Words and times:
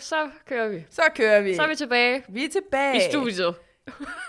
Så, 0.00 0.28
kører 0.46 0.68
vi. 0.68 0.84
så 0.90 1.02
kører 1.14 1.40
vi. 1.40 1.54
Så 1.54 1.62
er 1.62 1.68
vi 1.68 1.74
tilbage 1.74 2.24
vi 2.28 2.44
er 2.44 2.48
tilbage 2.48 2.96
i 2.96 3.00
studiet. 3.10 3.54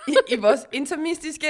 I, 0.08 0.16
i 0.30 0.36
vores 0.36 0.60
intermistiske 0.72 1.48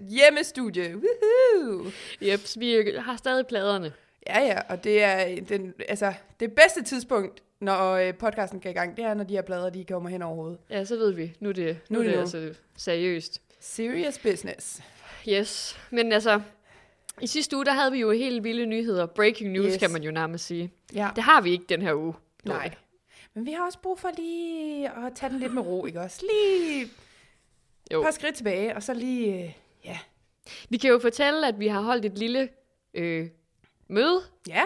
hjemmestudie. 0.00 0.94
Woohoo! 0.96 1.90
Jeps, 2.20 2.60
vi 2.60 2.92
har 2.98 3.16
stadig 3.16 3.46
pladerne. 3.46 3.92
Ja, 4.26 4.40
ja, 4.40 4.60
og 4.68 4.84
det 4.84 5.02
er 5.02 5.40
den, 5.48 5.74
altså, 5.88 6.12
det 6.40 6.52
bedste 6.52 6.82
tidspunkt, 6.82 7.42
når 7.60 7.92
øh, 7.92 8.14
podcasten 8.14 8.60
går 8.60 8.70
i 8.70 8.72
gang, 8.72 8.96
det 8.96 9.04
er, 9.04 9.14
når 9.14 9.24
de 9.24 9.34
her 9.34 9.42
plader, 9.42 9.70
de 9.70 9.84
kommer 9.84 10.10
hen 10.10 10.22
over 10.22 10.34
hovedet. 10.34 10.58
Ja, 10.70 10.84
så 10.84 10.96
ved 10.96 11.12
vi. 11.12 11.36
Nu 11.40 11.48
er 11.48 11.52
det, 11.52 11.78
nu 11.88 11.98
Nu 11.98 12.04
er 12.04 12.10
det 12.10 12.18
altså 12.18 12.54
seriøst. 12.76 13.42
Serious 13.60 14.18
business. 14.18 14.82
Yes, 15.28 15.78
men 15.90 16.12
altså, 16.12 16.40
i 17.20 17.26
sidste 17.26 17.56
uge, 17.56 17.64
der 17.64 17.72
havde 17.72 17.92
vi 17.92 17.98
jo 17.98 18.10
helt 18.10 18.44
vilde 18.44 18.66
nyheder. 18.66 19.06
Breaking 19.06 19.52
news. 19.52 19.66
Yes. 19.66 19.76
kan 19.76 19.90
man 19.90 20.02
jo 20.02 20.10
nærmest 20.10 20.46
sige. 20.46 20.72
Ja. 20.94 21.08
Det 21.16 21.24
har 21.24 21.40
vi 21.40 21.50
ikke 21.50 21.64
den 21.68 21.82
her 21.82 21.94
uge. 21.94 22.14
Nej. 22.44 22.70
Men 23.38 23.46
vi 23.46 23.52
har 23.52 23.66
også 23.66 23.78
brug 23.78 23.98
for 23.98 24.10
lige 24.16 24.88
at 24.90 25.12
tage 25.14 25.30
den 25.30 25.38
lidt 25.38 25.54
med 25.54 25.62
ro, 25.62 25.84
ikke 25.86 26.00
også? 26.00 26.24
Lige 26.32 26.86
Jo. 27.92 28.00
et 28.00 28.04
par 28.04 28.10
skridt 28.10 28.34
tilbage, 28.36 28.76
og 28.76 28.82
så 28.82 28.94
lige, 28.94 29.44
øh, 29.44 29.52
ja. 29.84 29.98
Vi 30.68 30.76
kan 30.76 30.90
jo 30.90 30.98
fortælle, 30.98 31.48
at 31.48 31.58
vi 31.58 31.68
har 31.68 31.80
holdt 31.80 32.04
et 32.04 32.18
lille 32.18 32.48
øh, 32.94 33.28
møde, 33.88 34.20
Ja, 34.48 34.62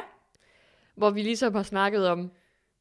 hvor 0.95 1.11
vi 1.11 1.23
ligesom 1.23 1.55
har 1.55 1.63
snakket 1.63 2.09
om, 2.09 2.31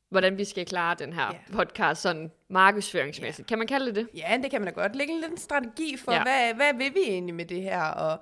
hvordan 0.09 0.38
vi 0.38 0.45
skal 0.45 0.66
klare 0.66 0.95
den 1.00 1.14
her 1.14 1.25
Ja. 1.34 1.38
podcast 1.53 2.02
sådan 2.02 2.31
markedsføringsmæssigt. 2.50 3.47
Kan 3.47 3.58
man 3.58 3.67
kalde 3.67 3.86
det 3.86 3.95
det? 3.95 4.08
ja, 4.16 4.39
det 4.44 4.52
kan 4.52 4.62
man 4.62 4.73
da 4.73 4.81
godt. 4.81 4.95
Lægge 4.95 5.14
en 5.14 5.19
lille 5.22 5.38
strategi 5.38 5.97
for, 5.97 6.12
Ja. 6.12 6.17
ja. 6.17 6.23
hvad, 6.23 6.53
hvad 6.53 6.73
vil 6.73 6.94
vi 6.94 7.00
egentlig 7.09 7.36
med 7.36 7.45
det 7.45 7.62
her, 7.62 7.84
og, 7.84 8.19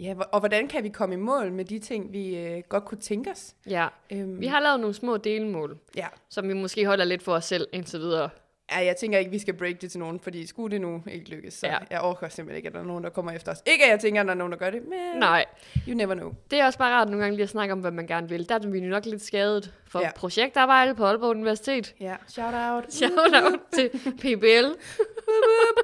ja, 0.00 0.14
og 0.32 0.38
hvordan 0.40 0.68
kan 0.68 0.84
vi 0.84 0.88
komme 0.88 1.14
i 1.14 1.18
mål 1.18 1.52
med 1.52 1.64
de 1.64 1.78
ting, 1.78 2.12
vi 2.12 2.36
øh, 2.36 2.62
godt 2.68 2.84
kunne 2.84 2.98
tænke 3.00 3.30
os. 3.30 3.54
Ja. 3.70 3.86
Øhm, 4.12 4.40
Vi 4.40 4.46
har 4.46 4.60
lavet 4.60 4.80
nogle 4.80 4.94
små 4.94 5.16
delmål, 5.16 5.78
ja. 5.96 6.06
som 6.28 6.48
vi 6.48 6.54
måske 6.54 6.86
holder 6.86 7.04
lidt 7.04 7.22
for 7.22 7.32
os 7.32 7.44
selv 7.44 7.66
indtil 7.72 8.00
videre. 8.00 8.28
ja, 8.72 8.84
jeg 8.84 8.96
tænker 8.96 9.18
ikke, 9.18 9.30
vi 9.30 9.38
skal 9.38 9.54
break 9.54 9.80
det 9.80 9.90
til 9.90 10.00
nogen, 10.00 10.20
fordi 10.20 10.46
skulle 10.46 10.72
det 10.72 10.80
nu 10.80 11.02
ikke 11.10 11.30
lykkes, 11.30 11.54
så 11.54 11.66
Ja. 11.66 11.76
jeg 11.90 12.00
orker 12.00 12.28
simpelthen 12.28 12.56
ikke, 12.56 12.66
at 12.66 12.72
der 12.74 12.80
er 12.80 12.84
nogen, 12.84 13.04
der 13.04 13.10
kommer 13.10 13.32
efter 13.32 13.52
os. 13.52 13.62
Ikke, 13.66 13.84
at 13.84 13.90
jeg 13.90 14.00
tænker, 14.00 14.20
at 14.20 14.26
der 14.26 14.32
er 14.32 14.36
nogen, 14.36 14.52
der 14.52 14.58
gør 14.58 14.70
det, 14.70 14.82
men 14.88 14.98
Nej, 15.20 15.44
you 15.88 15.94
never 15.94 16.14
know. 16.14 16.32
det 16.50 16.60
er 16.60 16.66
også 16.66 16.78
bare 16.78 16.92
rart 16.94 17.08
nogle 17.08 17.22
gange 17.22 17.36
lige 17.36 17.42
at 17.44 17.48
snakke 17.48 17.72
om, 17.72 17.80
hvad 17.80 17.90
man 17.90 18.06
gerne 18.06 18.28
vil. 18.28 18.48
Der 18.48 18.54
er 18.54 18.58
vi 18.70 18.80
nok 18.80 19.04
lidt 19.06 19.22
skadet 19.22 19.72
for. 19.86 20.00
Ja. 20.00 20.10
projektarbejde 20.16 20.94
på 20.94 21.04
Aalborg 21.04 21.30
Universitet. 21.30 21.94
Ja, 22.00 22.16
shout 22.28 22.54
out. 22.54 22.92
Shout 22.92 23.12
out 23.44 23.60
til 23.72 23.88
PBL. 24.18 24.66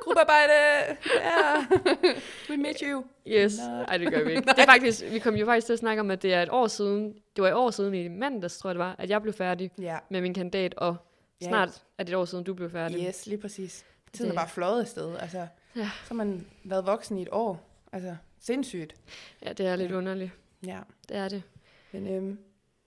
Gruppearbejde. 0.03 0.53
Ja. 1.15 1.67
We 2.51 2.57
met 2.57 2.81
you. 2.83 3.05
Yes. 3.27 3.59
Nej. 3.59 3.83
Ej, 3.83 3.97
det 3.97 4.11
gør 4.13 4.25
vi 4.25 4.31
ikke. 4.31 4.43
Det 4.57 4.59
er 4.59 4.67
faktisk, 4.67 5.03
vi 5.11 5.19
kom 5.19 5.35
jo 5.35 5.47
faktisk 5.47 5.67
til 5.67 5.73
at 5.73 5.79
snakke 5.79 6.01
om, 6.01 6.11
at 6.11 6.23
det 6.23 6.35
er 6.35 6.43
et 6.43 6.49
år 6.53 6.67
siden, 6.67 7.15
det 7.37 7.43
var 7.43 7.49
et 7.49 7.55
år 7.55 7.71
siden 7.71 7.95
i 7.95 8.09
mandags, 8.09 8.59
tror 8.59 8.71
jeg 8.71 8.75
det 8.75 8.79
var, 8.85 8.95
at 8.99 9.11
jeg 9.11 9.23
blev 9.23 9.35
færdig 9.35 9.71
Ja, 9.79 9.99
med 10.11 10.21
min 10.21 10.35
kandidat, 10.35 10.75
og 10.75 10.97
snart 11.43 11.83
er 11.99 12.05
det 12.05 12.13
et 12.13 12.17
år 12.19 12.25
siden, 12.25 12.45
du 12.45 12.55
blev 12.55 12.71
færdig. 12.71 13.07
yes, 13.09 13.27
lige 13.27 13.39
præcis. 13.41 13.85
Tiden 14.13 14.27
er 14.31 14.33
Det- 14.33 14.39
bare 14.39 14.49
fløjet 14.49 14.81
afsted. 14.81 15.17
Altså, 15.21 15.47
Ja. 15.77 15.91
Så 16.05 16.09
har 16.09 16.15
man 16.15 16.47
været 16.65 16.87
voksen 16.87 17.19
i 17.19 17.23
et 17.23 17.29
år. 17.33 17.69
Altså, 17.93 18.17
sindssygt. 18.41 18.95
Ja, 19.47 19.53
det 19.53 19.67
er 19.67 19.77
lidt 19.77 19.91
Ja. 19.91 19.97
underligt. 19.97 20.31
Ja. 20.67 20.79
Det 21.09 21.17
er 21.17 21.29
det. 21.29 21.43
Men 21.93 22.09
øhm, 22.15 22.39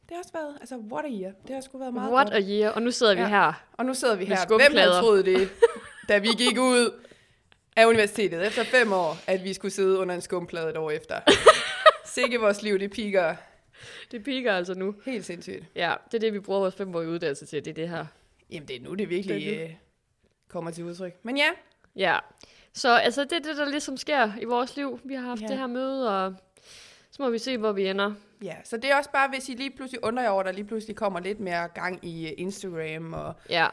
det 0.01 0.11
har 0.11 0.17
også 0.17 0.31
været, 0.33 0.57
altså, 0.61 0.75
what 0.91 1.05
a 1.05 1.09
year. 1.09 1.31
Det 1.47 1.55
har 1.55 1.61
sgu 1.61 1.77
været 1.77 1.93
meget 1.93 2.13
What 2.13 2.27
godt. 2.31 2.43
a 2.43 2.47
year. 2.49 2.69
Og 2.71 2.81
nu 2.81 2.91
sidder 2.91 3.15
vi 3.15 3.21
Ja. 3.21 3.27
her. 3.27 3.53
Og 3.73 3.85
nu 3.85 3.93
sidder 3.93 4.15
vi 4.15 4.25
her. 4.25 4.47
Hvem 4.47 4.77
havde 4.77 4.91
troet 5.01 5.25
det, 5.25 5.49
da 6.09 6.17
vi 6.17 6.27
gik 6.27 6.57
ud 6.59 7.01
af 7.75 7.85
universitetet 7.85 8.47
efter 8.47 8.63
fem 8.63 8.93
år, 8.93 9.17
at 9.27 9.43
vi 9.43 9.53
skulle 9.53 9.71
sidde 9.71 9.97
under 9.99 10.15
en 10.15 10.21
skumplade 10.21 10.69
et 10.69 10.77
år 10.77 10.91
efter. 10.91 11.19
Sikke 12.05 12.39
vores 12.39 12.61
liv, 12.61 12.79
det 12.79 12.91
piker 12.91 13.35
Det 14.11 14.23
piker 14.23 14.53
altså 14.53 14.73
nu. 14.73 14.95
helt 15.05 15.25
sindssygt. 15.25 15.63
Ja, 15.75 15.93
det 16.05 16.13
er 16.13 16.19
det, 16.19 16.33
vi 16.33 16.39
bruger 16.39 16.59
vores 16.59 16.75
femårige 16.75 17.09
uddannelse 17.09 17.45
til. 17.45 17.65
Det 17.65 17.71
er 17.71 17.75
det 17.75 17.89
her. 17.89 18.05
Jamen, 18.51 18.67
det 18.67 18.75
er 18.75 18.79
nu, 18.81 18.93
det 18.93 19.09
virkelig 19.09 19.35
Det 19.45 19.63
øh, 19.63 19.69
kommer 20.49 20.71
til 20.71 20.83
udtryk. 20.83 21.13
Men 21.23 21.37
ja, 21.37 21.49
Ja. 21.95 22.19
Så 22.73 22.95
altså, 22.95 23.23
det 23.23 23.31
er 23.33 23.39
det, 23.39 23.57
der 23.57 23.69
ligesom 23.69 23.97
sker 23.97 24.31
i 24.41 24.45
vores 24.45 24.75
liv. 24.75 24.99
Vi 25.03 25.13
har 25.13 25.21
haft 25.21 25.41
Ja. 25.41 25.47
det 25.47 25.57
her 25.57 25.67
møde, 25.67 26.25
og 26.25 26.35
så 27.11 27.21
må 27.21 27.29
vi 27.29 27.37
se, 27.37 27.57
hvor 27.57 27.71
vi 27.71 27.87
ender. 27.87 28.13
Ja, 28.43 28.55
så 28.63 28.77
det 28.77 28.85
er 28.91 28.95
også 28.95 29.09
bare, 29.11 29.29
hvis 29.29 29.49
I 29.49 29.53
lige 29.53 29.71
pludselig 29.71 30.03
undrer 30.03 30.23
jer 30.23 30.29
over, 30.29 30.39
at 30.39 30.45
der 30.45 30.51
lige 30.51 30.65
pludselig 30.65 30.95
kommer 30.95 31.19
lidt 31.19 31.39
mere 31.39 31.67
gang 31.67 32.05
i 32.05 32.27
øh, 32.27 32.33
Instagram 32.37 33.13
og 33.13 33.33
Ja, 33.49 33.67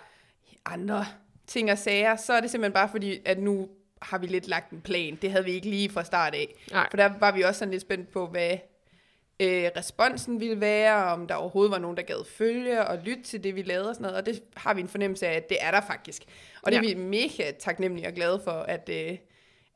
andre 0.64 1.06
ting 1.46 1.72
og 1.72 1.78
sager, 1.78 2.16
så 2.16 2.32
er 2.32 2.40
det 2.40 2.50
simpelthen 2.50 2.72
bare 2.72 2.88
fordi, 2.88 3.20
at 3.24 3.38
nu 3.38 3.68
har 4.02 4.18
vi 4.18 4.26
lidt 4.26 4.48
lagt 4.48 4.70
en 4.70 4.80
plan. 4.80 5.18
Det 5.22 5.30
havde 5.30 5.44
vi 5.44 5.50
ikke 5.52 5.68
lige 5.70 5.90
fra 5.90 6.04
start 6.04 6.34
af. 6.34 6.54
Nej. 6.72 6.86
For 6.90 6.96
der 6.96 7.10
var 7.20 7.32
vi 7.32 7.42
også 7.42 7.58
sådan 7.58 7.70
lidt 7.72 7.82
spændt 7.82 8.12
på, 8.12 8.26
hvad 8.26 8.50
øh, 9.40 9.70
responsen 9.76 10.40
ville 10.40 10.60
være, 10.60 11.04
om 11.04 11.26
der 11.26 11.34
overhovedet 11.34 11.70
var 11.72 11.78
nogen, 11.78 11.96
der 11.96 12.02
gad 12.02 12.24
følge 12.28 12.84
og 12.86 12.98
lytte 13.04 13.22
til 13.22 13.44
det, 13.44 13.56
vi 13.56 13.62
lavede 13.62 13.88
og 13.88 13.94
sådan 13.94 14.02
noget. 14.02 14.16
Og 14.18 14.26
det 14.26 14.42
har 14.56 14.74
vi 14.74 14.80
en 14.80 14.88
fornemmelse 14.88 15.26
af, 15.26 15.32
at 15.36 15.48
det 15.48 15.56
er 15.60 15.70
der 15.70 15.80
faktisk. 15.80 16.22
Og 16.62 16.72
det 16.72 16.78
er 16.78 16.82
Ja. 16.82 16.88
vi 16.88 17.00
mega 17.00 17.50
taknemmelige 17.58 18.06
og 18.08 18.12
glade 18.14 18.40
for, 18.44 18.50
at, 18.52 18.88
øh, 18.92 19.16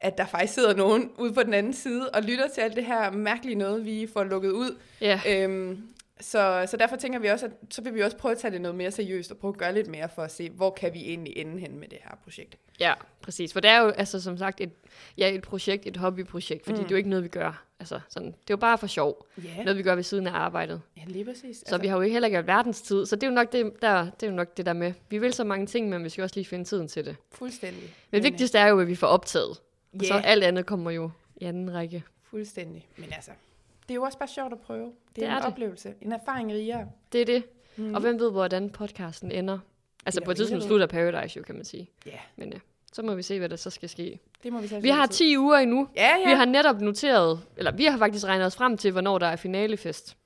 at 0.00 0.18
der 0.18 0.26
faktisk 0.26 0.54
sidder 0.54 0.74
nogen 0.76 1.10
ude 1.18 1.32
på 1.32 1.42
den 1.42 1.54
anden 1.54 1.72
side 1.74 2.10
og 2.10 2.22
lytter 2.22 2.48
til 2.54 2.60
alt 2.60 2.76
det 2.76 2.84
her 2.84 3.10
mærkelige 3.10 3.54
noget, 3.54 3.84
vi 3.84 4.08
får 4.12 4.24
lukket 4.24 4.50
ud. 4.50 4.78
ja. 5.00 5.20
Øhm, 5.28 5.82
så, 6.20 6.66
så 6.70 6.76
derfor 6.76 6.96
tænker 6.96 7.18
vi 7.18 7.28
også, 7.28 7.46
at 7.46 7.52
så 7.70 7.82
vil 7.82 7.94
vi 7.94 8.00
også 8.00 8.16
prøve 8.16 8.32
at 8.32 8.38
tage 8.38 8.52
det 8.52 8.60
noget 8.60 8.74
mere 8.74 8.90
seriøst 8.90 9.30
og 9.30 9.36
prøve 9.38 9.52
at 9.54 9.58
gøre 9.58 9.74
lidt 9.74 9.88
mere 9.88 10.08
for 10.08 10.22
at 10.22 10.30
se, 10.30 10.50
hvor 10.50 10.70
kan 10.70 10.94
vi 10.94 11.00
egentlig 11.00 11.36
ende 11.36 11.60
hen 11.60 11.78
med 11.78 11.88
det 11.88 11.98
her 12.02 12.16
projekt. 12.24 12.56
Ja, 12.80 12.94
præcis. 13.22 13.52
For 13.52 13.60
det 13.60 13.70
er 13.70 13.80
jo 13.80 13.88
altså 13.88 14.22
som 14.22 14.38
sagt 14.38 14.60
et, 14.60 14.70
ja, 15.18 15.34
et 15.34 15.42
projekt, 15.42 15.86
et 15.86 15.96
hobbyprojekt, 15.96 16.64
fordi 16.64 16.78
mm. 16.78 16.84
det 16.84 16.90
er 16.90 16.90
jo 16.90 16.96
ikke 16.96 17.10
noget, 17.10 17.24
vi 17.24 17.28
gør. 17.28 17.64
Altså, 17.80 18.00
sådan, 18.08 18.26
det 18.26 18.34
er 18.34 18.50
jo 18.50 18.56
bare 18.56 18.78
for 18.78 18.86
sjov. 18.86 19.26
Ja, 19.44 19.62
Noget, 19.62 19.78
vi 19.78 19.82
gør 19.82 19.94
ved 19.94 20.02
siden 20.02 20.26
af 20.26 20.32
arbejdet. 20.32 20.82
ja 20.96 21.02
lige 21.06 21.24
præcis. 21.24 21.64
Så 21.66 21.78
vi 21.78 21.86
har 21.86 21.96
jo 21.96 22.02
ikke 22.02 22.12
heller 22.12 22.26
ikke 22.26 22.46
verdens 22.46 22.82
tid. 22.82 23.06
Så 23.06 23.16
det 23.16 23.22
er 23.22 23.26
jo 23.26 23.34
nok 23.34 23.52
det, 23.52 23.72
der, 23.82 24.04
det, 24.04 24.22
er 24.22 24.26
jo 24.26 24.36
nok 24.36 24.56
det 24.56 24.66
der 24.66 24.72
med, 24.72 24.92
vi 25.10 25.18
vil 25.18 25.32
så 25.32 25.44
mange 25.44 25.66
ting, 25.66 25.88
men 25.88 26.04
vi 26.04 26.08
skal 26.08 26.22
også 26.22 26.36
lige 26.36 26.46
finde 26.46 26.64
tiden 26.64 26.88
til 26.88 27.04
det. 27.04 27.16
Fuldstændig. 27.32 27.94
Men 28.10 28.22
det 28.22 28.32
vigtigste 28.32 28.58
er 28.58 28.66
jo, 28.66 28.80
at 28.80 28.88
vi 28.88 28.94
får 28.94 29.06
optaget. 29.06 29.60
Og 29.94 30.04
så 30.04 30.14
alt 30.14 30.44
andet 30.44 30.66
kommer 30.66 30.90
jo 30.90 31.10
i 31.36 31.44
anden 31.44 31.74
række. 31.74 32.02
Fuldstændig. 32.30 32.88
Men 32.96 33.12
altså, 33.12 33.30
det 33.88 33.90
er 33.90 33.94
jo 33.94 34.02
også 34.02 34.18
bare 34.18 34.28
sjovt 34.28 34.52
at 34.52 34.60
prøve. 34.60 34.84
Det 34.84 34.92
er, 34.92 35.12
Det 35.14 35.24
er 35.24 35.36
en 35.36 35.42
det. 35.42 35.46
oplevelse. 35.52 35.94
En 36.00 36.12
erfaring 36.12 36.52
rigere. 36.52 36.88
Det 37.12 37.20
er 37.20 37.24
det. 37.24 37.44
Mm. 37.76 37.94
Og 37.94 38.00
hvem 38.00 38.18
ved, 38.20 38.30
hvordan 38.30 38.70
podcasten 38.70 39.32
ender? 39.32 39.58
Altså 40.06 40.20
på 40.24 40.30
et 40.30 40.36
tidspunkt 40.36 40.64
slutter 40.64 40.86
Paradise 40.86 41.36
jo, 41.38 41.42
kan 41.42 41.54
man 41.54 41.64
sige. 41.64 41.90
Ja, 42.06 42.18
Men 42.36 42.52
ja, 42.52 42.58
så 42.92 43.02
må 43.02 43.14
vi 43.14 43.22
se, 43.22 43.38
hvad 43.38 43.48
der 43.48 43.56
så 43.56 43.70
skal 43.70 43.88
ske. 43.88 44.18
det 44.42 44.52
må 44.52 44.60
vi 44.60 44.68
Vi 44.80 44.88
har 44.88 45.06
10 45.06 45.38
uger 45.38 45.56
endnu. 45.58 45.88
Ja, 45.96 46.16
ja. 46.18 46.28
Vi 46.28 46.34
har 46.34 46.44
netop 46.44 46.80
noteret, 46.80 47.40
eller 47.56 47.72
vi 47.72 47.84
har 47.84 47.98
faktisk 47.98 48.24
regnet 48.26 48.46
os 48.46 48.56
frem 48.56 48.76
til, 48.76 48.92
hvornår 48.92 49.18
der 49.18 49.26
er 49.26 49.36
finalefest. 49.36 50.16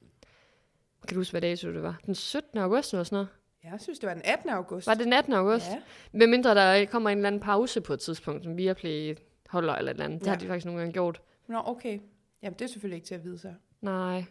Kan 1.09 1.15
du 1.15 1.21
huske, 1.21 1.33
hvad 1.33 1.41
dato 1.41 1.73
det 1.73 1.83
var? 1.83 2.01
Den 2.07 2.15
17. 2.15 2.59
august 2.59 2.93
eller 2.93 3.05
sådan 3.05 3.17
noget? 3.17 3.29
Jeg 3.65 3.81
synes, 3.81 3.99
det 3.99 4.07
var 4.07 4.15
den 4.15 4.23
18. 4.25 4.51
august. 4.51 4.87
Var 4.87 4.95
det 4.95 5.05
den 5.05 5.13
18. 5.13 5.33
august? 5.33 5.67
Ja. 5.71 5.79
Med 6.13 6.27
mindre 6.27 6.55
der 6.55 6.85
kommer 6.85 7.11
en 7.11 7.19
eller 7.19 7.27
anden 7.27 7.41
pause 7.41 7.81
på 7.81 7.93
et 7.93 8.01
tidspunkt, 8.01 8.45
som 8.45 8.57
Viaplay 8.57 9.17
holder 9.49 9.75
eller 9.75 9.91
et 9.91 9.95
eller 9.95 10.05
andet. 10.05 10.21
Det 10.21 10.27
Ja. 10.27 10.31
har 10.31 10.39
de 10.39 10.47
faktisk 10.47 10.67
nogle 10.67 10.81
gange 10.81 10.93
gjort. 10.93 11.21
Nå, 11.49 11.63
okay. 11.65 11.99
Jamen, 12.43 12.59
det 12.59 12.65
er 12.65 12.69
selvfølgelig 12.69 12.97
ikke 12.97 13.07
til 13.07 13.15
at 13.15 13.25
vide 13.25 13.39
så. 13.39 13.53
Nej. 13.81 14.25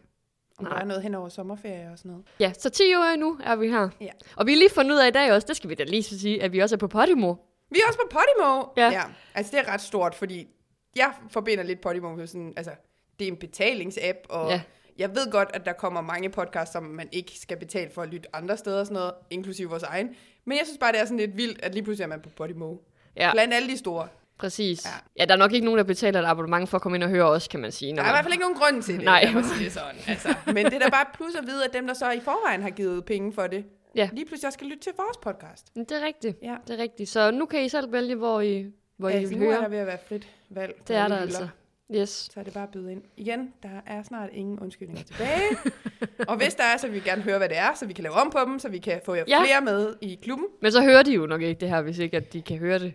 Om 0.57 0.65
Nej. 0.65 0.73
der 0.73 0.81
er 0.81 0.85
noget 0.85 1.03
hen 1.03 1.15
over 1.15 1.29
sommerferie 1.29 1.89
og 1.91 1.97
sådan 1.97 2.11
noget. 2.11 2.25
Ja, 2.39 2.53
så 2.57 2.69
10 2.69 2.83
uger 2.95 3.13
endnu 3.13 3.39
er 3.43 3.55
vi 3.55 3.69
her. 3.69 3.89
Ja. 4.01 4.09
Og 4.35 4.45
vi 4.45 4.51
har 4.51 4.57
lige 4.57 4.69
fundet 4.69 4.91
ud 4.95 4.99
af 4.99 5.07
i 5.07 5.11
dag 5.11 5.31
også, 5.33 5.47
det 5.47 5.55
skal 5.55 5.69
vi 5.69 5.75
da 5.75 5.83
lige 5.83 6.03
så 6.03 6.19
sige, 6.19 6.43
at 6.43 6.51
vi 6.53 6.59
også 6.59 6.75
er 6.75 6.77
på 6.77 6.87
Podimo. 6.87 7.35
Vi 7.71 7.79
er 7.79 7.87
også 7.87 7.99
på 7.99 8.07
Podimo. 8.17 8.63
Ja. 8.77 8.89
ja. 8.91 9.03
Altså, 9.35 9.51
det 9.57 9.67
er 9.67 9.73
ret 9.73 9.81
stort, 9.81 10.15
fordi 10.15 10.47
jeg 10.95 11.13
forbinder 11.29 11.63
lidt 11.63 11.81
Podimo 11.81 12.15
med 12.15 12.27
sådan, 12.27 12.53
altså, 12.57 12.71
det 13.19 13.27
er 13.27 13.31
en 13.31 13.37
betalingsapp, 13.37 14.17
og 14.29 14.49
Ja. 14.49 14.61
jeg 14.97 15.09
ved 15.15 15.31
godt, 15.31 15.49
at 15.53 15.65
der 15.65 15.73
kommer 15.73 16.01
mange 16.01 16.29
podcasts, 16.29 16.73
som 16.73 16.83
man 16.83 17.09
ikke 17.11 17.39
skal 17.39 17.57
betale 17.57 17.91
for 17.91 18.01
at 18.01 18.09
lytte 18.09 18.35
andre 18.35 18.57
steder 18.57 18.79
og 18.79 18.85
sådan 18.85 18.95
noget, 18.95 19.13
inklusive 19.29 19.69
vores 19.69 19.83
egen. 19.83 20.15
Men 20.45 20.57
jeg 20.57 20.65
synes 20.65 20.77
bare, 20.77 20.91
det 20.91 20.99
er 21.01 21.05
sådan 21.05 21.17
lidt 21.17 21.37
vildt, 21.37 21.61
at 21.63 21.73
lige 21.73 21.83
pludselig 21.83 22.03
er 22.03 22.07
man 22.09 22.21
på 22.21 22.29
Podimo. 22.29 22.75
Ja. 23.15 23.31
Blandt 23.33 23.53
alle 23.53 23.69
de 23.69 23.77
store. 23.77 24.07
Præcis. 24.39 24.85
Ja. 24.85 24.89
Ja. 24.89 24.95
ja, 25.19 25.25
der 25.25 25.33
er 25.33 25.37
nok 25.37 25.53
ikke 25.53 25.65
nogen, 25.65 25.77
der 25.77 25.83
betaler 25.83 26.21
et 26.21 26.25
abonnement 26.25 26.69
for 26.69 26.75
at 26.77 26.81
komme 26.81 26.95
ind 26.97 27.03
og 27.03 27.09
høre 27.09 27.25
os, 27.25 27.47
kan 27.47 27.59
man 27.59 27.71
sige. 27.71 27.89
Der 27.89 27.95
Når 27.95 28.03
er 28.03 28.05
i 28.05 28.07
man... 28.07 28.13
hvert 28.15 28.23
fald 28.25 28.33
ikke 28.33 28.41
nogen 28.43 28.57
grund 28.57 28.83
til 28.83 28.95
det, 28.95 29.03
Nej. 29.05 29.31
mig 29.33 29.45
sige 29.45 29.69
sådan. 29.71 29.95
Altså, 30.07 30.35
men 30.55 30.65
det 30.65 30.73
er 30.73 30.79
da 30.79 30.89
bare 30.89 31.05
plus 31.13 31.35
at 31.35 31.47
vide, 31.47 31.65
at 31.65 31.73
dem, 31.73 31.87
der 31.87 31.93
så 31.93 32.11
i 32.11 32.19
forvejen 32.19 32.61
har 32.61 32.69
givet 32.69 33.05
penge 33.05 33.33
for 33.33 33.47
det, 33.47 33.65
Ja. 33.95 34.09
lige 34.13 34.25
pludselig 34.25 34.47
også 34.47 34.57
skal 34.57 34.67
lytte 34.67 34.83
til 34.83 34.91
vores 34.97 35.17
podcast. 35.17 35.75
Det 35.75 35.91
er 35.91 36.05
rigtigt. 36.05 36.37
Ja. 36.43 36.55
Det 36.67 36.79
er 36.79 36.83
rigtigt. 36.83 37.09
Så 37.09 37.31
nu 37.31 37.45
kan 37.45 37.63
I 37.63 37.69
selv 37.69 37.91
vælge, 37.91 38.15
hvor 38.15 38.41
I, 38.41 38.65
hvor 38.97 39.09
I 39.09 39.13
Altså, 39.13 39.29
vil 39.29 39.37
nu 39.39 39.45
er 39.49 39.51
høre. 39.53 39.61
der 39.63 39.69
ved 39.69 39.77
at 39.77 39.87
være 39.87 39.97
frit 40.07 40.27
valg. 40.49 40.73
Det 40.87 40.95
er 40.95 41.07
der 41.07 41.17
altså. 41.17 41.47
Yes. 41.95 42.09
så 42.09 42.39
er 42.39 42.43
det 42.43 42.53
bare 42.53 42.63
at 42.63 42.69
byde 42.69 42.91
ind. 42.91 43.01
Igen, 43.17 43.53
der 43.63 43.69
er 43.87 44.03
snart 44.03 44.29
ingen 44.33 44.59
undskyldninger 44.59 45.03
tilbage. 45.03 45.41
og 46.29 46.37
hvis 46.37 46.55
der 46.55 46.63
er, 46.63 46.77
så 46.77 46.87
vil 46.87 46.95
vi 46.95 46.99
gerne 47.09 47.21
høre, 47.21 47.37
hvad 47.37 47.49
det 47.49 47.57
er, 47.57 47.73
så 47.75 47.85
vi 47.85 47.93
kan 47.93 48.03
lave 48.03 48.13
om 48.15 48.29
på 48.29 48.39
dem, 48.45 48.59
så 48.59 48.69
vi 48.69 48.77
kan 48.77 49.01
få 49.05 49.13
jer 49.13 49.23
Ja. 49.27 49.43
flere 49.43 49.61
med 49.61 49.95
i 50.01 50.19
klubben. 50.23 50.47
Men 50.61 50.71
så 50.71 50.81
hører 50.81 51.03
de 51.03 51.11
jo 51.13 51.25
nok 51.25 51.41
ikke 51.41 51.59
det 51.59 51.69
her, 51.69 51.81
hvis 51.81 51.97
ikke 51.99 52.17
at 52.17 52.33
de 52.33 52.41
kan 52.41 52.57
høre 52.57 52.79
det. 52.79 52.93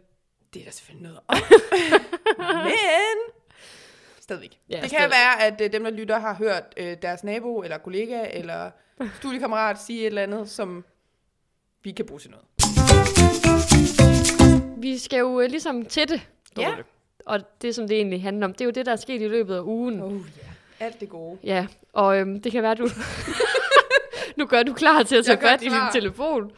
Det 0.55 0.61
er 0.61 0.65
der 0.65 0.73
selvfølgelig 0.73 1.03
noget 1.03 1.21
om. 1.29 1.37
Men 2.65 3.35
stadigvæk. 4.21 4.59
Ja, 4.69 4.75
det 4.75 4.83
kan 4.83 4.91
stadig. 4.91 5.11
være, 5.11 5.43
at 5.43 5.61
øh, 5.61 5.73
dem, 5.73 5.85
der 5.85 5.91
lytter, 5.91 6.19
har 6.19 6.35
hørt 6.35 6.63
øh, 6.77 6.97
deres 7.03 7.25
nabo, 7.25 7.63
eller 7.63 7.79
kollega, 7.79 8.27
eller 8.33 8.71
studiekammerat 9.19 9.83
sige 9.83 10.01
et 10.01 10.07
eller 10.07 10.23
andet, 10.23 10.51
som 10.51 10.85
vi 11.83 11.93
kan 11.93 12.07
bruge 12.07 12.21
til 12.21 12.31
noget. 12.31 12.47
Vi 14.83 14.99
skal 14.99 15.19
jo 15.19 15.41
øh, 15.41 15.51
ligesom 15.51 15.87
til 15.87 16.09
det, 16.09 16.29
Ja. 16.59 16.75
Og 17.27 17.41
det, 17.63 17.75
som 17.75 17.89
det 17.89 17.97
egentlig 17.97 18.23
handler 18.23 18.47
om, 18.47 18.53
det 18.53 18.61
er 18.61 18.65
jo 18.65 18.71
det, 18.71 18.87
der 18.87 18.93
er 18.93 18.97
sket 18.97 19.23
i 19.23 19.29
løbet 19.29 19.55
af 19.55 19.61
ugen. 19.61 20.03
Oh 20.03 20.13
ja, 20.15 20.85
alt 20.85 21.01
det 21.01 21.09
gode. 21.09 21.39
Ja, 21.45 21.67
og 21.93 22.19
øhm, 22.19 22.43
det 22.43 22.53
kan 22.53 22.63
være, 22.63 22.75
du... 22.75 22.89
nu 24.37 24.47
gør 24.47 24.63
du 24.63 24.73
klar 24.75 25.03
til 25.03 25.17
at 25.17 25.25
tage 25.25 25.41
fat 25.41 25.63
i 25.63 25.65
din 25.65 25.93
telefon. 25.93 26.53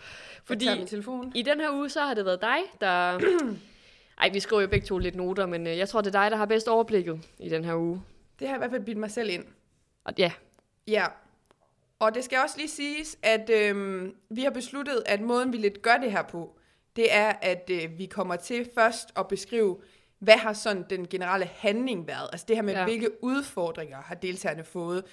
Fordi 0.44 0.66
Fordi 0.66 0.78
min 0.78 0.86
telefon. 0.86 1.32
i 1.34 1.42
den 1.42 1.60
her 1.60 1.70
uge, 1.72 1.88
så 1.88 2.00
har 2.00 2.14
det 2.14 2.24
været 2.24 2.40
dig, 2.40 2.58
der... 2.80 3.18
Ej, 4.18 4.30
vi 4.32 4.40
skriver 4.40 4.62
jo 4.62 4.68
begge 4.68 4.86
to 4.86 4.98
lidt 4.98 5.14
noter, 5.16 5.46
men 5.46 5.66
øh, 5.66 5.78
jeg 5.78 5.88
tror, 5.88 6.00
det 6.00 6.14
er 6.14 6.22
dig, 6.22 6.30
der 6.30 6.36
har 6.36 6.46
bedst 6.46 6.68
overblikket 6.68 7.20
i 7.38 7.48
den 7.48 7.64
her 7.64 7.74
uge. 7.74 8.02
Det 8.38 8.48
har 8.48 8.54
jeg 8.54 8.58
i 8.58 8.60
hvert 8.60 8.70
fald 8.70 8.84
bildt 8.84 9.00
mig 9.00 9.10
selv 9.10 9.30
ind. 9.30 9.44
Og 10.04 10.12
ja, 10.18 10.32
Ja, 10.88 11.06
og 11.98 12.14
det 12.14 12.24
skal 12.24 12.38
også 12.44 12.56
lige 12.58 12.68
siges, 12.68 13.18
at 13.22 13.50
øhm, 13.50 14.14
vi 14.30 14.42
har 14.42 14.50
besluttet, 14.50 15.02
at 15.06 15.20
måden 15.20 15.52
vi 15.52 15.56
lidt 15.58 15.82
gør 15.82 15.96
det 15.96 16.12
her 16.12 16.22
på, 16.22 16.56
det 16.96 17.14
er, 17.14 17.32
at 17.42 17.70
øh, 17.72 17.98
vi 17.98 18.06
kommer 18.06 18.36
til 18.36 18.68
først 18.74 19.08
at 19.16 19.28
beskrive, 19.28 19.76
hvad 20.18 20.34
har 20.34 20.52
sådan 20.52 20.84
den 20.90 21.08
generelle 21.08 21.46
handling 21.56 22.06
været? 22.06 22.28
Altså 22.32 22.44
det 22.48 22.56
her 22.56 22.62
med, 22.62 22.72
Ja. 22.72 22.78
ja. 22.78 22.84
hvilke 22.84 23.24
udfordringer 23.24 23.96
har 24.02 24.14
deltagerne 24.14 24.64
fået? 24.64 25.04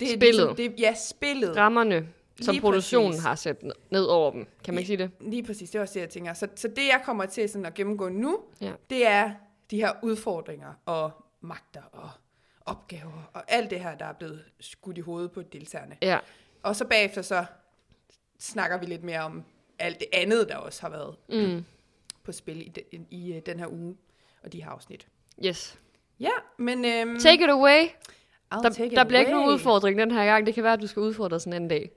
Det 0.00 0.08
er 0.08 0.12
Spillet. 0.16 0.34
Ligesom, 0.34 0.56
det, 0.56 0.74
ja, 0.80 0.94
spillet. 0.94 1.56
rammerne, 1.56 2.08
som 2.40 2.52
Lige 2.52 2.60
produktionen 2.62 3.10
præcis. 3.10 3.24
har 3.24 3.34
sat 3.34 3.62
ned- 3.90 4.04
over 4.04 4.30
dem. 4.30 4.46
Kan 4.64 4.74
man 4.74 4.78
ikke 4.78 4.86
sige 4.86 4.96
det? 4.96 5.10
Lige 5.20 5.42
præcis, 5.42 5.70
det 5.70 5.78
er 5.78 5.82
også 5.82 5.94
det, 5.94 6.00
jeg 6.00 6.08
tænker. 6.10 6.32
Så, 6.34 6.48
så 6.56 6.68
det, 6.68 6.78
jeg 6.86 7.02
kommer 7.04 7.26
til 7.26 7.48
sådan 7.48 7.66
at 7.66 7.74
gennemgå 7.74 8.08
nu, 8.08 8.38
Ja. 8.60 8.72
det 8.90 9.06
er 9.06 9.30
de 9.70 9.76
her 9.76 9.92
udfordringer 10.02 10.72
og 10.86 11.10
magter 11.40 11.82
og 11.92 12.10
opgaver 12.66 13.30
og 13.32 13.42
alt 13.48 13.70
det 13.70 13.80
her, 13.80 13.94
der 13.94 14.04
er 14.04 14.12
blevet 14.12 14.44
skudt 14.60 14.98
i 14.98 15.00
hovedet 15.00 15.32
på 15.32 15.42
deltagerne. 15.42 15.96
Ja, 16.02 16.18
Og 16.62 16.76
så 16.76 16.84
bagefter 16.84 17.22
så 17.22 17.44
snakker 18.38 18.78
vi 18.78 18.86
lidt 18.86 19.04
mere 19.04 19.20
om 19.20 19.44
alt 19.78 19.98
det 20.00 20.06
andet, 20.12 20.48
der 20.48 20.56
også 20.56 20.80
har 20.82 20.88
været 20.90 21.16
mm. 21.28 21.64
på 22.24 22.32
spil 22.32 22.60
i, 22.66 22.68
den, 22.92 23.06
i 23.10 23.40
den 23.46 23.58
her 23.58 23.66
uge 23.66 23.96
og 24.44 24.52
de 24.52 24.62
her 24.62 24.70
afsnit. 24.70 25.06
yes. 25.46 25.78
Ja, 26.20 26.30
men... 26.58 26.84
Øhm, 26.84 27.18
Take 27.18 27.44
it 27.44 27.50
away. 27.50 27.82
I'll 28.54 28.62
Der, 28.62 28.68
der 28.94 29.04
bliver 29.04 29.20
ikke 29.20 29.32
away. 29.32 29.40
nogen 29.40 29.54
udfordring 29.54 29.98
den 29.98 30.10
her 30.10 30.24
gang. 30.24 30.46
Det 30.46 30.54
kan 30.54 30.64
være, 30.64 30.72
at 30.72 30.80
du 30.80 30.86
skal 30.86 31.00
udfordre 31.00 31.40
sådan 31.40 31.52
en 31.52 31.54
anden 31.56 31.68
dag. 31.68 31.90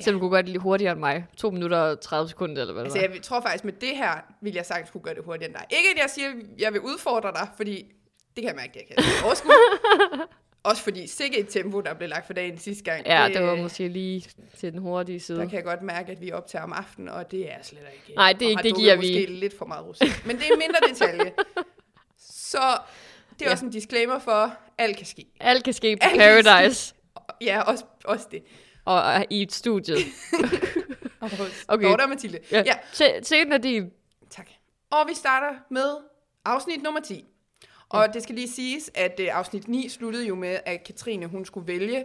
Ja. 0.00 0.04
Så 0.04 0.12
du 0.12 0.18
kunne 0.18 0.30
gøre 0.30 0.42
det 0.42 0.48
lidt 0.48 0.62
hurtigere 0.62 0.92
end 0.92 1.00
mig. 1.00 1.26
To 1.36 1.50
minutter 1.50 1.78
og 1.78 2.00
30 2.00 2.28
sekunder, 2.28 2.60
eller 2.60 2.72
hvad 2.74 2.84
det 2.84 2.86
Altså, 2.90 3.08
var. 3.08 3.14
jeg 3.14 3.22
tror 3.22 3.40
faktisk, 3.40 3.64
med 3.64 3.72
det 3.72 3.96
her 3.96 4.12
vil 4.42 4.54
jeg 4.54 4.66
sagtens 4.66 4.90
kunne 4.90 5.02
gøre 5.02 5.14
det 5.14 5.24
hurtigere 5.24 5.48
end 5.50 5.54
dig. 5.58 5.66
Ikke, 5.78 5.88
at 5.94 5.96
jeg 6.02 6.10
siger, 6.10 6.28
at 6.28 6.34
jeg 6.58 6.72
vil 6.72 6.80
udfordre 6.80 7.32
dig, 7.32 7.48
fordi 7.56 7.74
det 8.36 8.42
kan 8.42 8.44
jeg 8.44 8.54
mærke, 8.56 8.72
det 8.72 8.80
jeg 8.88 9.04
kan 9.04 9.24
overskue. 9.24 9.52
Også 10.62 10.82
fordi 10.82 11.06
sikke 11.06 11.38
et 11.38 11.48
tempo, 11.48 11.80
der 11.80 11.94
blev 11.94 12.08
lagt 12.08 12.26
for 12.26 12.32
dagen 12.32 12.58
sidste 12.58 12.84
gang. 12.84 13.06
Ja, 13.06 13.28
det 13.34 13.42
var 13.42 13.54
måske 13.56 13.88
lige 13.88 14.24
til 14.58 14.72
den 14.72 14.80
hurtige 14.80 15.20
side. 15.20 15.38
Der 15.38 15.44
kan 15.44 15.54
jeg 15.54 15.64
godt 15.64 15.82
mærke, 15.82 16.12
at 16.12 16.20
vi 16.20 16.32
optager 16.32 16.62
om 16.64 16.72
aftenen, 16.72 17.08
og 17.08 17.30
det 17.30 17.52
er 17.52 17.56
slet 17.62 17.80
ikke... 17.94 18.16
Nej, 18.16 18.32
det 18.32 18.46
er 18.46 18.50
ikke- 18.50 18.62
det 18.62 18.76
giver 18.76 18.96
vi. 18.96 19.00
måske 19.00 19.26
lidt 19.26 19.58
for 19.58 19.64
meget 19.64 19.82
rosé. 19.84 20.26
Men 20.26 20.36
det 20.36 20.48
er 20.48 20.52
en 20.52 20.58
mindre 20.58 20.78
detalje. 20.88 21.32
Så 22.18 22.58
det 23.30 23.42
er 23.42 23.46
Ja. 23.46 23.50
også 23.52 23.64
en 23.64 23.70
disclaimer 23.70 24.18
for, 24.18 24.54
alt 24.78 24.96
kan 24.96 25.06
ske. 25.06 25.26
Alt 25.40 25.64
kan 25.64 25.72
ske 25.72 25.96
på 25.96 26.08
Alt 26.08 26.18
Paradise 26.44 26.94
Ja, 27.40 27.60
også, 27.62 27.84
også 28.04 28.26
det. 28.30 28.42
Og 28.94 29.02
og 29.02 29.26
i 29.30 29.42
et 29.42 29.52
studie. 29.52 29.96
Okay. 31.68 31.86
Dorte 31.90 32.02
og 32.02 32.08
Mathilde. 32.08 32.38
Ja. 32.52 32.62
ja, 32.66 32.74
Til, 32.92 33.22
til 33.22 33.40
en 33.40 33.52
af 33.52 33.62
din. 33.62 33.90
tak. 34.30 34.48
Og 34.90 35.08
vi 35.08 35.14
starter 35.14 35.56
med 35.70 35.96
afsnit 36.44 36.82
nummer 36.82 37.00
10. 37.00 37.24
Og 37.88 38.14
det 38.14 38.22
skal 38.22 38.34
lige 38.34 38.48
siges, 38.50 38.90
at 38.94 39.20
uh, 39.20 39.26
afsnit 39.38 39.68
9 39.68 39.88
sluttede 39.88 40.26
jo 40.26 40.34
med, 40.34 40.58
at 40.66 40.84
Katrine 40.84 41.26
hun 41.26 41.44
skulle 41.44 41.66
vælge, 41.66 42.04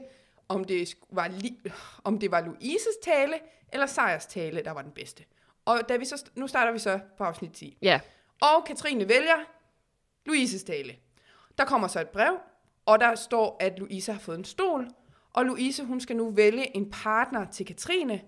om 0.49 0.63
det, 0.63 0.93
var 1.11 1.27
li- 1.27 1.71
om 2.07 2.19
det 2.19 2.31
var 2.31 2.41
Louises 2.41 2.95
tale, 3.03 3.33
eller 3.73 3.85
Sejers 3.85 4.25
tale, 4.25 4.61
der 4.65 4.71
var 4.71 4.81
den 4.81 4.91
bedste. 4.91 5.23
Og 5.65 5.79
da 5.89 5.97
vi 5.97 6.05
så, 6.05 6.25
nu 6.35 6.47
starter 6.47 6.71
vi 6.71 6.79
så 6.79 6.99
på 7.17 7.23
afsnit 7.23 7.51
10. 7.51 7.77
Ja, 7.81 7.99
Og 8.41 8.65
Katrine 8.67 9.09
vælger 9.09 9.37
Louises 10.25 10.63
tale. 10.63 10.95
Der 11.57 11.65
kommer 11.65 11.87
så 11.87 11.99
et 12.01 12.09
brev, 12.09 12.33
og 12.85 12.99
der 12.99 13.15
står, 13.15 13.57
at 13.59 13.79
Louise 13.79 14.11
har 14.11 14.19
fået 14.19 14.37
en 14.37 14.45
stol, 14.45 14.87
og 15.35 15.45
Louise 15.45 15.83
hun 15.83 16.01
skal 16.01 16.15
nu 16.15 16.29
vælge 16.29 16.75
en 16.75 16.89
partner 16.91 17.45
til 17.51 17.65
Katrine, 17.65 18.21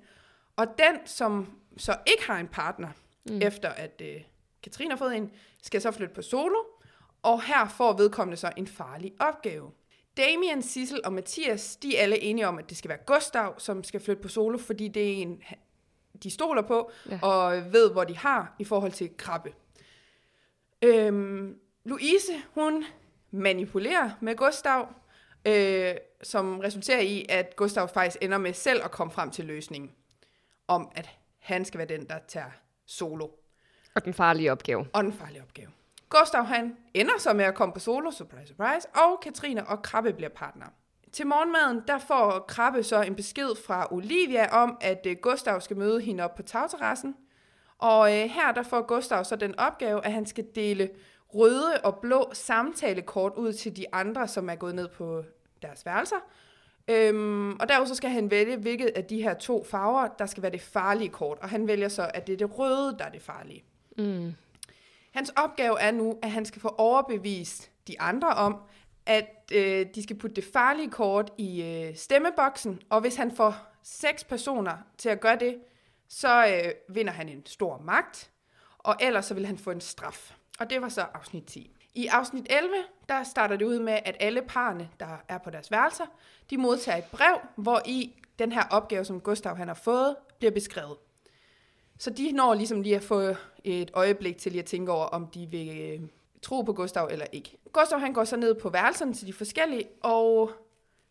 og 0.56 0.68
den, 0.78 0.96
som 1.06 1.48
så 1.78 1.96
ikke 2.08 2.28
har 2.28 2.38
en 2.40 2.48
partner, 2.48 2.90
mm. 3.30 3.42
efter 3.42 3.70
at 3.70 4.02
øh, 4.06 4.22
Katrine 4.64 4.92
har 4.92 4.98
fået 4.98 5.16
en, 5.18 5.32
skal 5.64 5.82
så 5.82 5.92
flytte 5.92 6.16
på 6.16 6.22
solo, 6.22 6.60
og 7.24 7.44
her 7.44 7.68
får 7.68 7.94
vedkommende 7.98 8.38
så 8.38 8.52
en 8.58 8.68
farlig 8.68 9.14
opgave. 9.20 9.72
Damien, 10.18 10.62
Sissel 10.62 11.02
og 11.06 11.14
Mathias, 11.14 11.76
de 11.76 11.98
er 11.98 12.02
alle 12.02 12.20
enige 12.20 12.48
om, 12.48 12.58
at 12.58 12.70
det 12.70 12.78
skal 12.78 12.90
være 12.90 12.98
Gustav, 13.06 13.60
som 13.60 13.84
skal 13.84 14.00
flytte 14.00 14.22
på 14.22 14.28
solo, 14.28 14.58
fordi 14.58 14.88
det 14.88 15.04
er 15.08 15.22
en, 15.22 15.44
de 16.24 16.30
stoler 16.30 16.62
på, 16.62 16.92
Ja. 17.10 17.20
og 17.22 17.74
ved, 17.74 17.92
hvor 17.92 18.04
de 18.04 18.18
har 18.18 18.56
i 18.60 18.64
forhold 18.64 18.92
til 18.92 19.18
krabbe. 19.18 19.54
Øhm, 20.82 21.60
Louise, 21.84 22.32
hun 22.54 22.86
manipulerer 23.32 24.10
med 24.22 24.36
Gustav, 24.36 24.88
øh, 25.48 25.96
som 26.24 26.60
resulterer 26.60 27.02
i, 27.02 27.26
at 27.30 27.56
Gustav 27.56 27.88
faktisk 27.88 28.18
ender 28.22 28.38
med 28.38 28.54
selv 28.54 28.82
at 28.84 28.92
komme 28.92 29.12
frem 29.12 29.32
til 29.32 29.46
løsningen, 29.46 29.92
om 30.68 30.92
at 30.96 31.10
han 31.40 31.66
skal 31.66 31.78
være 31.78 31.88
den, 31.88 32.06
der 32.08 32.20
tager 32.28 32.52
solo 32.86 33.28
og 33.96 34.06
den 34.06 34.14
farlige 34.14 34.52
opgave. 34.52 34.86
og 34.94 35.04
den 35.04 35.14
farlige 35.14 35.42
opgave. 35.42 35.70
Gustav 36.10 36.44
han 36.44 36.78
ender 36.94 37.20
så 37.20 37.34
med 37.34 37.46
at 37.46 37.56
komme 37.56 37.74
på 37.74 37.80
solo, 37.80 38.12
surprise, 38.12 38.48
surprise, 38.48 38.88
og 38.96 39.20
Katrine 39.24 39.68
og 39.68 39.82
Krabbe 39.82 40.14
bliver 40.14 40.30
partner. 40.30 40.66
Til 41.12 41.28
morgenmaden, 41.28 41.84
der 41.88 41.98
får 41.98 42.46
Krabbe 42.48 42.84
så 42.84 43.02
en 43.02 43.16
besked 43.16 43.56
fra 43.66 43.88
Olivia 43.92 44.62
om, 44.64 44.78
at 44.82 45.06
øh, 45.10 45.16
Gustav 45.22 45.62
skal 45.62 45.78
møde 45.78 46.02
hende 46.02 46.24
op 46.24 46.36
på 46.36 46.44
tagterrassen. 46.44 47.16
Og 47.78 48.18
øh, 48.18 48.30
her 48.30 48.52
der 48.52 48.64
får 48.64 48.82
Gustav 48.82 49.24
så 49.24 49.36
den 49.36 49.60
opgave, 49.60 50.06
at 50.06 50.12
han 50.12 50.26
skal 50.26 50.46
dele 50.56 50.90
røde 51.34 51.82
og 51.84 52.00
blå 52.02 52.30
samtalekort 52.34 53.34
ud 53.36 53.54
til 53.54 53.78
de 53.78 53.86
andre, 53.94 54.28
som 54.28 54.50
er 54.50 54.56
gået 54.56 54.76
ned 54.76 54.88
på 54.88 55.24
deres 55.62 55.86
værelser. 55.86 56.16
Øhm, 56.88 57.52
og 57.52 57.70
derudover 57.70 57.88
så 57.88 57.96
skal 57.96 58.10
han 58.10 58.32
vælge, 58.32 58.58
hvilket 58.58 58.88
af 58.88 59.06
de 59.06 59.22
her 59.22 59.34
to 59.34 59.64
farver, 59.64 60.08
der 60.20 60.26
skal 60.26 60.44
være 60.44 60.52
det 60.52 60.62
farlige 60.62 61.10
kort. 61.10 61.38
Og 61.42 61.50
han 61.50 61.68
vælger 61.68 61.90
så, 61.90 62.12
at 62.14 62.28
det 62.28 62.34
er 62.34 62.38
det 62.38 62.60
røde, 62.60 62.96
der 63.00 63.06
er 63.06 63.10
det 63.10 63.22
farlige. 63.22 63.64
Mm. 63.98 64.34
Hans 65.12 65.30
opgave 65.30 65.80
er 65.80 65.92
nu, 65.92 66.20
at 66.22 66.32
han 66.32 66.46
skal 66.46 66.62
få 66.62 66.68
overbevist 66.68 67.72
de 67.88 68.02
andre 68.02 68.28
om, 68.28 68.56
at 69.06 69.52
øh, 69.54 69.86
de 69.96 70.04
skal 70.04 70.18
putte 70.18 70.36
det 70.36 70.44
farlige 70.54 70.92
kort 70.92 71.34
i 71.38 71.64
øh, 71.64 71.96
stemmeboksen, 71.96 72.82
og 72.90 73.02
hvis 73.02 73.16
han 73.16 73.32
får 73.32 73.56
seks 73.84 74.24
personer 74.24 74.78
til 74.98 75.10
at 75.10 75.20
gøre 75.20 75.36
det, 75.40 75.58
så 76.08 76.48
øh, 76.48 76.96
vinder 76.96 77.14
han 77.14 77.30
en 77.30 77.46
stor 77.46 77.82
magt, 77.86 78.32
og 78.78 78.96
ellers 79.02 79.26
så 79.26 79.34
vil 79.34 79.46
han 79.46 79.58
få 79.58 79.72
en 79.72 79.82
straf. 79.82 80.36
Og 80.60 80.70
det 80.70 80.82
var 80.82 80.90
så 80.90 81.02
afsnit 81.02 81.46
10. 81.46 81.77
I 81.98 82.08
afsnit 82.08 82.48
11, 82.50 82.76
der 83.10 83.24
starter 83.24 83.58
det 83.58 83.66
ud 83.66 83.80
med, 83.80 84.00
at 84.06 84.16
alle 84.20 84.42
parerne, 84.42 84.90
der 85.00 85.24
er 85.28 85.38
på 85.38 85.50
deres 85.50 85.72
værelser, 85.72 86.06
de 86.50 86.58
modtager 86.58 86.98
et 86.98 87.04
brev, 87.04 87.40
hvor 87.56 87.82
i 87.86 88.14
den 88.40 88.52
her 88.52 88.64
opgave, 88.72 89.06
som 89.06 89.22
Gustav 89.22 89.56
han 89.56 89.68
har 89.68 89.76
fået, 89.76 90.16
bliver 90.40 90.52
beskrevet. 90.52 90.98
Så 91.98 92.10
de 92.10 92.32
når 92.32 92.54
ligesom 92.54 92.82
lige 92.82 92.96
at 92.96 93.04
få 93.04 93.34
et 93.64 93.92
øjeblik 93.94 94.38
til 94.38 94.52
lige 94.52 94.60
at 94.62 94.66
tænke 94.66 94.92
over, 94.92 95.06
om 95.06 95.28
de 95.28 95.48
vil 95.52 95.82
øh, 95.82 96.08
tro 96.42 96.62
på 96.62 96.74
Gustav 96.74 97.08
eller 97.12 97.26
ikke. 97.32 97.58
Gustav 97.74 98.00
han 98.00 98.14
går 98.14 98.24
så 98.24 98.38
ned 98.38 98.56
på 98.56 98.70
værelserne 98.70 99.14
til 99.14 99.28
de 99.28 99.34
forskellige, 99.34 99.88
og 100.04 100.52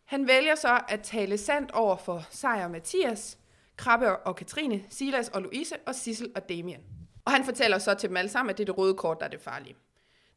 han 0.05 0.27
vælger 0.27 0.55
så 0.55 0.79
at 0.87 1.01
tale 1.01 1.37
sandt 1.37 1.71
over 1.71 1.95
for 1.95 2.23
Sejr 2.29 2.65
og 2.65 2.71
Mathias, 2.71 3.37
Krabbe 3.77 4.17
og 4.17 4.35
Katrine, 4.35 4.83
Silas 4.89 5.29
og 5.29 5.41
Louise 5.41 5.75
og 5.85 5.95
Sissel 5.95 6.31
og 6.35 6.49
Damien. 6.49 6.81
Og 7.25 7.31
han 7.31 7.43
fortæller 7.45 7.77
så 7.77 7.93
til 7.93 8.09
dem 8.09 8.17
alle 8.17 8.29
sammen, 8.29 8.49
at 8.49 8.57
det 8.57 8.63
er 8.63 8.65
det 8.65 8.77
røde 8.77 8.93
kort, 8.93 9.19
der 9.19 9.25
er 9.25 9.29
det 9.29 9.41
farlige. 9.41 9.75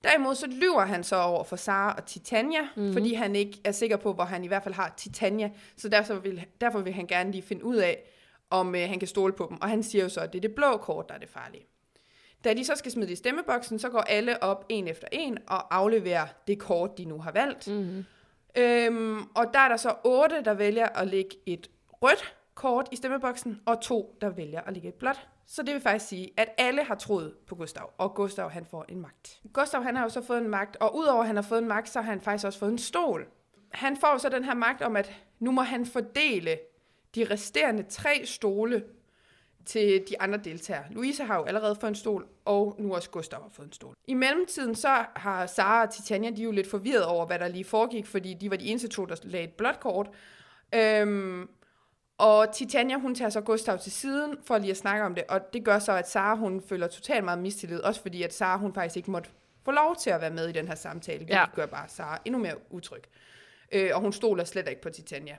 Derimod 0.04 0.34
så 0.34 0.46
lyver 0.46 0.84
han 0.84 1.04
så 1.04 1.16
over 1.16 1.44
for 1.44 1.56
Sara 1.56 1.94
og 1.96 2.06
Titania, 2.06 2.60
mm-hmm. 2.76 2.92
fordi 2.92 3.14
han 3.14 3.36
ikke 3.36 3.60
er 3.64 3.72
sikker 3.72 3.96
på, 3.96 4.12
hvor 4.12 4.24
han 4.24 4.44
i 4.44 4.46
hvert 4.46 4.62
fald 4.62 4.74
har 4.74 4.94
Titania. 4.96 5.50
Så 5.76 5.88
derfor 5.88 6.14
vil, 6.14 6.46
derfor 6.60 6.80
vil 6.80 6.92
han 6.92 7.06
gerne 7.06 7.30
lige 7.30 7.42
finde 7.42 7.64
ud 7.64 7.76
af, 7.76 8.02
om 8.50 8.74
øh, 8.74 8.88
han 8.88 8.98
kan 8.98 9.08
stole 9.08 9.32
på 9.32 9.46
dem. 9.50 9.60
Og 9.60 9.68
han 9.68 9.82
siger 9.82 10.02
jo 10.02 10.08
så, 10.08 10.20
at 10.20 10.32
det 10.32 10.38
er 10.38 10.40
det 10.40 10.54
blå 10.54 10.76
kort, 10.76 11.08
der 11.08 11.14
er 11.14 11.18
det 11.18 11.28
farlige. 11.28 11.66
Da 12.44 12.54
de 12.54 12.64
så 12.64 12.76
skal 12.76 12.92
smide 12.92 13.06
det 13.06 13.12
i 13.12 13.16
stemmeboksen, 13.16 13.78
så 13.78 13.88
går 13.88 14.00
alle 14.00 14.42
op 14.42 14.64
en 14.68 14.88
efter 14.88 15.08
en 15.12 15.38
og 15.46 15.76
afleverer 15.76 16.26
det 16.46 16.58
kort, 16.58 16.98
de 16.98 17.04
nu 17.04 17.18
har 17.18 17.32
valgt. 17.32 17.68
Mm-hmm. 17.68 18.04
Øhm, 18.56 19.22
og 19.34 19.46
der 19.52 19.58
er 19.58 19.68
der 19.68 19.76
så 19.76 19.94
otte, 20.04 20.42
der 20.44 20.54
vælger 20.54 20.86
at 20.86 21.06
lægge 21.06 21.36
et 21.46 21.70
rødt 21.90 22.34
kort 22.60 22.88
i 22.92 22.96
stemmeboksen, 22.96 23.60
og 23.66 23.80
to, 23.80 24.16
der 24.20 24.28
vælger 24.28 24.60
at 24.60 24.72
lægge 24.72 24.88
et 24.88 24.94
blåt. 24.94 25.28
Så 25.46 25.62
det 25.62 25.74
vil 25.74 25.82
faktisk 25.82 26.06
sige, 26.06 26.30
at 26.36 26.48
alle 26.58 26.84
har 26.84 26.94
troet 26.94 27.34
på 27.46 27.54
Gustav, 27.54 27.90
og 27.98 28.14
Gustav 28.14 28.50
han 28.50 28.64
får 28.64 28.84
en 28.88 29.00
magt. 29.00 29.40
Gustav 29.52 29.82
han 29.82 29.96
har 29.96 30.02
jo 30.02 30.08
så 30.08 30.22
fået 30.22 30.38
en 30.38 30.48
magt, 30.48 30.76
og 30.76 30.96
udover 30.96 31.20
at 31.20 31.26
han 31.26 31.36
har 31.36 31.42
fået 31.42 31.62
en 31.62 31.68
magt, 31.68 31.88
så 31.88 32.00
har 32.00 32.10
han 32.10 32.20
faktisk 32.20 32.46
også 32.46 32.58
fået 32.58 32.70
en 32.70 32.78
stol. 32.78 33.26
Han 33.70 33.96
får 33.96 34.18
så 34.18 34.28
den 34.28 34.44
her 34.44 34.54
magt 34.54 34.82
om, 34.82 34.96
at 34.96 35.22
nu 35.38 35.50
må 35.50 35.62
han 35.62 35.86
fordele 35.86 36.58
de 37.14 37.24
resterende 37.30 37.82
tre 37.82 38.22
stole 38.24 38.84
til 39.64 40.04
de 40.08 40.20
andre 40.20 40.38
deltagere. 40.38 40.84
Louise 40.90 41.24
har 41.24 41.36
jo 41.36 41.44
allerede 41.44 41.76
fået 41.80 41.90
en 41.90 41.94
stol, 41.94 42.26
og 42.44 42.76
nu 42.78 42.94
også 42.94 43.10
Gustav 43.10 43.42
har 43.42 43.50
fået 43.52 43.66
en 43.66 43.72
stol. 43.72 43.94
I 44.06 44.14
mellemtiden 44.14 44.74
så 44.74 45.04
har 45.16 45.46
Sara 45.46 45.82
og 45.82 45.90
Titania, 45.90 46.30
de 46.30 46.40
er 46.40 46.44
jo 46.44 46.52
lidt 46.52 46.70
forvirret 46.70 47.04
over, 47.04 47.26
hvad 47.26 47.38
der 47.38 47.48
lige 47.48 47.64
foregik, 47.64 48.06
fordi 48.06 48.34
de 48.34 48.50
var 48.50 48.56
de 48.56 48.66
eneste 48.66 48.88
to, 48.88 49.04
der 49.04 49.16
lagde 49.22 49.44
et 49.44 49.52
blåt 49.52 49.80
kort. 49.80 50.10
Øhm, 50.74 51.48
og 52.20 52.52
Titania, 52.54 52.98
hun 52.98 53.14
tager 53.14 53.28
så 53.30 53.40
Gustav 53.40 53.78
til 53.78 53.92
siden 53.92 54.36
for 54.46 54.58
lige 54.58 54.70
at 54.70 54.76
snakke 54.76 55.04
om 55.04 55.14
det, 55.14 55.24
og 55.28 55.52
det 55.52 55.64
gør 55.64 55.78
så, 55.78 55.92
at 55.92 56.10
Sara, 56.10 56.34
hun 56.36 56.62
føler 56.68 56.86
totalt 56.86 57.24
meget 57.24 57.38
mistillid, 57.38 57.80
også 57.80 58.02
fordi, 58.02 58.22
at 58.22 58.34
Sara, 58.34 58.56
hun 58.58 58.74
faktisk 58.74 58.96
ikke 58.96 59.10
måtte 59.10 59.30
få 59.64 59.70
lov 59.70 59.96
til 59.96 60.10
at 60.10 60.20
være 60.20 60.30
med 60.30 60.48
i 60.48 60.52
den 60.52 60.68
her 60.68 60.74
samtale. 60.74 61.18
Det 61.20 61.30
Ja. 61.30 61.44
gør 61.54 61.66
bare 61.66 61.88
Sara 61.88 62.18
endnu 62.24 62.40
mere 62.40 62.54
utryg. 62.70 63.02
Øh, 63.72 63.90
og 63.94 64.00
hun 64.00 64.12
stoler 64.12 64.44
slet 64.44 64.68
ikke 64.68 64.80
på 64.80 64.90
Titania. 64.90 65.36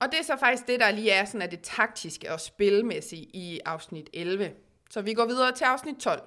Og 0.00 0.06
det 0.12 0.18
er 0.20 0.24
så 0.24 0.36
faktisk 0.36 0.66
det, 0.68 0.80
der 0.80 0.90
lige 0.90 1.10
er 1.10 1.24
sådan 1.24 1.42
af 1.42 1.50
det 1.50 1.60
taktiske 1.62 2.32
og 2.32 2.40
spilmæssige 2.40 3.22
i 3.22 3.60
afsnit 3.64 4.10
11. 4.12 4.50
Så 4.90 5.02
vi 5.02 5.14
går 5.14 5.26
videre 5.26 5.52
til 5.52 5.64
afsnit 5.64 5.96
12. 5.96 6.22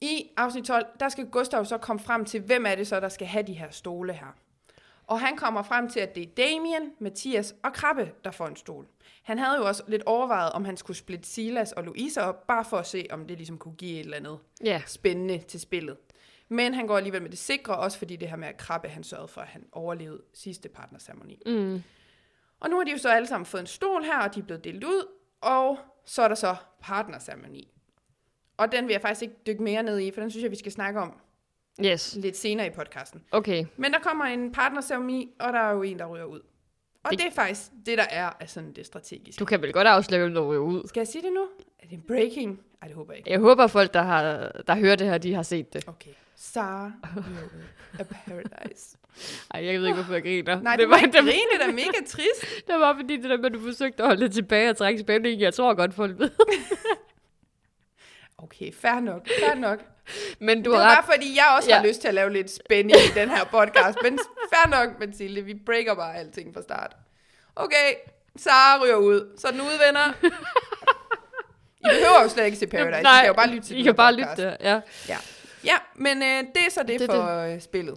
I 0.00 0.30
afsnit 0.36 0.64
12, 0.64 0.86
der 1.00 1.08
skal 1.08 1.26
Gustav 1.26 1.64
så 1.64 1.78
komme 1.78 2.00
frem 2.00 2.24
til, 2.24 2.40
hvem 2.40 2.66
er 2.66 2.74
det 2.74 2.86
så, 2.86 3.00
der 3.00 3.08
skal 3.08 3.26
have 3.26 3.42
de 3.46 3.52
her 3.52 3.70
stole 3.70 4.12
her. 4.12 4.34
Og 5.06 5.20
han 5.20 5.36
kommer 5.36 5.62
frem 5.62 5.88
til, 5.90 6.00
at 6.00 6.14
det 6.14 6.22
er 6.22 6.26
Damien, 6.26 6.92
Mathias 7.00 7.54
og 7.64 7.72
Krabbe, 7.72 8.12
der 8.24 8.30
får 8.30 8.46
en 8.46 8.56
stol. 8.56 8.86
Han 9.22 9.38
havde 9.38 9.56
jo 9.58 9.66
også 9.66 9.82
lidt 9.88 10.02
overvejet, 10.06 10.52
om 10.52 10.64
han 10.64 10.76
skulle 10.76 10.96
splitte 10.96 11.28
Silas 11.28 11.72
og 11.72 11.84
Louise 11.84 12.22
op, 12.22 12.46
bare 12.46 12.64
for 12.64 12.76
at 12.76 12.86
se, 12.86 13.06
om 13.10 13.26
det 13.26 13.36
ligesom 13.36 13.58
kunne 13.58 13.74
give 13.74 13.92
et 13.94 14.00
eller 14.00 14.16
andet 14.16 14.38
Ja. 14.64 14.82
spændende 14.86 15.38
til 15.38 15.60
spillet. 15.60 15.96
Men 16.48 16.74
han 16.74 16.86
går 16.86 16.96
alligevel 16.96 17.22
med 17.22 17.30
det 17.30 17.38
sikre, 17.38 17.76
også 17.76 17.98
fordi 17.98 18.16
det 18.16 18.28
her 18.28 18.36
med 18.36 18.48
at 18.48 18.56
Krabbe, 18.56 18.88
han 18.88 19.04
sørgede 19.04 19.28
for, 19.28 19.40
at 19.40 19.46
han 19.46 19.66
overlevede 19.72 20.22
sidste 20.34 20.68
partnerceremoni. 20.68 21.42
Mm. 21.46 21.82
Og 22.60 22.70
nu 22.70 22.76
har 22.76 22.84
de 22.84 22.90
jo 22.92 22.98
så 22.98 23.08
alle 23.08 23.26
sammen 23.28 23.46
fået 23.46 23.60
en 23.60 23.66
stol 23.66 24.02
her, 24.04 24.18
og 24.18 24.34
de 24.34 24.40
er 24.40 24.44
blevet 24.44 24.64
delt 24.64 24.84
ud, 24.84 25.06
og 25.40 25.78
så 26.04 26.22
er 26.22 26.28
der 26.28 26.34
så 26.34 26.56
partnerceremoni. 26.80 27.70
Og 28.56 28.72
den 28.72 28.86
vil 28.86 28.92
jeg 28.92 29.00
faktisk 29.00 29.22
ikke 29.22 29.34
dykke 29.46 29.62
mere 29.62 29.82
ned 29.82 29.98
i, 30.00 30.10
for 30.10 30.20
den 30.20 30.30
synes 30.30 30.42
jeg, 30.42 30.50
vi 30.50 30.56
skal 30.56 30.72
snakke 30.72 31.00
om 31.00 31.20
Yes. 31.84 32.16
lidt 32.20 32.36
senere 32.36 32.66
i 32.66 32.70
podcasten. 32.70 33.22
Okay. 33.32 33.64
Men 33.76 33.92
der 33.92 33.98
kommer 33.98 34.24
en 34.24 34.52
partnerceremoni, 34.52 35.30
og 35.40 35.52
der 35.52 35.58
er 35.58 35.72
jo 35.72 35.82
en, 35.82 35.98
der 35.98 36.06
ryger 36.06 36.24
ud. 36.24 36.40
Og 37.04 37.10
det, 37.10 37.18
Det- 37.18 37.26
er 37.26 37.30
faktisk 37.30 37.62
det, 37.86 37.98
der 37.98 38.04
er 38.10 38.30
af 38.40 38.48
sådan 38.50 38.72
det 38.72 38.86
strategiske. 38.86 39.38
Du 39.40 39.44
kan 39.44 39.62
vel 39.62 39.72
godt 39.72 39.86
afsløre, 39.86 40.20
hvem 40.20 40.34
der 40.34 40.40
ryger 40.40 40.60
ud. 40.62 40.88
Skal 40.88 41.00
jeg 41.00 41.08
sige 41.08 41.22
det 41.22 41.32
nu? 41.32 41.46
Er 41.82 41.86
det 41.88 42.06
breaking? 42.06 42.60
Ej, 42.82 42.88
det 42.88 42.96
håber 42.96 43.12
jeg 43.12 43.18
ikke. 43.18 43.30
Jeg 43.30 43.40
håber, 43.40 43.66
folk, 43.66 43.94
der, 43.94 44.02
har, 44.02 44.52
der 44.66 44.74
hører 44.76 44.96
det 44.96 45.06
her, 45.06 45.18
de 45.18 45.34
har 45.34 45.42
set 45.42 45.72
det. 45.72 45.88
Okay. 45.88 46.10
Sara 46.36 46.92
af 47.98 48.06
Paradise. 48.08 48.96
Ej, 49.54 49.64
jeg 49.66 49.80
ved 49.80 49.86
ikke, 49.86 49.94
hvorfor 49.94 50.12
jeg 50.12 50.22
griner. 50.22 50.60
Nej, 50.62 50.72
det 50.76 50.80
det 50.82 50.90
var, 50.90 50.96
ikke 50.96 51.06
det, 51.12 51.20
grine, 51.20 51.58
det 51.60 51.68
er 51.68 51.72
mega 51.72 52.06
trist. 52.06 52.46
det 52.68 52.74
var 52.74 52.96
fordi, 53.00 53.16
det 53.16 53.24
der 53.30 53.36
med, 53.36 53.44
at 53.46 53.52
du 53.52 53.60
forsøgte 53.60 54.02
at 54.02 54.08
holde 54.08 54.20
det 54.24 54.32
tilbage 54.32 54.70
og 54.70 54.76
trække 54.76 55.00
spændingen. 55.00 55.40
Jeg 55.40 55.54
tror 55.54 55.74
godt, 55.74 55.94
folk 55.94 56.18
ved. 56.18 56.30
Okay, 58.44 58.72
fair 58.82 59.00
nok, 59.00 59.28
fair 59.40 59.54
nok. 59.54 59.78
Men 60.46 60.62
du 60.62 60.70
det 60.70 60.78
har 60.80 60.90
ret. 60.90 60.96
bare 60.96 61.14
fordi, 61.14 61.36
jeg 61.36 61.44
også 61.56 61.68
Ja. 61.70 61.76
har 61.76 61.86
lyst 61.86 62.00
til 62.00 62.08
at 62.08 62.14
lave 62.14 62.32
lidt 62.32 62.50
spænding 62.50 62.98
i 63.00 63.18
den 63.20 63.28
her 63.30 63.44
podcast. 63.44 63.98
Men 64.02 64.18
fair 64.52 64.70
nok, 64.70 65.00
Mathilde, 65.00 65.42
vi 65.42 65.54
breaker 65.66 65.94
bare 65.94 66.16
alting 66.16 66.54
fra 66.54 66.62
start. 66.62 66.96
Okay, 67.56 67.88
Sara 68.36 68.82
ryger 68.84 68.96
ud. 68.96 69.38
Så 69.38 69.48
den 69.52 69.60
ude, 69.60 69.78
venner. 69.86 70.12
I 71.80 71.86
behøver 71.92 72.22
jo 72.22 72.28
slet 72.28 72.44
ikke 72.44 72.56
se 72.58 72.66
Paradise. 72.66 73.00
I 73.00 73.02
kan 73.20 73.26
jo 73.26 73.32
bare 73.32 73.48
lytte 73.48 73.66
til 73.68 73.78
I 73.78 73.82
kan 73.82 73.94
bare 73.94 74.12
podcast. 74.12 74.30
lytte 74.38 74.42
der, 74.50 74.56
ja. 74.60 74.80
Ja, 75.08 75.18
ja 75.64 75.76
men 75.94 76.22
øh, 76.22 76.38
det 76.54 76.66
er 76.66 76.70
så 76.70 76.80
det, 76.80 76.88
Det 76.88 77.00
det 77.00 77.10
for 77.10 77.38
øh, 77.54 77.60
spillet. 77.60 77.94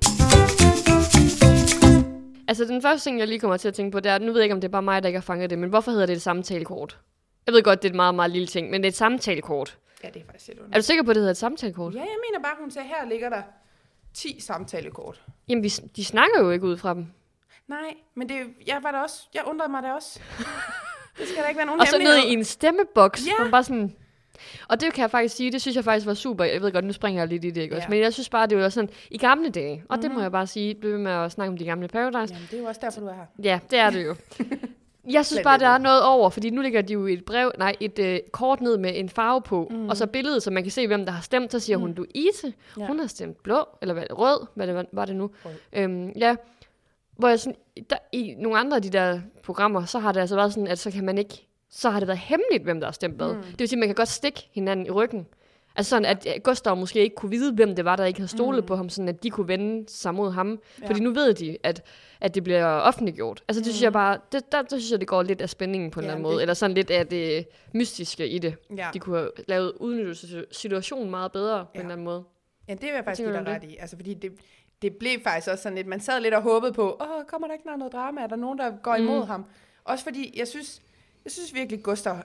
Altså, 2.47 2.65
den 2.65 2.81
første 2.81 3.09
ting, 3.09 3.19
jeg 3.19 3.27
lige 3.27 3.39
kommer 3.39 3.57
til 3.57 3.67
at 3.67 3.73
tænke 3.73 3.91
på, 3.91 3.99
det 3.99 4.11
er, 4.11 4.17
nu 4.19 4.25
ved 4.31 4.35
jeg 4.41 4.43
ikke, 4.43 4.53
om 4.55 4.61
det 4.61 4.67
er 4.67 4.71
bare 4.71 4.81
mig, 4.81 5.03
der 5.03 5.07
ikke 5.07 5.19
har 5.19 5.23
fanget 5.25 5.49
det, 5.49 5.59
men 5.59 5.69
hvorfor 5.69 5.91
hedder 5.91 6.05
det 6.05 6.15
et 6.15 6.21
samtalekort? 6.21 6.97
Jeg 7.45 7.53
ved 7.53 7.63
godt, 7.63 7.81
det 7.81 7.87
er 7.87 7.91
et 7.91 7.95
meget, 7.95 8.15
meget 8.15 8.31
lille 8.31 8.47
ting, 8.47 8.69
men 8.69 8.81
det 8.81 8.87
er 8.87 8.91
et 8.91 8.97
samtalekort. 8.97 9.77
Ja, 10.07 10.11
det 10.13 10.21
er 10.21 10.25
faktisk 10.31 10.47
lidt 10.47 10.59
Er 10.71 10.77
du 10.77 10.81
sikker 10.81 11.03
på, 11.03 11.09
at 11.09 11.15
det 11.15 11.21
hedder 11.21 11.31
et 11.31 11.37
samtalekort? 11.37 11.93
Ja, 11.95 11.99
jeg 11.99 12.07
mener 12.29 12.43
bare, 12.43 12.55
hun 12.59 12.71
sagde, 12.71 12.87
her 12.87 13.09
ligger 13.09 13.29
der 13.29 13.41
10 14.13 14.39
samtalekort. 14.39 15.21
Jamen, 15.49 15.63
vi, 15.63 15.69
de 15.69 16.05
snakker 16.05 16.39
jo 16.41 16.51
ikke 16.51 16.65
ud 16.65 16.77
fra 16.77 16.93
dem. 16.93 17.05
Nej, 17.67 17.93
men 18.15 18.29
det, 18.29 18.35
jeg 18.67 18.79
var 18.83 18.91
der 18.91 18.99
også, 18.99 19.27
jeg 19.33 19.43
undrede 19.47 19.71
mig 19.71 19.83
da 19.83 19.91
også. 19.91 20.19
Det 21.19 21.27
skal 21.27 21.41
der 21.43 21.47
ikke 21.49 21.57
være 21.57 21.65
nogen 21.65 21.81
Og 21.81 21.87
så 21.87 21.97
ned 21.97 22.17
i 22.17 22.33
en 22.33 22.43
stemmeboks, 22.43 23.27
Ja. 23.27 23.43
man 23.43 23.51
bare 23.51 23.63
sådan... 23.63 23.95
Og 24.69 24.81
det 24.81 24.93
kan 24.93 25.01
jeg 25.01 25.11
faktisk 25.11 25.35
sige, 25.35 25.51
det 25.51 25.61
synes 25.61 25.75
jeg 25.75 25.83
faktisk 25.83 26.07
var 26.07 26.13
super. 26.13 26.43
Jeg 26.43 26.61
ved 26.61 26.71
godt, 26.71 26.85
nu 26.85 26.93
springer 26.93 27.21
jeg 27.21 27.27
lidt 27.27 27.45
i 27.45 27.49
det, 27.49 27.61
ikke 27.61 27.75
også? 27.75 27.85
Ja. 27.85 27.89
Men 27.89 27.99
jeg 27.99 28.13
synes 28.13 28.29
bare, 28.29 28.47
det 28.47 28.57
var 28.57 28.69
sådan, 28.69 28.89
i 29.11 29.17
gamle 29.17 29.49
dage, 29.49 29.83
og 29.89 29.97
det 29.97 30.05
må 30.11 30.13
Mhm. 30.13 30.23
jeg 30.23 30.31
bare 30.31 30.47
sige, 30.47 30.75
blive 30.75 30.93
ved 30.93 30.99
med 30.99 31.11
at 31.11 31.31
snakke 31.31 31.51
om 31.51 31.57
de 31.57 31.65
gamle 31.65 31.87
Paradise. 31.87 32.33
Jamen, 32.33 32.47
det 32.51 32.57
er 32.57 32.61
jo 32.61 32.67
også 32.67 32.81
derfor, 32.83 32.99
du 32.99 33.07
er 33.07 33.13
her. 33.13 33.25
Ja, 33.43 33.59
det 33.71 33.79
er 33.79 33.89
det 33.89 34.05
jo. 34.05 34.15
Jeg 35.09 35.25
synes 35.25 35.43
bare, 35.43 35.59
der 35.59 35.67
er 35.67 35.77
noget 35.77 36.03
over, 36.03 36.29
fordi 36.29 36.49
nu 36.49 36.61
ligger 36.61 36.81
de 36.81 36.93
jo 36.93 37.05
et 37.07 37.25
brev, 37.25 37.51
nej, 37.57 37.75
et 37.79 37.99
øh, 37.99 38.19
kort 38.31 38.61
ned 38.61 38.77
med 38.77 38.91
en 38.95 39.09
farve 39.09 39.41
på, 39.41 39.67
mm. 39.71 39.89
og 39.89 39.97
så 39.97 40.07
billedet, 40.07 40.43
så 40.43 40.51
man 40.51 40.63
kan 40.63 40.71
se, 40.71 40.87
hvem 40.87 41.05
der 41.05 41.11
har 41.11 41.21
stemt. 41.21 41.51
Så 41.51 41.59
siger 41.59 41.77
mm. 41.77 41.81
hun, 41.81 41.93
du 41.93 42.05
Ise, 42.15 42.53
Ja. 42.79 42.87
hun 42.87 42.99
har 42.99 43.07
stemt 43.07 43.43
blå, 43.43 43.67
eller 43.81 43.93
hvad, 43.93 44.03
rød, 44.11 44.47
hvad 44.55 44.67
det 44.67 44.75
var, 44.75 44.85
var 44.91 45.05
det 45.05 45.15
nu. 45.15 45.29
Rød. 45.45 45.51
Øhm, 45.73 46.09
ja, 46.09 46.35
hvor 47.17 47.27
jeg 47.27 47.39
sådan, 47.39 47.55
der, 47.89 47.97
i 48.11 48.35
nogle 48.37 48.59
andre 48.59 48.75
af 48.75 48.81
de 48.83 48.89
der 48.89 49.19
programmer, 49.43 49.85
så 49.85 49.99
har 49.99 50.11
det 50.11 50.19
altså 50.19 50.35
været 50.35 50.53
sådan, 50.53 50.67
at 50.67 50.79
så 50.79 50.91
kan 50.91 51.05
man 51.05 51.17
ikke, 51.17 51.47
så 51.69 51.89
har 51.89 51.99
det 51.99 52.07
været 52.07 52.19
hemmeligt, 52.19 52.63
hvem 52.63 52.79
der 52.79 52.87
har 52.87 52.91
stemt 52.91 53.15
hvad. 53.15 53.33
Mm. 53.33 53.41
Det 53.41 53.59
vil 53.59 53.69
sige, 53.69 53.77
at 53.77 53.79
man 53.79 53.87
kan 53.87 53.95
godt 53.95 54.09
stikke 54.09 54.49
hinanden 54.51 54.85
i 54.85 54.89
ryggen. 54.89 55.27
Altså 55.77 55.89
sådan, 55.89 56.05
at 56.05 56.27
Gustav 56.43 56.77
måske 56.77 56.99
ikke 56.99 57.15
kunne 57.15 57.29
vide, 57.31 57.53
hvem 57.53 57.75
det 57.75 57.85
var, 57.85 57.95
der 57.95 58.05
ikke 58.05 58.19
havde 58.19 58.27
stolet 58.31 58.63
mm. 58.63 58.67
på 58.67 58.75
ham, 58.75 58.89
sådan 58.89 59.09
at 59.09 59.23
de 59.23 59.29
kunne 59.29 59.47
vende 59.47 59.89
sig 59.89 60.13
mod 60.15 60.31
ham. 60.31 60.59
Ja. 60.81 60.87
Fordi 60.87 60.99
nu 60.99 61.11
ved 61.13 61.33
de, 61.33 61.57
at, 61.63 61.83
at 62.21 62.35
det 62.35 62.43
bliver 62.43 62.65
offentliggjort. 62.65 63.43
Altså 63.47 63.63
det 63.63 63.67
synes 63.73 63.83
jeg 63.83 63.93
bare, 63.93 64.17
det, 64.31 64.51
der, 64.51 64.61
der 64.61 64.77
synes 64.77 64.91
jeg, 64.91 64.99
det 64.99 65.07
går 65.07 65.23
lidt 65.23 65.41
af 65.41 65.49
spændingen 65.49 65.91
på 65.91 65.99
en 65.99 66.03
Ja, 66.03 66.07
eller 66.07 66.15
anden 66.15 66.25
det- 66.25 66.33
måde. 66.33 66.41
Eller 66.41 66.53
sådan 66.53 66.73
lidt 66.75 66.91
af 66.91 67.07
det 67.07 67.47
mystiske 67.73 68.27
i 68.27 68.39
det. 68.39 68.55
Ja. 68.77 68.87
De 68.93 68.99
kunne 68.99 69.17
have 69.17 69.31
lavet 69.47 69.71
udnyttet 69.79 70.45
situationen 70.51 71.09
meget 71.09 71.31
bedre 71.31 71.65
på 71.65 71.71
Ja. 71.75 71.79
en 71.79 71.85
eller 71.85 71.93
anden 71.93 72.05
måde. 72.05 72.23
ja, 72.67 72.73
det 72.73 72.81
vil 72.81 72.89
jeg 72.95 73.03
faktisk 73.03 73.27
give 73.27 73.37
dig 73.37 73.47
ret 73.47 73.63
i. 73.63 73.77
Altså, 73.79 73.95
fordi 73.95 74.13
det, 74.13 74.31
det 74.81 74.95
blev 74.95 75.11
faktisk 75.23 75.47
også 75.51 75.61
sådan 75.63 75.75
lidt, 75.75 75.87
man 75.87 75.99
sad 75.99 76.21
lidt 76.21 76.33
og 76.33 76.41
håbede 76.41 76.73
på, 76.73 76.97
åh, 77.01 77.25
kommer 77.27 77.47
der 77.47 77.53
ikke 77.53 77.67
noget 77.77 77.93
drama? 77.93 78.21
Er 78.21 78.27
der 78.27 78.35
nogen, 78.35 78.57
der 78.57 78.71
går 78.83 78.95
imod 78.95 79.19
Mm. 79.21 79.27
ham? 79.27 79.45
Også 79.83 80.03
fordi, 80.03 80.33
jeg 80.39 80.47
synes, 80.47 80.81
jeg 81.25 81.31
synes 81.31 81.53
virkelig, 81.53 81.83
Gustavs 81.83 82.19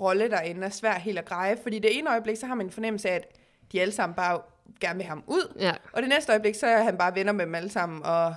rolle 0.00 0.30
derinde 0.30 0.66
er 0.66 0.70
svær 0.70 0.98
helt 0.98 1.18
at 1.18 1.24
greje. 1.24 1.56
Fordi 1.62 1.78
det 1.78 1.98
ene 1.98 2.10
øjeblik, 2.10 2.36
så 2.36 2.46
har 2.46 2.54
man 2.54 2.66
en 2.66 2.72
fornemmelse 2.72 3.08
af, 3.10 3.14
at 3.14 3.24
de 3.72 3.80
alle 3.80 3.92
sammen 3.92 4.16
bare 4.16 4.40
gerne 4.80 4.96
vil 4.96 5.04
have 5.06 5.08
ham 5.08 5.24
ud. 5.26 5.56
Ja. 5.60 5.72
Og 5.92 6.02
det 6.02 6.08
næste 6.08 6.32
øjeblik, 6.32 6.54
så 6.54 6.66
er 6.66 6.82
han 6.82 6.98
bare 6.98 7.14
venner 7.14 7.32
med 7.32 7.46
dem 7.46 7.54
alle 7.54 7.70
sammen. 7.70 8.02
Og, 8.04 8.34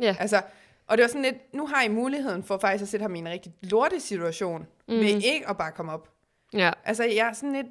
Ja. 0.00 0.16
altså, 0.20 0.42
og 0.86 0.96
det 0.98 1.02
var 1.02 1.08
sådan 1.08 1.22
lidt, 1.22 1.54
nu 1.54 1.66
har 1.66 1.82
I 1.82 1.88
muligheden 1.88 2.42
for 2.44 2.58
faktisk 2.58 2.82
at 2.82 2.88
sætte 2.88 3.02
ham 3.04 3.14
i 3.14 3.18
en 3.18 3.28
rigtig 3.28 3.52
lortesituation, 3.62 4.60
mm. 4.88 4.94
Mhm. 4.94 5.00
ved 5.04 5.08
ikke 5.08 5.48
at 5.48 5.56
bare 5.58 5.72
komme 5.72 5.92
op. 5.92 6.08
Ja. 6.52 6.70
Altså, 6.84 7.04
jeg 7.04 7.28
er 7.28 7.32
sådan 7.32 7.52
lidt, 7.52 7.66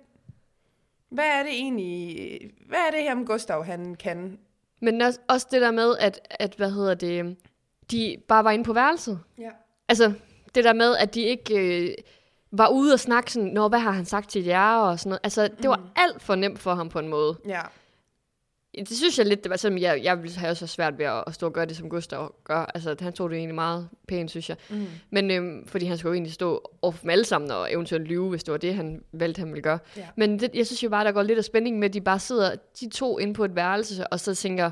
hvad 1.09 1.25
er 1.25 1.43
det 1.43 1.51
egentlig, 1.51 2.39
hvad 2.67 2.79
er 2.87 2.91
det 2.91 3.03
her 3.03 3.15
med 3.15 3.25
Gustav, 3.25 3.63
han 3.65 3.95
kan? 3.95 4.39
Men 4.81 5.01
også, 5.01 5.19
også 5.27 5.47
det 5.51 5.61
der 5.61 5.71
med, 5.71 5.95
at, 5.99 6.27
at, 6.29 6.53
hvad 6.55 6.71
hedder 6.71 6.93
det, 6.93 7.37
de 7.91 8.17
bare 8.27 8.43
var 8.43 8.51
inde 8.51 8.63
på 8.63 8.73
værelset. 8.73 9.19
Ja. 9.39 9.49
Altså, 9.89 10.13
det 10.55 10.63
der 10.63 10.73
med, 10.73 10.97
at 10.97 11.13
de 11.13 11.21
ikke 11.21 11.83
øh, 11.87 11.93
var 12.51 12.67
ude 12.67 12.93
og 12.93 12.99
snakke 12.99 13.31
sådan, 13.31 13.49
Nå, 13.49 13.67
hvad 13.67 13.79
har 13.79 13.91
han 13.91 14.05
sagt 14.05 14.29
til 14.29 14.43
jer, 14.43 14.75
og 14.77 14.99
sådan 14.99 15.09
noget. 15.09 15.19
Altså, 15.23 15.49
det 15.61 15.69
var 15.69 15.77
Mm. 15.77 15.83
alt 15.95 16.21
for 16.21 16.35
nemt 16.35 16.59
for 16.59 16.73
ham 16.75 16.89
på 16.89 16.99
en 16.99 17.07
måde. 17.07 17.37
Ja. 17.47 17.61
Det 18.79 18.97
synes 18.97 19.17
jeg 19.17 19.25
lidt, 19.25 19.43
det 19.43 19.49
var 19.49 19.55
selvom 19.55 19.77
jeg, 19.79 19.99
jeg 20.03 20.23
ville 20.23 20.37
have 20.37 20.55
så 20.55 20.67
svært 20.67 20.97
ved 20.97 21.05
at, 21.05 21.23
at 21.27 21.33
stå 21.33 21.45
og 21.45 21.53
gøre 21.53 21.65
det, 21.65 21.77
som 21.77 21.89
Gustav 21.89 22.33
gør. 22.43 22.71
Altså, 22.75 22.95
han 22.99 23.13
tog 23.13 23.29
det 23.29 23.37
egentlig 23.37 23.55
meget 23.55 23.89
pænt, 24.07 24.29
synes 24.31 24.49
jeg. 24.49 24.57
Mm. 24.69 24.85
Men 25.09 25.31
øhm, 25.31 25.67
fordi 25.67 25.85
han 25.85 25.97
skulle 25.97 26.09
jo 26.09 26.13
egentlig 26.13 26.33
stå 26.33 26.71
over 26.81 26.93
dem 27.01 27.09
alle 27.09 27.25
sammen 27.25 27.51
og 27.51 27.73
eventuelt 27.73 28.07
lyve, 28.07 28.29
hvis 28.29 28.43
det 28.43 28.51
var 28.51 28.57
det, 28.57 28.75
han 28.75 29.03
valgte, 29.11 29.39
han 29.39 29.49
ville 29.49 29.61
gøre. 29.61 29.79
Ja. 29.97 30.07
Men 30.15 30.39
det, 30.39 30.51
jeg 30.53 30.65
synes 30.65 30.83
jo 30.83 30.89
bare, 30.89 31.05
der 31.05 31.11
går 31.11 31.23
lidt 31.23 31.37
af 31.37 31.43
spænding 31.43 31.79
med, 31.79 31.87
at 31.89 31.93
de 31.93 32.01
bare 32.01 32.19
sidder, 32.19 32.55
de 32.79 32.89
to 32.89 33.17
inde 33.17 33.33
på 33.33 33.45
et 33.45 33.55
værelse, 33.55 34.07
og 34.07 34.19
så 34.19 34.35
tænker, 34.35 34.71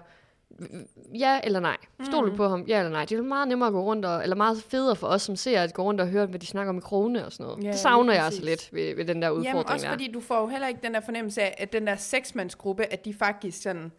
ja 1.13 1.39
eller 1.43 1.59
nej. 1.59 1.77
Stol 2.03 2.31
du 2.31 2.35
på 2.35 2.47
ham? 2.47 2.65
Ja 2.67 2.79
eller 2.79 2.91
nej. 2.91 3.05
Det 3.05 3.11
er 3.11 3.17
jo 3.17 3.23
meget 3.23 3.47
nemmere 3.47 3.67
at 3.67 3.73
gå 3.73 3.83
rundt, 3.83 4.05
og, 4.05 4.23
eller 4.23 4.35
meget 4.35 4.63
federe 4.63 4.95
for 4.95 5.07
os 5.07 5.21
som 5.21 5.35
ser, 5.35 5.61
at 5.61 5.73
gå 5.73 5.83
rundt 5.83 6.01
og 6.01 6.07
høre, 6.07 6.25
hvad 6.25 6.39
de 6.39 6.45
snakker 6.45 6.69
om 6.69 6.77
i 6.77 6.81
krone 6.81 7.25
og 7.25 7.31
sådan 7.31 7.45
noget. 7.45 7.63
Ja, 7.63 7.71
det 7.71 7.79
savner 7.79 8.13
jeg 8.13 8.25
altså 8.25 8.45
lidt 8.45 8.73
ved, 8.73 8.95
ved 8.95 9.05
den 9.05 9.21
der 9.21 9.29
udfordring 9.29 9.47
Jamen 9.47 9.65
også 9.69 9.85
der. 9.85 9.91
fordi 9.91 10.11
du 10.11 10.19
får 10.19 10.39
jo 10.41 10.47
heller 10.47 10.67
ikke 10.67 10.79
den 10.83 10.93
der 10.93 10.99
fornemmelse 11.01 11.41
af, 11.41 11.55
at 11.57 11.73
den 11.73 11.87
der 11.87 11.95
seksmandsgruppe, 11.95 12.93
at 12.93 13.05
de 13.05 13.13
faktisk 13.13 13.61
sådan 13.61 13.91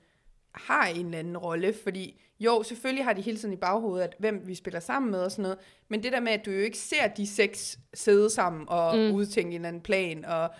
har 0.52 0.86
en 0.86 1.06
eller 1.06 1.18
anden 1.18 1.36
rolle, 1.36 1.74
fordi 1.84 2.20
jo, 2.40 2.62
selvfølgelig 2.62 3.04
har 3.04 3.12
de 3.12 3.22
hele 3.22 3.38
tiden 3.38 3.54
i 3.54 3.56
baghovedet, 3.56 4.04
at 4.04 4.14
hvem 4.18 4.42
vi 4.46 4.54
spiller 4.54 4.80
sammen 4.80 5.10
med 5.10 5.20
og 5.20 5.30
sådan 5.30 5.42
noget, 5.42 5.58
men 5.88 6.02
det 6.02 6.12
der 6.12 6.20
med, 6.20 6.32
at 6.32 6.46
du 6.46 6.50
jo 6.50 6.60
ikke 6.60 6.78
ser 6.78 7.08
de 7.08 7.26
seks 7.26 7.78
sidde 7.94 8.30
sammen 8.30 8.64
og 8.68 8.96
mm. 8.96 9.02
Mm. 9.02 9.14
udtænke 9.14 9.48
en 9.48 9.54
eller 9.54 9.68
anden 9.68 9.82
plan, 9.82 10.24
og, 10.24 10.50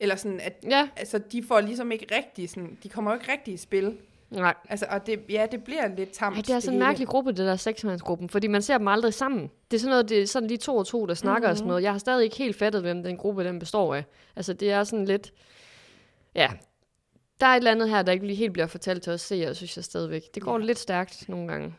eller 0.00 0.16
sådan, 0.16 0.40
at 0.40 0.64
Ja, 0.70 0.88
altså, 0.96 1.18
de 1.18 1.42
får 1.42 1.60
ligesom 1.60 1.92
ikke 1.92 2.06
rigtig 2.16 2.50
sådan, 2.50 2.78
de 2.82 2.88
kommer 2.88 3.10
jo 3.10 3.18
ikke 3.18 3.32
rigtig 3.32 3.54
i 3.54 3.56
spil. 3.56 3.96
Nej. 4.34 4.54
Altså, 4.68 4.86
og 4.90 5.06
det, 5.06 5.20
ja, 5.28 5.46
det 5.50 5.64
bliver 5.64 5.88
lidt 5.96 6.10
tamt. 6.10 6.36
Ej, 6.36 6.42
det 6.42 6.50
er 6.50 6.60
sådan 6.60 6.74
en 6.74 6.78
mærkelig 6.78 7.08
gruppe, 7.08 7.30
det 7.30 7.38
der 7.38 7.56
seksmandsgruppen, 7.56 8.28
fordi 8.28 8.46
man 8.46 8.62
ser 8.62 8.78
dem 8.78 8.88
aldrig 8.88 9.14
sammen. 9.14 9.50
Det 9.70 9.76
er 9.76 9.80
sådan 9.80 9.90
noget, 9.90 10.08
det 10.08 10.22
er 10.22 10.26
sådan 10.26 10.48
lige 10.48 10.58
to 10.58 10.76
og 10.76 10.86
to, 10.86 11.06
der 11.06 11.14
snakker 11.14 11.38
mm-hmm. 11.38 11.50
og 11.50 11.56
sådan 11.56 11.68
noget. 11.68 11.82
Jeg 11.82 11.92
har 11.92 11.98
stadig 11.98 12.24
ikke 12.24 12.36
helt 12.36 12.56
fattet, 12.56 12.82
hvem 12.82 13.02
den 13.02 13.16
gruppe 13.16 13.44
den 13.44 13.58
består 13.58 13.94
af. 13.94 14.04
Altså, 14.36 14.52
det 14.52 14.70
er 14.70 14.84
sådan 14.84 15.04
lidt... 15.04 15.32
Ja, 16.34 16.50
der 17.40 17.46
er 17.46 17.50
et 17.50 17.56
eller 17.56 17.70
andet 17.70 17.90
her, 17.90 18.02
der 18.02 18.12
ikke 18.12 18.26
lige 18.26 18.36
helt 18.36 18.52
bliver 18.52 18.66
fortalt 18.66 19.02
til 19.02 19.12
os 19.12 19.20
seere, 19.20 19.54
synes 19.54 19.76
jeg 19.76 19.84
stadigvæk. 19.84 20.34
Det 20.34 20.42
går 20.42 20.58
Ja. 20.58 20.64
lidt 20.64 20.78
stærkt 20.78 21.28
nogle 21.28 21.48
gange. 21.48 21.74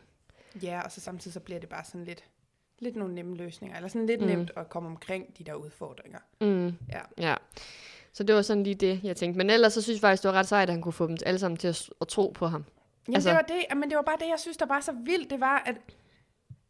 Ja, 0.62 0.80
og 0.80 0.92
så 0.92 1.00
samtidig 1.00 1.32
så 1.32 1.40
bliver 1.40 1.60
det 1.60 1.68
bare 1.68 1.84
sådan 1.84 2.04
lidt, 2.04 2.24
lidt 2.78 2.96
nogle 2.96 3.14
nemme 3.14 3.36
løsninger, 3.36 3.76
eller 3.76 3.88
sådan 3.88 4.06
lidt 4.06 4.20
mm. 4.20 4.26
nemt 4.26 4.50
at 4.56 4.68
komme 4.68 4.88
omkring 4.88 5.38
de 5.38 5.44
der 5.44 5.54
udfordringer. 5.54 6.18
Mm. 6.40 6.66
Ja. 6.66 7.00
Ja. 7.18 7.34
Så 8.16 8.22
det 8.22 8.34
var 8.34 8.42
sådan 8.42 8.62
lige 8.62 8.74
det, 8.74 9.00
jeg 9.04 9.16
tænkte. 9.16 9.38
Men 9.38 9.50
ellers 9.50 9.72
så 9.72 9.82
synes 9.82 9.96
jeg 9.96 10.00
faktisk, 10.00 10.22
det 10.22 10.28
var 10.32 10.38
ret 10.38 10.46
sejt, 10.48 10.68
at 10.68 10.72
han 10.72 10.82
kunne 10.82 10.92
få 10.92 11.06
dem 11.06 11.16
alle 11.26 11.38
sammen 11.38 11.56
til 11.56 11.68
at, 11.68 11.90
at 12.00 12.08
tro 12.08 12.32
på 12.34 12.46
ham. 12.46 12.64
Jamen, 13.08 13.14
Altså- 13.14 13.28
det 13.28 13.36
var 13.36 13.42
det, 13.42 13.76
men 13.78 13.88
det 13.90 13.96
var 13.96 14.02
bare 14.02 14.16
det, 14.20 14.26
jeg 14.28 14.38
synes, 14.38 14.56
der 14.56 14.66
var 14.66 14.80
så 14.80 14.92
vildt, 14.92 15.30
det 15.30 15.40
var, 15.40 15.62
at, 15.66 15.74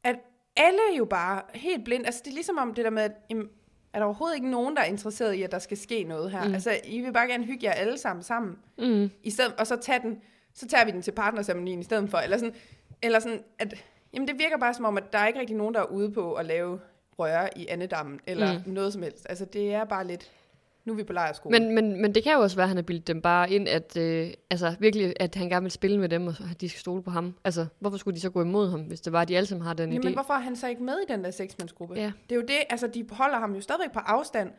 at 0.05 0.17
alle 0.57 0.79
jo 0.99 1.05
bare 1.05 1.43
helt 1.55 1.85
blind, 1.85 2.07
altså 2.07 2.21
det 2.25 2.31
er 2.31 2.35
ligesom 2.35 2.59
om 2.59 2.75
det 2.75 2.85
der 2.85 2.91
med, 2.91 3.03
at 3.03 3.13
jamen, 3.31 3.49
er 3.93 3.99
der 3.99 4.07
overhovedet 4.07 4.37
ikke 4.37 4.51
nogen, 4.51 4.77
der 4.77 4.83
er 4.83 4.87
interesseret 4.87 5.35
i, 5.35 5.43
at 5.43 5.53
der 5.53 5.59
skal 5.59 5.77
ske 5.77 6.03
noget 6.05 6.31
her. 6.31 6.49
Mm. 6.49 6.55
Altså, 6.55 6.71
I 6.85 7.01
vil 7.01 7.13
bare 7.13 7.27
gerne 7.29 7.45
hygge 7.45 7.67
jer 7.67 7.73
alle 7.73 7.99
sammen 7.99 8.23
sammen, 8.23 8.59
Mm. 8.79 9.11
i 9.23 9.31
stedet, 9.31 9.55
og 9.59 9.67
så, 9.67 9.77
tage 9.77 10.01
den, 10.03 10.21
så 10.55 10.69
tager 10.69 10.85
vi 10.85 10.91
den 10.91 11.03
til 11.03 11.13
partnerceremonien 11.13 11.81
i 11.81 11.85
stedet 11.85 12.11
for, 12.11 12.19
eller 12.19 12.37
sådan, 12.39 12.55
eller 13.03 13.19
sådan 13.19 13.43
at, 13.59 13.75
jamen 14.13 14.29
det 14.29 14.39
virker 14.39 14.59
bare 14.59 14.75
som 14.75 14.85
om, 14.85 14.97
at 14.97 15.13
der 15.13 15.19
er 15.19 15.27
ikke 15.27 15.41
rigtig 15.41 15.57
nogen, 15.57 15.75
der 15.75 15.81
er 15.81 15.85
ude 15.87 16.11
på 16.11 16.35
at 16.35 16.47
lave 16.47 16.81
røre 17.19 17.59
i 17.59 17.67
andedammen, 17.67 18.21
eller 18.27 18.53
mm. 18.67 18.73
noget 18.73 18.93
som 18.93 19.03
helst. 19.03 19.27
Altså, 19.29 19.45
det 19.45 19.75
er 19.75 19.85
bare 19.85 20.07
lidt, 20.07 20.31
nu 20.87 20.93
er 20.93 20.97
vi 20.97 21.05
på 21.05 21.13
lejrskole. 21.13 21.59
Men, 21.59 21.75
men, 21.75 22.03
men 22.03 22.15
det 22.15 22.23
kan 22.23 22.33
jo 22.33 22.41
også 22.41 22.57
være, 22.57 22.65
at 22.65 22.69
han 22.69 22.77
har 22.77 22.83
bildet 22.83 23.07
dem 23.07 23.23
bare 23.23 23.51
ind, 23.51 23.69
at, 23.69 23.97
øh, 23.97 24.31
altså, 24.51 24.75
virkelig, 24.81 25.15
at 25.21 25.35
han 25.35 25.49
gerne 25.49 25.63
vil 25.65 25.71
spille 25.71 25.99
med 25.99 26.09
dem, 26.09 26.27
og 26.27 26.35
at 26.51 26.61
de 26.61 26.69
skal 26.69 26.81
stole 26.81 27.03
på 27.03 27.11
ham. 27.11 27.35
Altså, 27.45 27.67
hvorfor 27.79 27.97
skulle 27.97 28.15
de 28.15 28.21
så 28.21 28.31
gå 28.31 28.43
imod 28.43 28.71
ham, 28.71 28.81
hvis 28.81 29.01
det 29.01 29.13
var, 29.13 29.23
at 29.23 29.29
de 29.29 29.37
alle 29.37 29.47
sammen 29.47 29.67
har 29.67 29.75
den 29.75 29.93
Jamen, 29.93 30.09
idé? 30.09 30.13
hvorfor 30.13 30.35
er 30.35 30.39
han 30.39 30.57
så 30.57 30.69
ikke 30.69 30.83
med 30.83 30.95
i 31.09 31.13
den 31.13 31.25
der 31.25 31.31
seksmandsgruppe? 31.31 31.95
Ja. 31.95 32.13
Det 32.29 32.33
er 32.33 32.37
jo 32.37 32.43
det, 32.43 32.57
altså 32.71 32.87
de 32.87 33.07
holder 33.11 33.39
ham 33.39 33.55
jo 33.55 33.61
stadigvæk 33.61 33.93
på 33.93 33.99
afstand. 33.99 34.51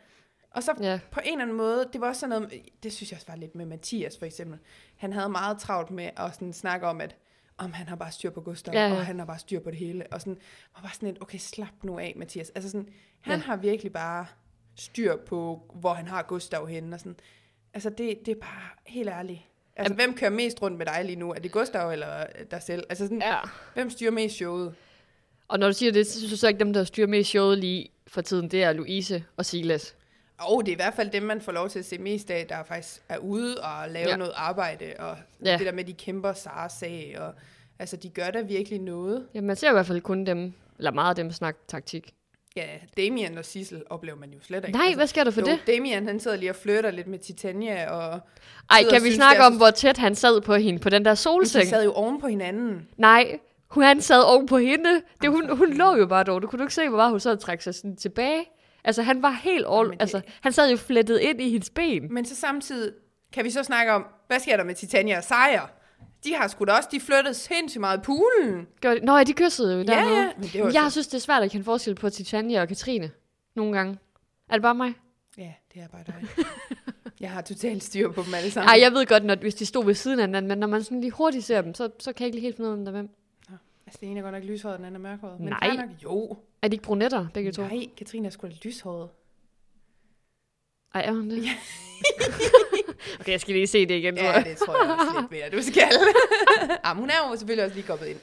Og 0.52 0.64
så 0.64 0.72
Ja, 0.82 1.00
på 1.12 1.20
en 1.26 1.32
eller 1.32 1.42
anden 1.42 1.58
måde, 1.58 1.86
det 1.94 2.02
var 2.02 2.08
også 2.08 2.20
sådan 2.20 2.42
noget, 2.42 2.62
det 2.84 2.94
synes 2.94 3.12
jeg 3.12 3.18
også 3.18 3.28
var 3.28 3.36
lidt 3.36 3.56
med 3.56 3.66
Mathias 3.66 4.18
for 4.18 4.26
eksempel. 4.26 4.60
Han 4.98 5.14
havde 5.14 5.30
meget 5.30 5.60
travlt 5.60 5.92
med 5.92 6.10
at 6.18 6.34
sådan 6.34 6.54
snakke 6.54 6.88
om, 6.88 7.02
at 7.02 7.16
om 7.58 7.74
han 7.74 7.88
har 7.88 7.96
bare 7.96 8.12
styr 8.12 8.30
på 8.30 8.42
Gustav, 8.42 8.74
Ja, 8.74 8.88
ja, 8.88 8.96
og 8.96 9.06
han 9.06 9.20
har 9.20 9.26
bare 9.26 9.40
styr 9.40 9.60
på 9.60 9.72
det 9.72 9.80
hele. 9.80 10.06
Og 10.12 10.22
sådan, 10.22 10.38
var 10.76 10.82
bare 10.82 10.94
sådan 10.94 11.10
lidt, 11.10 11.22
okay, 11.22 11.38
slap 11.38 11.84
nu 11.84 12.00
af, 12.00 12.14
Mathias. 12.16 12.50
Altså 12.50 12.70
sådan, 12.70 12.88
han 13.22 13.40
ja. 13.40 13.44
har 13.44 13.56
virkelig 13.56 13.94
bare 13.94 14.26
styr 14.78 15.16
på, 15.16 15.62
hvor 15.74 15.94
han 15.94 16.08
har 16.08 16.24
Gustav 16.24 16.68
henne. 16.68 16.96
Og 16.96 17.00
sådan. 17.00 17.16
Altså 17.74 17.90
det, 17.90 18.18
det 18.26 18.32
er 18.32 18.40
bare 18.42 18.70
helt 18.86 19.10
ærligt. 19.10 19.40
Altså, 19.76 19.94
hvem 19.94 20.14
kører 20.16 20.32
mest 20.32 20.62
rundt 20.62 20.78
med 20.78 20.86
dig 20.86 21.06
lige 21.06 21.16
nu? 21.16 21.30
Er 21.32 21.40
det 21.40 21.52
Gustav 21.52 21.92
eller 21.92 22.26
dig 22.52 22.62
selv? 22.62 22.84
Altså 22.90 23.06
sådan, 23.06 23.22
ja. 23.22 23.38
hvem 23.74 23.90
styrer 23.90 24.12
mest 24.12 24.36
showet? 24.36 24.76
Og 25.48 25.60
når 25.60 25.68
du 25.68 25.74
siger 25.74 25.92
det, 25.92 26.08
så 26.08 26.20
synes 26.20 26.32
jeg 26.32 26.40
så 26.40 26.48
ikke, 26.48 26.60
dem, 26.60 26.74
der 26.74 26.84
styrer 26.84 27.08
mest 27.08 27.30
showet 27.30 27.58
lige 27.58 27.90
for 28.08 28.22
tiden, 28.22 28.52
det 28.52 28.64
er 28.64 28.74
Louise 28.74 29.24
og 29.38 29.46
Silas. 29.46 29.96
Og 30.38 30.66
det 30.66 30.72
er 30.72 30.76
i 30.76 30.76
hvert 30.76 30.94
fald 30.94 31.10
dem, 31.10 31.24
man 31.24 31.42
får 31.42 31.52
lov 31.52 31.70
til 31.70 31.80
at 31.80 31.86
se 31.86 31.98
mest 31.98 32.32
af, 32.32 32.46
der 32.48 32.64
faktisk 32.64 33.02
er 33.10 33.18
ude 33.18 33.56
og 33.58 33.90
lave 33.90 34.10
Ja. 34.10 34.16
noget 34.16 34.34
arbejde, 34.36 34.94
og 35.00 35.18
Ja. 35.46 35.58
det 35.58 35.66
der 35.66 35.72
med, 35.72 35.80
at 35.80 35.88
de 35.88 35.94
kæmper 35.94 36.34
Saras 36.34 36.72
sag, 36.72 37.16
og 37.20 37.34
altså, 37.80 37.96
de 37.98 38.10
gør 38.10 38.30
da 38.32 38.42
virkelig 38.42 38.80
noget. 38.80 39.28
Ja, 39.34 39.42
man 39.42 39.56
ser 39.56 39.70
i 39.70 39.74
hvert 39.74 39.86
fald 39.86 40.02
kun 40.02 40.26
dem, 40.26 40.54
eller 40.78 40.92
meget 40.92 41.10
af 41.10 41.16
dem 41.16 41.32
snakke 41.32 41.60
taktik. 41.68 42.14
Ja, 42.62 43.04
Damien 43.04 43.38
og 43.38 43.46
Sissel 43.46 43.84
oplever 43.90 44.18
man 44.18 44.30
jo 44.30 44.40
slet 44.42 44.66
ikke. 44.68 44.78
Nej, 44.80 44.94
hvad 44.96 45.08
sker 45.08 45.24
der 45.24 45.32
for 45.32 45.42
jo, 45.42 45.46
det? 45.48 45.60
Damien, 45.68 46.08
han 46.08 46.20
sidder 46.20 46.38
lige 46.38 46.50
og 46.52 46.56
flytter 46.56 46.92
lidt 46.92 47.08
med 47.08 47.20
Titania, 47.20 47.92
og 47.92 48.20
Ej, 48.70 48.84
kan 48.92 49.04
vi 49.04 49.16
snakke 49.16 49.44
om, 49.44 49.54
så- 49.54 49.58
hvor 49.58 49.70
tæt 49.72 49.98
han 49.98 50.16
sad 50.16 50.42
på 50.42 50.56
hende 50.56 50.80
på 50.80 50.90
den 50.90 51.06
der 51.06 51.12
de 51.12 51.16
solseng? 51.16 51.68
sad 51.70 51.84
jo 51.84 51.92
oven 51.94 52.22
på 52.22 52.28
hinanden. 52.28 52.88
Nej, 52.98 53.40
hun, 53.70 53.84
han 53.84 54.02
sad 54.02 54.24
oven 54.24 54.46
på 54.48 54.58
hende. 54.58 55.02
Det, 55.22 55.30
hun, 55.30 55.58
hun 55.58 55.74
lå 55.74 55.96
jo 55.96 56.06
bare 56.06 56.24
dog. 56.24 56.42
Du 56.42 56.48
kunne 56.48 56.58
du 56.60 56.64
ikke 56.64 56.74
se, 56.74 56.88
hvor 56.90 56.98
meget 56.98 57.12
hun 57.12 57.32
og 57.34 57.40
trække 57.40 57.64
sig 57.64 57.76
sådan 57.76 57.96
tilbage. 57.96 58.46
Altså, 58.84 59.02
han 59.04 59.22
var 59.22 59.32
helt 59.44 59.66
all, 59.72 59.90
det- 59.90 59.98
altså, 60.02 60.22
han 60.42 60.52
sad 60.54 60.72
jo 60.72 60.78
flettet 60.78 61.20
ind 61.20 61.42
i 61.42 61.50
hendes 61.50 61.70
ben. 61.70 62.14
Men 62.14 62.26
så 62.26 62.36
samtidig 62.36 62.92
kan 63.34 63.46
vi 63.46 63.50
så 63.50 63.64
snakke 63.64 63.92
om, 63.92 64.06
hvad 64.28 64.40
sker 64.40 64.58
der 64.58 64.64
med 64.64 64.76
Titania 64.76 65.18
og 65.18 65.24
Sejr? 65.24 65.68
De 66.24 66.34
har 66.34 66.48
sgu 66.48 66.66
da 66.66 66.72
også, 66.72 66.90
de 66.92 67.00
flyttede 67.00 67.34
sindssygt 67.34 67.80
meget 67.80 67.98
i 67.98 68.02
poolen. 68.02 68.68
Gør 68.82 68.94
det? 68.94 69.04
Nå 69.04 69.18
ja, 69.18 69.24
de 69.24 69.34
kyssede 69.34 69.74
jo 69.74 69.78
Ja, 69.80 69.84
dernede. 69.84 70.16
ja, 70.18 70.30
men 70.38 70.44
det 70.54 70.62
var 70.64 70.72
Jeg 70.72 70.84
så- 70.84 70.90
synes, 70.90 71.08
det 71.08 71.18
er 71.18 71.22
svært 71.22 71.44
at 71.44 71.52
kende 71.52 71.64
forskel 71.66 71.96
på 71.96 72.10
Titania 72.10 72.62
og 72.62 72.68
Katrine. 72.68 73.12
Nogle 73.56 73.78
gange. 73.78 73.98
Er 74.50 74.54
det 74.54 74.62
bare 74.62 74.76
mig? 74.76 74.94
Ja, 75.38 75.54
det 75.74 75.82
er 75.82 75.88
bare 75.88 76.04
dig. 76.08 76.16
jeg 77.20 77.32
har 77.32 77.42
totalt 77.42 77.84
styr 77.84 78.12
på 78.12 78.22
dem 78.24 78.34
alle 78.34 78.52
sammen. 78.52 78.68
Nej, 78.68 78.80
jeg 78.82 78.92
ved 78.92 79.06
godt, 79.06 79.26
når, 79.26 79.36
hvis 79.36 79.56
de 79.56 79.66
stod 79.66 79.86
ved 79.86 79.94
siden 79.94 80.20
af 80.20 80.26
hinanden, 80.26 80.48
men 80.48 80.58
når 80.58 80.68
man 80.68 80.84
sådan 80.84 81.02
lige 81.02 81.12
hurtigt 81.12 81.46
ser 81.46 81.62
dem, 81.62 81.74
så, 81.74 81.90
så 82.00 82.14
kan 82.14 82.24
jeg 82.24 82.28
ikke 82.28 82.36
lige 82.36 82.46
helt 82.46 82.56
finde 82.56 82.70
ud 82.70 82.72
af, 82.72 82.78
hvem 82.78 82.86
der 82.86 82.92
er 82.92 82.96
hvem. 82.98 83.10
Altså, 83.88 83.98
det 84.02 84.10
ene 84.10 84.20
er 84.20 84.24
godt 84.24 84.34
nok 84.34 84.44
lyshåret, 84.44 84.78
den 84.78 84.86
anden 84.86 85.06
er 85.06 85.10
mørkhåret. 85.10 85.40
Men 85.40 85.50
Nej. 85.50 85.60
fair 85.70 85.82
nok, 85.82 85.90
jo. 86.04 86.38
Er 86.62 86.68
de 86.68 86.76
ikke 86.76 86.84
brunetter, 86.84 87.28
begge 87.34 87.52
to? 87.52 87.62
Nej, 87.62 87.86
Katrine 87.98 88.28
er 88.28 88.32
sgu 88.32 88.48
da 88.48 88.54
lyshåret. 88.64 89.10
Ej, 90.94 91.02
er 91.02 91.12
hun 91.12 91.30
det? 91.30 91.44
okay, 93.20 93.32
jeg 93.32 93.42
skal 93.42 93.54
lige 93.56 93.68
se 93.68 93.86
det 93.86 93.96
igen, 93.96 94.16
tror 94.16 94.24
Ja, 94.24 94.32
jeg. 94.32 94.46
det 94.46 94.58
tror 94.58 94.84
jeg 94.84 94.94
også 94.94 95.20
lidt 95.22 95.32
mere, 95.32 95.50
du 95.50 95.62
skal. 95.62 95.90
Jamen, 96.86 97.02
hun 97.02 97.10
er 97.10 97.30
jo 97.30 97.36
selvfølgelig 97.38 97.64
også 97.66 97.76
lige 97.76 97.88
kommet 97.88 98.08
ind. 98.08 98.20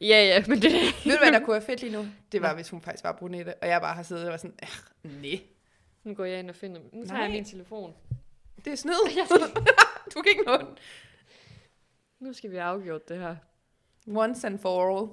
Ja, 0.00 0.06
ja, 0.24 0.44
men 0.48 0.62
det... 0.62 0.72
Ved 0.72 1.12
du, 1.12 1.18
hvad 1.18 1.32
der 1.32 1.38
kunne 1.44 1.52
være 1.52 1.62
fedt 1.62 1.80
lige 1.80 1.92
nu? 1.92 2.06
Det 2.32 2.42
var, 2.42 2.54
hvis 2.54 2.68
hun 2.70 2.80
faktisk 2.82 3.04
var 3.04 3.12
brunette, 3.12 3.54
og 3.54 3.68
jeg 3.68 3.80
bare 3.80 3.94
har 3.94 4.02
siddet 4.02 4.24
og 4.24 4.30
var 4.30 4.36
sådan, 4.36 4.54
øh, 5.04 5.22
nej, 5.22 5.40
Nu 6.04 6.14
går 6.14 6.24
jeg 6.24 6.38
ind 6.38 6.50
og 6.50 6.56
finder. 6.56 6.80
Nu 6.92 7.04
tager 7.04 7.12
Nej. 7.14 7.22
jeg 7.22 7.30
min 7.32 7.44
telefon. 7.44 7.94
det 8.64 8.72
er 8.72 8.76
snyd. 8.76 8.92
du 10.14 10.22
kan 10.22 10.30
ikke 10.30 10.42
nå 10.46 10.56
den. 10.56 10.66
Nu 12.20 12.32
skal 12.32 12.50
vi 12.50 12.56
have 12.56 12.66
afgjort 12.68 13.08
det 13.08 13.18
her. 13.18 13.36
Once 14.06 14.46
and 14.46 14.58
for 14.58 14.98
all. 14.98 15.08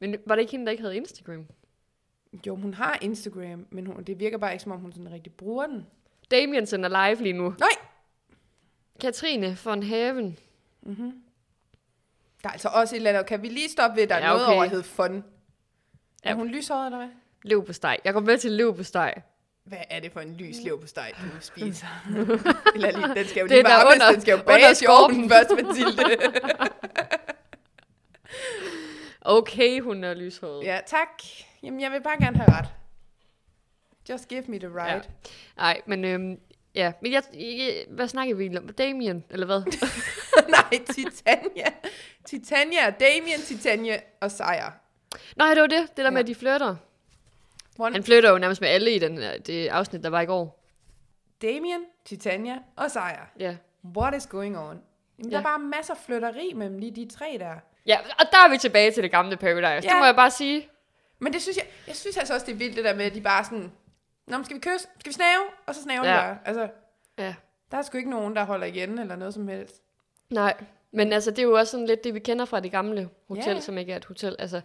Men 0.00 0.16
var 0.26 0.34
det 0.34 0.42
ikke 0.42 0.50
hende, 0.52 0.66
der 0.66 0.70
ikke 0.72 0.82
havde 0.82 0.96
Instagram? 0.96 1.46
Jo, 2.46 2.56
hun 2.56 2.74
har 2.74 2.98
Instagram, 3.02 3.66
men 3.70 3.86
hun, 3.86 4.02
det 4.02 4.20
virker 4.20 4.38
bare 4.38 4.52
ikke, 4.52 4.62
som 4.62 4.72
om 4.72 4.78
hun 4.80 4.92
sådan 4.92 5.12
rigtig 5.12 5.32
bruger 5.32 5.66
den. 5.66 5.86
Damien 6.30 6.66
sender 6.66 6.88
live 7.08 7.22
lige 7.22 7.32
nu. 7.32 7.54
Nej! 7.58 7.68
Katrine 9.00 9.58
von 9.64 9.82
Haven. 9.82 10.38
Mm-hmm. 10.82 11.12
Der 12.42 12.48
er 12.48 12.52
altså 12.52 12.68
også 12.68 12.94
et 12.94 12.96
eller 12.96 13.10
andet. 13.10 13.26
Kan 13.26 13.42
vi 13.42 13.48
lige 13.48 13.68
stoppe 13.68 14.00
ved, 14.00 14.06
der 14.06 14.14
er 14.14 14.18
Ja, 14.20 14.26
noget 14.28 14.46
okay. 14.46 14.54
over, 14.54 14.64
hedder 14.64 14.84
fun? 14.84 15.24
Ja. 16.24 16.30
Er 16.30 16.34
hun 16.34 16.48
lyshåret, 16.48 16.86
eller 16.86 16.98
hvad? 16.98 17.08
Lev 17.44 17.66
på 17.66 17.72
steg. 17.72 17.98
Jeg 18.04 18.12
går 18.12 18.20
med 18.20 18.38
til 18.38 18.52
lev 18.52 18.76
på 18.76 18.82
steg. 18.82 19.14
Hvad 19.64 19.78
er 19.90 20.00
det 20.00 20.12
for 20.12 20.20
en 20.20 20.34
lys 20.36 20.56
leverpostej, 20.64 21.12
du 21.18 21.40
spiser? 21.40 21.86
Eller 22.74 22.90
lige, 22.90 23.14
den 23.14 23.26
skal 23.26 23.40
jo 23.40 23.46
Det 23.46 23.50
lige 23.50 23.60
er 23.60 23.76
varmes, 23.76 23.94
under- 23.94 24.12
den 24.12 24.20
skal 24.20 24.32
jo 24.38 24.42
bages 24.46 24.82
i 24.82 24.86
ovnen 24.88 25.30
først, 25.30 25.50
Mathilde. 25.50 26.16
Okay, 29.20 29.80
hun 29.80 30.04
er 30.04 30.14
lyshåret. 30.14 30.64
ja, 30.64 30.80
tak. 30.86 31.22
Jamen, 31.62 31.80
jeg 31.80 31.90
vil 31.92 32.02
bare 32.02 32.16
gerne 32.20 32.36
have 32.36 32.58
ret. 32.58 32.66
Just 34.08 34.28
give 34.28 34.42
me 34.46 34.58
the 34.58 34.68
right. 34.68 35.08
Nej, 35.56 35.80
men 35.86 36.04
øhm, 36.04 36.40
ja. 36.74 36.92
Men 37.02 37.12
jeg, 37.12 37.22
jeg, 37.34 37.84
hvad 37.88 38.08
snakker 38.08 38.34
vi 38.34 38.56
om? 38.56 38.68
Damien, 38.68 39.24
eller 39.30 39.46
hvad? 39.46 39.62
Nej, 40.56 40.84
Titania. 40.94 41.66
Titania, 42.24 42.90
Damien, 42.90 43.40
Titania 43.46 44.00
og 44.20 44.30
Sejr. 44.30 44.72
Nej, 45.36 45.54
det 45.54 45.60
var 45.60 45.66
det. 45.66 45.88
Det 45.88 45.96
der 45.96 46.02
Ja. 46.04 46.10
med, 46.10 46.20
at 46.20 46.26
de 46.26 46.34
flytter. 46.34 46.76
One, 47.78 47.92
Han 47.94 48.04
flytter 48.04 48.30
jo 48.30 48.38
nærmest 48.38 48.60
med 48.60 48.68
alle 48.68 48.94
i 48.94 48.98
den, 48.98 49.18
her- 49.18 49.38
det 49.38 49.68
afsnit, 49.68 50.02
der 50.02 50.10
var 50.10 50.20
i 50.20 50.26
går. 50.26 50.64
Damien, 51.42 51.80
Titania 52.04 52.58
og 52.76 52.90
Sejr. 52.90 53.26
Ja. 53.38 53.56
What 53.96 54.14
is 54.16 54.26
going 54.26 54.58
on? 54.58 54.80
Jamen, 55.18 55.30
der 55.32 55.36
Ja. 55.36 55.38
er 55.38 55.42
bare 55.42 55.58
masser 55.58 55.94
af 55.94 56.00
flytteri 56.06 56.52
mellem 56.54 56.78
lige 56.78 56.96
de 56.96 57.08
tre 57.16 57.36
der. 57.38 57.52
Ja, 57.86 57.98
og 58.00 58.24
der 58.32 58.38
er 58.46 58.50
vi 58.50 58.58
tilbage 58.58 58.90
til 58.90 59.02
det 59.02 59.10
gamle 59.10 59.36
Paradise. 59.36 59.66
Ja. 59.68 59.76
Det 59.76 59.84
Ja. 59.84 59.98
må 59.98 60.04
jeg 60.04 60.14
bare 60.16 60.30
sige. 60.30 60.68
Men 61.18 61.32
det 61.32 61.42
synes 61.42 61.56
jeg, 61.56 61.66
jeg 61.86 61.96
synes 61.96 62.16
altså 62.16 62.34
også, 62.34 62.46
det 62.46 62.52
er 62.52 62.56
vildt 62.56 62.76
det 62.76 62.84
der 62.84 62.94
med, 62.94 63.04
at 63.04 63.14
de 63.14 63.20
bare 63.20 63.44
sådan, 63.44 63.72
Nå, 64.26 64.36
men 64.36 64.44
skal 64.44 64.56
vi 64.56 64.60
kysse? 64.60 64.88
Skal 65.00 65.10
vi 65.10 65.14
snave? 65.14 65.42
Og 65.66 65.74
så 65.74 65.82
snaver 65.82 66.04
Ja. 66.04 66.12
de 66.12 66.18
bare. 66.18 66.38
Altså, 66.44 66.68
Ja. 67.18 67.34
der 67.70 67.76
er 67.78 67.82
sgu 67.82 67.98
ikke 67.98 68.10
nogen, 68.10 68.36
der 68.36 68.44
holder 68.44 68.66
igen 68.66 68.98
eller 68.98 69.16
noget 69.16 69.34
som 69.34 69.48
helst. 69.48 69.82
Nej, 70.30 70.54
men 70.92 71.12
altså, 71.12 71.30
det 71.30 71.38
er 71.38 71.42
jo 71.42 71.58
også 71.58 71.70
sådan 71.70 71.86
lidt 71.86 72.04
det, 72.04 72.14
vi 72.14 72.18
kender 72.20 72.44
fra 72.44 72.60
det 72.60 72.70
gamle 72.70 73.08
hotel, 73.28 73.54
Ja, 73.54 73.60
som 73.60 73.78
ikke 73.78 73.92
er 73.92 73.96
et 73.96 74.04
hotel. 74.04 74.36
Altså, 74.38 74.60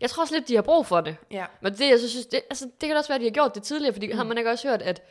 jeg 0.00 0.10
tror 0.10 0.22
også 0.22 0.34
lidt, 0.34 0.48
de 0.48 0.54
har 0.54 0.62
brug 0.62 0.86
for 0.86 1.00
det. 1.00 1.16
Ja. 1.30 1.46
Men 1.60 1.72
det, 1.72 1.88
jeg 1.90 1.98
så 2.00 2.08
synes, 2.10 2.26
det, 2.26 2.40
altså, 2.50 2.64
det 2.80 2.86
kan 2.86 2.96
også 2.96 3.08
være, 3.08 3.14
at 3.14 3.20
de 3.20 3.26
har 3.26 3.30
gjort 3.34 3.54
det 3.54 3.62
tidligere, 3.62 3.92
fordi 3.92 4.06
mm. 4.06 4.16
har 4.16 4.24
man 4.24 4.38
ikke 4.38 4.50
også 4.50 4.68
hørt, 4.68 4.82
at 4.82 5.02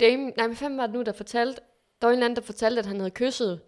Dame, 0.00 0.30
nej, 0.36 0.46
men 0.46 0.56
fem 0.56 0.76
var 0.76 0.86
det 0.86 0.94
nu, 0.94 1.02
der 1.02 1.12
fortalte, 1.12 1.60
der 2.00 2.06
var 2.06 2.12
en 2.12 2.12
eller 2.12 2.24
anden, 2.24 2.36
der 2.36 2.42
fortalte, 2.42 2.78
at 2.78 2.86
han 2.86 2.96
havde 2.96 3.10
kysset, 3.10 3.60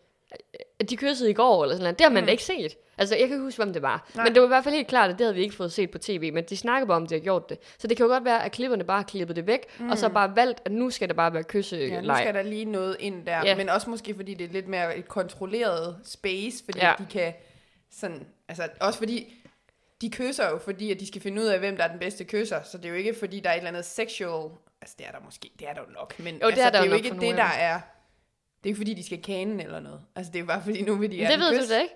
de 0.90 0.96
kyssede 0.96 1.30
i 1.30 1.32
går, 1.32 1.62
eller 1.62 1.74
sådan 1.76 1.82
noget. 1.84 1.98
Det 1.98 2.04
har 2.04 2.10
man 2.12 2.22
Mm. 2.22 2.26
da 2.26 2.30
ikke 2.32 2.44
set. 2.44 2.76
Altså, 2.98 3.14
jeg 3.14 3.28
kan 3.28 3.34
ikke 3.34 3.44
huske, 3.44 3.62
hvem 3.62 3.72
det 3.72 3.82
var. 3.82 4.08
Nej. 4.14 4.24
Men 4.24 4.34
det 4.34 4.42
var 4.42 4.46
i 4.46 4.48
hvert 4.48 4.64
fald 4.64 4.74
helt 4.74 4.88
klart, 4.88 5.10
at 5.10 5.18
det 5.18 5.24
havde 5.24 5.34
vi 5.34 5.42
ikke 5.42 5.54
fået 5.54 5.72
set 5.72 5.90
på 5.90 5.98
tv, 5.98 6.32
men 6.32 6.44
de 6.44 6.56
snakker 6.56 6.86
bare 6.86 6.96
om, 6.96 7.02
at 7.04 7.10
de 7.10 7.14
har 7.14 7.20
gjort 7.20 7.48
det. 7.48 7.58
Så 7.78 7.86
det 7.86 7.96
kan 7.96 8.06
jo 8.06 8.12
godt 8.12 8.24
være, 8.24 8.44
at 8.44 8.52
klipperne 8.52 8.84
bare 8.84 8.98
har 8.98 9.04
klippet 9.04 9.36
det 9.36 9.46
væk, 9.46 9.60
mm. 9.78 9.90
og 9.90 9.98
så 9.98 10.08
bare 10.08 10.36
valgt, 10.36 10.60
at 10.64 10.72
nu 10.72 10.90
skal 10.90 11.08
det 11.08 11.16
bare 11.16 11.34
være 11.34 11.42
kysse 11.44 11.76
Ja, 11.76 12.00
nu 12.00 12.14
skal 12.16 12.34
der 12.34 12.42
lige 12.42 12.64
noget 12.64 12.96
ind 13.00 13.26
der. 13.26 13.40
Ja. 13.44 13.56
Men 13.56 13.68
også 13.68 13.90
måske, 13.90 14.14
fordi 14.14 14.34
det 14.34 14.44
er 14.44 14.52
lidt 14.52 14.68
mere 14.68 14.96
et 14.98 15.08
kontrolleret 15.08 15.96
space, 16.04 16.64
fordi 16.64 16.78
Ja. 16.78 16.92
de 16.98 17.06
kan 17.10 17.32
sådan, 17.90 18.26
altså 18.48 18.68
også 18.80 18.98
fordi, 18.98 19.34
de 20.00 20.10
kysser 20.10 20.48
jo, 20.50 20.58
fordi 20.58 20.90
at 20.90 21.00
de 21.00 21.06
skal 21.06 21.20
finde 21.20 21.42
ud 21.42 21.46
af, 21.46 21.58
hvem 21.58 21.76
der 21.76 21.84
er 21.84 21.88
den 21.88 21.98
bedste 21.98 22.24
kysser, 22.24 22.62
så 22.62 22.76
det 22.78 22.84
er 22.84 22.88
jo 22.88 22.94
ikke, 22.94 23.14
fordi 23.18 23.40
der 23.40 23.50
er 23.50 23.54
et 23.54 23.58
eller 23.58 23.68
andet 23.68 23.84
sexual, 23.84 24.50
altså 24.80 24.94
det 24.98 25.06
er 25.06 25.10
der 25.10 25.18
måske, 25.24 25.50
det 25.58 25.68
er 25.68 25.72
der 25.72 25.80
jo 25.80 25.92
nok, 25.94 26.18
men 26.18 26.34
Jo, 26.34 26.38
det 26.40 26.44
altså, 26.46 26.62
er 26.62 26.70
der 26.70 26.78
det 26.78 26.78
er 26.78 26.84
jo 26.84 26.90
jo 26.90 26.96
ikke 26.96 27.20
det, 27.26 27.36
der 27.36 27.42
er 27.58 27.80
Det 28.58 28.64
er 28.64 28.68
ikke 28.68 28.76
fordi, 28.76 28.94
de 28.94 29.06
skal 29.06 29.22
kanen 29.22 29.60
eller 29.60 29.80
noget. 29.80 30.00
Altså, 30.16 30.32
det 30.32 30.40
er 30.40 30.44
bare 30.44 30.62
fordi, 30.62 30.82
nu 30.82 30.94
vil 30.94 31.10
de 31.12 31.16
Men 31.18 31.26
det 31.30 31.38
ved 31.38 31.62
du 31.62 31.68
da 31.72 31.80
ikke. 31.80 31.94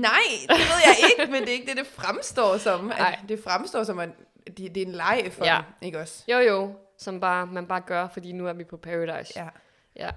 Nej, 0.00 0.10
det 0.42 0.50
ved 0.50 0.80
jeg 0.86 1.10
ikke, 1.20 1.32
men 1.32 1.40
det 1.42 1.48
er 1.48 1.52
ikke 1.52 1.66
det, 1.66 1.76
det 1.76 1.86
fremstår 1.86 2.56
som. 2.56 2.84
Nej. 2.84 3.16
At 3.22 3.28
det 3.28 3.40
fremstår 3.44 3.84
som, 3.84 3.98
at 3.98 4.08
det, 4.46 4.74
det 4.74 4.76
er 4.82 4.86
en 4.86 4.92
leg 4.92 5.28
for 5.32 5.44
Ja. 5.44 5.56
dem, 5.56 5.86
ikke 5.86 5.98
også? 6.00 6.24
Jo, 6.28 6.38
jo, 6.38 6.72
som 6.98 7.20
bare, 7.20 7.46
man 7.46 7.66
bare 7.66 7.80
gør, 7.80 8.08
fordi 8.08 8.32
nu 8.32 8.46
er 8.46 8.52
vi 8.52 8.64
på 8.64 8.76
Paradise. 8.76 9.32
Ja. 9.36 9.48
ja. 9.96 10.10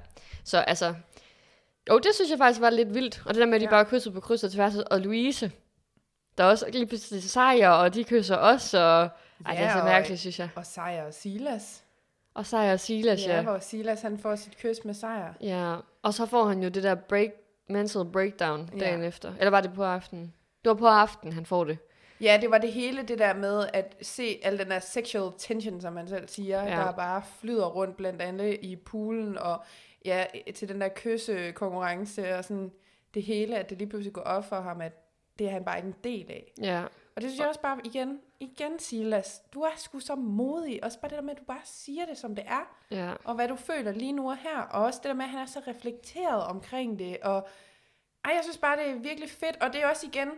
Så 0.44 0.58
altså, 0.58 0.96
jo, 1.90 1.98
det 2.00 2.16
synes 2.16 2.30
jeg 2.30 2.38
faktisk 2.38 2.62
var 2.62 2.70
lidt 2.70 2.94
vildt. 2.94 3.22
Og 3.26 3.34
det 3.34 3.40
der 3.42 3.46
med, 3.46 3.54
at 3.56 3.62
de 3.62 3.66
Ja. 3.66 3.70
bare 3.72 3.86
kyssede 3.86 4.14
på 4.14 4.20
kryds 4.22 4.44
og 4.44 4.52
tværs. 4.52 4.76
Og 4.76 5.00
Louise, 5.02 5.52
der 6.38 6.44
er 6.44 6.48
også 6.48 6.66
lige 6.72 6.88
pludselig 6.88 7.24
sejr, 7.24 7.70
og 7.70 7.94
de 7.94 8.04
kysser 8.04 8.36
også. 8.36 8.80
Og, 8.80 9.02
ej, 9.46 9.52
det 9.52 9.60
er 9.60 9.64
Ja, 9.68 9.74
så 9.74 9.80
og- 9.80 9.86
mærkeligt, 9.86 10.20
synes 10.20 10.40
jeg. 10.40 10.50
Og 10.56 10.66
Sejr 10.66 11.04
og 11.06 11.14
Silas. 11.14 11.81
Og 12.34 12.46
sejr 12.46 12.74
og 12.74 12.80
Silas, 12.80 13.26
Ja, 13.28 13.36
ja. 13.36 13.42
hvor 13.44 13.60
Silas 13.60 14.02
han 14.02 14.18
får 14.18 14.36
sit 14.36 14.58
kys 14.58 14.86
med 14.86 14.94
Sejr. 14.94 15.34
Ja, 15.42 15.76
og 16.02 16.14
så 16.14 16.26
får 16.26 16.46
han 16.46 16.64
jo 16.64 16.70
det 16.70 16.84
der 16.84 16.96
break, 16.96 17.30
mental 17.70 18.06
breakdown 18.14 18.70
Ja. 18.74 18.80
dagen 18.80 19.04
efter. 19.04 19.34
Eller 19.40 19.50
var 19.50 19.62
det 19.62 19.74
på 19.74 19.84
aftenen? 19.84 20.34
Det 20.64 20.70
var 20.70 20.76
på 20.76 20.88
aftenen, 20.88 21.34
han 21.34 21.46
får 21.46 21.64
det. 21.64 21.78
Ja, 22.22 22.38
det 22.42 22.52
var 22.52 22.58
det 22.58 22.72
hele 22.72 23.02
det 23.04 23.20
der 23.20 23.34
med 23.34 23.68
at 23.74 23.96
se 24.02 24.40
al 24.44 24.58
den 24.60 24.70
der 24.70 24.80
sexual 24.80 25.32
tension, 25.38 25.82
som 25.82 25.94
man 25.94 26.08
selv 26.08 26.28
siger, 26.28 26.64
Ja. 26.64 26.70
ja. 26.80 26.86
der 26.86 26.92
bare 26.92 27.22
flyder 27.40 27.66
rundt 27.66 27.98
blandt 27.98 28.22
andet 28.22 28.58
i 28.62 28.76
poolen, 28.76 29.38
og 29.38 29.64
ja, 30.06 30.26
til 30.56 30.70
den 30.70 30.82
der 30.82 30.90
kyssekonkurrence, 30.96 32.36
og 32.36 32.44
sådan 32.44 32.72
det 33.14 33.24
hele, 33.24 33.58
at 33.58 33.70
det 33.70 33.78
lige 33.78 33.90
pludselig 33.90 34.14
går 34.14 34.22
op 34.22 34.46
for 34.50 34.56
ham, 34.62 34.82
at 34.82 34.92
det 35.40 35.48
er 35.48 35.52
han 35.52 35.64
bare 35.66 35.78
ikke 35.78 35.88
en 35.88 35.96
del 36.04 36.26
af. 36.30 36.52
Ja, 36.62 36.84
Og 37.16 37.22
det 37.22 37.30
synes 37.30 37.40
jeg 37.40 37.48
også 37.48 37.62
bare, 37.62 37.78
igen, 37.84 38.20
igen 38.40 38.80
Silas, 38.80 39.42
du 39.54 39.62
er 39.62 39.70
sgu 39.78 40.00
så 40.00 40.16
modig. 40.16 40.84
Også 40.84 41.00
bare 41.00 41.10
det 41.10 41.16
der 41.18 41.22
med, 41.24 41.32
at 41.32 41.40
du 41.40 41.44
bare 41.44 41.62
siger 41.64 42.06
det, 42.06 42.18
som 42.18 42.36
det 42.36 42.44
er. 42.48 42.76
ja. 42.92 43.14
Og 43.24 43.36
hvad 43.36 43.48
du 43.48 43.56
føler 43.56 43.92
lige 43.92 44.12
nu 44.12 44.30
og 44.30 44.38
her. 44.38 44.62
Og 44.62 44.84
også 44.86 45.00
det 45.04 45.10
der 45.10 45.14
med, 45.14 45.24
at 45.26 45.30
han 45.32 45.40
er 45.40 45.46
så 45.46 45.62
reflekteret 45.68 46.44
omkring 46.44 47.00
det. 47.00 47.18
Og 47.24 47.48
ej, 48.26 48.32
jeg 48.36 48.40
synes 48.44 48.58
bare, 48.58 48.78
det 48.78 48.90
er 48.90 48.96
virkelig 48.96 49.30
fedt. 49.30 49.58
Og 49.62 49.74
det 49.74 49.84
er 49.84 49.88
også 49.90 50.08
igen, 50.08 50.30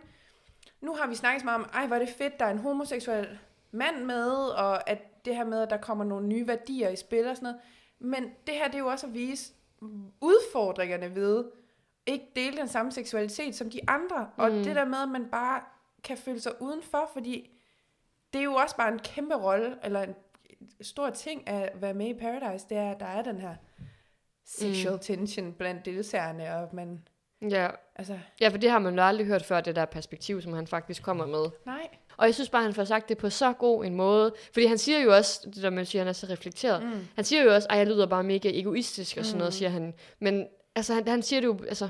nu 0.81 0.93
har 0.95 1.07
vi 1.07 1.15
snakket 1.15 1.41
så 1.41 1.45
meget 1.45 1.59
om, 1.63 1.69
ej, 1.73 1.87
hvor 1.87 1.95
er 1.95 1.99
det 1.99 2.09
fedt, 2.09 2.39
der 2.39 2.45
er 2.45 2.51
en 2.51 2.57
homoseksuel 2.57 3.39
mand 3.71 4.03
med, 4.05 4.31
og 4.35 4.89
at 4.89 5.25
det 5.25 5.35
her 5.35 5.43
med, 5.45 5.61
at 5.61 5.69
der 5.69 5.77
kommer 5.77 6.03
nogle 6.05 6.27
nye 6.27 6.47
værdier 6.47 6.89
i 6.89 6.95
spil 6.95 7.27
og 7.27 7.35
sådan 7.35 7.43
noget. 7.43 7.61
Men 7.99 8.23
det 8.47 8.55
her, 8.55 8.65
det 8.65 8.75
er 8.75 8.79
jo 8.79 8.87
også 8.87 9.07
at 9.07 9.13
vise 9.13 9.53
udfordringerne 10.21 11.15
ved 11.15 11.45
ikke 12.05 12.25
dele 12.35 12.57
den 12.57 12.67
samme 12.67 12.91
seksualitet 12.91 13.55
som 13.55 13.69
de 13.69 13.79
andre. 13.89 14.29
Og 14.37 14.51
Mm. 14.51 14.63
det 14.63 14.75
der 14.75 14.85
med, 14.85 14.97
at 15.03 15.09
man 15.09 15.25
bare 15.31 15.61
kan 16.03 16.17
føle 16.17 16.39
sig 16.39 16.51
udenfor, 16.61 17.09
fordi 17.13 17.49
det 18.33 18.39
er 18.39 18.43
jo 18.43 18.53
også 18.53 18.75
bare 18.75 18.91
en 18.93 18.99
kæmpe 18.99 19.35
rolle, 19.35 19.75
eller 19.83 20.01
en 20.01 20.15
stor 20.81 21.09
ting 21.09 21.47
at 21.47 21.69
være 21.81 21.93
med 21.93 22.07
i 22.07 22.13
Paradise, 22.13 22.65
det 22.69 22.77
er, 22.77 22.91
at 22.91 22.99
der 22.99 23.05
er 23.05 23.21
den 23.21 23.39
her 23.39 23.55
sexual 24.45 24.93
mm. 24.93 24.99
tension 24.99 25.53
blandt 25.53 25.85
deltagerne, 25.85 26.55
og 26.55 26.69
man, 26.73 27.01
Ja. 27.49 27.69
altså, 27.95 28.19
ja, 28.41 28.47
for 28.47 28.57
det 28.57 28.69
har 28.69 28.79
man 28.79 28.95
jo 28.95 29.01
aldrig 29.01 29.27
hørt 29.27 29.45
før, 29.45 29.61
det 29.61 29.75
der 29.75 29.85
perspektiv, 29.85 30.41
som 30.41 30.53
han 30.53 30.67
faktisk 30.67 31.03
kommer 31.03 31.25
med. 31.25 31.45
nej. 31.65 31.87
Og 32.17 32.25
jeg 32.25 32.33
synes 32.35 32.49
bare, 32.49 32.63
han 32.63 32.73
får 32.73 32.83
sagt 32.83 33.09
det 33.09 33.17
på 33.17 33.29
så 33.29 33.53
god 33.53 33.85
en 33.85 33.95
måde. 33.95 34.33
Fordi 34.53 34.65
han 34.65 34.77
siger 34.77 34.99
jo 34.99 35.15
også, 35.15 35.49
det 35.49 35.63
der 35.63 35.69
man 35.69 35.85
siger, 35.85 36.01
han 36.01 36.07
er 36.07 36.13
så 36.13 36.27
reflekteret. 36.29 36.83
Mm. 36.83 37.07
Han 37.15 37.25
siger 37.25 37.43
jo 37.43 37.53
også, 37.53 37.67
at 37.71 37.77
jeg 37.77 37.87
lyder 37.87 38.05
bare 38.05 38.23
mega 38.23 38.49
egoistisk 38.59 39.17
og 39.17 39.25
sådan 39.25 39.37
noget, 39.37 39.51
Mm. 39.53 39.57
siger 39.57 39.69
han. 39.69 39.93
Men 40.19 40.47
altså, 40.75 40.93
han, 40.93 41.07
han 41.07 41.21
siger 41.21 41.39
det 41.39 41.47
jo, 41.47 41.57
altså, 41.67 41.89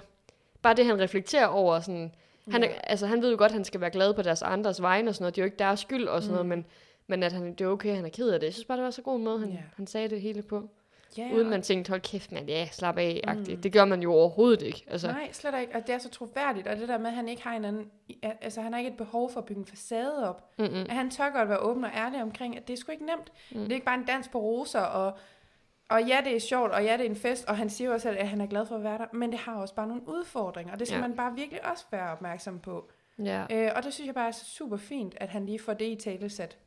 bare 0.62 0.74
det, 0.74 0.86
han 0.86 1.00
reflekterer 1.00 1.46
over, 1.48 1.80
sådan, 1.80 2.16
han, 2.52 2.64
er, 2.64 2.68
Ja. 2.68 2.74
altså, 2.84 3.08
han 3.08 3.22
ved 3.22 3.32
jo 3.32 3.38
godt, 3.38 3.50
at 3.50 3.54
han 3.54 3.64
skal 3.66 3.82
være 3.82 3.90
glad 3.90 4.14
på 4.14 4.22
deres 4.22 4.42
andres 4.42 4.82
vegne 4.82 5.10
og 5.10 5.16
sådan 5.16 5.24
noget. 5.24 5.36
Det 5.36 5.42
er 5.42 5.44
jo 5.44 5.48
ikke 5.48 5.58
deres 5.60 5.80
skyld 5.80 6.08
og 6.08 6.22
sådan 6.22 6.32
Mm. 6.32 6.34
noget, 6.34 6.46
men, 6.48 6.66
men 7.08 7.24
at 7.24 7.32
han, 7.32 7.54
det 7.54 7.62
er 7.62 7.68
okay, 7.68 7.96
han 7.96 8.06
er 8.06 8.10
ked 8.10 8.30
af 8.30 8.40
det. 8.40 8.48
Jeg 8.48 8.54
synes 8.54 8.66
bare, 8.66 8.78
det 8.78 8.84
var 8.86 8.92
så 8.92 9.02
god 9.02 9.16
en 9.18 9.24
måde, 9.24 9.40
han, 9.40 9.50
Ja. 9.50 9.58
han 9.76 9.88
sagde 9.88 10.08
det 10.10 10.22
hele 10.22 10.42
på. 10.42 10.70
Ja, 11.18 11.30
Uden 11.36 11.50
man 11.50 11.62
tænkte, 11.62 11.90
hold 11.90 12.02
kæft, 12.02 12.32
mand, 12.32 12.48
ja, 12.48 12.68
slap 12.72 12.98
af, 12.98 13.22
mm. 13.28 13.40
Mm. 13.50 13.62
Det 13.62 13.74
gør 13.74 13.86
man 13.86 14.02
jo 14.02 14.14
overhovedet 14.14 14.62
ikke. 14.62 14.86
Altså, 14.88 15.08
Nej, 15.08 15.30
slet 15.32 15.54
ikke. 15.62 15.76
Og 15.76 15.88
det 15.88 15.96
er 15.96 15.98
så 16.00 16.10
troværdigt, 16.10 16.68
og 16.68 16.78
det 16.78 16.88
der 16.90 16.98
med, 16.98 17.08
at 17.08 17.14
han 17.14 17.28
ikke 17.30 17.44
har 17.44 17.54
en 17.56 17.66
anden, 17.66 17.86
altså 18.42 18.62
han 18.62 18.74
har 18.74 18.80
ikke 18.80 18.92
et 18.92 18.98
behov 18.98 19.32
for 19.32 19.40
at 19.40 19.46
bygge 19.46 19.60
en 19.60 19.66
facade 19.66 20.30
op. 20.30 20.50
mm-mm. 20.60 20.76
At 20.76 20.92
han 20.92 21.10
tør 21.10 21.30
godt 21.38 21.50
være 21.50 21.58
åben 21.60 21.84
og 21.84 21.90
ærlig 21.96 22.22
omkring, 22.22 22.58
at 22.58 22.68
det 22.68 22.74
er 22.74 22.78
sgu 22.78 22.92
ikke 22.92 23.06
nemt. 23.06 23.32
Mm. 23.52 23.60
Det 23.60 23.70
er 23.72 23.74
ikke 23.76 23.86
bare 23.86 24.00
en 24.00 24.06
dans 24.06 24.28
på 24.28 24.40
roser, 24.40 24.80
og, 24.82 25.18
og 25.94 26.04
ja, 26.08 26.22
det 26.26 26.36
er 26.36 26.40
sjovt, 26.40 26.72
og 26.72 26.84
ja, 26.84 26.94
det 26.94 27.06
er 27.06 27.10
en 27.10 27.16
fest, 27.16 27.46
og 27.46 27.58
han 27.58 27.70
siger 27.70 27.94
også, 27.94 28.10
at 28.10 28.28
han 28.28 28.42
er 28.42 28.46
glad 28.48 28.66
for 28.66 28.76
at 28.76 28.84
være 28.84 28.98
der, 28.98 29.06
men 29.14 29.32
det 29.32 29.40
har 29.40 29.56
også 29.56 29.74
bare 29.76 29.88
nogle 29.88 30.08
udfordringer, 30.08 30.74
og 30.74 30.80
det 30.80 30.88
skal 30.88 30.96
Ja. 30.98 31.02
ja. 31.02 31.08
man 31.08 31.18
bare 31.18 31.34
virkelig 31.36 31.66
også 31.66 31.86
være 31.92 32.12
opmærksom 32.12 32.60
på. 32.60 32.92
Ja. 33.20 33.46
Øh, 33.52 33.72
og 33.76 33.84
det 33.84 33.94
synes 33.94 34.06
jeg 34.08 34.16
bare 34.16 34.28
er 34.28 34.32
super 34.32 34.78
fint, 34.78 35.16
at 35.18 35.30
han 35.30 35.46
lige 35.46 35.60
får 35.60 35.74
det 35.74 35.86
i 35.86 35.96
tale 35.96 36.30
sat. 36.30 36.58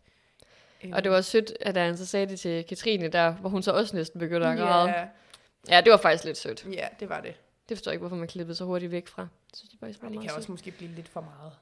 Og 0.93 1.05
det 1.05 1.13
var 1.13 1.21
sødt, 1.21 1.53
at 1.61 1.77
han 1.77 1.97
så 1.97 2.07
sagde 2.07 2.27
det 2.27 2.41
til 2.41 2.65
Katrine 2.65 3.09
der, 3.09 3.33
hvor 3.33 3.49
hun 3.51 3.63
så 3.63 3.73
også 3.73 3.97
næsten 3.97 4.21
begyndte 4.21 4.47
at 4.49 4.59
græde. 4.59 4.89
Ja, 4.91 5.07
Ja, 5.69 5.81
det 5.81 5.91
var 5.91 5.97
faktisk 5.99 6.25
lidt 6.25 6.37
sødt. 6.39 6.67
ja, 6.73 6.89
det 7.01 7.09
var 7.09 7.21
det. 7.21 7.35
Det 7.69 7.77
forstår 7.77 7.91
jeg 7.91 7.95
ikke, 7.95 8.01
hvorfor 8.01 8.17
man 8.17 8.29
klippede 8.29 8.55
så 8.57 8.65
hurtigt 8.65 8.93
væk 8.93 9.07
fra. 9.09 9.23
Det 9.51 9.57
synes 9.59 9.73
jeg 9.73 9.79
faktisk 9.81 10.03
var 10.03 10.09
Og 10.09 10.15
det 10.15 10.21
kan 10.21 10.31
også 10.31 10.41
sødt. 10.41 10.49
måske 10.49 10.71
blive 10.71 10.91
lidt 10.91 11.09
for 11.09 11.21
meget 11.21 11.53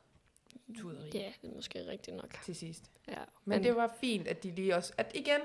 tuderi 0.80 1.10
Ja, 1.14 1.32
det 1.42 1.50
er 1.50 1.54
måske 1.56 1.86
rigtigt 1.90 2.16
nok. 2.16 2.34
til 2.44 2.54
sidst. 2.56 2.82
Ja, 3.08 3.14
Men 3.44 3.64
det 3.64 3.76
var 3.76 3.96
fint, 4.00 4.28
at 4.28 4.42
de 4.42 4.50
lige 4.50 4.76
også... 4.76 4.92
At 4.98 5.10
igen, 5.14 5.40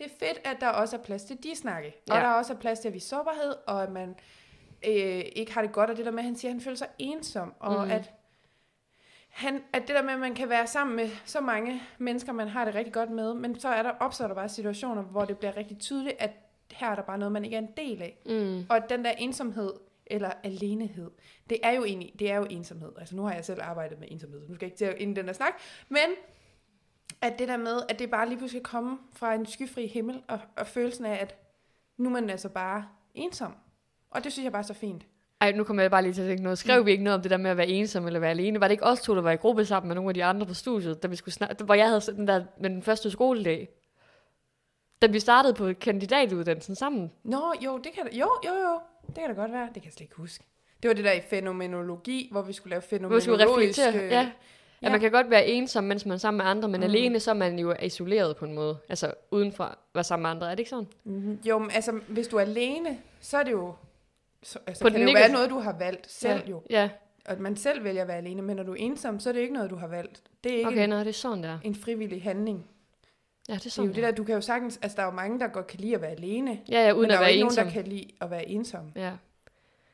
det 0.00 0.06
er 0.06 0.26
fedt, 0.26 0.40
at 0.44 0.56
der 0.60 0.68
også 0.68 0.96
er 0.96 1.00
plads 1.00 1.24
til 1.24 1.42
de 1.42 1.56
snakke. 1.56 1.94
Og 2.10 2.16
Ja. 2.16 2.20
der 2.20 2.28
også 2.28 2.52
er 2.52 2.56
plads 2.56 2.80
til 2.80 2.88
at 2.88 2.94
vise 2.94 3.08
sårbarhed, 3.08 3.54
og 3.66 3.82
at 3.82 3.90
man 3.90 4.08
øh, 4.86 5.22
ikke 5.36 5.52
har 5.54 5.62
det 5.62 5.72
godt. 5.72 5.90
Og 5.90 5.96
det 5.96 6.04
der 6.04 6.10
med, 6.10 6.18
at 6.18 6.24
han 6.24 6.36
siger, 6.36 6.50
at 6.50 6.54
han 6.54 6.60
føler 6.60 6.76
sig 6.76 6.88
ensom. 6.98 7.54
Og 7.58 7.84
mm. 7.84 7.90
at, 7.90 8.10
han, 9.28 9.62
at 9.72 9.82
det 9.82 9.96
der 9.96 10.02
med, 10.02 10.12
at 10.12 10.20
man 10.20 10.34
kan 10.34 10.48
være 10.48 10.66
sammen 10.66 10.96
med 10.96 11.08
så 11.24 11.40
mange 11.40 11.82
mennesker, 11.98 12.32
man 12.32 12.48
har 12.48 12.64
det 12.64 12.74
rigtig 12.74 12.92
godt 12.94 13.10
med. 13.10 13.34
Men 13.34 13.60
så 13.60 13.68
er 13.68 13.82
der, 13.82 13.90
opstår 13.90 14.26
der 14.26 14.34
bare 14.34 14.48
situationer, 14.48 15.02
hvor 15.02 15.24
det 15.24 15.38
bliver 15.38 15.56
rigtig 15.56 15.78
tydeligt, 15.78 16.16
at 16.18 16.30
her 16.72 16.90
er 16.90 16.94
der 16.94 17.02
bare 17.02 17.18
noget, 17.18 17.32
man 17.32 17.44
ikke 17.44 17.56
er 17.56 17.60
en 17.60 17.70
del 17.76 18.02
af. 18.02 18.18
Mm. 18.26 18.66
Og 18.70 18.90
den 18.90 19.04
der 19.04 19.10
ensomhed, 19.10 19.72
eller 20.06 20.30
alenehed, 20.44 21.10
det 21.50 21.58
er 21.62 21.70
jo 21.70 21.84
egentlig, 21.84 22.12
det 22.18 22.30
er 22.30 22.36
jo 22.36 22.46
ensomhed. 22.50 22.92
Altså 22.98 23.16
nu 23.16 23.22
har 23.22 23.34
jeg 23.34 23.44
selv 23.44 23.60
arbejdet 23.62 23.98
med 23.98 24.08
ensomhed, 24.10 24.40
så 24.42 24.48
nu 24.48 24.54
skal 24.54 24.66
jeg 24.66 24.72
ikke 24.72 24.78
til 24.78 24.84
at 24.84 24.96
ind 24.98 25.10
i 25.18 25.20
den 25.20 25.26
der 25.26 25.32
snak. 25.32 25.52
Men 25.88 26.00
at 27.22 27.38
det 27.38 27.48
der 27.48 27.56
med, 27.56 27.80
at 27.88 27.98
det 27.98 28.10
bare 28.10 28.28
lige 28.28 28.38
pludselig 28.38 28.62
komme 28.62 28.98
fra 29.12 29.34
en 29.34 29.46
skyfri 29.46 29.86
himmel, 29.86 30.22
og, 30.28 30.38
og 30.56 30.66
følelsen 30.66 31.04
af, 31.04 31.18
at 31.20 31.36
nu 31.96 32.08
er 32.08 32.12
man 32.12 32.30
altså 32.30 32.48
bare 32.48 32.84
ensom. 33.14 33.54
Og 34.10 34.24
det 34.24 34.32
synes 34.32 34.44
jeg 34.44 34.52
bare 34.52 34.62
er 34.62 34.66
så 34.66 34.74
fint. 34.74 35.06
Ej, 35.40 35.52
nu 35.52 35.64
kommer 35.64 35.82
jeg 35.82 35.90
bare 35.90 36.02
lige 36.02 36.12
til 36.12 36.22
at 36.22 36.28
tænke 36.28 36.42
noget. 36.42 36.58
Skrev 36.58 36.86
vi 36.86 36.90
ikke 36.90 37.04
noget 37.04 37.14
om 37.14 37.22
det 37.22 37.30
der 37.30 37.36
med 37.36 37.50
at 37.50 37.56
være 37.56 37.68
ensom 37.68 38.06
eller 38.06 38.20
være 38.20 38.30
alene? 38.30 38.60
Var 38.60 38.68
det 38.68 38.72
ikke 38.72 38.84
os 38.84 39.00
to, 39.00 39.14
der 39.14 39.22
var 39.22 39.30
i 39.30 39.36
gruppe 39.36 39.64
sammen 39.64 39.88
med 39.88 39.94
nogle 39.94 40.10
af 40.10 40.14
de 40.14 40.24
andre 40.24 40.46
på 40.46 40.54
studiet, 40.54 41.02
da 41.02 41.08
vi 41.08 41.16
skulle 41.16 41.34
snakke, 41.34 41.64
hvor 41.64 41.74
jeg 41.74 41.88
havde 41.88 42.00
sådan 42.00 42.18
den 42.18 42.28
der 42.28 42.44
med 42.60 42.70
den 42.70 42.82
første 42.82 43.10
skoledag? 43.10 43.68
Da 45.02 45.06
vi 45.06 45.20
startede 45.20 45.54
på 45.54 45.72
kandidatuddannelsen 45.80 46.74
sammen. 46.74 47.12
Nå, 47.22 47.52
jo, 47.64 47.78
det 47.78 47.92
kan 47.92 48.08
jo, 48.12 48.30
jo, 48.46 48.54
jo, 48.54 48.80
det 49.06 49.14
kan 49.14 49.28
da 49.28 49.40
godt 49.40 49.52
være. 49.52 49.66
Det 49.66 49.74
kan 49.74 49.84
jeg 49.84 49.92
slet 49.92 50.00
ikke 50.00 50.16
huske. 50.16 50.44
Det 50.82 50.88
var 50.88 50.94
det 50.94 51.04
der 51.04 51.12
i 51.12 51.20
fænomenologi, 51.20 52.28
hvor 52.32 52.42
vi 52.42 52.52
skulle 52.52 52.70
lave 52.70 52.82
Hvor 53.00 53.08
vi 53.08 53.20
skulle 53.20 53.38
fænomenologiske... 53.38 53.88
reflektere. 53.88 54.20
Ja. 54.20 54.30
Ja. 54.82 54.86
At 54.86 54.92
man 54.92 55.00
kan 55.00 55.10
godt 55.10 55.30
være 55.30 55.46
ensom, 55.46 55.84
mens 55.84 56.06
man 56.06 56.12
er 56.14 56.18
sammen 56.18 56.38
med 56.38 56.50
andre, 56.50 56.68
men 56.68 56.80
mm. 56.80 56.84
Alene 56.84 57.20
så 57.20 57.30
er 57.30 57.34
man 57.34 57.58
jo 57.58 57.74
isoleret 57.82 58.36
på 58.36 58.44
en 58.44 58.52
måde. 58.54 58.78
Altså 58.88 59.12
uden 59.30 59.52
for 59.52 59.64
at 59.64 59.74
være 59.94 60.04
sammen 60.04 60.22
med 60.22 60.30
andre. 60.30 60.46
Er 60.46 60.50
det 60.50 60.58
ikke 60.58 60.70
sådan? 60.70 60.86
Mm-hmm. 61.04 61.38
Jo, 61.44 61.58
men 61.58 61.70
altså, 61.74 61.92
hvis 62.08 62.28
du 62.28 62.36
er 62.36 62.40
alene, 62.40 62.98
så 63.20 63.38
er 63.38 63.42
det 63.42 63.52
jo... 63.52 63.74
Så, 64.42 64.58
altså, 64.66 64.84
På 64.84 64.88
kan 64.90 65.00
det 65.00 65.06
jo 65.06 65.12
være 65.12 65.14
negative- 65.14 65.32
noget, 65.32 65.50
du 65.50 65.58
har 65.58 65.76
valgt 65.78 66.10
selv 66.10 66.40
ja. 66.44 66.50
jo. 66.50 66.62
Ja. 66.70 66.88
Og 67.26 67.32
at 67.32 67.40
man 67.40 67.56
selv 67.56 67.84
vælger 67.84 68.02
at 68.02 68.08
være 68.08 68.16
alene, 68.16 68.42
men 68.42 68.56
når 68.56 68.62
du 68.62 68.72
er 68.72 68.76
ensom, 68.78 69.20
så 69.20 69.28
er 69.28 69.32
det 69.32 69.40
ikke 69.40 69.54
noget, 69.54 69.70
du 69.70 69.76
har 69.76 69.86
valgt. 69.86 70.22
Det 70.44 70.52
er 70.52 70.56
ikke 70.56 70.68
Okay, 70.68 70.82
en, 70.84 70.90
nå, 70.90 70.98
det 70.98 71.06
er 71.08 71.12
sådan 71.12 71.42
der. 71.44 71.58
en 71.64 71.74
frivillig 71.74 72.22
handling. 72.22 72.66
Ja, 73.48 73.52
det 73.54 73.58
er 73.58 73.60
Det 73.60 73.66
er 73.66 73.70
sådan 73.70 73.88
jo 73.90 73.94
det 73.94 74.02
der, 74.02 74.10
du 74.10 74.24
kan 74.24 74.34
jo 74.34 74.40
sagtens... 74.40 74.78
Altså, 74.82 74.96
der 74.96 75.02
er 75.02 75.06
jo 75.06 75.12
mange, 75.12 75.40
der 75.40 75.48
godt 75.48 75.66
kan 75.66 75.80
lide 75.80 75.94
at 75.94 76.00
være 76.02 76.10
alene, 76.10 76.60
Ja, 76.68 76.86
ja, 76.86 76.92
uden 76.92 77.00
men 77.02 77.04
at 77.04 77.10
der 77.10 77.16
er 77.16 77.20
være 77.20 77.28
jo 77.28 77.32
ikke 77.34 77.44
ensom. 77.44 77.64
nogen, 77.64 77.74
der 77.76 77.82
kan 77.82 77.90
lide 77.92 78.06
at 78.20 78.30
være 78.30 78.48
ensom. 78.48 78.92
Ja. 78.96 79.12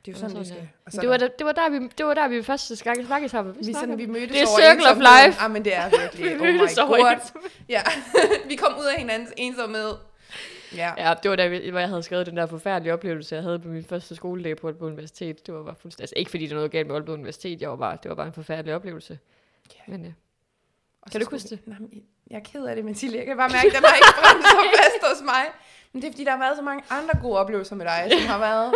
Det 0.07 0.13
er 0.17 0.21
jo 0.21 0.29
sådan, 0.29 0.37
det 0.37 0.47
sådan, 0.47 0.63
skal. 0.63 0.63
ja. 0.63 0.69
Og 0.87 0.93
så 0.93 1.01
Det 1.01 1.09
var, 1.09 1.17
der, 1.17 1.29
det, 1.29 1.47
var 1.47 1.53
der, 1.53 1.69
vi, 1.71 1.89
det 1.99 2.07
var 2.07 2.15
der, 2.15 2.29
vi 2.29 2.43
første 2.43 2.85
gang 2.85 3.07
snakkede 3.07 3.29
sammen. 3.29 3.57
vi, 3.67 3.73
sådan, 3.73 3.99
vi 3.99 4.07
mødtes 4.07 4.31
Det 4.33 4.43
er 4.43 4.47
over 4.47 4.59
circle 4.61 4.91
of 4.91 4.97
life. 4.97 5.41
Ah, 5.41 5.51
men 5.51 5.65
det 5.65 5.77
er 5.77 5.89
virkelig, 6.01 6.25
Vi 6.25 6.35
oh 6.41 6.47
my 6.47 6.59
god. 6.77 7.31
Ja, 7.69 7.83
vi 8.51 8.57
kom 8.57 8.75
ud 8.79 8.85
af 8.85 8.95
hinandens 8.99 9.33
ensomhed. 9.37 9.93
Ja. 10.77 10.93
Ja, 10.99 11.15
det 11.23 11.31
var 11.31 11.37
da, 11.37 11.47
vi- 11.47 11.71
hvor 11.71 11.79
jeg 11.81 11.89
havde 11.89 12.03
skrevet 12.03 12.27
den 12.27 12.37
der 12.37 12.47
forfærdelige 12.47 12.93
oplevelse, 12.93 13.35
jeg 13.35 13.43
havde 13.45 13.59
på 13.59 13.69
min 13.69 13.85
første 13.85 14.17
skoledag 14.17 14.57
på 14.57 14.67
Aalborg 14.67 14.87
Universitet. 14.89 15.47
Det 15.47 15.55
var 15.55 15.63
bare 15.65 15.75
fuldstændig... 15.81 16.03
Altså 16.03 16.15
ikke 16.17 16.31
fordi 16.31 16.45
der 16.47 16.51
er 16.53 16.57
noget 16.57 16.71
galt 16.71 16.87
med 16.87 16.95
Aalborg 16.97 17.15
Universitet, 17.15 17.61
jeg 17.63 17.71
var 17.71 17.77
bare, 17.77 17.99
det 18.03 18.09
var 18.09 18.15
bare 18.15 18.27
en 18.27 18.33
forfærdelig 18.33 18.75
oplevelse. 18.75 19.19
Ja. 19.75 19.81
Men 19.93 20.05
ja. 20.05 20.13
Og 21.03 21.11
Kan 21.11 21.21
du 21.21 21.27
huske 21.31 21.49
det? 21.49 21.59
vi- 21.67 21.71
Nej, 21.71 21.79
jeg 22.31 22.37
er 22.37 22.41
ked 22.53 22.65
af 22.65 22.77
det, 22.77 22.85
Mathilde. 22.85 23.19
Jeg 23.19 23.27
kan 23.27 23.37
bare 23.37 23.49
mærke, 23.49 23.67
at 23.67 23.73
den 23.75 23.85
har 23.85 23.95
ikke 23.97 24.15
brændt 24.23 24.45
så 24.47 24.57
fast 24.83 25.15
hos 25.19 25.25
mig. 25.25 25.45
Men 25.93 26.03
det 26.03 26.09
er, 26.09 26.13
fordi 26.13 26.25
der 26.25 26.31
har 26.31 26.39
været 26.39 26.57
så 26.57 26.63
mange 26.63 26.85
andre 26.91 27.15
gode 27.23 27.39
oplevelser 27.39 27.77
med 27.77 27.87
dig, 27.87 28.09
som 28.19 28.27
har 28.29 28.39
været... 28.39 28.73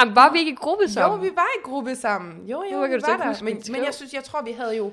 Jamen, 0.00 0.16
var 0.16 0.32
vi 0.32 0.38
ikke 0.38 0.50
i 0.50 0.54
gruppe 0.54 0.84
Jo, 0.84 0.90
sammen? 0.90 1.22
vi 1.22 1.30
var 1.36 1.46
i 1.58 1.62
gruppe 1.64 1.94
sammen. 1.96 2.46
Jo, 2.46 2.64
jo, 2.72 2.80
kan 2.86 2.94
vi 2.94 3.00
så 3.00 3.06
var 3.06 3.16
der. 3.16 3.28
huske 3.28 3.44
Men, 3.44 3.62
men 3.70 3.84
jeg 3.84 3.94
synes, 3.94 4.12
jeg 4.14 4.24
tror, 4.24 4.42
vi 4.42 4.52
havde 4.52 4.76
jo... 4.76 4.92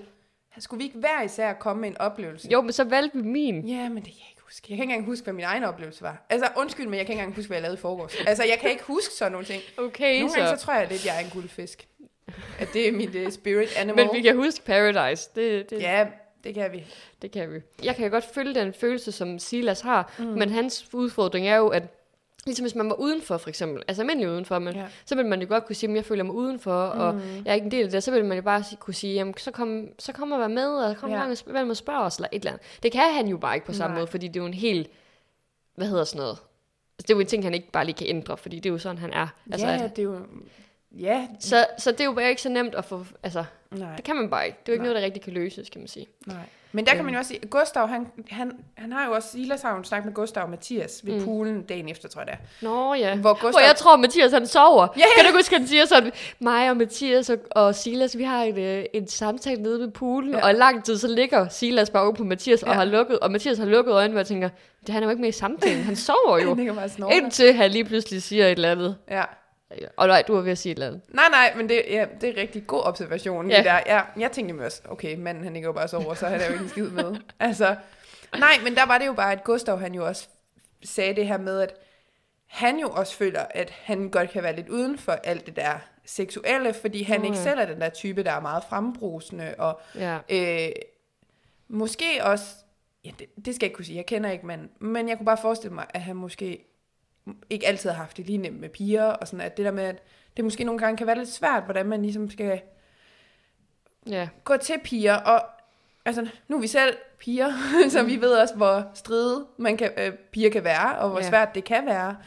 Skulle 0.60 0.78
vi 0.78 0.84
ikke 0.84 0.98
hver 0.98 1.22
især 1.22 1.54
komme 1.54 1.82
med 1.82 1.90
en 1.90 1.98
oplevelse? 1.98 2.48
Jo, 2.52 2.62
men 2.62 2.72
så 2.74 2.84
valgte 2.84 3.18
vi 3.18 3.24
min. 3.24 3.68
Ja, 3.68 3.90
men 3.90 3.96
det 3.98 4.04
kan 4.06 4.14
jeg 4.20 4.28
ikke 4.30 4.42
huske. 4.44 4.66
Jeg 4.70 4.78
kan 4.78 4.84
ikke 4.84 4.94
engang 4.94 5.06
huske, 5.06 5.24
hvad 5.24 5.34
min 5.34 5.46
egen 5.46 5.64
oplevelse 5.64 6.02
var. 6.02 6.26
Altså, 6.30 6.48
undskyld, 6.58 6.88
men 6.88 6.98
jeg 6.98 7.06
kan 7.06 7.14
ikke 7.14 7.22
engang 7.22 7.36
huske, 7.36 7.48
hvad 7.48 7.58
jeg 7.58 7.62
lavede 7.62 7.78
i 7.78 7.82
forgårs. 7.82 8.16
Altså, 8.28 8.44
jeg 8.44 8.58
kan 8.62 8.70
ikke 8.70 8.84
huske 8.84 9.14
sådan 9.14 9.32
nogle 9.32 9.46
ting. 9.48 9.62
Okay, 9.78 10.20
Nogle 10.20 10.34
gange 10.36 10.50
så... 10.50 10.56
så 10.58 10.66
tror 10.66 10.74
jeg 10.74 10.88
lidt, 10.90 11.06
jeg 11.06 11.16
er 11.16 11.20
en 11.26 11.30
guldfisk. 11.34 11.88
At 12.60 12.68
det 12.74 12.88
er 12.88 12.92
mit 12.92 13.16
uh, 13.16 13.32
spirit 13.32 13.78
animal. 13.78 14.06
Men 14.06 14.16
vi 14.16 14.22
kan 14.22 14.36
huske 14.36 14.66
Paradise. 14.66 15.30
Det, 15.36 15.70
det, 15.70 15.82
Ja, 15.82 16.06
det 16.44 16.54
kan 16.54 16.72
vi. 16.72 16.84
det 17.22 17.32
kan 17.32 17.54
vi. 17.54 17.60
Jeg 17.84 17.96
kan 17.96 18.12
godt 18.12 18.26
følge 18.34 18.56
den 18.56 18.74
følelse, 18.74 19.12
som 19.12 19.40
Silas 19.40 19.82
har, 19.82 20.12
Mm. 20.20 20.26
men 20.26 20.50
hans 20.50 20.94
udfordring 20.94 21.48
er 21.48 21.56
jo, 21.56 21.68
at 21.68 21.84
Ligesom 22.46 22.64
hvis 22.64 22.76
man 22.76 22.90
var 22.90 22.96
udenfor, 22.96 23.38
for 23.38 23.50
eksempel. 23.50 23.84
Altså 23.88 24.02
almindelig 24.02 24.30
udenfor, 24.32 24.60
men 24.60 24.76
Ja. 24.76 24.86
så 25.06 25.16
ville 25.16 25.30
man 25.30 25.42
jo 25.42 25.48
godt 25.50 25.66
kunne 25.66 25.76
sige, 25.76 25.90
at 25.90 25.96
jeg 25.96 26.06
føler 26.06 26.24
mig 26.24 26.36
udenfor, 26.36 26.94
mm. 26.94 27.00
og 27.00 27.16
jeg 27.46 27.52
er 27.52 27.54
ikke 27.54 27.66
en 27.66 27.72
del 27.72 27.86
af 27.86 27.92
det. 27.92 28.04
Så 28.04 28.12
ville 28.12 28.28
man 28.28 28.38
jo 28.38 28.42
bare 28.44 28.64
kunne 28.80 28.94
sige, 28.94 29.14
jamen, 29.14 29.34
så 29.38 29.52
kom, 29.52 29.88
så 30.00 30.14
kom 30.14 30.32
og 30.32 30.40
vær 30.40 30.48
med, 30.48 30.68
og 30.68 30.98
kom 30.98 31.10
Ja. 31.10 31.22
og 31.24 31.28
med 31.48 31.70
og 31.70 31.78
spørg 31.78 31.98
os, 31.98 32.16
eller 32.16 32.28
et 32.32 32.40
eller 32.40 32.52
andet. 32.52 32.66
Det 32.84 32.92
kan 32.92 33.14
han 33.14 33.28
jo 33.28 33.38
bare 33.38 33.56
ikke 33.56 33.68
på 33.68 33.74
samme 33.74 33.94
Nej. 33.94 34.00
måde, 34.02 34.08
fordi 34.08 34.28
det 34.28 34.36
er 34.36 34.40
jo 34.42 34.48
en 34.48 34.54
helt, 34.54 34.90
hvad 35.76 35.88
hedder 35.88 36.04
sådan 36.04 36.20
noget? 36.22 36.38
Altså, 36.98 37.08
det 37.08 37.10
er 37.10 37.14
jo 37.16 37.20
en 37.20 37.28
ting, 37.28 37.44
han 37.44 37.54
ikke 37.54 37.72
bare 37.72 37.86
lige 37.86 37.96
kan 37.96 38.08
ændre, 38.08 38.38
fordi 38.38 38.56
det 38.56 38.66
er 38.70 38.74
jo 38.74 38.78
sådan, 38.80 38.98
han 38.98 39.14
er. 39.14 39.28
Altså, 39.52 39.68
ja, 39.68 39.84
at, 39.84 39.96
det 39.96 40.00
er 40.00 40.04
jo... 40.04 40.20
Ja, 41.00 41.28
så, 41.40 41.66
så 41.78 41.92
det 41.92 42.02
er 42.02 42.06
jo 42.06 42.14
bare 42.14 42.30
ikke 42.30 42.42
så 42.42 42.50
nemt 42.50 42.76
at 42.76 42.86
få, 42.86 43.06
altså, 43.24 43.44
nej. 43.72 43.96
det 43.96 44.04
kan 44.06 44.16
man 44.16 44.30
bare 44.30 44.46
ikke. 44.46 44.58
Det 44.66 44.70
er 44.72 44.74
jo 44.74 44.76
ikke 44.76 44.84
Nej. 44.84 44.88
noget, 44.88 45.02
der 45.02 45.06
rigtig 45.06 45.22
kan 45.24 45.34
løses, 45.34 45.70
kan 45.70 45.82
man 45.82 45.88
sige. 45.88 46.08
Nej. 46.28 46.36
Men 46.72 46.86
der 46.86 46.92
kan 46.92 46.98
Øhm. 47.00 47.06
man 47.06 47.14
jo 47.14 47.18
også 47.20 47.30
sige, 47.30 47.40
Gustav, 47.48 47.88
han, 47.88 48.08
han, 48.30 48.52
han 48.78 48.92
har 48.92 49.06
jo 49.08 49.12
også, 49.12 49.30
Silas 49.32 49.62
har 49.62 49.78
jo 49.78 49.84
snakket 49.84 50.06
med 50.06 50.14
Gustav 50.14 50.44
og 50.44 50.50
Mathias 50.50 51.02
ved 51.04 51.14
mm. 51.20 51.26
Poolen 51.26 51.62
dagen 51.64 51.90
efter, 51.90 52.10
tror 52.10 52.22
jeg 52.22 52.28
det 52.28 52.34
er. 52.34 52.66
Nå 52.66 52.94
ja. 52.94 53.16
Hvor 53.16 53.22
Hvor 53.22 53.34
Gustav, 53.46 53.64
jeg 53.68 53.76
tror, 53.76 53.98
Mathias 53.98 54.32
han 54.32 54.48
sover. 54.48 54.88
Ja. 54.98 55.04
Kan 55.18 55.32
du 55.32 55.38
huske, 55.38 55.56
han 55.58 55.68
siger 55.68 55.86
sådan, 55.86 56.12
mig 56.40 56.70
og 56.70 56.78
Mathias 56.78 57.30
og, 57.30 57.38
og 57.52 57.76
Silas, 57.76 58.18
vi 58.18 58.24
har 58.24 58.44
en, 58.44 58.60
øh, 58.60 58.86
en 58.94 59.08
samtale 59.08 59.62
nede 59.62 59.80
ved 59.80 59.92
poolen, 59.92 60.32
Ja. 60.34 60.44
og 60.44 60.50
i 60.52 60.54
lang 60.54 60.84
tid, 60.84 60.98
så 60.98 61.08
ligger 61.08 61.48
Silas 61.50 61.90
bare 61.90 62.06
ude 62.08 62.14
på 62.14 62.24
Mathias 62.24 62.64
ja. 62.64 62.70
Og 62.70 62.76
har 62.76 62.86
lukket, 62.86 63.20
og 63.20 63.32
Mathias 63.32 63.58
har 63.58 63.66
lukket 63.66 63.92
øjnene, 63.94 64.16
og 64.16 64.20
jeg 64.20 64.28
tænker, 64.28 64.50
det 64.86 64.94
han 64.94 65.04
er 65.04 65.08
jo 65.08 65.10
ikke 65.12 65.22
med 65.22 65.30
i 65.30 65.32
samtalen, 65.32 65.84
han 65.84 65.96
sover 65.96 66.38
jo. 66.44 66.56
han 66.56 66.76
bare. 66.76 67.16
Indtil 67.16 67.54
han 67.54 67.72
lige 67.72 67.86
pludselig 67.86 68.24
siger 68.24 68.46
et 68.46 68.52
eller 68.52 68.72
andet. 68.72 68.96
Ja. 69.10 69.24
Og 69.98 70.08
nej, 70.08 70.24
du 70.28 70.34
var 70.36 70.42
ved 70.42 70.52
at 70.52 70.58
sige 70.58 70.72
et 70.72 70.76
eller 70.76 70.88
andet. 70.88 71.02
Nej, 71.10 71.26
nej, 71.32 71.54
men 71.56 71.70
det, 71.70 71.84
ja, 71.90 72.06
det 72.22 72.30
er 72.30 72.34
en 72.34 72.38
rigtig 72.40 72.68
god 72.68 72.82
observation. 72.84 73.50
Ja. 73.52 73.58
Det 73.58 73.66
der. 73.66 73.80
Ja, 73.86 74.02
jeg 74.18 74.32
tænkte 74.32 74.54
mig 74.54 74.66
også, 74.66 74.82
okay, 74.90 75.16
manden 75.16 75.44
han 75.44 75.54
ligger 75.54 75.70
jo 75.70 75.74
bare 75.74 75.88
så 75.88 75.98
over, 75.98 76.14
så 76.14 76.28
han 76.28 76.42
er 76.42 76.46
jo 76.46 76.52
ikke 76.52 76.64
en 76.64 76.70
skid 76.70 76.90
med. 76.90 77.16
Altså, 77.40 77.76
nej, 78.38 78.54
men 78.64 78.76
der 78.76 78.86
var 78.86 78.98
det 78.98 79.06
jo 79.06 79.14
bare, 79.14 79.32
at 79.32 79.44
Gustav 79.44 79.78
han 79.80 79.94
jo 79.96 80.06
også 80.08 80.28
sagde 80.84 81.16
det 81.16 81.28
her 81.28 81.38
med, 81.38 81.62
at 81.62 81.74
han 82.46 82.80
jo 82.80 82.90
også 82.90 83.16
føler, 83.16 83.46
at 83.50 83.70
han 83.70 84.10
godt 84.10 84.30
kan 84.30 84.44
være 84.44 84.56
lidt 84.56 84.70
uden 84.70 84.98
for 84.98 85.12
alt 85.12 85.46
det 85.46 85.56
der 85.56 85.74
seksuelle, 86.06 86.74
fordi 86.74 87.04
han 87.04 87.20
Nå, 87.20 87.26
ikke 87.26 87.38
selv 87.38 87.60
er 87.60 87.66
den 87.66 87.82
der 87.82 87.90
type, 87.90 88.24
der 88.24 88.32
er 88.32 88.40
meget 88.40 88.64
frembrusende, 88.70 89.56
og 89.58 89.82
Ja. 89.96 90.18
øh, 90.30 90.72
måske 91.68 92.06
også, 92.24 92.46
ja, 93.06 93.12
det, 93.20 93.28
det 93.46 93.56
skal 93.56 93.66
jeg 93.66 93.70
ikke 93.70 93.76
kunne 93.76 93.86
sige, 93.86 93.96
jeg 93.98 94.06
kender 94.06 94.32
ikke 94.32 94.46
manden, 94.46 94.70
men 94.80 95.10
jeg 95.10 95.18
kunne 95.18 95.26
bare 95.26 95.38
forestille 95.42 95.74
mig, 95.76 95.86
at 95.90 96.02
han 96.02 96.16
måske 96.16 96.66
ikke 97.50 97.68
altid 97.68 97.90
har 97.90 97.98
haft 97.98 98.18
det 98.18 98.26
lige 98.26 98.38
nemt 98.38 98.60
med 98.60 98.70
piger, 98.70 99.04
og 99.04 99.28
sådan 99.28 99.46
at 99.46 99.58
det 99.58 99.66
der 99.66 99.72
med, 99.72 99.84
at 99.84 100.04
det 100.38 100.44
måske 100.46 100.64
nogle 100.64 100.80
gange 100.80 100.98
kan 100.98 101.08
være 101.08 101.18
lidt 101.18 101.30
svært, 101.32 101.64
hvordan 101.64 101.86
man 101.86 102.02
ligesom 102.02 102.30
skal 102.32 102.62
Ja. 104.10 104.30
gå 104.44 104.58
til 104.58 104.76
piger, 104.84 105.16
og 105.16 105.42
altså, 106.06 106.28
nu 106.48 106.58
er 106.58 106.62
vi 106.62 106.68
selv 106.68 106.98
piger, 107.20 107.52
så 107.90 108.04
vi 108.04 108.22
ved 108.22 108.32
også, 108.34 108.56
hvor 108.56 108.92
stride 108.94 109.46
man 109.58 109.78
kan, 109.78 109.92
øh, 109.98 110.14
piger 110.14 110.50
kan 110.50 110.64
være, 110.64 110.98
og 111.00 111.10
hvor 111.10 111.20
Ja. 111.20 111.30
svært 111.30 111.56
det 111.56 111.64
kan 111.64 111.86
være 111.86 112.18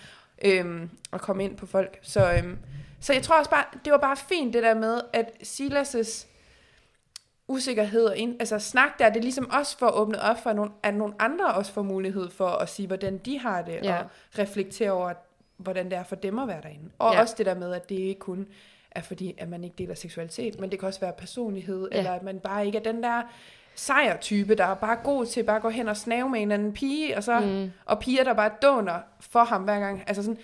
øhm, 0.45 0.91
at 1.13 1.21
komme 1.21 1.45
ind 1.45 1.57
på 1.57 1.67
folk. 1.67 1.99
Så, 2.03 2.33
øhm, 2.33 2.59
så 3.01 3.13
jeg 3.13 3.23
tror 3.23 3.39
også 3.39 3.51
bare, 3.51 3.65
det 3.85 3.93
var 3.93 3.99
bare 3.99 4.17
fint 4.17 4.55
det 4.55 4.63
der 4.63 4.75
med, 4.75 5.01
at 5.13 5.31
Silas' 5.43 6.27
usikkerhed 7.49 8.05
og 8.05 8.17
ind, 8.17 8.37
altså 8.41 8.59
snak 8.59 8.99
der, 8.99 9.09
det 9.09 9.17
er 9.17 9.23
ligesom 9.23 9.51
også 9.51 9.79
for 9.79 9.87
at 9.87 9.95
åbne 9.95 10.21
op 10.23 10.43
for, 10.43 10.51
at 10.51 10.57
nogle, 10.57 10.71
at 10.83 10.95
nogle 10.95 11.15
andre 11.19 11.47
også 11.55 11.73
får 11.73 11.83
mulighed 11.83 12.31
for 12.31 12.49
at 12.49 12.69
sige, 12.69 12.87
hvordan 12.87 13.19
de 13.19 13.39
har 13.39 13.63
det, 13.63 13.79
Ja. 13.83 13.99
og 13.99 14.05
reflektere 14.39 14.91
over, 14.91 15.13
hvordan 15.57 15.85
det 15.91 15.99
er 15.99 16.03
for 16.05 16.17
dem 16.17 16.39
at 16.39 16.49
være 16.49 16.61
derinde. 16.63 16.91
Og 16.99 17.15
Ja. 17.15 17.21
også 17.21 17.35
det 17.39 17.47
der 17.47 17.55
med, 17.55 17.73
at 17.73 17.89
det 17.89 17.95
ikke 17.95 18.21
kun 18.21 18.47
er 18.91 19.03
fordi, 19.03 19.35
at 19.39 19.49
man 19.49 19.65
ikke 19.65 19.77
deler 19.79 19.95
seksualitet, 19.95 20.61
men 20.61 20.71
det 20.71 20.79
kan 20.79 20.87
også 20.87 21.01
være 21.01 21.13
personlighed, 21.13 21.89
Ja. 21.93 21.99
eller 21.99 22.13
at 22.13 22.23
man 22.23 22.41
bare 22.41 22.67
ikke 22.67 22.79
er 22.79 22.83
den 22.83 23.03
der 23.03 23.23
sejrtype, 23.75 24.55
der 24.55 24.65
er 24.65 24.75
bare 24.75 24.97
god 25.05 25.27
til 25.27 25.43
bare 25.43 25.57
at 25.57 25.63
gå 25.63 25.69
hen 25.69 25.89
og 25.89 25.97
snave 25.97 26.29
med 26.31 26.43
en 26.43 26.51
anden 26.53 26.73
pige, 26.73 27.17
og, 27.17 27.25
så, 27.25 27.41
Mm. 27.41 27.71
og 27.85 27.99
piger, 27.99 28.25
der 28.25 28.33
bare 28.33 28.51
dåner 28.63 28.99
for 29.21 29.45
ham 29.45 29.63
hver 29.63 29.79
gang. 29.81 30.03
Altså 30.07 30.23
sådan, 30.23 30.39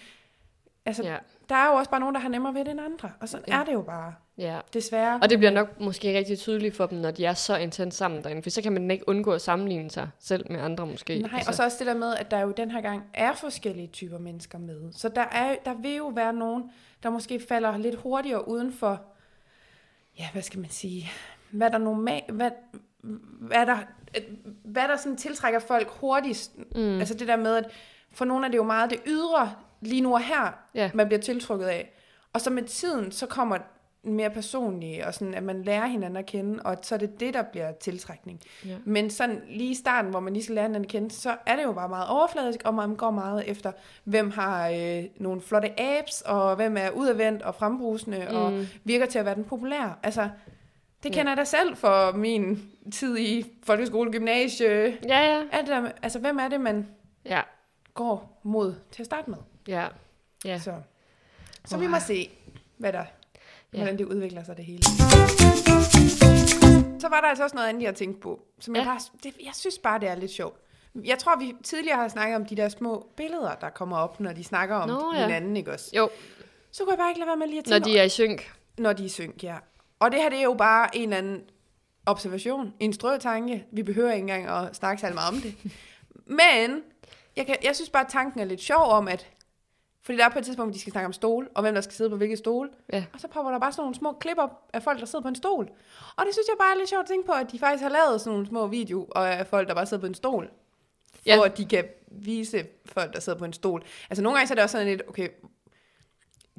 altså, 0.87 1.03
Ja. 1.05 1.17
Der 1.49 1.55
er 1.55 1.67
jo 1.67 1.73
også 1.75 1.91
bare 1.91 2.01
nogen, 2.01 2.15
der 2.15 2.21
har 2.21 2.29
nemmere 2.29 2.55
ved 2.55 2.65
det 2.65 2.71
end 2.71 2.81
andre, 2.81 3.11
og 3.21 3.29
sådan 3.29 3.45
Ja. 3.49 3.61
er 3.61 3.65
det 3.65 3.73
jo 3.73 3.83
bare, 3.83 4.15
ja. 4.39 4.59
desværre. 4.75 5.19
Og 5.23 5.31
det 5.31 5.39
bliver 5.39 5.51
nok 5.51 5.81
måske 5.81 6.19
rigtig 6.19 6.39
tydeligt 6.39 6.77
for 6.77 6.87
dem, 6.87 6.99
når 6.99 7.11
de 7.11 7.25
er 7.25 7.35
så 7.35 7.57
intens 7.57 7.95
sammen 7.95 8.25
derinde, 8.25 8.43
for 8.43 8.51
så 8.51 8.63
kan 8.63 8.73
man 8.73 8.91
ikke 8.91 9.09
undgå 9.09 9.33
at 9.33 9.41
sammenligne 9.43 9.91
sig 9.91 10.09
selv 10.19 10.53
med 10.53 10.61
andre 10.61 10.87
måske. 10.87 11.19
Nej, 11.19 11.43
og 11.49 11.55
så 11.55 11.65
også 11.65 11.77
det 11.79 11.87
der 11.87 11.95
med, 11.95 12.15
at 12.15 12.31
der 12.31 12.41
jo 12.41 12.51
den 12.51 12.71
her 12.71 12.81
gang 12.81 13.03
er 13.15 13.33
forskellige 13.35 13.87
typer 13.89 14.19
mennesker 14.19 14.59
med. 14.59 14.93
Så 14.93 15.09
der, 15.09 15.25
er, 15.33 15.57
der 15.65 15.75
vil 15.75 15.97
jo 15.97 16.07
være 16.07 16.33
nogen, 16.33 16.71
der 17.03 17.11
måske 17.11 17.41
falder 17.49 17.77
lidt 17.79 17.95
hurtigere 17.95 18.49
uden 18.49 18.73
for, 18.73 19.01
ja, 20.19 20.29
hvad 20.33 20.43
skal 20.43 20.61
man 20.61 20.71
sige, 20.71 21.11
hvad 21.51 21.71
der 21.71 21.79
normalt, 21.79 22.31
hvad, 22.31 22.51
hvad 23.41 23.67
der, 23.67 23.79
hvad 24.65 24.83
der 24.89 24.97
sådan 24.97 25.17
tiltrækker 25.17 25.59
folk 25.59 25.89
hurtigst. 25.89 26.53
Mm. 26.75 26.99
Altså 26.99 27.15
det 27.15 27.29
der 27.29 27.37
med, 27.37 27.57
at 27.57 27.65
for 28.13 28.25
nogle 28.25 28.47
er 28.47 28.51
det 28.51 28.57
jo 28.57 28.63
meget 28.63 28.91
det 28.91 29.01
ydre, 29.07 29.53
lige 29.87 30.01
nu 30.03 30.13
og 30.15 30.21
her, 30.21 30.59
Ja. 30.75 30.91
man 30.95 31.07
bliver 31.07 31.21
tiltrukket 31.21 31.67
af. 31.67 31.91
Og 32.33 32.41
så 32.41 32.51
med 32.51 32.63
tiden, 32.63 33.13
så 33.13 33.27
kommer 33.27 33.59
mere 34.07 34.31
personlige, 34.31 35.07
og 35.07 35.15
sådan, 35.15 35.35
at 35.35 35.43
man 35.43 35.63
lærer 35.63 35.87
hinanden 35.87 36.17
at 36.17 36.27
kende, 36.27 36.63
og 36.63 36.77
så 36.83 36.95
er 36.95 36.99
det 36.99 37.21
det, 37.21 37.35
der 37.35 37.43
bliver 37.43 37.73
tiltrækning. 37.73 38.41
Ja. 38.67 38.77
Men 38.85 39.11
sådan 39.11 39.43
lige 39.49 39.71
i 39.71 39.75
starten, 39.75 40.11
hvor 40.11 40.21
man 40.21 40.33
lige 40.33 40.43
skal 40.43 40.55
lære 40.55 40.65
hinanden 40.65 40.85
at 40.85 40.91
kende, 40.91 41.11
så 41.11 41.37
er 41.47 41.57
det 41.57 41.63
jo 41.65 41.73
bare 41.73 41.89
meget 41.89 42.09
overfladisk, 42.09 42.61
og 42.65 42.75
man 42.75 42.97
går 42.97 43.11
meget 43.11 43.51
efter, 43.51 43.73
hvem 44.05 44.31
har 44.31 44.69
øh, 44.69 45.05
nogle 45.17 45.41
flotte 45.41 45.81
abs, 45.81 46.21
og 46.27 46.57
hvem 46.57 46.77
er 46.77 46.91
udadvendt 46.91 47.43
og 47.43 47.55
frembrusende, 47.55 48.27
mm. 48.31 48.37
og 48.37 48.53
virker 48.85 49.07
til 49.07 49.19
at 49.19 49.25
være 49.25 49.35
den 49.35 49.45
populære. 49.45 49.95
Altså, 50.03 50.29
det 51.03 51.11
Ja. 51.11 51.15
kender 51.15 51.31
jeg 51.33 51.37
da 51.37 51.45
selv 51.45 51.77
for 51.77 52.13
min 52.17 52.63
tid 52.93 53.19
i 53.19 53.45
folkeskole, 53.67 54.13
gymnasie. 54.13 54.99
Ja, 55.09 55.21
ja. 55.35 55.43
Alt 55.53 55.67
der, 55.69 55.89
altså, 56.03 56.19
hvem 56.19 56.39
er 56.39 56.49
det, 56.49 56.61
man 56.61 56.89
Ja. 57.25 57.41
går 57.95 58.41
mod 58.43 58.75
til 58.93 59.03
at 59.03 59.07
starte 59.07 59.31
med? 59.31 59.39
Ja. 59.69 59.87
Ja. 60.45 60.59
Så, 60.59 60.73
så 61.65 61.77
vi 61.79 61.87
må 61.87 61.97
se, 62.07 62.31
hvad 62.79 62.93
der, 62.93 63.05
Ja. 63.73 63.79
hvordan 63.79 63.99
det 63.99 64.05
udvikler 64.05 64.45
sig 64.45 64.57
det 64.57 64.65
hele. 64.65 64.83
Så 67.01 67.09
var 67.09 67.21
der 67.21 67.29
altså 67.29 67.45
også 67.45 67.57
noget 67.57 67.69
andet, 67.69 67.83
jeg 67.83 67.95
tænkte 67.95 68.21
på, 68.21 68.41
som 68.61 68.75
ja. 68.77 68.81
jeg, 68.81 68.87
bare, 68.89 69.01
det, 69.23 69.33
jeg 69.45 69.53
synes 69.55 69.79
bare, 69.79 70.01
det 70.01 70.09
er 70.09 70.15
lidt 70.15 70.31
sjovt. 70.31 70.57
Jeg 71.05 71.19
tror, 71.19 71.37
vi 71.39 71.55
tidligere 71.65 71.97
har 71.97 72.09
snakket 72.09 72.37
om 72.37 72.47
de 72.47 72.57
der 72.57 72.69
små 72.69 73.09
billeder, 73.17 73.55
der 73.55 73.71
kommer 73.71 73.97
op, 73.97 74.21
når 74.21 74.33
de 74.33 74.45
snakker 74.45 74.77
om 74.77 74.89
Nå, 74.89 75.13
ja. 75.15 75.21
hinanden, 75.27 75.57
ikke 75.57 75.73
også? 75.73 75.91
Jo, 75.97 76.11
Så 76.73 76.85
kunne 76.85 76.93
jeg 76.93 76.99
bare 76.99 77.11
ikke 77.11 77.19
lade 77.21 77.29
være 77.29 77.37
med 77.37 77.47
lige 77.47 77.59
at 77.59 77.67
når 77.67 77.73
tænke 77.79 77.91
de 77.91 77.99
er 77.99 78.03
i 78.03 78.09
synk. 78.09 78.53
når 78.79 78.93
de 78.93 79.05
er 79.05 79.09
synk, 79.09 79.45
ja. 79.45 79.57
Og 79.99 80.13
det 80.13 80.21
her, 80.23 80.29
det 80.29 80.39
er 80.39 80.43
jo 80.43 80.55
bare 80.55 80.97
en 80.97 81.03
eller 81.03 81.17
anden 81.17 81.43
observation, 82.07 82.75
en 82.81 82.93
strøtanke. 82.93 83.65
Vi 83.73 83.83
behøver 83.83 84.13
ikke 84.13 84.21
engang 84.21 84.47
at 84.49 84.77
snakke 84.77 85.01
særlig 85.01 85.15
meget 85.15 85.29
om 85.35 85.41
det. 85.41 85.55
Men 86.27 86.83
jeg, 87.37 87.47
kan, 87.47 87.57
jeg 87.65 87.77
synes 87.77 87.91
bare, 87.91 88.05
at 88.05 88.11
tanken 88.13 88.41
er 88.41 88.45
lidt 88.45 88.61
sjov 88.61 88.83
om, 88.91 89.09
at 89.09 89.27
fordi 90.05 90.19
der 90.19 90.25
er 90.25 90.29
på 90.29 90.39
et 90.39 90.45
tidspunkt, 90.45 90.69
hvor 90.69 90.73
de 90.73 90.81
skal 90.81 90.93
snakke 90.93 91.07
om 91.07 91.13
stol, 91.13 91.49
og 91.55 91.63
hvem 91.63 91.75
der 91.75 91.81
skal 91.81 91.95
sidde 91.95 92.11
på 92.11 92.17
hvilket 92.17 92.39
stol. 92.39 92.71
Ja. 92.93 93.05
Og 93.13 93.21
så 93.21 93.29
popper 93.29 93.53
der 93.53 93.59
bare 93.59 93.73
sådan 93.73 93.83
nogle 93.83 93.95
små 93.95 94.13
klip 94.13 94.39
op 94.39 94.51
af 94.73 94.83
folk, 94.83 95.01
der 95.01 95.07
sidder 95.07 95.23
på 95.23 95.29
en 95.29 95.35
stol. 95.35 95.69
Og 96.17 96.25
det 96.27 96.35
synes 96.35 96.47
jeg 96.49 96.57
bare 96.59 96.73
er 96.75 96.79
lidt 96.79 96.89
sjovt 96.89 97.03
at 97.03 97.09
tænke 97.09 97.27
på, 97.27 97.33
at 97.33 97.53
de 97.53 97.59
faktisk 97.59 97.83
har 97.83 97.91
lavet 97.91 98.21
sådan 98.21 98.33
nogle 98.33 98.47
små 98.47 98.67
video 98.67 99.09
af 99.15 99.47
folk, 99.47 99.69
der 99.69 99.75
bare 99.75 99.87
sidder 99.87 100.01
på 100.01 100.07
en 100.07 100.15
stol. 100.15 100.51
For 101.15 101.21
Ja. 101.27 101.45
at 101.45 101.59
de 101.59 101.65
kan 101.65 101.85
vise 102.11 102.67
folk, 102.87 103.13
der 103.15 103.21
sidder 103.21 103.39
på 103.39 103.45
en 103.45 103.53
stol. 103.53 103.83
Altså 104.11 104.23
nogle 104.23 104.39
gange 104.39 104.49
så 104.49 104.53
er 104.53 104.57
det 104.57 104.63
også 104.63 104.73
sådan 104.73 104.87
lidt, 104.87 105.03
okay, 105.09 105.29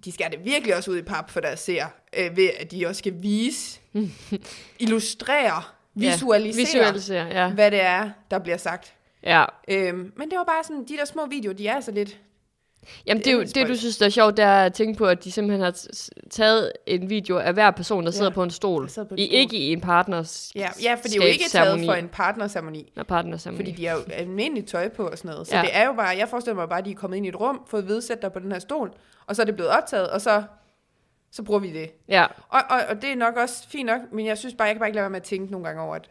de 0.06 0.12
skal 0.12 0.32
det 0.32 0.46
virkelig 0.46 0.76
også 0.76 0.92
ud 0.92 0.98
i 0.98 1.02
pap 1.02 1.30
for 1.30 1.40
deres 1.40 1.60
seere, 1.60 1.90
øh, 2.18 2.38
ved 2.38 2.50
at 2.60 2.72
de 2.72 2.88
også 2.88 3.00
skal 3.00 3.14
vise, 3.22 3.80
illustrere, 4.80 5.64
visualisere, 5.94 6.62
ja, 6.84 6.92
Visualisere, 6.92 7.26
ja. 7.28 7.50
hvad 7.54 7.72
det 7.72 7.82
er, 7.82 8.10
der 8.32 8.40
bliver 8.40 8.58
sagt. 8.58 8.94
Ja. 9.24 9.46
Øhm, 9.68 10.14
men 10.16 10.30
det 10.30 10.38
var 10.38 10.44
bare 10.44 10.64
sådan, 10.64 10.84
de 10.88 10.98
der 10.98 11.06
små 11.06 11.26
videoer, 11.26 11.54
de 11.54 11.68
er 11.68 11.80
så 11.82 11.92
lidt... 11.92 12.20
Jamen, 13.06 13.18
Det 13.18 13.26
det, 13.26 13.34
er 13.34 13.38
det, 13.38 13.46
lidt 13.48 13.56
det, 13.56 13.68
du 13.68 13.76
synes, 13.76 13.98
der 13.98 14.06
er 14.06 14.10
sjovt, 14.10 14.38
det 14.38 14.46
er 14.46 14.58
at 14.66 14.74
tænke 14.74 14.98
på, 14.98 15.06
at 15.06 15.24
de 15.24 15.32
simpelthen 15.32 15.62
har 15.62 15.74
taget 16.30 16.72
en 16.86 17.10
video 17.10 17.38
af 17.38 17.54
hver 17.54 17.72
person, 17.72 18.06
der 18.06 18.12
sidder 18.12 18.32
Ja, 18.32 18.34
på 18.34 18.44
en 18.44 18.50
stol. 18.50 18.90
på 18.96 19.02
en 19.02 19.20
I, 19.20 19.26
stol. 19.26 19.36
ikke 19.36 19.58
i 19.58 19.72
en 19.74 19.82
partners 19.82 20.52
Ja, 20.56 20.70
ja 20.84 20.94
for 20.94 21.02
det 21.04 21.12
er 21.12 21.26
jo 21.26 21.32
ikke 21.32 21.46
taget 21.50 21.86
for 21.86 21.94
en 21.94 22.10
partnerceremoni. 22.10 22.92
Når 22.96 23.04
partnerceremoni. 23.04 23.64
Fordi 23.66 23.72
de 23.78 23.86
har 23.86 23.96
jo 23.96 24.02
almindeligt 24.14 24.68
tøj 24.68 24.90
på 24.90 25.08
og 25.08 25.18
sådan 25.18 25.32
noget. 25.32 25.48
Så 25.48 25.56
Ja. 25.56 25.60
ja. 25.62 25.66
det 25.68 25.76
er 25.76 25.86
jo 25.86 25.94
bare, 25.94 26.08
jeg 26.18 26.30
forestiller 26.30 26.56
mig 26.56 26.70
bare, 26.70 26.80
at 26.80 26.86
de 26.86 26.92
er 26.92 26.96
kommet 26.96 27.18
ind 27.18 27.26
i 27.26 27.30
et 27.30 27.40
rum, 27.40 27.62
fået 27.68 27.88
vedsæt 27.88 28.22
dig 28.22 28.34
på 28.34 28.40
den 28.40 28.52
her 28.52 28.60
stol, 28.60 28.92
og 29.26 29.36
så 29.36 29.42
er 29.42 29.46
det 29.46 29.56
blevet 29.56 29.72
optaget, 29.72 30.10
og 30.10 30.22
så, 30.22 30.44
så 31.32 31.44
bruger 31.44 31.60
vi 31.60 31.74
det. 31.74 31.92
Ja, 32.08 32.26
Og, 32.50 32.62
og, 32.70 32.80
og 32.90 33.02
det 33.02 33.10
er 33.12 33.16
nok 33.16 33.36
også 33.36 33.68
fint 33.70 33.86
nok, 33.86 34.02
men 34.12 34.26
jeg 34.26 34.38
synes 34.38 34.56
bare, 34.58 34.66
jeg 34.68 34.76
kan 34.76 34.80
bare 34.80 34.90
ikke 34.90 34.96
lade 34.96 35.04
være 35.04 35.10
med 35.10 35.20
at 35.20 35.24
tænke 35.24 35.52
nogle 35.52 35.68
gange 35.68 35.82
over, 35.82 35.96
at 35.96 36.10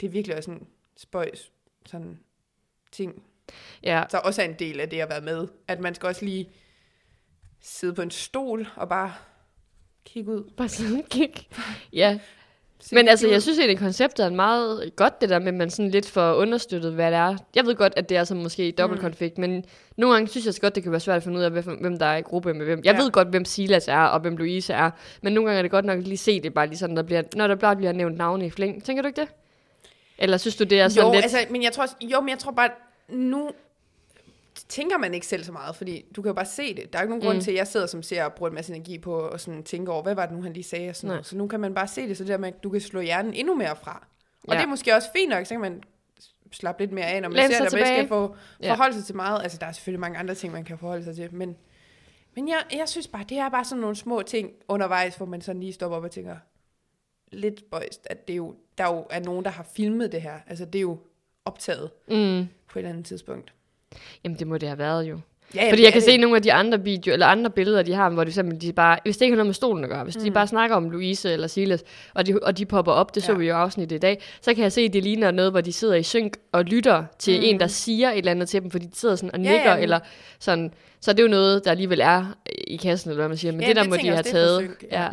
det 0.00 0.06
er 0.06 0.10
virkelig 0.10 0.36
også 0.36 0.50
en 0.50 0.66
spøjs 0.96 1.50
sådan 1.86 2.18
ting, 2.92 3.22
ja. 3.82 4.02
der 4.10 4.18
også 4.18 4.42
er 4.42 4.46
en 4.46 4.54
del 4.58 4.80
af 4.80 4.88
det 4.88 5.00
at 5.00 5.08
være 5.10 5.20
med. 5.20 5.48
At 5.68 5.80
man 5.80 5.94
skal 5.94 6.06
også 6.06 6.24
lige 6.24 6.48
sidde 7.60 7.94
på 7.94 8.02
en 8.02 8.10
stol 8.10 8.68
og 8.76 8.88
bare 8.88 9.12
kigge 10.04 10.30
ud. 10.32 10.50
Bare 10.56 10.68
sådan 10.68 11.04
kig. 11.10 11.32
Ja, 11.92 12.18
Se 12.80 12.94
men 12.94 13.08
altså, 13.08 13.28
jeg 13.28 13.42
synes 13.42 13.58
egentlig, 13.58 13.78
konceptet 13.78 14.26
er 14.26 14.30
meget 14.30 14.96
godt, 14.96 15.20
det 15.20 15.28
der 15.28 15.38
med, 15.38 15.48
at 15.48 15.54
man 15.54 15.70
sådan 15.70 15.90
lidt 15.90 16.10
får 16.10 16.34
understøttet, 16.34 16.92
hvad 16.92 17.10
det 17.10 17.18
er. 17.18 17.36
Jeg 17.54 17.66
ved 17.66 17.74
godt, 17.74 17.92
at 17.96 18.08
det 18.08 18.16
er 18.16 18.24
så 18.24 18.34
måske 18.34 18.70
dobbeltkonflikt, 18.78 19.38
mm. 19.38 19.40
men 19.40 19.64
nogle 19.96 20.14
gange 20.14 20.28
synes 20.28 20.44
jeg 20.44 20.50
også 20.50 20.60
godt, 20.60 20.74
det 20.74 20.82
kan 20.82 20.92
være 20.92 21.00
svært 21.00 21.16
at 21.16 21.22
finde 21.22 21.38
ud 21.38 21.42
af, 21.42 21.50
hvem, 21.50 21.98
der 21.98 22.06
er 22.06 22.16
i 22.16 22.20
gruppe 22.20 22.54
med 22.54 22.66
hvem. 22.66 22.80
Jeg 22.84 22.94
Ja. 22.94 23.02
ved 23.02 23.10
godt, 23.10 23.28
hvem 23.28 23.44
Silas 23.44 23.88
er, 23.88 23.98
og 23.98 24.20
hvem 24.20 24.36
Louise 24.36 24.72
er, 24.72 24.90
men 25.22 25.32
nogle 25.32 25.48
gange 25.48 25.58
er 25.58 25.62
det 25.62 25.70
godt 25.70 25.84
nok 25.84 25.98
lige 26.02 26.16
se 26.16 26.40
det 26.40 26.54
bare 26.54 26.66
lige 26.66 26.78
sådan, 26.78 26.96
der 26.96 27.02
bliver, 27.02 27.22
når 27.36 27.46
der 27.46 27.54
bare 27.54 27.76
bliver 27.76 27.92
nævnt 27.92 28.16
navne 28.16 28.46
i 28.46 28.50
flæng. 28.50 28.84
Tænker 28.84 29.02
du 29.02 29.06
ikke 29.06 29.20
det? 29.20 29.28
Eller 30.18 30.36
synes 30.36 30.56
du, 30.56 30.64
det 30.64 30.80
er 30.80 30.88
sådan 30.88 31.06
jo, 31.08 31.12
lidt... 31.12 31.24
altså, 31.24 31.38
men 31.50 31.62
jeg 31.62 31.72
tror, 31.72 31.86
jo, 32.02 32.20
men 32.20 32.28
jeg 32.28 32.38
tror 32.38 32.52
bare, 32.52 32.68
nu 33.08 33.50
tænker 34.68 34.98
man 34.98 35.14
ikke 35.14 35.26
selv 35.26 35.44
så 35.44 35.52
meget, 35.52 35.76
fordi 35.76 36.04
du 36.16 36.22
kan 36.22 36.28
jo 36.28 36.34
bare 36.34 36.46
se 36.46 36.74
det. 36.74 36.92
Der 36.92 36.98
er 36.98 37.02
ikke 37.02 37.10
nogen 37.10 37.24
grund 37.24 37.36
Mm. 37.36 37.42
til, 37.42 37.50
at 37.50 37.56
jeg 37.56 37.66
sidder 37.66 37.86
som 37.86 38.02
ser 38.02 38.24
og 38.24 38.32
bruger 38.32 38.48
en 38.50 38.54
masse 38.54 38.74
energi 38.74 38.98
på 38.98 39.14
og 39.18 39.40
sådan 39.40 39.62
tænke 39.62 39.92
over, 39.92 40.02
hvad 40.02 40.14
var 40.14 40.26
det 40.26 40.36
nu, 40.36 40.42
han 40.42 40.52
lige 40.52 40.64
sagde? 40.64 40.88
Og 40.88 40.96
sådan 40.96 41.08
noget. 41.08 41.26
Så 41.26 41.36
nu 41.36 41.46
kan 41.48 41.60
man 41.60 41.74
bare 41.74 41.88
se 41.88 42.08
det, 42.08 42.16
så 42.16 42.24
det 42.24 42.28
der 42.30 42.38
med, 42.38 42.48
at 42.48 42.62
du 42.62 42.70
kan 42.70 42.80
slå 42.80 43.00
hjernen 43.00 43.34
endnu 43.34 43.54
mere 43.54 43.76
fra. 43.76 44.06
Og 44.48 44.48
Ja. 44.54 44.58
det 44.58 44.62
er 44.64 44.68
måske 44.68 44.94
også 44.94 45.08
fint 45.16 45.30
nok, 45.30 45.46
så 45.46 45.54
kan 45.54 45.60
man 45.60 45.82
slappe 46.52 46.82
lidt 46.82 46.92
mere 46.92 47.04
af, 47.06 47.22
når 47.22 47.28
man 47.28 47.36
Læne 47.36 47.48
ser, 47.48 47.54
at 47.64 47.72
man 47.72 47.78
ikke 47.78 47.86
skal 47.86 47.96
tilbage. 47.96 48.08
få, 48.08 48.36
Ja. 48.62 48.70
forholde 48.70 48.94
sig 48.94 49.04
til 49.04 49.16
meget. 49.16 49.42
Altså, 49.42 49.58
der 49.58 49.66
er 49.66 49.72
selvfølgelig 49.72 50.00
mange 50.00 50.18
andre 50.18 50.34
ting, 50.34 50.52
man 50.52 50.64
kan 50.64 50.78
forholde 50.78 51.04
sig 51.04 51.14
til, 51.14 51.34
men, 51.34 51.56
men 52.36 52.48
jeg, 52.48 52.58
jeg 52.72 52.88
synes 52.88 53.08
bare, 53.08 53.24
det 53.28 53.38
er 53.38 53.48
bare 53.48 53.64
sådan 53.64 53.80
nogle 53.80 53.96
små 53.96 54.22
ting 54.22 54.50
undervejs, 54.68 55.16
hvor 55.16 55.26
man 55.26 55.40
sådan 55.40 55.60
lige 55.60 55.72
stopper 55.72 55.96
op 55.96 56.04
og 56.04 56.10
tænker, 56.10 56.36
lidt 57.32 57.70
bøjst, 57.70 58.06
at 58.10 58.28
det 58.28 58.36
jo, 58.36 58.54
der 58.78 58.84
jo 58.94 59.06
er 59.10 59.20
nogen, 59.20 59.44
der 59.44 59.50
har 59.50 59.66
filmet 59.76 60.12
det 60.12 60.22
her. 60.22 60.38
Altså, 60.46 60.64
det 60.64 60.78
er 60.78 60.82
jo 60.82 60.98
optaget 61.46 61.90
Mm. 62.10 62.48
på 62.72 62.78
et 62.78 62.80
eller 62.80 62.90
andet 62.90 63.06
tidspunkt. 63.06 63.52
Jamen, 64.24 64.38
det 64.38 64.46
må 64.46 64.58
det 64.58 64.68
have 64.68 64.78
været 64.78 65.04
jo. 65.04 65.18
Ja, 65.54 65.70
Fordi 65.70 65.82
jeg 65.84 65.92
kan 65.92 66.02
se 66.02 66.16
nogle 66.16 66.36
af 66.36 66.42
de 66.42 66.52
andre 66.52 66.80
videoer, 66.84 67.12
eller 67.12 67.26
andre 67.26 67.50
billeder, 67.50 67.82
de 67.82 67.94
har, 67.94 68.10
hvor 68.10 68.24
de 68.24 68.32
simpelthen 68.32 68.68
de 68.68 68.72
bare, 68.72 68.98
hvis 69.04 69.16
det 69.16 69.24
ikke 69.24 69.32
har 69.32 69.36
noget 69.36 69.46
med 69.46 69.54
stolen 69.54 69.84
at 69.84 69.90
gøre, 69.90 70.04
hvis 70.04 70.16
mm. 70.16 70.22
de 70.24 70.30
bare 70.30 70.46
snakker 70.46 70.76
om 70.76 70.90
Louise 70.90 71.32
eller 71.32 71.46
Silas, 71.46 71.84
og 72.14 72.26
de, 72.26 72.38
og 72.42 72.58
de 72.58 72.66
popper 72.66 72.92
op, 72.92 73.14
det 73.14 73.22
så 73.22 73.32
Ja. 73.32 73.38
vi 73.38 73.44
jo 73.46 73.54
i 73.54 73.58
afsnittet 73.58 73.96
i 73.96 73.98
dag, 73.98 74.22
så 74.40 74.54
kan 74.54 74.62
jeg 74.62 74.72
se, 74.72 74.80
at 74.80 74.92
det 74.92 75.02
ligner 75.02 75.30
noget, 75.30 75.50
hvor 75.50 75.60
de 75.60 75.72
sidder 75.72 75.94
i 75.94 76.02
synk 76.02 76.36
og 76.52 76.64
lytter 76.64 77.04
til 77.18 77.38
Mm. 77.38 77.44
en, 77.46 77.60
der 77.60 77.66
siger 77.66 78.10
et 78.10 78.18
eller 78.18 78.30
andet 78.30 78.48
til 78.48 78.62
dem, 78.62 78.70
fordi 78.70 78.86
de 78.86 78.96
sidder 78.96 79.16
sådan 79.16 79.30
og 79.34 79.40
Ja, 79.40 79.50
nikker, 79.52 79.74
ja, 79.74 79.82
eller 79.82 80.00
sådan. 80.38 80.72
Så 81.00 81.12
det 81.12 81.18
er 81.18 81.22
jo 81.24 81.28
noget, 81.30 81.64
der 81.64 81.70
alligevel 81.70 82.00
er 82.00 82.34
i 82.66 82.76
kassen, 82.76 83.10
eller 83.10 83.20
hvad 83.22 83.28
man 83.28 83.36
siger, 83.38 83.52
men 83.52 83.60
Ja, 83.60 83.66
det 83.68 83.76
der 83.76 83.82
det 83.82 83.90
må 83.90 83.96
de 83.96 84.08
have 84.08 84.16
det 84.22 84.26
taget. 84.26 84.60
synk, 84.62 84.84
ja. 84.90 85.02
ja. 85.02 85.08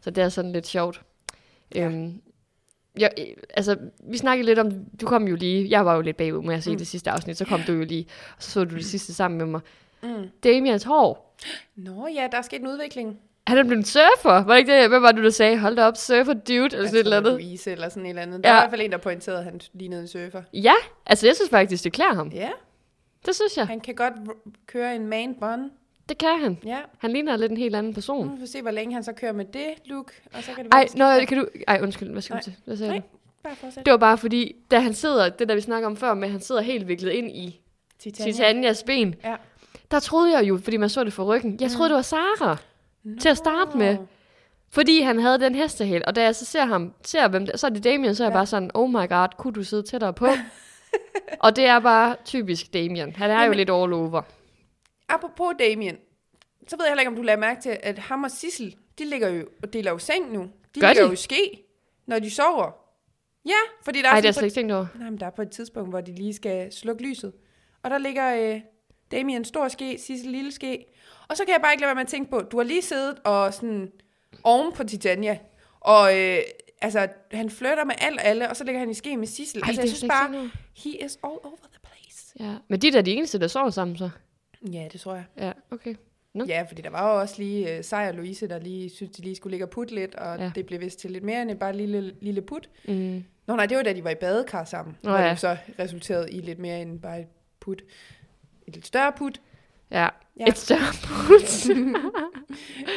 Så 0.00 0.10
det 0.10 0.24
er 0.24 0.28
sådan 0.28 0.52
lidt 0.52 0.66
sjovt. 0.66 1.00
Ja. 1.74 1.84
Øhm, 1.84 2.20
Ja, 3.00 3.08
altså, 3.54 3.76
vi 4.10 4.16
snakkede 4.16 4.46
lidt 4.46 4.58
om, 4.58 4.70
du 5.00 5.06
kom 5.06 5.28
jo 5.28 5.36
lige, 5.36 5.70
jeg 5.70 5.86
var 5.86 5.94
jo 5.94 6.00
lidt 6.00 6.16
bagud 6.16 6.42
med 6.42 6.54
at 6.54 6.62
se 6.62 6.70
Mm. 6.70 6.74
mm. 6.74 6.78
det 6.78 6.86
sidste 6.86 7.10
afsnit, 7.10 7.36
så 7.36 7.44
kom 7.44 7.60
du 7.66 7.72
jo 7.72 7.84
lige, 7.84 8.06
og 8.36 8.42
så 8.42 8.50
så 8.50 8.64
du 8.64 8.74
det 8.74 8.84
sidste 8.84 9.14
sammen 9.14 9.38
med 9.38 9.46
mig. 9.46 9.60
Mm. 10.02 10.28
Damians 10.44 10.82
hår. 10.84 11.36
Nå 11.76 12.06
ja, 12.14 12.28
der 12.32 12.38
er 12.38 12.42
sket 12.42 12.60
en 12.60 12.66
udvikling. 12.66 13.18
Han 13.46 13.58
er 13.58 13.62
blevet 13.62 13.78
en 13.78 13.84
surfer. 13.84 14.44
Var 14.44 14.52
det 14.52 14.58
ikke 14.58 14.80
det? 14.80 14.88
Hvad 14.88 15.00
var 15.00 15.12
det, 15.12 15.24
du 15.24 15.30
sagde? 15.30 15.58
Hold 15.58 15.76
da 15.76 15.84
op, 15.86 15.96
surfer 15.96 16.32
dude, 16.34 16.56
eller 16.56 16.68
sådan 16.86 16.94
et 16.94 16.98
eller 16.98 17.16
andet. 17.16 17.32
Louise 17.32 17.70
eller 17.72 17.88
sådan 17.88 18.04
et 18.06 18.08
eller 18.08 18.22
andet. 18.22 18.44
Der 18.44 18.50
Ja. 18.50 18.54
var 18.54 18.60
i 18.60 18.62
hvert 18.62 18.70
fald 18.70 18.82
en, 18.82 18.92
der 18.92 18.98
pointerede, 18.98 19.38
at 19.38 19.44
han 19.44 19.60
lignede 19.72 20.00
en 20.02 20.08
surfer. 20.08 20.42
Ja, 20.52 20.72
altså 21.06 21.26
jeg 21.26 21.36
synes 21.36 21.50
faktisk, 21.50 21.84
det 21.84 21.92
klæder 21.92 22.14
ham. 22.14 22.28
Ja, 22.28 22.50
Det 23.26 23.34
synes 23.34 23.56
jeg. 23.56 23.66
han 23.66 23.80
kan 23.80 23.94
godt 23.94 24.12
køre 24.66 24.94
en 24.96 25.06
man 25.06 25.34
bun. 25.40 25.70
Det 26.10 26.18
kan 26.18 26.38
han. 26.40 26.58
Ja, 26.64 26.78
Han 26.98 27.12
ligner 27.12 27.36
lidt 27.36 27.50
en 27.52 27.56
helt 27.58 27.76
anden 27.76 27.94
person. 27.94 28.26
nu 28.26 28.36
får 28.38 28.46
se, 28.46 28.62
hvor 28.62 28.70
længe 28.70 28.94
han 28.94 29.04
så 29.04 29.12
kører 29.12 29.32
med 29.32 29.44
det 29.44 29.66
look. 29.84 30.12
Og 30.34 30.42
så 30.42 30.50
kan 30.52 30.64
det 30.64 30.74
Ej, 30.74 30.86
nå, 30.96 31.26
kan 31.28 31.38
du... 31.38 31.46
Ej, 31.68 31.78
undskyld, 31.82 32.10
hvad 32.10 32.22
skal 32.22 32.36
du 32.36 32.42
til? 32.42 32.54
Hvad 32.64 32.76
sagde 32.76 32.92
Nej. 32.92 33.02
Bare 33.42 33.56
fortsæt. 33.56 33.84
Det 33.84 33.90
var 33.90 33.96
bare 33.96 34.18
fordi, 34.18 34.54
da 34.70 34.78
han 34.78 34.94
sidder, 34.94 35.28
det 35.28 35.48
der 35.48 35.54
vi 35.54 35.60
snakker 35.60 35.86
om 35.88 35.96
før, 35.96 36.14
med 36.14 36.24
at 36.24 36.30
han 36.32 36.40
sidder 36.40 36.60
helt 36.60 36.88
viklet 36.88 37.10
ind 37.12 37.30
i 37.30 37.60
Titania. 37.98 38.32
Titanias 38.32 38.82
ben, 38.82 39.14
Ja. 39.24 39.34
der 39.90 39.98
troede 40.00 40.36
jeg 40.38 40.48
jo, 40.48 40.58
fordi 40.64 40.76
man 40.76 40.88
så 40.88 41.04
det 41.04 41.12
fra 41.12 41.24
ryggen, 41.24 41.58
jeg 41.60 41.70
troede, 41.70 41.88
det 41.88 41.96
var 41.96 42.02
Sara. 42.02 42.56
Nå. 43.04 43.18
til 43.20 43.28
at 43.28 43.36
starte 43.36 43.78
med. 43.78 43.96
Fordi 44.70 45.00
han 45.00 45.18
havde 45.20 45.38
den 45.40 45.54
hestehæl, 45.54 46.02
og 46.06 46.16
da 46.16 46.22
jeg 46.22 46.34
så 46.36 46.44
ser 46.44 46.64
ham, 46.64 46.92
ser 47.04 47.28
hvem 47.28 47.46
det, 47.46 47.60
så 47.60 47.66
er 47.66 47.70
det 47.70 47.84
Damien, 47.84 48.14
så 48.14 48.22
er 48.24 48.26
jeg 48.28 48.32
Ja. 48.32 48.38
bare 48.38 48.46
sådan, 48.46 48.70
oh 48.74 48.90
my 48.90 49.08
god, 49.08 49.28
kunne 49.38 49.52
du 49.52 49.62
sidde 49.64 49.82
tættere 49.82 50.12
på? 50.12 50.26
og 51.44 51.56
det 51.56 51.66
er 51.66 51.78
bare 51.80 52.16
typisk 52.24 52.72
Damien. 52.72 53.16
Han 53.16 53.30
er 53.30 53.34
jo 53.34 53.40
Jamen- 53.40 53.56
lidt 53.56 53.70
all 53.70 53.92
over. 53.92 54.22
Apropos 55.10 55.54
Damien, 55.58 55.96
så 56.68 56.76
ved 56.76 56.84
jeg 56.84 56.90
heller 56.90 57.00
ikke, 57.00 57.08
om 57.10 57.16
du 57.16 57.22
lader 57.22 57.38
mærke 57.38 57.60
til, 57.62 57.78
at 57.82 57.98
ham 57.98 58.24
og 58.24 58.30
Sissel, 58.30 58.76
de 58.98 59.04
ligger 59.04 59.28
jo 59.28 59.48
og 59.62 59.72
deler 59.72 59.90
jo 59.90 59.98
seng 59.98 60.32
nu. 60.32 60.40
De 60.74 60.80
Gør 60.80 60.88
ligger 60.88 61.02
de? 61.02 61.06
jo 61.08 61.12
i 61.12 61.16
ske, 61.16 61.62
når 62.06 62.18
de 62.18 62.30
sover. 62.30 62.70
Ja, 63.46 63.56
fordi 63.84 64.02
der 64.02 64.08
er, 64.08 64.12
Ej, 64.12 64.20
det 64.20 64.24
jeg 64.24 64.34
slet 64.34 64.44
ikke 64.44 64.54
tænkt 64.54 64.72
over. 64.72 64.86
nej, 64.94 65.10
men 65.10 65.20
der 65.20 65.26
er 65.26 65.30
på 65.30 65.42
et 65.42 65.50
tidspunkt, 65.50 65.90
hvor 65.90 66.00
de 66.00 66.14
lige 66.14 66.34
skal 66.34 66.72
slukke 66.72 67.02
lyset. 67.02 67.32
Og 67.82 67.90
der 67.90 67.98
ligger 67.98 68.54
øh, 68.54 68.60
Damien 69.10 69.44
stor 69.44 69.68
ske, 69.68 69.98
Sissel 69.98 70.30
lille 70.30 70.52
ske. 70.52 70.86
Og 71.28 71.36
så 71.36 71.44
kan 71.44 71.52
jeg 71.52 71.60
bare 71.62 71.72
ikke 71.72 71.80
lade 71.80 71.88
være 71.88 71.94
med 71.94 72.02
at 72.02 72.08
tænke 72.08 72.30
på, 72.30 72.40
du 72.40 72.56
har 72.56 72.64
lige 72.64 72.82
siddet 72.82 73.18
og 73.24 73.54
sådan 73.54 73.92
oven 74.44 74.72
på 74.72 74.84
Titania, 74.84 75.38
og 75.80 76.18
øh, 76.18 76.38
altså, 76.82 77.08
han 77.32 77.50
flytter 77.50 77.84
med 77.84 77.94
alt 77.98 78.20
og 78.20 78.24
alle, 78.26 78.48
og 78.50 78.56
så 78.56 78.64
ligger 78.64 78.78
han 78.78 78.90
i 78.90 78.94
ske 78.94 79.16
med 79.16 79.26
Sissel. 79.26 79.62
Ej, 79.62 79.68
altså, 79.68 79.82
det 79.82 79.88
jeg 79.88 79.96
synes 79.96 80.10
bare, 80.10 80.50
he 80.76 81.04
is 81.04 81.18
all 81.24 81.38
over 81.44 81.56
the 81.72 81.80
place. 81.84 82.32
Ja. 82.40 82.54
Men 82.68 82.80
de 82.80 82.92
der 82.92 82.98
er 82.98 83.02
de 83.02 83.12
eneste, 83.12 83.38
der 83.40 83.48
sover 83.48 83.70
sammen, 83.70 83.96
så. 83.96 84.10
Ja, 84.72 84.88
det 84.92 85.00
tror 85.00 85.14
jeg. 85.14 85.24
Ja, 85.38 85.52
okay. 85.70 85.94
Nå. 86.34 86.44
Ja, 86.48 86.64
fordi 86.68 86.82
der 86.82 86.90
var 86.90 87.12
jo 87.14 87.20
også 87.20 87.34
lige 87.38 87.78
uh, 87.78 87.84
Sej 87.84 88.08
og 88.08 88.14
Louise, 88.14 88.48
der 88.48 88.58
lige 88.58 88.90
synes, 88.90 89.16
de 89.16 89.22
lige 89.22 89.36
skulle 89.36 89.50
ligge 89.50 89.64
og 89.66 89.70
putte 89.70 89.94
lidt, 89.94 90.14
og 90.14 90.38
Ja. 90.38 90.52
det 90.54 90.66
blev 90.66 90.80
vist 90.80 90.98
til 90.98 91.10
lidt 91.10 91.24
mere 91.24 91.42
end 91.42 91.58
bare 91.58 91.76
lille, 91.76 92.14
lille 92.20 92.42
put. 92.42 92.68
Mm. 92.88 93.24
Nå 93.46 93.56
nej, 93.56 93.66
det 93.66 93.76
var 93.76 93.82
da 93.82 93.92
de 93.92 94.04
var 94.04 94.10
i 94.10 94.14
badekar 94.14 94.64
sammen, 94.64 94.96
Nå 95.02 95.10
hvor 95.10 95.18
ja. 95.18 95.30
det 95.30 95.38
så 95.38 95.56
resulterede 95.78 96.30
i 96.30 96.40
lidt 96.40 96.58
mere 96.58 96.82
end 96.82 97.00
bare 97.00 97.20
et 97.20 97.26
put. 97.60 97.82
Et 98.66 98.74
lidt 98.74 98.86
større 98.86 99.12
put. 99.18 99.40
Ja. 99.90 100.08
Ja. 100.40 100.44
Et 100.46 100.58
større 100.58 100.92
put. 101.04 101.66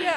Ja, 0.04 0.13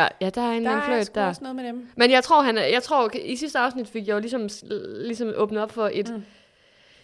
ja, 0.00 0.08
ja, 0.20 0.30
der 0.30 0.40
er 0.42 0.52
en 0.52 0.64
der 0.64 0.70
anden 0.70 0.82
er 0.82 0.84
fløjt 0.86 1.06
sgu 1.06 1.14
der. 1.20 1.26
også 1.26 1.42
noget 1.42 1.56
med 1.56 1.64
dem. 1.64 1.88
Men 1.96 2.10
jeg 2.10 2.24
tror, 2.24 2.42
han 2.42 2.58
er, 2.58 2.64
jeg 2.64 2.82
tror, 2.82 3.10
i 3.24 3.36
sidste 3.36 3.58
afsnit 3.58 3.88
fik 3.88 4.06
jeg 4.08 4.14
jo 4.14 4.18
ligesom, 4.18 4.48
ligesom 5.00 5.32
åbnet 5.36 5.62
op 5.62 5.72
for 5.72 5.90
et, 5.92 6.10
Mm. 6.14 6.22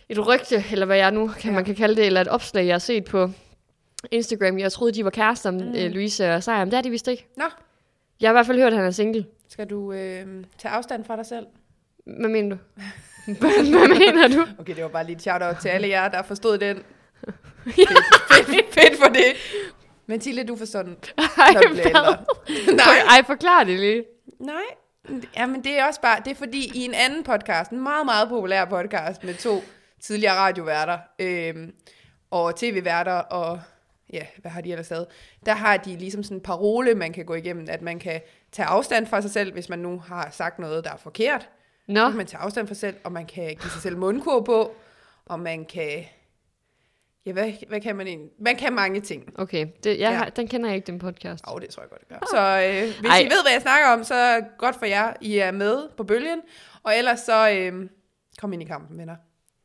et 0.08 0.26
rygte, 0.28 0.64
eller 0.72 0.86
hvad 0.86 0.96
jeg 0.96 1.10
nu 1.10 1.28
kan, 1.28 1.50
ja. 1.50 1.54
man 1.54 1.64
kan 1.64 1.74
kalde 1.74 1.96
det, 1.96 2.06
eller 2.06 2.20
et 2.20 2.28
opslag, 2.28 2.66
jeg 2.66 2.74
har 2.74 2.78
set 2.78 3.04
på 3.04 3.30
Instagram. 4.10 4.58
Jeg 4.58 4.72
troede, 4.72 4.92
de 4.92 5.04
var 5.04 5.10
kærester, 5.10 5.50
mm. 5.50 5.56
Mm. 5.56 5.74
øh, 5.74 5.90
Louise 5.90 6.34
og 6.34 6.42
Sejr, 6.42 6.64
men 6.64 6.70
det 6.70 6.78
er 6.78 6.82
de 6.82 6.90
vist 6.90 7.08
ikke. 7.08 7.26
Nå. 7.36 7.44
Jeg 8.20 8.28
har 8.28 8.32
i 8.32 8.36
hvert 8.36 8.46
fald 8.46 8.58
hørt, 8.58 8.72
at 8.72 8.78
han 8.78 8.86
er 8.86 8.90
single. 8.90 9.26
Skal 9.48 9.66
du 9.70 9.92
øh, 9.92 10.26
tage 10.58 10.72
afstand 10.72 11.04
fra 11.04 11.16
dig 11.16 11.26
selv? 11.26 11.46
Hvad 12.06 12.28
mener 12.28 12.56
du? 12.56 12.62
hvad 13.26 13.98
mener 13.98 14.28
du? 14.28 14.46
Okay, 14.60 14.74
det 14.74 14.82
var 14.82 14.88
bare 14.88 15.06
lige 15.06 15.16
et 15.16 15.22
shout-out 15.22 15.56
til 15.62 15.68
alle 15.68 15.88
jer, 15.88 16.08
der 16.08 16.22
forstod 16.22 16.58
den. 16.58 16.76
Fedt, 17.64 18.46
fedt, 18.46 18.74
fedt 18.74 18.98
for 18.98 19.08
det. 19.08 19.32
Men 20.06 20.20
Tille, 20.20 20.44
du 20.44 20.56
forstår 20.56 20.82
den, 20.82 20.96
Ej. 21.18 21.54
Nej. 22.72 22.98
Ej, 23.08 23.22
forklar 23.26 23.64
det 23.64 23.80
lige. 23.80 24.04
Nej, 24.40 24.62
jamen 25.36 25.64
det 25.64 25.78
er 25.78 25.86
også 25.86 26.00
bare, 26.00 26.18
det 26.24 26.30
er 26.30 26.34
fordi 26.34 26.70
i 26.74 26.84
en 26.84 26.94
anden 26.94 27.22
podcast, 27.22 27.70
en 27.70 27.82
meget, 27.82 28.06
meget 28.06 28.28
populær 28.28 28.64
podcast 28.64 29.24
med 29.24 29.34
to 29.34 29.62
tidligere 30.02 30.34
radioværter 30.34 30.98
øhm, 31.18 31.72
og 32.30 32.56
tv-værter 32.56 33.12
og 33.12 33.60
ja, 34.12 34.26
hvad 34.38 34.50
har 34.50 34.60
de 34.60 34.70
ellers 34.70 34.90
lavet, 34.90 35.06
der 35.46 35.52
har 35.54 35.76
de 35.76 35.96
ligesom 35.96 36.22
sådan 36.22 36.36
en 36.36 36.40
parole, 36.42 36.94
man 36.94 37.12
kan 37.12 37.24
gå 37.24 37.34
igennem, 37.34 37.66
at 37.70 37.82
man 37.82 37.98
kan 37.98 38.20
tage 38.52 38.66
afstand 38.66 39.06
fra 39.06 39.20
sig 39.22 39.30
selv, 39.30 39.52
hvis 39.52 39.68
man 39.68 39.78
nu 39.78 39.98
har 39.98 40.28
sagt 40.30 40.58
noget, 40.58 40.84
der 40.84 40.90
er 40.92 40.96
forkert. 40.96 41.48
Nå, 41.88 42.08
kan 42.08 42.16
man 42.16 42.26
tage 42.26 42.40
afstand 42.40 42.66
fra 42.66 42.74
sig 42.74 42.80
selv, 42.80 42.96
og 43.04 43.12
man 43.12 43.26
kan 43.26 43.44
give 43.44 43.70
sig 43.70 43.82
selv 43.82 43.96
mundkur 43.98 44.40
på, 44.40 44.74
og 45.26 45.40
man 45.40 45.64
kan, 45.64 46.04
ja, 47.26 47.32
hvad, 47.32 47.52
hvad 47.68 47.80
kan 47.80 47.96
man 47.96 48.06
egentlig? 48.06 48.30
Man 48.38 48.56
kan 48.56 48.72
mange 48.72 49.00
ting. 49.00 49.40
okay. 49.40 49.66
Det, 49.84 49.98
jeg, 50.00 50.22
Ja. 50.24 50.30
den 50.36 50.48
kender 50.48 50.68
jeg 50.68 50.76
ikke, 50.76 50.86
den 50.86 50.98
podcast. 50.98 51.44
Åh, 51.48 51.54
oh, 51.54 51.60
det 51.60 51.70
tror 51.70 51.82
jeg 51.82 51.90
godt, 51.90 52.00
det 52.00 52.08
gør. 52.08 52.18
Så 52.30 52.66
øh, 52.68 53.00
hvis 53.00 53.10
Ej. 53.10 53.18
I 53.18 53.24
ved, 53.24 53.42
hvad 53.44 53.52
jeg 53.52 53.62
snakker 53.62 53.88
om, 53.88 54.04
så 54.04 54.44
godt 54.58 54.76
for 54.76 54.86
jer. 54.86 55.12
I 55.20 55.38
er 55.38 55.50
med 55.50 55.88
på 55.96 56.04
bølgen. 56.04 56.40
Og 56.82 56.96
ellers 56.96 57.20
så 57.20 57.50
øh, 57.50 57.88
kom 58.38 58.52
ind 58.52 58.62
i 58.62 58.66
kampen, 58.66 58.98
venner. 58.98 59.16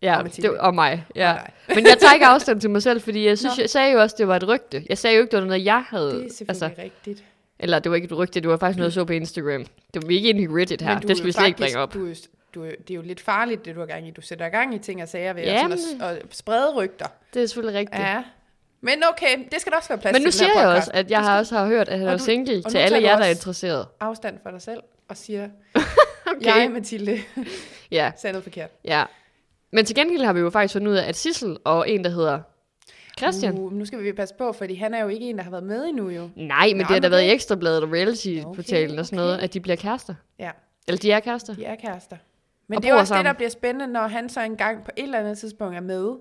Ja, 0.01 0.17
Og 0.17 0.23
Mathilde. 0.23 0.49
det, 0.49 0.57
og 0.57 0.75
mig. 0.75 1.05
Ja. 1.15 1.31
Og 1.33 1.39
dig. 1.67 1.75
Men 1.75 1.85
jeg 1.85 1.97
tager 1.99 2.13
ikke 2.13 2.25
afstand 2.25 2.61
til 2.61 2.69
mig 2.69 2.83
selv, 2.83 3.01
fordi 3.01 3.25
jeg 3.27 3.37
synes, 3.37 3.57
Nå. 3.57 3.61
jeg 3.61 3.69
sagde 3.69 3.91
jo 3.91 4.01
også, 4.01 4.15
det 4.19 4.27
var 4.27 4.35
et 4.35 4.47
rygte. 4.47 4.83
Jeg 4.89 4.97
sagde 4.97 5.15
jo 5.15 5.21
ikke, 5.21 5.31
det 5.31 5.39
var 5.39 5.45
noget, 5.47 5.65
jeg 5.65 5.83
havde. 5.89 6.05
Det 6.11 6.25
er 6.25 6.33
selvfølgelig 6.33 6.63
altså, 6.67 6.81
rigtigt. 6.83 7.23
eller 7.59 7.79
det 7.79 7.89
var 7.89 7.95
ikke 7.95 8.05
et 8.05 8.17
rygte, 8.17 8.39
det 8.39 8.49
var 8.49 8.57
faktisk 8.57 8.77
noget, 8.77 8.89
jeg 8.89 8.93
så 8.93 9.05
på 9.05 9.13
Instagram. 9.13 9.65
Det 9.93 10.03
var 10.03 10.09
ikke 10.11 10.29
i 10.29 10.47
Reddit 10.47 10.81
her. 10.81 10.99
Men 10.99 11.07
Det 11.07 11.17
skal 11.17 11.27
vi 11.27 11.31
slet 11.31 11.45
ikke 11.47 11.57
bringe 11.57 11.77
op. 11.79 11.93
Du, 11.93 12.07
du, 12.55 12.63
det 12.65 12.91
er 12.91 12.95
jo 12.95 13.01
lidt 13.01 13.19
farligt, 13.21 13.65
det 13.65 13.75
du 13.75 13.79
har 13.79 13.87
gang 13.87 14.07
i. 14.07 14.11
Du 14.11 14.21
sætter 14.21 14.49
gang 14.49 14.75
i 14.75 14.79
ting 14.79 15.01
og 15.01 15.07
sager 15.07 15.33
ved 15.33 15.43
Ja, 15.43 15.53
at, 15.71 15.79
sådan 15.79 16.01
at, 16.01 16.15
at 16.17 16.23
sprede 16.31 16.73
rygter. 16.75 17.05
Det 17.33 17.41
er 17.41 17.45
selvfølgelig 17.45 17.79
rigtigt. 17.79 18.01
Ja. 18.01 18.23
Men 18.81 18.93
okay, 19.11 19.37
det 19.51 19.61
skal 19.61 19.71
der 19.71 19.77
også 19.77 19.89
være 19.89 19.97
plads 19.97 20.13
Men 20.13 20.21
nu 20.21 20.31
til 20.31 20.41
i 20.41 20.43
den 20.45 20.53
siger 20.55 20.67
jeg 20.67 20.77
også, 20.77 20.91
at 20.93 21.11
jeg 21.11 21.21
har 21.21 21.37
også 21.39 21.55
har 21.57 21.65
hørt, 21.67 21.89
at 21.89 21.99
han 21.99 22.07
Og 22.07 22.13
er 22.13 22.17
single 22.17 22.63
til 22.63 22.73
nu 22.73 22.79
alle 22.79 23.01
jer, 23.01 23.17
der 23.17 23.25
er 23.25 23.29
interesseret. 23.29 23.87
Afstand 23.99 24.39
for 24.43 24.51
dig 24.51 24.61
selv 24.61 24.79
og 25.09 25.17
siger, 25.17 25.49
Okay. 26.37 26.45
jeg, 26.45 26.71
Mathilde, 26.71 27.19
Ja, 27.91 28.11
sagde 28.17 28.31
noget 28.33 28.43
forkert. 28.43 28.69
ja. 28.85 29.03
Men 29.71 29.85
til 29.85 29.95
gengæld 29.95 30.23
har 30.23 30.33
vi 30.33 30.39
jo 30.39 30.49
faktisk 30.49 30.73
fundet 30.73 30.91
ud 30.91 30.95
af, 30.95 31.07
at 31.09 31.15
Sissel 31.15 31.57
og 31.65 31.89
en, 31.89 32.03
der 32.03 32.09
hedder 32.09 32.39
Christian. 33.17 33.53
Uh, 33.57 33.73
nu 33.73 33.85
skal 33.85 34.03
vi 34.03 34.11
passe 34.13 34.35
på, 34.35 34.51
fordi 34.53 34.75
han 34.75 34.93
er 34.93 35.01
jo 35.01 35.07
ikke 35.07 35.29
en, 35.29 35.37
der 35.37 35.43
har 35.43 35.51
været 35.51 35.63
med 35.63 35.85
endnu 35.85 36.09
jo. 36.09 36.29
Nej, 36.35 36.67
men 36.67 36.75
Nå, 36.77 36.81
det 36.81 36.87
har 36.87 36.99
da 36.99 37.09
været 37.09 37.23
i 37.23 37.25
det- 37.25 37.33
Ekstrabladet 37.33 37.83
og 37.83 37.89
Reality-portalen 37.93 38.89
Okay, 38.91 38.99
og 38.99 39.05
sådan 39.05 39.17
noget, 39.17 39.33
okay. 39.33 39.43
at 39.43 39.53
de 39.53 39.59
bliver 39.59 39.75
kærester. 39.75 40.13
Ja. 40.39 40.51
Eller 40.87 40.99
de 40.99 41.11
er 41.11 41.19
kærester. 41.19 41.53
De 41.55 41.65
er 41.65 41.75
kærester. 41.75 42.17
Men 42.67 42.77
Og 42.77 42.83
det 42.83 42.89
er 42.89 42.93
også 42.93 43.13
det, 43.13 43.17
der 43.17 43.23
sammen. 43.23 43.35
bliver 43.35 43.49
spændende, 43.49 43.87
når 43.93 44.07
han 44.07 44.29
så 44.29 44.41
engang 44.41 44.83
på 44.85 44.91
et 44.97 45.03
eller 45.03 45.19
andet 45.19 45.37
tidspunkt 45.37 45.75
er 45.75 45.79
med 45.81 46.11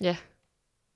Ja. 0.00 0.16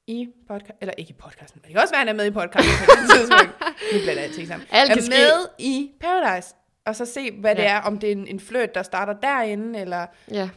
i 0.06 0.28
podcast, 0.48 0.72
eller 0.80 0.94
ikke 0.98 1.10
i 1.10 1.16
podcasten, 1.18 1.60
men 1.62 1.64
det 1.68 1.72
kan 1.74 1.80
også 1.82 1.94
være, 1.94 2.00
at 2.02 2.06
han 2.08 2.16
er 2.16 2.22
med 2.22 2.26
i 2.26 2.30
podcasten 2.30 2.72
på 2.86 2.92
et 2.92 3.18
tidspunkt. 3.18 3.54
Nu 3.92 3.98
blander 4.04 4.22
alting 4.22 4.48
sammen. 4.48 4.68
Alt 4.72 4.90
er 4.90 5.00
ske. 5.00 5.10
med 5.10 5.46
i 5.58 5.90
Paradise, 6.00 6.54
og 6.86 6.96
så 6.96 7.04
se, 7.04 7.30
hvad 7.40 7.54
ja. 7.56 7.62
det 7.62 7.70
er, 7.70 7.80
om 7.80 7.98
det 7.98 8.08
er 8.08 8.12
en, 8.12 8.26
en 8.26 8.40
flirt, 8.40 8.74
der 8.74 8.82
starter 8.82 9.12
derinde, 9.12 9.80
eller 9.80 10.06
Ja. 10.30 10.48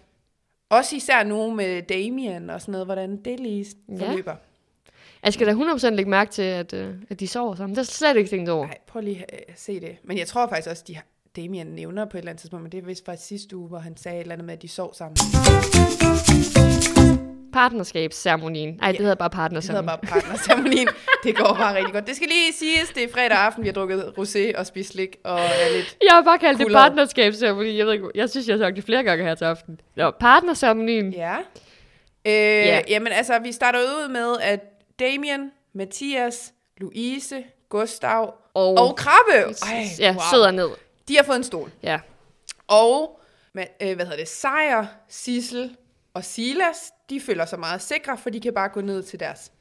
Også 0.70 0.96
især 0.96 1.24
nu 1.24 1.52
med 1.56 1.82
Damien 1.82 2.50
og 2.50 2.62
sådan 2.62 2.72
noget, 2.72 2.88
hvordan 2.88 3.18
det 3.26 3.40
lige 3.40 3.66
Ja. 4.00 4.10
forløber. 4.12 4.36
Jeg 5.24 5.34
skal 5.34 5.48
da 5.48 5.52
100% 5.54 5.90
lægge 5.96 6.10
mærke 6.12 6.32
til, 6.32 6.42
at, 6.42 6.74
øh, 6.74 6.96
at 7.10 7.20
de 7.20 7.28
sover 7.28 7.56
sammen. 7.56 7.76
Det 7.76 7.78
jeg 7.78 7.86
slet 7.86 8.18
ikke 8.18 8.30
tænkt 8.30 8.50
over. 8.50 8.66
Nej, 8.66 8.78
prøv 8.88 9.02
lige 9.02 9.26
at 9.50 9.60
se 9.60 9.80
det. 9.80 9.98
Men 10.04 10.18
jeg 10.18 10.28
tror 10.28 10.48
faktisk 10.48 10.70
også, 10.70 10.84
de 10.88 10.96
har, 10.96 11.04
Damien 11.36 11.68
nævner 11.68 12.06
på 12.06 12.18
et 12.18 12.20
eller 12.22 12.32
andet 12.32 12.42
tidspunkt, 12.42 12.64
men 12.64 12.72
det 12.72 12.78
er 12.78 12.82
vist 12.86 13.06
faktisk 13.06 13.28
sidste 13.28 13.58
uge, 13.58 13.68
hvor 13.68 13.80
han 13.80 13.98
sagde 13.98 14.18
et 14.18 14.22
eller 14.22 14.34
andet 14.34 14.46
med, 14.46 14.54
at 14.54 14.62
de 14.62 14.68
sov 14.68 14.94
sammen. 14.94 15.18
Partnerskabsceremonien. 17.58 18.70
Nej, 18.82 18.92
det 18.92 18.98
Ja. 19.00 19.02
hedder 19.04 19.16
bare 19.16 19.30
Det 19.30 19.36
hedder 19.36 19.44
partnerceremonien. 19.44 19.86
bare 19.86 20.22
partnerceremonien. 20.22 20.88
Det 21.24 21.36
går 21.36 21.54
bare 21.60 21.76
rigtig 21.76 21.94
godt. 21.94 22.08
Det 22.08 22.16
skal 22.16 22.28
lige 22.28 22.54
siges, 22.54 22.90
det 22.96 23.04
er 23.04 23.08
fredag 23.14 23.38
aften, 23.38 23.64
vi 23.64 23.68
har 23.68 23.74
drukket 23.74 24.14
rosé 24.18 24.58
og 24.60 24.66
spist 24.66 24.90
slik 24.94 25.18
og 25.24 25.40
er 25.40 25.76
lidt... 25.76 25.98
Jeg 26.04 26.12
har 26.14 26.22
bare 26.22 26.38
kaldt 26.40 26.58
det 26.60 26.66
Kulderet. 26.66 26.84
partnerskabsceremoni. 26.84 27.78
Jeg 27.78 27.86
ved 27.86 27.94
ikke, 27.94 28.06
jeg 28.16 28.30
synes, 28.30 28.48
jeg 28.48 28.54
har 28.58 28.66
sagt 28.66 28.76
det 28.76 28.84
flere 28.84 29.04
gange 29.04 29.24
her 29.26 29.36
til 29.36 29.46
aften. 29.46 29.80
Nå, 29.96 30.12
partnerceremonien. 30.12 31.14
Ja. 31.14 31.36
Øh, 32.26 32.34
ja. 32.34 32.66
Ja. 32.66 32.82
Jamen 32.90 33.14
altså, 33.14 33.40
vi 33.40 33.52
starter 33.52 33.80
ud 33.80 34.10
med, 34.10 34.36
at 34.42 34.60
Damien, 35.00 35.52
Mathias, 35.74 36.54
Louise, 36.78 37.44
Gustav 37.70 38.34
Og, 38.54 38.78
og 38.78 38.96
Krabbe, 38.96 39.54
Ej, 39.64 39.84
ja, 40.00 40.12
wow. 40.12 40.22
sidder 40.32 40.52
ned. 40.52 40.70
de 41.08 41.16
har 41.18 41.24
fået 41.24 41.38
en 41.38 41.44
stol. 41.44 41.72
Ja. 41.84 42.00
Og, 42.68 43.20
ma- 43.58 43.78
øh, 43.82 43.96
hvad 43.96 44.06
hedder 44.06 44.18
det, 44.20 44.28
Sejr, 44.28 44.86
Sissel 45.10 45.76
og 46.18 46.24
Silas, 46.24 46.92
de 47.10 47.22
føler 47.22 47.46
sig 47.46 47.60
meget 47.60 47.82
sikre, 47.82 48.18
for 48.18 48.30
de 48.30 48.40
kan 48.40 48.54
bare 48.54 48.70
gå 48.70 48.82
ned 48.82 49.04
til 49.04 49.20
deres 49.20 49.52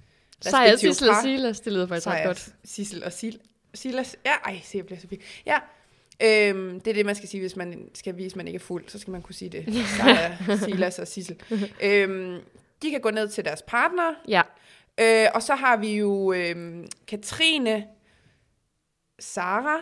Sejr, 0.40 0.76
Sissel 0.76 1.10
og. 1.10 1.16
Silas, 1.22 1.60
det 1.60 1.72
lyder 1.72 1.86
faktisk 1.86 2.04
Sejr, 2.04 2.26
godt. 2.26 2.48
Sissel 2.64 3.04
og 3.04 3.12
Sil 3.18 3.36
Silas. 3.74 4.16
Ja, 4.24 4.32
ej, 4.44 4.60
se, 4.64 4.78
jeg 4.78 4.86
bliver 4.86 5.00
så 5.00 5.08
fint. 5.08 5.22
Ja, 5.46 5.58
øhm, 6.22 6.80
det 6.80 6.90
er 6.90 6.94
det, 6.94 7.06
man 7.06 7.14
skal 7.14 7.28
sige, 7.28 7.40
hvis 7.40 7.56
man 7.56 7.90
skal 7.94 8.16
vise, 8.16 8.32
at 8.32 8.36
man 8.36 8.46
ikke 8.46 8.56
er 8.56 8.60
fuld. 8.60 8.84
Så 8.88 8.98
skal 8.98 9.10
man 9.10 9.22
kunne 9.22 9.34
sige 9.34 9.48
det. 9.48 9.74
Sejr, 9.96 10.56
Silas 10.56 10.98
og 10.98 11.08
Sissel. 11.08 11.42
øhm, 11.82 12.40
de 12.82 12.90
kan 12.90 13.00
gå 13.00 13.10
ned 13.10 13.28
til 13.28 13.44
deres 13.44 13.62
partner. 13.62 14.14
Ja, 14.28 14.42
Øh, 15.00 15.26
og 15.34 15.42
så 15.42 15.54
har 15.54 15.76
vi 15.76 15.96
jo 15.96 16.32
øhm, 16.32 16.88
Katrine, 17.08 17.86
Sara 19.18 19.80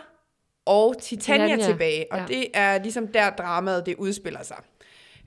og 0.65 0.95
Titania 1.01 1.45
Titania, 1.47 1.65
tilbage. 1.65 2.11
Og 2.11 2.17
ja. 2.17 2.25
det 2.27 2.47
er 2.53 2.81
ligesom 2.81 3.07
der 3.07 3.29
dramaet 3.29 3.85
det 3.85 3.95
udspiller 3.95 4.43
sig. 4.43 4.57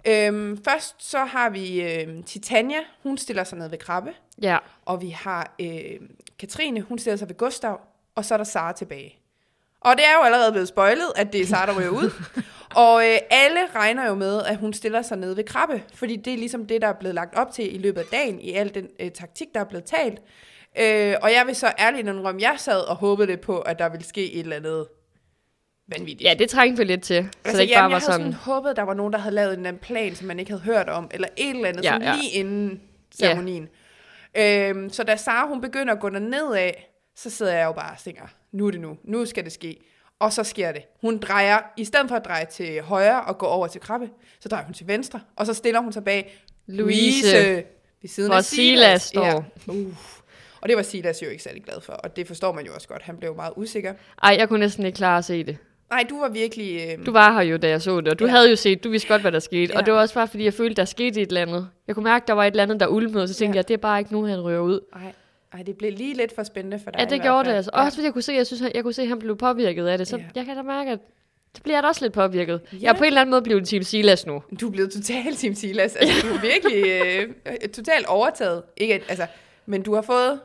Øhm, 0.07 0.65
først 0.65 1.11
så 1.11 1.19
har 1.19 1.51
vi 1.51 1.83
øhm, 1.83 2.23
Titania, 2.23 2.79
hun 3.03 3.19
stiller 3.19 3.45
sig 3.45 3.59
ned 3.59 3.69
ved 3.71 3.79
Krabbe. 3.79 4.11
ja. 4.43 4.59
Og 4.85 5.03
vi 5.03 5.09
har 5.09 5.55
øh, 5.61 6.01
Katrine, 6.39 6.81
hun 6.81 6.99
stiller 6.99 7.17
sig 7.17 7.29
ved 7.29 7.37
Gustav, 7.37 7.81
og 8.15 8.25
så 8.25 8.35
er 8.35 8.39
der 8.39 8.45
Sara 8.45 8.73
tilbage. 8.73 9.19
Og 9.81 9.97
det 9.97 10.05
er 10.07 10.13
jo 10.19 10.25
allerede 10.25 10.53
blevet 10.53 10.69
spoilet, 10.69 11.13
at 11.17 11.33
det 11.33 11.41
er 11.41 11.47
Sara, 11.47 11.67
der 11.67 11.79
ryger 11.79 11.91
ud. 11.91 12.11
og 12.87 13.07
øh, 13.07 13.19
alle 13.31 13.61
regner 13.75 14.07
jo 14.07 14.15
med, 14.15 14.43
at 14.43 14.57
hun 14.57 14.73
stiller 14.73 15.03
sig 15.03 15.19
ned 15.19 15.35
ved 15.35 15.45
Krabbe, 15.45 15.83
fordi 15.95 16.17
det 16.17 16.33
er 16.33 16.37
ligesom 16.37 16.67
det, 16.67 16.83
der 16.83 16.89
er 16.89 16.93
blevet 16.93 17.15
lagt 17.15 17.35
op 17.35 17.53
til 17.53 17.75
i 17.75 17.79
løbet 17.79 18.01
af 18.01 18.07
dagen, 18.07 18.41
i 18.41 18.53
al 18.53 18.75
den 18.75 18.89
øh, 19.01 19.11
taktik, 19.11 19.49
der 19.55 19.61
er 19.61 19.65
blevet 19.65 19.85
talt. 19.85 20.23
Øh, 20.81 21.15
og 21.23 21.33
jeg 21.33 21.43
vil 21.47 21.55
så 21.55 21.73
ærligt 21.79 22.09
indrømme, 22.09 22.43
jeg 22.43 22.55
sad 22.59 22.81
og 22.81 22.97
håbede 22.97 23.29
det 23.29 23.41
på, 23.41 23.59
at 23.59 23.79
der 23.79 23.89
ville 23.89 24.07
ske 24.07 24.33
et 24.33 24.41
eller 24.41 24.57
andet 24.57 24.87
vanvittigt. 25.89 26.29
ja, 26.29 26.35
det 26.39 26.51
trængte 26.51 26.79
vi 26.79 26.85
lidt 26.85 27.03
til. 27.03 27.23
Så 27.23 27.39
Altså, 27.45 27.57
det 27.57 27.63
ikke 27.63 27.75
jamen, 27.75 27.83
bare 27.83 27.91
var 27.91 27.97
jeg 27.97 28.01
havde 28.01 28.13
sådan... 28.13 28.33
sådan 28.33 28.55
håbet, 28.55 28.77
der 28.77 28.83
var 28.83 28.95
nogen, 28.95 29.13
der 29.13 29.19
havde 29.19 29.35
lavet 29.35 29.53
en 29.53 29.59
eller 29.59 29.69
anden 29.69 29.81
plan, 29.83 30.15
som 30.15 30.27
man 30.27 30.39
ikke 30.39 30.51
havde 30.51 30.63
hørt 30.63 30.89
om, 30.89 31.11
eller 31.15 31.29
et 31.37 31.51
eller 31.51 31.69
andet, 31.69 31.85
Ja, 31.85 31.93
ja, 31.93 31.95
sådan 31.95 32.09
ja. 32.09 32.15
lige 32.21 32.31
inden 32.33 32.81
ceremonien. 33.15 33.69
Øhm, 34.35 34.91
så 34.91 35.03
da 35.03 35.17
Sara 35.17 35.49
hun 35.49 35.61
begynder 35.61 35.95
at 35.95 36.01
gå 36.01 36.09
ned 36.09 36.55
af, 36.55 36.91
så 37.17 37.31
sidder 37.31 37.53
jeg 37.53 37.65
jo 37.65 37.73
bare 37.73 37.93
og 37.93 37.99
tænker, 37.99 38.23
nu 38.53 38.67
er 38.67 38.71
det 38.71 38.81
nu, 38.81 38.97
nu 39.05 39.27
skal 39.27 39.45
det 39.45 39.53
ske. 39.53 39.77
Og 40.21 40.33
så 40.33 40.45
sker 40.45 40.73
det. 40.73 40.83
Hun 41.01 41.19
drejer, 41.19 41.59
i 41.77 41.85
stedet 41.85 42.09
for 42.09 42.17
at 42.17 42.25
dreje 42.25 42.45
til 42.45 42.83
højre 42.83 43.21
og 43.25 43.39
gå 43.39 43.47
over 43.47 43.67
til 43.67 43.81
Krabbe, 43.81 44.09
så 44.41 44.49
drejer 44.49 44.65
hun 44.65 44.75
til 44.75 44.87
venstre, 44.87 45.21
og 45.37 45.47
så 45.47 45.55
stiller 45.55 45.81
hun 45.81 45.93
sig 45.93 46.05
bag 46.05 46.39
Louise, 46.67 47.65
ved 48.03 48.09
siden 48.09 48.33
af 48.33 48.45
Silas 48.45 49.03
står. 49.03 49.25
Ja. 49.27 49.73
Uh. 49.73 49.87
Og 50.61 50.69
det 50.69 50.77
var 50.77 50.83
Silas 50.83 51.23
jo 51.23 51.29
ikke 51.29 51.43
særlig 51.43 51.65
glad 51.65 51.81
for, 51.81 51.93
og 51.93 52.17
det 52.17 52.27
forstår 52.27 52.53
man 52.53 52.67
jo 52.67 52.75
også 52.75 52.89
godt. 52.89 53.03
Han 53.03 53.17
blev 53.17 53.37
meget 53.37 53.53
usikker. 53.57 53.95
Ej, 54.23 54.37
jeg 54.39 54.49
kunne 54.49 54.59
næsten 54.61 54.87
ikke 54.87 54.97
klare 54.97 55.19
at 55.19 55.25
se 55.25 55.45
det. 55.45 55.57
Nej, 55.91 56.05
du 56.11 56.21
var 56.21 56.29
virkelig... 56.29 56.81
Øh, 56.99 57.07
Du 57.07 57.13
var 57.13 57.33
her 57.33 57.41
jo, 57.43 57.57
da 57.57 57.69
jeg 57.69 57.83
så 57.83 58.01
det, 58.01 58.09
og 58.09 58.19
du 58.19 58.25
Ja. 58.25 58.31
ja. 58.31 58.37
havde 58.37 58.51
jo 58.51 58.57
set, 58.57 58.85
du 58.85 58.91
vidste 58.91 59.09
godt, 59.09 59.21
hvad 59.23 59.33
der 59.33 59.39
skete. 59.39 59.73
Ja. 59.73 59.79
Og 59.79 59.87
det 59.87 59.95
var 59.95 60.01
også 60.01 60.15
bare, 60.15 60.29
fordi 60.29 60.45
jeg 60.45 60.55
følte, 60.55 60.75
der 60.75 60.85
skete 60.85 61.21
et 61.21 61.29
eller 61.29 61.43
andet. 61.43 61.69
Jeg 61.87 61.95
kunne 61.95 62.05
mærke, 62.05 62.25
der 62.27 62.33
var 62.33 62.45
et 62.45 62.51
eller 62.51 62.63
andet, 62.63 62.81
der 62.81 62.87
ulmede, 62.87 63.23
og 63.23 63.29
så 63.29 63.35
tænkte 63.35 63.57
Ja. 63.57 63.59
jeg, 63.59 63.69
det 63.69 63.75
er 63.75 63.79
bare 63.79 63.99
ikke 63.99 64.13
nu, 64.13 64.25
han 64.25 64.41
ryger 64.41 64.61
ud. 64.61 64.81
ej, 64.93 65.13
ej, 65.55 65.63
det 65.63 65.77
blev 65.79 65.93
lige 65.93 66.15
lidt 66.15 66.35
for 66.35 66.43
spændende 66.43 66.79
for 66.85 66.91
dig 66.91 66.99
Ja, 67.01 67.05
det 67.05 67.23
gjorde 67.23 67.49
det 67.51 67.57
altså. 67.57 67.71
Ja. 67.75 67.85
Også 67.85 67.97
fordi 67.99 68.05
jeg 68.05 68.13
kunne 68.13 68.23
se, 68.23 68.33
jeg 68.33 68.47
synes, 68.47 68.63
jeg 68.75 68.83
kunne 68.83 68.93
se, 68.93 69.03
at 69.03 69.09
han 69.09 69.19
blev 69.19 69.37
påvirket 69.37 69.87
af 69.87 69.99
det. 69.99 70.09
Så 70.09 70.17
Ja. 70.17 70.23
jeg 70.35 70.45
kan 70.45 70.57
da 70.57 70.63
mærke, 70.63 70.91
at 70.91 70.99
så 71.57 71.63
bliver 71.63 71.77
jeg 71.77 71.83
da 71.83 71.89
også 71.89 72.05
lidt 72.05 72.13
påvirket. 72.13 72.61
Ja. 72.73 72.79
Jeg 72.81 72.89
er 72.89 72.93
på 72.93 73.05
en 73.05 73.07
eller 73.07 73.21
anden 73.21 73.31
måde 73.31 73.43
blevet 73.43 73.69
Team 73.69 73.83
Silas 73.83 74.27
nu. 74.27 74.43
Du 74.61 74.67
er 74.67 74.71
blevet 74.73 74.93
totalt 74.93 75.39
Team 75.39 75.55
Silas. 75.55 75.97
Altså, 75.97 76.27
du 76.29 76.35
er 76.35 76.41
virkelig 76.53 76.85
øh, 77.47 77.69
totalt 77.69 78.07
overtaget. 78.07 78.63
Ikke, 78.77 78.95
altså, 79.09 79.27
men 79.67 79.83
du 79.83 79.95
har 79.95 80.03
fået, 80.03 80.41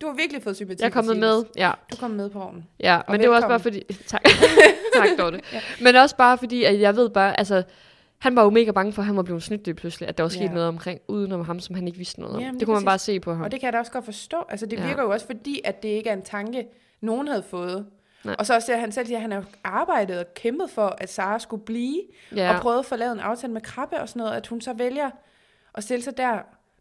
du 0.00 0.06
har 0.06 0.14
virkelig 0.14 0.42
fået 0.42 0.56
sympati 0.56 0.82
Jeg 0.82 0.88
er 0.88 0.92
kommet 0.92 1.16
med, 1.16 1.44
ja. 1.56 1.72
Du 1.90 1.96
er 1.96 2.00
kommet 2.00 2.16
med 2.16 2.30
på 2.30 2.38
vognen. 2.38 2.66
Ja, 2.80 3.00
men 3.08 3.20
det 3.20 3.28
var 3.30 3.36
også 3.36 3.48
bare 3.48 3.60
fordi... 3.60 3.82
Tak, 4.06 4.22
tak 4.96 5.08
Dorte. 5.18 5.40
Ja. 5.52 5.60
Men 5.80 5.96
også 5.96 6.16
bare 6.16 6.38
fordi, 6.38 6.64
at 6.64 6.80
jeg 6.80 6.96
ved 6.96 7.10
bare, 7.10 7.38
altså... 7.38 7.62
Han 8.18 8.36
var 8.36 8.42
jo 8.44 8.50
mega 8.50 8.70
bange 8.70 8.92
for, 8.92 9.02
at 9.02 9.06
han 9.06 9.16
var 9.16 9.22
blevet 9.22 9.42
snydt 9.42 9.64
lige 9.64 9.74
pludselig. 9.74 10.08
At 10.08 10.18
der 10.18 10.24
var 10.24 10.28
sket 10.28 10.40
Ja. 10.40 10.48
noget 10.52 10.68
omkring, 10.68 11.00
udenom 11.08 11.44
ham, 11.44 11.60
som 11.60 11.74
han 11.74 11.86
ikke 11.86 11.98
vidste 11.98 12.20
noget 12.20 12.36
om. 12.36 12.40
Jamen, 12.42 12.54
det 12.54 12.60
lige 12.60 12.66
kunne 12.66 12.74
man 12.74 12.84
bare 12.84 12.98
se 12.98 13.20
på 13.20 13.32
ham. 13.34 13.42
Og 13.42 13.50
det 13.52 13.60
kan 13.60 13.66
jeg 13.66 13.72
da 13.72 13.78
også 13.78 13.92
godt 13.92 14.04
forstå. 14.04 14.36
Altså, 14.48 14.66
det 14.66 14.78
Ja. 14.78 14.86
virker 14.86 15.02
jo 15.02 15.10
også 15.10 15.26
fordi, 15.26 15.60
at 15.64 15.82
det 15.82 15.88
ikke 15.88 16.10
er 16.10 16.14
en 16.14 16.22
tanke, 16.22 16.66
nogen 17.00 17.28
havde 17.28 17.42
fået. 17.42 17.86
Nej. 18.24 18.36
Og 18.38 18.46
så 18.46 18.54
også 18.54 18.66
det, 18.66 18.72
at 18.74 18.80
han 18.80 18.92
selv 18.92 19.06
siger, 19.06 19.18
at 19.18 19.22
han 19.22 19.32
har 19.32 19.44
arbejdet 19.64 20.18
og 20.18 20.24
kæmpet 20.34 20.70
for, 20.70 20.94
at 20.98 21.12
Sara 21.12 21.38
skulle 21.38 21.62
blive, 21.64 22.00
ja. 22.36 22.42
ja. 22.44 22.54
og 22.54 22.60
prøvet 22.60 22.78
at 22.78 22.86
få 22.86 22.96
lavet 22.96 23.12
en 23.12 23.20
aftale 23.20 23.52
med 23.52 23.60
Krabbe 23.60 24.00
og 24.00 24.08
sådan 24.08 24.20
noget, 24.20 24.36
at 24.36 24.46
hun 24.46 24.60
så 24.60 24.72
vælger 24.72 25.10
at 25.74 25.82
stille 25.84 26.02
sig 26.04 26.16
der. 26.16 26.38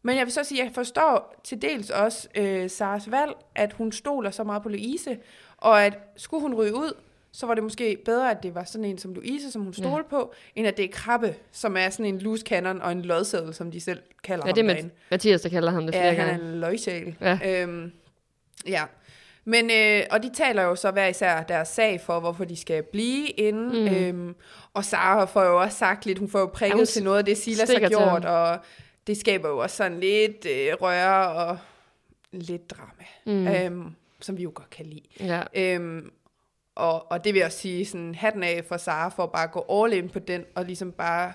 Men 0.07 0.17
jeg 0.17 0.25
vil 0.25 0.33
så 0.33 0.43
sige, 0.43 0.61
at 0.61 0.65
jeg 0.67 0.75
forstår 0.75 1.41
til 1.43 1.61
dels 1.61 1.89
også 1.89 2.27
øh, 2.35 2.69
Saras 2.69 3.11
valg, 3.11 3.31
at 3.55 3.73
hun 3.73 3.91
stoler 3.91 4.31
så 4.31 4.43
meget 4.43 4.63
på 4.63 4.69
Louise, 4.69 5.17
og 5.57 5.85
at 5.85 5.93
skulle 6.17 6.41
hun 6.41 6.55
ryge 6.55 6.75
ud, 6.75 6.93
så 7.31 7.45
var 7.45 7.53
det 7.53 7.63
måske 7.63 7.97
bedre, 8.05 8.31
at 8.31 8.43
det 8.43 8.55
var 8.55 8.63
sådan 8.63 8.85
en 8.85 8.97
som 8.97 9.13
Louise, 9.13 9.51
som 9.51 9.61
hun 9.61 9.73
Ja. 9.77 9.83
stolte 9.83 10.09
på, 10.09 10.33
end 10.55 10.67
at 10.67 10.77
det 10.77 10.85
er 10.85 10.89
Krabbe, 10.91 11.35
som 11.51 11.77
er 11.77 11.89
sådan 11.89 12.05
en 12.05 12.19
loose 12.19 12.43
cannon 12.45 12.81
og 12.81 12.91
en 12.91 13.01
lodseddel, 13.01 13.53
som 13.53 13.71
de 13.71 13.81
selv 13.81 13.99
kalder 14.23 14.43
ja, 14.45 14.49
ham 14.49 14.55
det 14.55 14.77
er 14.79 14.83
med. 14.83 14.89
Mathias, 15.11 15.41
der 15.41 15.49
kalder 15.49 15.71
ham 15.71 15.83
det 15.85 15.95
flere 15.95 16.05
Ja, 16.05 16.13
han 16.13 16.27
gange. 16.27 16.43
er 16.43 16.53
en 16.53 16.59
løgsjæl. 16.59 17.15
Ja. 17.21 17.39
Øhm, 17.45 17.91
ja. 18.67 18.83
Men, 19.45 19.71
øh, 19.71 20.03
og 20.11 20.23
de 20.23 20.29
taler 20.33 20.63
jo 20.63 20.75
så 20.75 20.91
hver 20.91 21.07
især 21.07 21.43
deres 21.43 21.67
sag 21.67 22.01
for, 22.01 22.19
hvorfor 22.19 22.45
de 22.45 22.55
skal 22.55 22.83
blive 22.83 23.27
inde. 23.27 23.89
Mm. 23.89 23.95
Øhm, 23.95 24.35
og 24.73 24.85
Sara 24.85 25.25
får 25.25 25.43
jo 25.43 25.61
også 25.61 25.77
sagt 25.77 26.05
lidt, 26.05 26.19
hun 26.19 26.29
får 26.29 26.39
jo 26.39 26.45
prikket 26.45 26.73
Ja, 26.73 26.77
hun 26.77 26.85
til 26.85 27.03
noget 27.03 27.17
af 27.17 27.25
det, 27.25 27.37
Silas 27.37 27.71
har 27.73 27.89
gjort, 27.89 28.25
og 28.25 28.57
det 29.07 29.17
skaber 29.17 29.49
jo 29.49 29.57
også 29.57 29.75
sådan 29.75 29.99
lidt 29.99 30.45
øh, 30.45 30.73
røre 30.81 31.27
og 31.29 31.57
lidt 32.31 32.69
drama, 32.69 33.03
Mm. 33.25 33.47
øhm, 33.47 33.95
som 34.21 34.37
vi 34.37 34.43
jo 34.43 34.51
godt 34.55 34.69
kan 34.69 34.85
lide. 34.85 35.01
Ja. 35.19 35.43
Øhm, 35.55 36.11
og, 36.75 37.11
og 37.11 37.23
det 37.23 37.33
vil 37.33 37.39
jeg 37.39 37.45
også 37.45 37.57
sige, 37.57 37.85
sådan 37.85 38.15
hatten 38.15 38.43
af 38.43 38.65
for 38.67 38.77
Sara 38.77 39.09
for 39.09 39.23
at 39.23 39.31
bare 39.31 39.47
gå 39.47 39.65
all 39.83 39.93
in 39.93 40.09
på 40.09 40.19
den, 40.19 40.45
og 40.55 40.65
ligesom 40.65 40.91
bare 40.91 41.33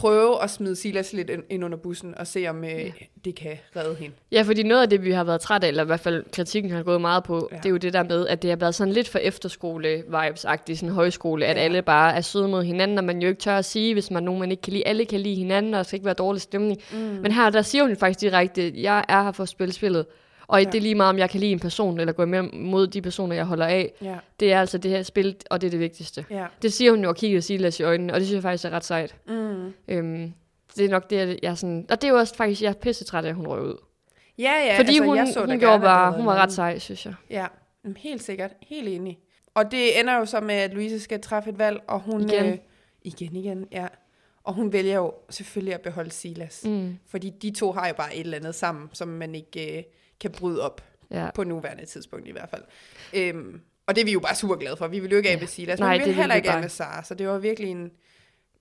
prøve 0.00 0.42
at 0.42 0.50
smide 0.50 0.76
Silas 0.76 1.12
lidt 1.12 1.30
ind, 1.50 1.64
under 1.64 1.78
bussen, 1.78 2.14
og 2.18 2.26
se 2.26 2.46
om 2.48 2.64
øh, 2.64 2.70
Ja. 2.70 2.90
det 3.24 3.34
kan 3.34 3.58
redde 3.76 3.94
hende. 3.94 4.14
Ja, 4.32 4.42
fordi 4.42 4.62
noget 4.62 4.82
af 4.82 4.90
det, 4.90 5.04
vi 5.04 5.10
har 5.10 5.24
været 5.24 5.40
trætte 5.40 5.64
af, 5.66 5.68
eller 5.68 5.82
i 5.82 5.86
hvert 5.86 6.00
fald 6.00 6.24
kritikken 6.32 6.70
har 6.70 6.82
gået 6.82 7.00
meget 7.00 7.24
på, 7.24 7.48
Ja. 7.52 7.56
det 7.56 7.66
er 7.66 7.70
jo 7.70 7.76
det 7.76 7.92
der 7.92 8.02
med, 8.02 8.26
at 8.26 8.42
det 8.42 8.50
har 8.50 8.56
været 8.56 8.74
sådan 8.74 8.92
lidt 8.92 9.08
for 9.08 9.18
efterskole-vibes-agtigt, 9.18 10.78
sådan 10.78 10.94
højskole, 10.94 11.46
at 11.46 11.56
Ja. 11.56 11.62
alle 11.62 11.82
bare 11.82 12.14
er 12.16 12.20
søde 12.20 12.48
mod 12.48 12.64
hinanden, 12.64 12.98
og 12.98 13.04
man 13.04 13.22
jo 13.22 13.28
ikke 13.28 13.40
tør 13.40 13.56
at 13.58 13.64
sige, 13.64 13.92
hvis 13.92 14.10
man 14.10 14.22
nogen, 14.22 14.40
man 14.40 14.50
ikke 14.50 14.60
kan 14.62 14.72
lide. 14.72 14.86
Alle 14.86 15.04
kan 15.04 15.20
lide 15.20 15.34
hinanden, 15.34 15.74
og 15.74 15.78
der 15.78 15.82
skal 15.82 15.96
ikke 15.96 16.04
være 16.06 16.14
dårlig 16.14 16.42
stemning. 16.42 16.78
Mm. 16.92 16.98
Men 16.98 17.32
her, 17.32 17.50
der 17.50 17.62
siger 17.62 17.84
hun 17.84 17.96
faktisk 17.96 18.20
direkte, 18.20 18.72
jeg 18.82 19.04
er 19.08 19.22
her 19.22 19.32
for 19.32 19.42
at 19.42 19.48
spille 19.48 19.72
spillet. 19.72 20.06
Og 20.50 20.58
Ja. 20.62 20.64
det 20.70 20.74
er 20.78 20.82
lige 20.82 20.94
meget, 20.94 21.10
om 21.10 21.18
jeg 21.18 21.30
kan 21.30 21.40
lide 21.40 21.52
en 21.52 21.58
person, 21.60 22.00
eller 22.00 22.12
gå 22.12 22.24
med 22.24 22.42
mod 22.42 22.86
de 22.86 23.02
personer, 23.02 23.34
jeg 23.36 23.44
holder 23.44 23.66
af. 23.66 23.92
Ja, 24.02 24.16
Det 24.40 24.52
er 24.52 24.60
altså 24.60 24.78
det 24.78 24.90
her 24.90 25.02
spil, 25.02 25.36
og 25.50 25.60
det 25.60 25.66
er 25.66 25.70
det 25.70 25.80
vigtigste. 25.80 26.24
ja. 26.30 26.46
Det 26.62 26.72
siger 26.72 26.90
hun 26.90 27.02
jo 27.02 27.08
og 27.08 27.16
kigger 27.16 27.40
Silas 27.40 27.80
i 27.80 27.82
øjnene, 27.82 28.12
og 28.12 28.20
det 28.20 28.26
synes 28.26 28.34
jeg 28.36 28.42
faktisk 28.42 28.64
er 28.64 28.70
ret 28.70 28.84
sejt. 28.84 29.16
Mm. 29.28 29.72
Øhm, 29.88 30.32
det 30.76 30.84
er 30.84 30.88
nok 30.88 31.10
det, 31.10 31.38
jeg 31.42 31.58
sådan... 31.58 31.86
Og 31.90 32.00
det 32.02 32.08
er 32.08 32.12
jo 32.12 32.18
også 32.18 32.34
faktisk, 32.36 32.62
jeg 32.62 32.68
er 32.68 32.72
pissetræt 32.72 33.24
af, 33.24 33.28
at 33.28 33.34
hun 33.34 33.46
røg 33.46 33.62
ud. 33.62 33.76
Ja, 34.38 34.52
ja. 34.52 34.78
Fordi 34.78 34.88
altså, 34.88 35.04
hun, 35.04 35.16
jeg 35.16 35.28
så 35.34 35.44
hun 35.46 35.58
gjorde 35.58 35.80
bare, 35.80 36.12
hun 36.12 36.26
var 36.26 36.34
ret 36.34 36.52
sej, 36.52 36.78
synes 36.78 37.06
jeg. 37.06 37.14
Ja, 37.30 37.46
mm, 37.84 37.94
helt 37.98 38.22
sikkert. 38.22 38.50
Helt 38.68 38.88
enig. 38.88 39.18
Og 39.54 39.70
det 39.70 40.00
ender 40.00 40.14
jo 40.18 40.24
så 40.24 40.40
med, 40.40 40.54
at 40.54 40.74
Louise 40.74 41.00
skal 41.00 41.20
træffe 41.20 41.50
et 41.50 41.58
valg, 41.58 41.80
og 41.88 42.00
hun... 42.00 42.22
Igen. 42.30 42.46
Øh, 42.46 42.58
igen, 43.02 43.36
igen, 43.36 43.66
ja. 43.72 43.86
Og 44.44 44.54
hun 44.54 44.72
vælger 44.72 44.94
jo 44.94 45.12
selvfølgelig 45.30 45.74
at 45.74 45.80
beholde 45.80 46.10
Silas. 46.10 46.62
Mm, 46.64 46.98
Fordi 47.08 47.30
de 47.30 47.50
to 47.50 47.72
har 47.72 47.88
jo 47.88 47.94
bare 47.94 48.14
et 48.16 48.20
eller 48.20 48.38
andet 48.38 48.54
sammen, 48.54 48.88
som 48.92 49.08
man 49.08 49.34
ikke 49.34 49.78
øh, 49.78 49.82
kan 50.20 50.30
bryde 50.30 50.62
op. 50.62 50.84
ja. 51.10 51.30
På 51.34 51.44
nuværende 51.44 51.84
tidspunkt 51.84 52.28
i 52.28 52.32
hvert 52.32 52.48
fald. 52.50 52.62
Øhm, 53.14 53.60
og 53.86 53.94
det 53.94 54.00
er 54.00 54.04
vi 54.04 54.12
jo 54.12 54.20
bare 54.20 54.34
super 54.34 54.54
glade 54.54 54.76
for. 54.76 54.86
Vi 54.88 54.98
vil 54.98 55.10
jo 55.10 55.16
ikke 55.16 55.28
af 55.28 55.34
Ja. 55.34 55.38
med 55.40 55.46
Silas, 55.48 55.78
Nej, 55.80 55.90
men 55.92 56.00
vi 56.00 56.04
vil 56.04 56.14
heller 56.14 56.34
ikke 56.34 56.50
af 56.50 56.60
med 56.60 56.68
Sara. 56.68 57.04
Så 57.04 57.14
det 57.14 57.28
var 57.28 57.38
virkelig 57.38 57.70
en, 57.70 57.90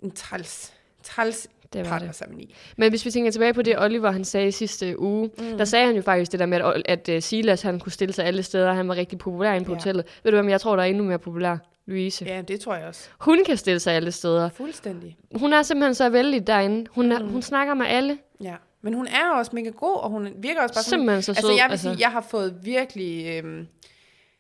en 0.03 0.12
træls, 0.12 0.74
træls 1.03 1.47
Det 1.74 1.80
var 1.80 1.84
det. 1.84 1.89
partnersamling. 1.89 2.51
Men 2.78 2.89
hvis 2.91 3.05
vi 3.05 3.12
tænker 3.12 3.32
tilbage 3.32 3.53
på 3.53 3.62
det, 3.62 3.80
Oliver 3.80 4.12
han 4.12 4.26
sagde 4.26 4.51
sidste 4.51 4.99
uge, 4.99 5.30
mm. 5.38 5.57
der 5.57 5.66
sagde 5.66 5.86
han 5.86 5.95
jo 5.95 6.01
faktisk 6.01 6.32
det 6.32 6.39
der 6.39 6.45
med, 6.45 6.57
at, 6.62 6.82
at 6.86 7.16
uh, 7.16 7.22
Silas 7.22 7.62
han 7.62 7.80
kunne 7.80 7.91
stille 7.91 8.14
sig 8.14 8.26
alle 8.26 8.43
steder, 8.43 8.74
han 8.74 8.88
var 8.88 8.95
rigtig 8.95 9.18
populær 9.20 9.53
inde 9.53 9.66
på 9.66 9.72
Ja. 9.72 9.78
hotellet. 9.78 10.05
Ved 10.24 10.32
du 10.32 10.36
hvad, 10.36 10.43
men 10.43 10.51
jeg 10.51 10.62
tror, 10.62 10.76
der 10.76 10.84
er 10.84 10.88
endnu 10.88 11.03
mere 11.03 11.20
populær. 11.20 11.57
Louise. 11.86 12.26
Ja. 12.26 12.36
Ja, 12.36 12.41
det 12.41 12.60
tror 12.60 12.76
jeg 12.76 12.88
også. 12.88 13.10
Hun 13.20 13.43
kan 13.45 13.57
stille 13.57 13.80
sig 13.80 13.93
alle 13.93 14.12
steder. 14.12 14.49
Fuldstændig. 14.49 15.18
Hun 15.36 15.53
er 15.53 15.64
simpelthen 15.64 15.95
så 15.95 16.10
vældig 16.10 16.47
derinde. 16.47 16.86
Hun, 16.91 17.12
er, 17.12 17.20
Mm. 17.24 17.30
hun 17.30 17.41
snakker 17.41 17.74
med 17.74 17.86
alle. 17.86 18.18
Ja. 18.43 18.55
Men 18.82 18.94
hun 18.94 19.08
er 19.08 19.32
også 19.36 19.52
mega 19.54 19.70
god, 19.70 19.98
og 19.98 20.10
hun 20.10 20.34
virker 20.38 20.62
også 20.62 20.74
bare 20.76 20.84
sådan 20.84 21.00
Simpelthen 21.00 21.22
så 21.22 21.34
sød. 21.34 21.50
Altså, 21.50 21.64
jeg 21.64 21.68
vil 21.70 21.80
sige, 21.80 21.96
jeg 22.00 22.12
har 22.12 22.22
fået 22.22 22.60
virkelig 22.64 23.38
øhm, 23.38 23.68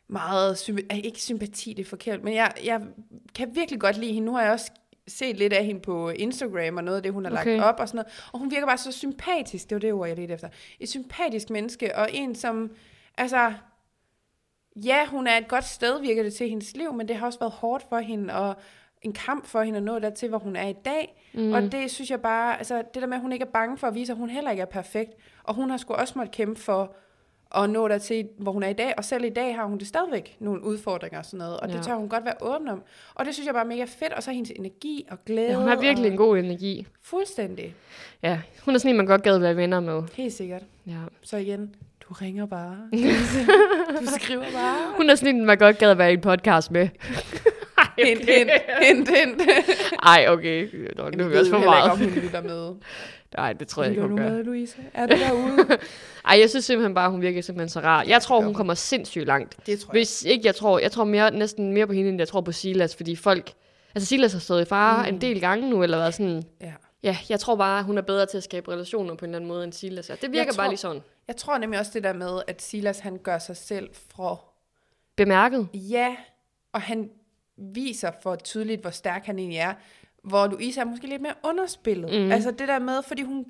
meget, 0.07 0.69
symp- 0.69 0.95
ikke 1.03 1.21
sympati, 1.21 1.73
det 1.73 1.85
er 1.85 1.89
forkert, 1.89 2.23
men 2.23 2.33
jeg, 2.33 2.51
jeg 2.65 2.81
kan 3.35 3.55
virkelig 3.55 3.79
godt 3.79 3.97
lide 3.97 4.13
hende. 4.13 4.25
Nu 4.25 4.33
har 4.35 4.41
jeg 4.43 4.51
også 4.51 4.71
set 5.07 5.37
lidt 5.37 5.53
af 5.53 5.65
hende 5.65 5.81
på 5.81 6.09
Instagram 6.09 6.77
og 6.77 6.83
noget 6.83 6.97
af 6.97 7.03
det, 7.03 7.13
hun 7.13 7.25
har 7.25 7.31
Okay. 7.31 7.57
lagt 7.57 7.63
op 7.63 7.79
og 7.79 7.87
sådan 7.87 7.97
noget. 7.97 8.29
Og 8.33 8.39
hun 8.39 8.51
virker 8.51 8.67
bare 8.67 8.77
så 8.77 8.91
sympatisk, 8.91 9.69
det 9.69 9.75
var 9.75 9.79
det 9.79 9.93
ord, 9.93 10.07
jeg 10.07 10.17
lidt 10.17 10.31
efter. 10.31 10.49
Et 10.79 10.89
sympatisk 10.89 11.49
menneske, 11.49 11.95
og 11.97 12.09
en 12.13 12.35
som, 12.35 12.71
altså, 13.17 13.53
ja, 14.75 15.05
hun 15.05 15.27
er 15.27 15.37
et 15.37 15.47
godt 15.47 15.65
sted, 15.65 16.01
virker 16.01 16.23
det 16.23 16.33
til 16.33 16.49
hendes 16.49 16.75
liv, 16.77 16.93
men 16.93 17.07
det 17.07 17.15
har 17.15 17.25
også 17.25 17.39
været 17.39 17.51
hårdt 17.51 17.85
for 17.89 17.99
hende, 17.99 18.33
og 18.33 18.55
en 19.01 19.13
kamp 19.13 19.45
for 19.45 19.61
hende 19.61 19.77
at 19.77 19.83
nå 19.83 19.99
dertil, 19.99 20.29
hvor 20.29 20.37
hun 20.37 20.55
er 20.55 20.67
i 20.67 20.75
dag. 20.85 21.29
Mm. 21.33 21.53
Og 21.53 21.61
det 21.61 21.91
synes 21.91 22.11
jeg 22.11 22.21
bare, 22.21 22.57
altså 22.57 22.77
det 22.93 23.01
der 23.01 23.07
med, 23.07 23.15
at 23.15 23.21
hun 23.21 23.31
ikke 23.31 23.43
er 23.45 23.49
bange 23.49 23.77
for 23.77 23.87
at 23.87 23.95
vise, 23.95 24.11
at 24.11 24.17
hun 24.17 24.29
heller 24.29 24.51
ikke 24.51 24.61
er 24.61 24.65
perfekt. 24.65 25.11
Og 25.43 25.55
hun 25.55 25.69
har 25.69 25.77
sgu 25.77 25.93
også 25.93 26.13
måttet 26.17 26.35
kæmpe 26.35 26.61
for 26.61 26.95
at 27.55 27.69
nå 27.69 27.87
dertil, 27.87 28.27
hvor 28.37 28.51
hun 28.51 28.63
er 28.63 28.67
i 28.67 28.73
dag. 28.73 28.93
Og 28.97 29.03
selv 29.05 29.23
i 29.23 29.29
dag 29.29 29.55
har 29.55 29.65
hun 29.65 29.77
det 29.77 29.87
stadigvæk 29.87 30.37
nogle 30.39 30.63
udfordringer 30.63 31.19
og 31.19 31.25
sådan 31.25 31.37
noget. 31.37 31.59
Og 31.59 31.67
ja. 31.67 31.73
Ja. 31.73 31.77
det 31.77 31.85
tør 31.87 31.95
hun 31.95 32.09
godt 32.09 32.25
være 32.25 32.33
åben 32.41 32.67
om. 32.67 32.83
Og 33.15 33.25
det 33.25 33.33
synes 33.33 33.45
jeg 33.45 33.53
bare 33.53 33.63
er 33.63 33.67
mega 33.67 33.83
fedt. 33.83 34.13
Og 34.13 34.23
så 34.23 34.31
hendes 34.31 34.51
energi 34.55 35.05
og 35.11 35.25
glæde. 35.25 35.49
Ja, 35.49 35.55
hun 35.55 35.67
har 35.67 35.75
virkelig 35.75 36.05
og 36.05 36.11
en 36.11 36.17
god 36.17 36.37
energi. 36.37 36.87
Fuldstændig. 37.01 37.75
Ja, 38.23 38.39
hun 38.65 38.75
er 38.75 38.79
sådan 38.79 38.91
en, 38.91 38.97
man 38.97 39.05
godt 39.05 39.23
gad 39.23 39.37
være 39.37 39.55
venner 39.55 39.79
med. 39.79 40.03
Helt 40.13 40.33
sikkert. 40.33 40.63
Ja. 40.87 40.99
Så 41.21 41.37
igen, 41.37 41.75
du 42.01 42.13
ringer 42.13 42.45
bare. 42.45 42.77
du 44.01 44.05
skriver 44.19 44.43
bare. 44.53 44.93
Hun 44.97 45.09
er 45.09 45.15
sådan 45.15 45.35
en, 45.35 45.45
man 45.45 45.57
godt 45.57 45.77
gad 45.77 45.93
være 45.93 46.11
i 46.11 46.13
en 46.13 46.21
podcast 46.21 46.71
med. 46.71 46.89
Hint, 48.07 48.19
hint, 48.29 48.51
hint, 48.81 49.09
hint. 49.09 49.41
Ej, 50.03 50.25
okay. 50.29 50.69
Nå, 50.95 51.09
nu 51.09 51.23
er 51.23 51.27
vi 51.27 51.35
også 51.37 51.51
for 51.51 51.57
heller 51.57 51.77
ikke, 51.77 51.91
om 51.91 51.97
meget. 51.99 52.13
hun 52.13 52.23
lytter 52.23 52.41
med. 52.41 52.75
Nej, 53.37 53.53
det 53.53 53.67
tror 53.67 53.83
jeg 53.83 53.91
ikke, 53.91 54.01
hun 54.01 54.17
gør. 54.17 54.29
med, 54.29 54.43
Louise? 54.43 54.75
Er 54.93 55.05
du 55.05 55.15
derude? 55.15 55.67
Ej, 56.29 56.39
jeg 56.39 56.49
synes 56.49 56.65
simpelthen 56.65 56.93
bare, 56.93 57.11
hun 57.11 57.21
virker 57.21 57.41
simpelthen 57.41 57.69
så 57.69 57.79
rar. 57.79 58.03
Jeg 58.03 58.21
tror, 58.21 58.41
hun 58.41 58.53
kommer 58.53 58.73
sindssygt 58.73 59.25
langt. 59.25 59.57
Det 59.65 59.79
tror 59.79 59.93
jeg. 59.93 59.99
Hvis 59.99 60.23
ikke, 60.23 60.45
jeg 60.45 60.55
tror, 60.55 60.79
jeg 60.79 60.91
tror 60.91 61.03
mere, 61.03 61.31
næsten 61.31 61.73
mere 61.73 61.87
på 61.87 61.93
hende, 61.93 62.09
end 62.09 62.19
jeg 62.19 62.27
tror 62.27 62.41
på 62.41 62.51
Silas, 62.51 62.95
fordi 62.95 63.15
folk... 63.15 63.51
Altså, 63.95 64.07
Silas 64.07 64.33
har 64.33 64.39
stået 64.39 64.61
i 64.61 64.65
fare 64.65 65.03
mm. 65.09 65.15
en 65.15 65.21
del 65.21 65.41
gange 65.41 65.69
nu, 65.69 65.83
eller 65.83 65.97
været 65.97 66.13
sådan... 66.13 66.43
Ja. 66.61 66.71
Ja, 67.03 67.17
jeg 67.29 67.39
tror 67.39 67.55
bare, 67.55 67.83
hun 67.83 67.97
er 67.97 68.01
bedre 68.01 68.25
til 68.25 68.37
at 68.37 68.43
skabe 68.43 68.71
relationer 68.71 69.15
på 69.15 69.25
en 69.25 69.29
eller 69.29 69.37
anden 69.37 69.47
måde, 69.47 69.63
end 69.63 69.73
Silas 69.73 70.09
er. 70.09 70.15
Det 70.15 70.31
virker 70.31 70.51
tror- 70.51 70.57
bare 70.57 70.69
lige 70.69 70.77
sådan. 70.77 71.01
Jeg 71.27 71.35
tror 71.35 71.57
nemlig 71.57 71.79
også 71.79 71.91
det 71.93 72.03
der 72.03 72.13
med, 72.13 72.41
at 72.47 72.61
Silas 72.61 72.99
han 72.99 73.17
gør 73.17 73.37
sig 73.39 73.57
selv 73.57 73.89
fra 74.15 74.35
Bemærket. 75.17 75.67
ja, 75.73 76.15
og 76.73 76.81
han 76.81 77.09
viser 77.73 78.11
for 78.23 78.35
tydeligt, 78.35 78.81
hvor 78.81 78.89
stærk 78.89 79.25
han 79.25 79.39
egentlig 79.39 79.57
er. 79.59 79.73
Hvor 80.23 80.47
Louise 80.47 80.79
er 80.81 80.85
måske 80.85 81.07
lidt 81.07 81.21
mere 81.21 81.33
underspillet. 81.43 82.19
Mm. 82.19 82.25
Mm. 82.25 82.31
Altså 82.31 82.51
det 82.51 82.67
der 82.67 82.79
med, 82.79 83.03
fordi 83.07 83.21
hun 83.21 83.45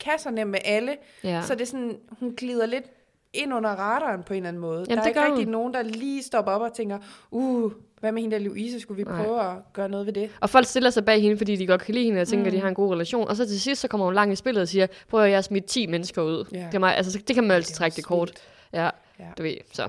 kasser 0.00 0.30
nem 0.30 0.46
med 0.46 0.58
alle, 0.64 0.96
Ja. 1.24 1.42
så 1.42 1.54
det 1.54 1.60
er 1.60 1.66
sådan, 1.66 1.98
hun 2.20 2.34
glider 2.36 2.66
lidt 2.66 2.84
ind 3.32 3.54
under 3.54 3.70
radaren 3.70 4.22
på 4.22 4.32
en 4.32 4.36
eller 4.36 4.48
anden 4.48 4.60
måde. 4.60 4.84
Jamen, 4.88 4.96
der 4.98 5.02
er 5.04 5.08
ikke 5.08 5.24
rigtig 5.26 5.44
hun. 5.44 5.52
nogen, 5.52 5.74
der 5.74 5.82
lige 5.82 6.22
stopper 6.22 6.52
op 6.52 6.60
og 6.60 6.72
tænker, 6.72 6.98
uh, 7.30 7.72
hvad 8.00 8.12
med 8.12 8.22
hende 8.22 8.36
der 8.36 8.42
Louise, 8.42 8.80
skulle 8.80 9.04
vi 9.04 9.10
Nej. 9.10 9.24
prøve 9.24 9.40
at 9.40 9.56
gøre 9.72 9.88
noget 9.88 10.06
ved 10.06 10.12
det? 10.12 10.30
Og 10.40 10.50
folk 10.50 10.66
stiller 10.66 10.90
sig 10.90 11.04
bag 11.04 11.22
hende, 11.22 11.36
fordi 11.38 11.56
de 11.56 11.66
godt 11.66 11.80
kan 11.82 11.94
lide 11.94 12.04
hende, 12.04 12.20
og 12.20 12.28
tænker, 12.28 12.42
mm. 12.44 12.46
at 12.46 12.52
de 12.52 12.60
har 12.60 12.68
en 12.68 12.74
god 12.74 12.92
relation. 12.92 13.28
Og 13.28 13.36
så 13.36 13.46
til 13.48 13.60
sidst, 13.60 13.80
så 13.80 13.88
kommer 13.88 14.06
hun 14.06 14.14
langt 14.14 14.32
i 14.32 14.36
spillet 14.36 14.62
og 14.62 14.68
siger, 14.68 14.86
prøv 15.08 15.24
at 15.24 15.30
jeg 15.30 15.44
smidt 15.44 15.64
10 15.64 15.86
mennesker 15.86 16.22
ud. 16.22 16.44
Ja. 16.52 16.58
Det, 16.66 16.74
er 16.74 16.78
mig, 16.78 16.96
altså, 16.96 17.18
det 17.28 17.34
kan 17.34 17.44
man 17.44 17.50
altid 17.56 17.74
trække 17.74 17.96
det 17.96 18.04
kort. 18.04 18.32
Ja, 18.72 18.90
Ja. 19.18 19.24
du 19.38 19.42
ved, 19.42 19.56
så. 19.72 19.88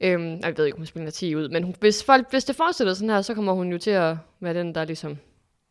Øhm, 0.00 0.40
jeg 0.42 0.54
ved 0.58 0.64
ikke, 0.64 0.76
om 0.76 0.80
hun 0.80 0.86
spiller 0.86 1.10
10 1.10 1.36
ud, 1.36 1.48
men 1.48 1.62
hun, 1.62 1.74
hvis, 1.80 2.04
folk, 2.04 2.30
hvis 2.30 2.44
det 2.44 2.56
fortsætter 2.56 2.94
sådan 2.94 3.10
her, 3.10 3.22
så 3.22 3.34
kommer 3.34 3.52
hun 3.52 3.72
jo 3.72 3.78
til 3.78 3.90
at 3.90 4.16
være 4.40 4.54
den, 4.54 4.74
der 4.74 4.84
ligesom 4.84 5.18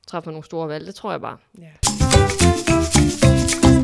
træffer 0.07 0.31
nogle 0.31 0.43
store 0.45 0.67
valg. 0.67 0.87
Det 0.87 0.95
tror 0.95 1.11
jeg 1.11 1.21
bare. 1.21 1.37
Ja. 1.61 1.67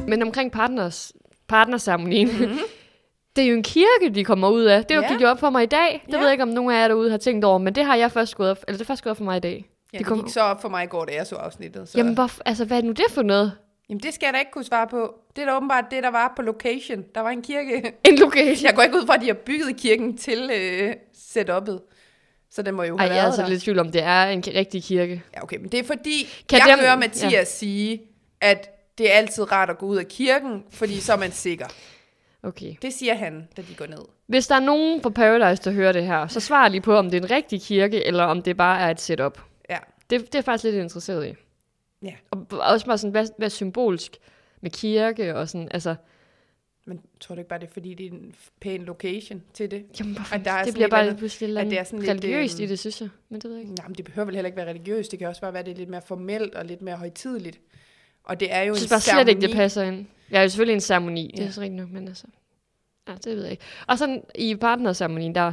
Men 0.07 0.21
omkring 0.23 0.51
partners, 0.51 1.13
partnerceremonien, 1.47 2.27
mm-hmm. 2.27 2.57
det 3.35 3.43
er 3.43 3.47
jo 3.47 3.55
en 3.55 3.63
kirke, 3.63 4.15
de 4.15 4.23
kommer 4.25 4.49
ud 4.49 4.63
af. 4.63 4.85
Det 4.85 4.95
jo 4.95 5.01
Ja. 5.01 5.07
gik 5.11 5.21
jo 5.21 5.27
op 5.27 5.39
for 5.39 5.49
mig 5.49 5.63
i 5.63 5.65
dag. 5.65 6.03
Det 6.05 6.13
Ja. 6.13 6.17
ved 6.17 6.25
jeg 6.25 6.31
ikke, 6.31 6.43
om 6.43 6.47
nogen 6.49 6.71
af 6.71 6.81
jer 6.81 6.87
derude 6.87 7.11
har 7.11 7.17
tænkt 7.17 7.45
over, 7.45 7.57
men 7.57 7.75
det 7.75 7.85
har 7.85 7.95
jeg 7.95 8.11
først 8.11 8.35
gået 8.35 8.51
op, 8.51 8.57
eller 8.67 8.77
det 8.77 8.81
er 8.85 8.87
først 8.87 9.03
gået 9.03 9.11
op 9.11 9.17
for 9.17 9.23
mig 9.23 9.37
i 9.37 9.39
dag. 9.39 9.69
Ja, 9.93 9.97
De 9.97 9.99
det 9.99 10.07
kom- 10.07 10.23
gik 10.23 10.33
så 10.33 10.41
op 10.41 10.61
for 10.61 10.69
mig 10.69 10.83
i 10.83 10.87
går, 10.87 11.05
da 11.05 11.13
jeg 11.13 11.27
så 11.27 11.35
afsnittet. 11.35 11.89
Så. 11.89 11.97
Jamen, 11.97 12.13
hvor, 12.13 12.31
altså, 12.45 12.65
hvad 12.65 12.77
er 12.77 12.81
nu 12.81 12.91
det 12.91 13.05
for 13.09 13.21
noget? 13.21 13.51
Jamen, 13.89 13.99
det 14.03 14.13
skal 14.13 14.25
jeg 14.27 14.33
da 14.33 14.39
ikke 14.39 14.51
kunne 14.51 14.63
svare 14.63 14.87
på. 14.87 15.15
Det 15.35 15.41
er 15.41 15.45
da 15.45 15.55
åbenbart 15.55 15.85
det, 15.91 16.03
der 16.03 16.09
var 16.09 16.33
på 16.35 16.41
location. 16.41 17.03
Der 17.15 17.21
var 17.21 17.29
en 17.29 17.41
kirke. 17.41 17.93
En 18.09 18.15
location. 18.17 18.65
Jeg 18.65 18.75
går 18.75 18.81
ikke 18.83 18.95
ud 18.95 19.05
fra, 19.05 19.15
at 19.15 19.21
de 19.21 19.27
har 19.27 19.33
bygget 19.33 19.77
kirken 19.77 20.17
til 20.17 20.51
øh, 20.53 20.93
setup'et. 21.17 21.95
Så 22.51 22.61
den 22.61 22.75
må 22.75 22.83
jo 22.83 22.97
Ej, 22.97 23.03
have 23.05 23.15
jeg 23.15 23.21
er 23.21 23.25
altså 23.25 23.47
lidt 23.47 23.61
tvivl 23.63 23.79
om, 23.79 23.91
det 23.91 24.03
er 24.03 24.23
en 24.25 24.43
rigtig 24.55 24.83
kirke. 24.83 25.23
Ja, 25.35 25.43
okay, 25.43 25.57
men 25.57 25.69
det 25.71 25.79
er 25.79 25.83
fordi, 25.83 26.27
Kan 26.49 26.59
jeg 26.59 26.67
dem- 26.67 26.79
hører 26.79 26.95
Mathias 26.95 27.33
ja. 27.33 27.43
sige, 27.43 28.01
at 28.41 28.69
det 28.97 29.11
er 29.13 29.17
altid 29.17 29.51
rart 29.51 29.69
at 29.69 29.77
gå 29.77 29.85
ud 29.85 29.97
af 29.97 30.07
kirken, 30.07 30.63
fordi 30.71 30.99
så 30.99 31.13
er 31.13 31.17
man 31.17 31.31
sikker. 31.31 31.65
Okay. 32.43 32.75
Det 32.81 32.93
siger 32.93 33.15
han, 33.15 33.47
da 33.57 33.61
de 33.61 33.75
går 33.77 33.85
ned. 33.85 34.05
Hvis 34.27 34.47
der 34.47 34.55
er 34.55 34.59
nogen 34.59 35.01
fra 35.01 35.09
Paradise, 35.09 35.63
der 35.63 35.71
hører 35.71 35.91
det 35.91 36.03
her, 36.05 36.27
så 36.27 36.39
svar 36.39 36.67
lige 36.67 36.81
på, 36.81 36.95
om 36.97 37.11
det 37.11 37.17
er 37.17 37.21
en 37.21 37.31
rigtig 37.31 37.61
kirke, 37.61 38.05
eller 38.05 38.23
om 38.23 38.41
det 38.41 38.57
bare 38.57 38.79
er 38.81 38.89
et 38.89 39.01
setup. 39.01 39.39
Ja. 39.69 39.77
Det, 40.09 40.33
det 40.33 40.35
er 40.39 40.41
faktisk 40.41 40.63
lidt 40.63 40.75
interesseret 40.75 41.27
i. 41.27 41.33
Ja. 42.03 42.13
Og 42.31 42.47
også 42.51 42.85
bare 42.85 42.97
sådan, 42.97 43.11
hvad, 43.11 43.27
hvad 43.37 43.47
er 43.47 43.49
symbolsk 43.49 44.17
med 44.61 44.71
kirke 44.71 45.35
og 45.35 45.49
sådan, 45.49 45.67
altså, 45.71 45.95
Men 46.85 47.01
tror 47.19 47.35
du 47.35 47.39
ikke 47.39 47.49
bare, 47.49 47.59
det 47.59 47.67
er 47.67 47.71
fordi, 47.73 47.93
det 47.93 48.05
er 48.05 48.09
en 48.11 48.35
pæn 48.61 48.81
location 48.81 49.43
til 49.53 49.71
det? 49.71 49.85
jamen, 49.99 50.13
hvorfor, 50.15 50.35
At 50.35 50.45
der 50.45 50.51
er 50.51 50.63
det 50.63 50.73
bliver 50.73 50.87
bare 50.89 51.05
lidt 51.07 51.17
pludselig 51.17 51.57
at 51.57 51.63
lidt 51.65 51.71
det 51.71 51.79
er 51.79 51.83
sådan 51.83 51.99
lidt, 51.99 52.09
religiøst 52.11 52.59
i 52.59 52.61
øhm, 52.63 52.69
det, 52.69 52.79
synes 52.79 53.01
jeg. 53.01 53.09
Men 53.29 53.41
det 53.41 53.49
ved 53.49 53.57
jeg 53.57 53.61
ikke. 53.63 53.75
Nej, 53.75 53.87
men 53.87 53.95
det 53.95 54.05
behøver 54.05 54.25
vel 54.25 54.35
heller 54.35 54.47
ikke 54.47 54.57
være 54.57 54.69
religiøst. 54.69 55.11
Det 55.11 55.19
kan 55.19 55.27
også 55.27 55.41
bare 55.41 55.53
være, 55.53 55.63
det 55.63 55.71
er 55.71 55.75
lidt 55.75 55.89
mere 55.89 56.01
formelt 56.01 56.55
og 56.55 56.65
lidt 56.65 56.81
mere 56.81 56.95
højtideligt. 56.95 57.59
Og 58.23 58.39
det 58.39 58.53
er 58.53 58.61
jo 58.61 58.65
Jeg 58.67 58.75
synes 58.77 58.91
en 58.91 58.93
bare 58.93 59.23
slet 59.23 59.27
ikke, 59.29 59.41
det 59.41 59.51
passer 59.55 59.83
ind. 59.83 60.05
Jeg 60.31 60.37
er 60.37 60.41
jo 60.43 60.49
selvfølgelig 60.49 60.73
en 60.73 60.81
ceremoni, 60.81 61.31
det 61.35 61.39
er 61.39 61.45
Ja. 61.45 61.51
så 61.51 61.61
rigtigt 61.61 61.79
nok, 61.81 61.89
men 61.91 62.07
altså, 62.07 62.27
ja, 63.07 63.13
det 63.13 63.35
ved 63.35 63.41
jeg 63.43 63.51
ikke. 63.51 63.63
Og 63.87 63.97
sådan 63.97 64.23
i 64.35 64.55
partnerceremonien, 64.55 65.35
der 65.35 65.51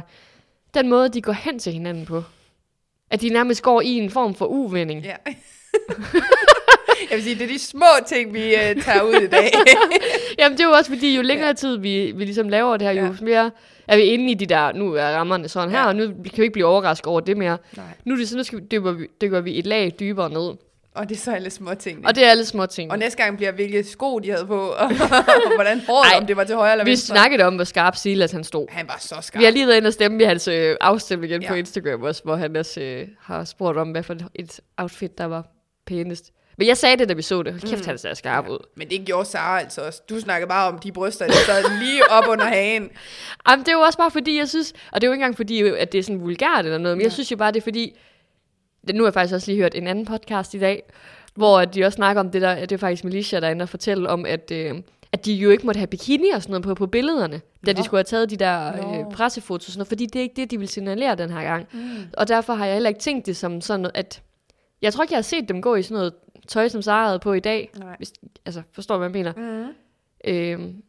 den 0.73 0.89
måde, 0.89 1.09
de 1.09 1.21
går 1.21 1.31
hen 1.31 1.59
til 1.59 1.73
hinanden 1.73 2.05
på, 2.05 2.23
at 3.09 3.21
de 3.21 3.29
nærmest 3.29 3.61
går 3.61 3.81
i 3.81 3.89
en 3.89 4.09
form 4.09 4.35
for 4.35 4.45
uvending. 4.45 5.03
Ja. 5.03 5.15
jeg 7.09 7.15
vil 7.17 7.23
sige, 7.23 7.35
det 7.35 7.43
er 7.43 7.47
de 7.47 7.59
små 7.59 7.85
ting, 8.07 8.33
vi 8.33 8.53
uh, 8.53 8.83
tager 8.83 9.01
ud 9.01 9.13
i 9.21 9.27
dag. 9.27 9.51
Jamen 10.39 10.57
det 10.57 10.63
er 10.63 10.67
jo 10.67 10.73
også 10.73 10.91
fordi, 10.91 11.15
jo 11.15 11.21
længere 11.21 11.53
tid 11.53 11.77
vi, 11.77 12.11
vi 12.15 12.25
ligesom 12.25 12.49
laver 12.49 12.77
det 12.77 12.87
her, 12.87 12.93
jo 12.93 13.05
Ja. 13.05 13.11
mere 13.21 13.51
er 13.87 13.97
vi 13.97 14.03
inde 14.03 14.31
i 14.31 14.33
de 14.33 14.45
der, 14.45 14.71
nu 14.73 14.93
er 14.93 15.03
rammerne 15.09 15.47
sådan 15.49 15.69
her, 15.71 15.79
Ja. 15.79 15.87
og 15.87 15.95
nu 15.95 16.05
kan 16.07 16.15
vi 16.37 16.41
ikke 16.41 16.53
blive 16.53 16.65
overrasket 16.65 17.07
over 17.07 17.19
det 17.19 17.37
mere. 17.37 17.57
Nej. 17.77 17.85
Nu, 18.05 18.13
er 18.13 18.17
det, 18.17 18.29
så 18.29 18.37
nu 18.37 18.43
skal 18.43 18.59
vi, 18.59 18.63
dykker, 18.71 18.91
vi, 18.91 19.07
dykker 19.21 19.41
vi 19.41 19.59
et 19.59 19.65
lag 19.65 19.93
dybere 19.99 20.29
ned. 20.29 20.53
Og 20.95 21.09
det 21.09 21.15
er 21.15 21.19
så 21.19 21.31
alle 21.31 21.49
små 21.49 21.73
ting. 21.73 22.07
Og 22.07 22.15
det 22.15 22.25
er 22.25 22.29
alle 22.29 22.45
små 22.45 22.65
ting. 22.65 22.91
Og 22.91 22.99
næste 22.99 23.23
gang 23.23 23.37
bliver 23.37 23.51
hvilke 23.51 23.83
sko, 23.83 24.19
de 24.19 24.29
havde 24.31 24.45
på, 24.45 24.59
og, 24.59 24.85
og 24.85 24.91
hvordan 25.55 25.79
håret, 25.87 26.19
om 26.21 26.25
det 26.25 26.37
var 26.37 26.43
til 26.43 26.55
højre 26.55 26.71
eller 26.71 26.85
vi 26.85 26.89
venstre. 26.91 27.15
snakkede 27.15 27.43
om, 27.43 27.55
hvor 27.55 27.63
skarp 27.63 27.95
Silas 27.95 28.31
han 28.31 28.43
stod. 28.43 28.67
Han 28.69 28.87
var 28.87 28.97
så 28.99 29.15
skarp. 29.21 29.39
Vi 29.39 29.43
har 29.45 29.51
lige 29.51 29.67
været 29.67 29.77
inde 29.77 29.87
og 29.87 29.93
stemme 29.93 30.23
i 30.23 30.25
hans 30.25 30.47
øh, 30.47 30.75
afstemning 30.81 31.31
igen 31.31 31.41
ja. 31.41 31.47
på. 31.47 31.53
Instagram 31.53 32.03
også, 32.03 32.23
hvor 32.23 32.35
han 32.35 32.55
også 32.55 32.81
øh, 32.81 33.07
har 33.21 33.43
spurgt 33.43 33.77
om, 33.77 33.89
hvad 33.91 34.03
for 34.03 34.15
et 34.35 34.59
outfit, 34.77 35.17
der 35.17 35.25
var 35.25 35.45
pænest. 35.87 36.31
Men 36.57 36.67
jeg 36.67 36.77
sagde 36.77 36.97
det, 36.97 37.09
da 37.09 37.13
vi 37.13 37.21
så 37.21 37.43
det. 37.43 37.53
Hold 37.53 37.61
kæft, 37.61 37.81
mm. 37.81 37.87
han 37.87 37.97
ser 37.97 38.13
skarp 38.13 38.45
ja. 38.45 38.51
ud. 38.51 38.57
Men 38.75 38.89
det 38.89 39.05
gjorde 39.05 39.25
Sara 39.25 39.59
altså 39.59 39.81
også. 39.81 40.01
Du 40.09 40.19
snakkede 40.19 40.49
bare 40.49 40.67
om 40.67 40.79
de 40.79 40.91
bryster, 40.91 41.27
der 41.27 41.33
sad 41.33 41.79
lige 41.79 42.11
op 42.11 42.23
under 42.27 42.45
hagen. 42.45 42.89
Jamen, 43.49 43.65
det 43.65 43.71
er 43.71 43.75
jo 43.75 43.79
også 43.79 43.97
bare 43.97 44.11
fordi, 44.11 44.37
jeg 44.37 44.49
synes, 44.49 44.73
og 44.91 45.01
det 45.01 45.07
er 45.07 45.09
jo 45.09 45.13
ikke 45.13 45.23
engang 45.23 45.37
fordi, 45.37 45.61
at 45.61 45.91
det 45.91 45.99
er 45.99 46.03
sådan 46.03 46.21
vulgært 46.21 46.65
eller 46.65 46.77
noget, 46.77 46.97
men 46.97 47.01
jeg 47.01 47.07
Nej. 47.07 47.13
synes 47.13 47.31
jo 47.31 47.37
bare, 47.37 47.51
det 47.51 47.57
er 47.57 47.63
fordi, 47.63 47.97
nu 48.93 49.03
har 49.03 49.07
jeg 49.07 49.13
faktisk 49.13 49.35
også 49.35 49.51
lige 49.51 49.61
hørt 49.61 49.75
en 49.75 49.87
anden 49.87 50.05
podcast 50.05 50.53
i 50.53 50.59
dag, 50.59 50.83
hvor 51.35 51.65
de 51.65 51.85
også 51.85 51.95
snakker 51.95 52.19
om 52.19 52.31
det 52.31 52.41
der, 52.41 52.59
det 52.59 52.71
er 52.71 52.77
faktisk 52.77 53.03
Militia, 53.03 53.39
der 53.39 53.47
er 53.47 53.51
inde 53.51 53.63
og 53.63 53.69
fortælle 53.69 54.09
om, 54.09 54.25
at, 54.25 54.51
øh, 54.51 54.75
at 55.11 55.25
de 55.25 55.33
jo 55.33 55.49
ikke 55.49 55.65
måtte 55.65 55.77
have 55.77 55.87
bikini 55.87 56.29
og 56.29 56.41
sådan 56.41 56.51
noget 56.51 56.63
på, 56.63 56.75
på 56.75 56.87
billederne, 56.87 57.41
da 57.65 57.71
de 57.71 57.77
Nå. 57.77 57.83
skulle 57.83 57.97
have 57.99 58.03
taget 58.03 58.29
de 58.29 58.37
der 58.37 58.67
øh, 58.67 59.13
pressefotos 59.13 59.67
og 59.67 59.71
sådan 59.71 59.79
noget, 59.79 59.87
fordi 59.87 60.05
det 60.05 60.19
er 60.19 60.23
ikke 60.23 60.35
det, 60.35 60.51
de 60.51 60.59
vil 60.59 60.67
signalere 60.67 61.15
den 61.15 61.29
her 61.29 61.43
gang. 61.43 61.67
Mm. 61.73 61.97
Og 62.17 62.27
derfor 62.27 62.53
har 62.53 62.65
jeg 62.65 62.73
heller 62.75 62.89
ikke 62.89 62.99
tænkt 62.99 63.25
det 63.25 63.37
som 63.37 63.61
sådan 63.61 63.79
noget, 63.79 63.97
at 63.97 64.21
jeg 64.81 64.93
tror 64.93 65.03
ikke, 65.03 65.13
jeg 65.13 65.17
har 65.17 65.21
set 65.23 65.49
dem 65.49 65.61
gå 65.61 65.75
i 65.75 65.81
sådan 65.83 65.95
noget 65.95 66.13
tøj, 66.47 66.67
som 66.67 66.81
Sara 66.81 67.05
havde 67.05 67.19
på 67.19 67.33
i 67.33 67.39
dag. 67.39 67.71
Nej. 67.79 67.95
Hvis, 67.97 68.13
altså, 68.45 68.61
forstår 68.71 68.97
hvad 68.97 69.07
jeg 69.07 69.11
mener? 69.33 69.33
Mm. 69.65 69.73
Øhm, 70.25 70.83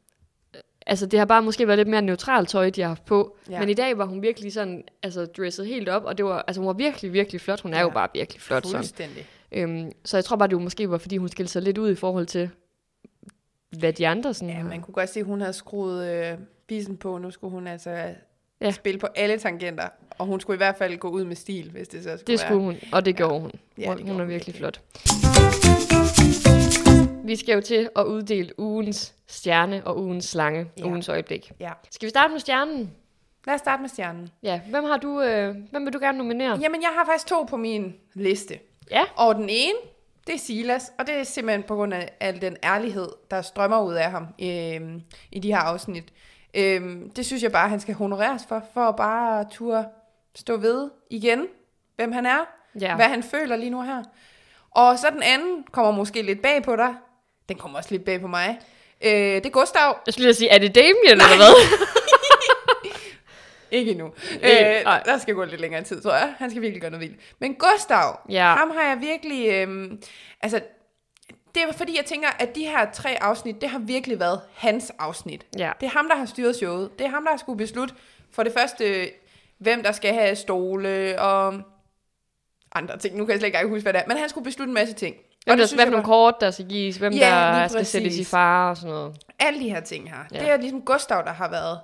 altså, 0.86 1.06
det 1.06 1.18
har 1.18 1.26
bare 1.26 1.42
måske 1.42 1.66
været 1.66 1.78
lidt 1.78 1.88
mere 1.88 2.02
neutralt 2.02 2.48
tøj, 2.48 2.70
de 2.70 2.80
har 2.80 2.88
haft 2.88 3.04
på. 3.04 3.36
Ja. 3.50 3.60
Men 3.60 3.68
i 3.68 3.74
dag 3.74 3.98
var 3.98 4.04
hun 4.04 4.22
virkelig 4.22 4.52
sådan, 4.52 4.84
altså, 5.02 5.26
dresset 5.26 5.66
helt 5.66 5.88
op, 5.88 6.04
og 6.04 6.18
det 6.18 6.24
var, 6.24 6.42
altså, 6.46 6.60
hun 6.60 6.66
var 6.66 6.72
virkelig, 6.72 7.12
virkelig 7.12 7.40
flot. 7.40 7.60
Hun 7.60 7.72
er 7.74 7.78
Ja. 7.78 7.82
jo 7.82 7.90
bare 7.90 8.08
virkelig 8.14 8.42
flot 8.42 8.66
sådan. 8.66 8.78
Fuldstændig. 8.78 9.26
Øhm, 9.52 9.92
så 10.04 10.16
jeg 10.16 10.24
tror 10.24 10.36
bare, 10.36 10.48
det 10.48 10.56
var 10.56 10.62
måske 10.62 10.90
var, 10.90 10.98
fordi 10.98 11.16
hun 11.16 11.28
skilte 11.28 11.52
sig 11.52 11.62
lidt 11.62 11.78
ud 11.78 11.90
i 11.90 11.94
forhold 11.94 12.26
til, 12.26 12.50
hvad 13.78 13.92
de 13.92 14.08
andre 14.08 14.34
sådan 14.34 14.48
Ja, 14.54 14.60
har. 14.60 14.68
man 14.68 14.80
kunne 14.82 14.94
godt 14.94 15.08
se, 15.10 15.20
at 15.20 15.26
hun 15.26 15.40
havde 15.40 15.52
skruet 15.52 16.08
øh, 16.08 16.38
bisen 16.66 16.96
på. 16.96 17.18
Nu 17.18 17.30
skulle 17.30 17.50
hun 17.50 17.66
altså 17.66 18.14
Ja. 18.60 18.70
spille 18.70 19.00
på 19.00 19.06
alle 19.14 19.38
tangenter. 19.38 19.88
Og 20.18 20.26
hun 20.26 20.40
skulle 20.40 20.54
i 20.56 20.58
hvert 20.58 20.76
fald 20.76 20.98
gå 20.98 21.08
ud 21.08 21.24
med 21.24 21.36
stil, 21.36 21.70
hvis 21.70 21.88
det 21.88 22.02
så 22.04 22.10
skulle 22.16 22.26
Det 22.26 22.40
skulle 22.40 22.60
hun, 22.60 22.76
og 22.92 23.04
det 23.04 23.10
Ja. 23.12 23.16
gjorde 23.16 23.40
hun. 23.40 23.52
Ja, 23.78 23.88
hun, 23.88 23.96
det 23.98 24.06
hun 24.06 24.06
gjorde 24.06 24.20
er 24.20 24.24
hun 24.24 24.28
virkelig 24.28 24.54
virkelig. 24.54 24.54
flot. 24.54 24.80
Vi 27.24 27.36
skal 27.36 27.54
jo 27.54 27.60
til 27.60 27.88
at 27.96 28.04
uddele 28.04 28.58
ugens 28.60 29.14
stjerne 29.26 29.82
og 29.86 30.00
ugens 30.02 30.24
slange. 30.24 30.66
Ja. 30.78 30.84
ugens 30.84 31.08
øjeblik. 31.08 31.52
Ja. 31.60 31.70
Skal 31.90 32.06
vi 32.06 32.10
starte 32.10 32.32
med 32.32 32.40
stjernen? 32.40 32.90
Lad 33.46 33.54
os 33.54 33.58
starte 33.60 33.80
med 33.82 33.88
stjernen. 33.90 34.28
Ja, 34.42 34.60
hvem 34.70 34.84
har 34.84 34.96
du, 34.96 35.22
øh, 35.22 35.56
hvem 35.70 35.84
vil 35.84 35.92
du 35.92 35.98
gerne 35.98 36.18
nominere? 36.18 36.58
Jamen, 36.62 36.82
jeg 36.82 36.90
har 36.94 37.04
faktisk 37.04 37.26
to 37.26 37.42
på 37.42 37.56
min 37.56 37.94
liste. 38.14 38.58
Ja. 38.90 39.02
Og 39.16 39.34
den 39.34 39.48
ene, 39.48 39.78
det 40.26 40.34
er 40.34 40.38
Silas, 40.38 40.92
og 40.98 41.06
det 41.06 41.14
er 41.14 41.22
simpelthen 41.24 41.62
på 41.62 41.74
grund 41.74 41.94
af 41.94 42.12
al 42.20 42.40
den 42.40 42.56
ærlighed, 42.64 43.08
der 43.30 43.42
strømmer 43.42 43.80
ud 43.82 43.94
af 43.94 44.10
ham 44.10 44.22
øh, 44.42 45.00
i 45.32 45.38
de 45.38 45.48
her 45.48 45.58
afsnit. 45.58 46.04
Øh, 46.58 46.96
det 47.16 47.26
synes 47.26 47.42
jeg 47.42 47.52
bare, 47.52 47.68
han 47.68 47.80
skal 47.80 47.94
honoreres 47.94 48.42
for, 48.48 48.62
for 48.74 48.80
at 48.80 48.96
bare 48.96 49.44
turde 49.52 49.88
stå 50.34 50.56
ved 50.56 50.90
igen, 51.10 51.46
hvem 51.96 52.12
han 52.12 52.26
er, 52.26 52.38
Ja. 52.80 52.96
hvad 52.96 53.06
han 53.06 53.22
føler 53.22 53.56
lige 53.56 53.70
nu 53.70 53.82
her. 53.82 54.02
Og 54.70 54.98
så 54.98 55.06
den 55.10 55.22
anden 55.22 55.64
kommer 55.72 55.92
måske 55.92 56.22
lidt 56.22 56.42
bag 56.42 56.62
på 56.62 56.76
dig. 56.76 56.94
Den 57.48 57.56
kommer 57.58 57.78
også 57.78 57.90
lidt 57.90 58.04
bag 58.04 58.20
på 58.20 58.26
mig. 58.26 58.58
Øh, 59.04 59.10
det 59.12 59.46
er 59.46 59.50
Gustav. 59.50 59.98
Jeg 60.06 60.14
skulle 60.14 60.34
sige, 60.34 60.48
er 60.50 60.58
det 60.58 60.74
Damien 60.74 60.94
eller 61.10 61.36
hvad? 61.36 61.78
Ikke 63.70 63.90
endnu. 63.90 64.06
Øh, 64.42 64.50
Øh, 64.50 64.84
nej. 64.84 65.02
der 65.04 65.18
skal 65.18 65.34
gå 65.34 65.44
lidt 65.44 65.60
længere 65.60 65.82
tid, 65.82 66.00
tror 66.02 66.12
jeg. 66.14 66.34
Han 66.38 66.50
skal 66.50 66.62
virkelig 66.62 66.80
gøre 66.80 66.90
noget 66.90 67.08
vildt. 67.08 67.20
Men 67.38 67.54
Gustav, 67.54 68.18
Ja. 68.28 68.54
ham 68.54 68.70
har 68.70 68.88
jeg 68.88 68.98
virkelig... 69.00 69.48
Øhm, 69.52 70.02
altså, 70.40 70.60
det 71.54 71.62
er 71.62 71.72
fordi, 71.72 71.96
jeg 71.96 72.04
tænker, 72.04 72.28
at 72.38 72.54
de 72.54 72.64
her 72.64 72.92
tre 72.92 73.22
afsnit, 73.22 73.60
det 73.60 73.68
har 73.68 73.78
virkelig 73.78 74.20
været 74.20 74.40
hans 74.54 74.92
afsnit. 74.98 75.46
Ja. 75.58 75.72
Det 75.80 75.86
er 75.86 75.90
ham, 75.90 76.08
der 76.08 76.16
har 76.16 76.26
styret 76.26 76.56
showet. 76.56 76.98
Det 76.98 77.06
er 77.06 77.10
ham, 77.10 77.24
der 77.24 77.30
har 77.30 77.38
skulle 77.38 77.58
beslutte 77.58 77.94
for 78.32 78.42
det 78.42 78.52
første, 78.52 79.10
hvem 79.58 79.82
der 79.82 79.92
skal 79.92 80.14
have 80.14 80.36
stole 80.36 81.20
og 81.20 81.62
andre 82.74 82.98
ting. 82.98 83.16
Nu 83.16 83.24
kan 83.24 83.32
jeg 83.32 83.40
slet 83.40 83.46
ikke 83.46 83.68
huske, 83.68 83.82
hvad 83.82 83.92
det 83.92 84.00
er. 84.00 84.04
Men 84.08 84.16
han 84.16 84.28
skulle 84.28 84.44
beslutte 84.44 84.70
en 84.70 84.74
masse 84.74 84.94
ting. 84.94 85.16
Hvem 85.44 85.56
det 85.56 85.62
der, 85.62 85.66
synes 85.66 85.82
for 85.82 85.90
nogle 85.90 86.04
kort, 86.04 86.34
der 86.40 86.50
skal 86.50 86.68
gives, 86.68 86.96
hvem 86.96 87.12
Ja, 87.12 87.30
der 87.30 87.68
skal 87.68 87.86
sættes 87.86 88.16
i 88.16 88.24
fare 88.24 88.70
og 88.70 88.76
sådan 88.76 88.90
noget. 88.90 89.16
alle 89.38 89.60
de 89.60 89.70
her 89.70 89.80
ting 89.80 90.10
her. 90.10 90.18
Ja. 90.32 90.40
Det 90.40 90.50
er 90.50 90.56
ligesom 90.56 90.82
Gustav, 90.82 91.22
der 91.24 91.32
har 91.32 91.50
været 91.50 91.80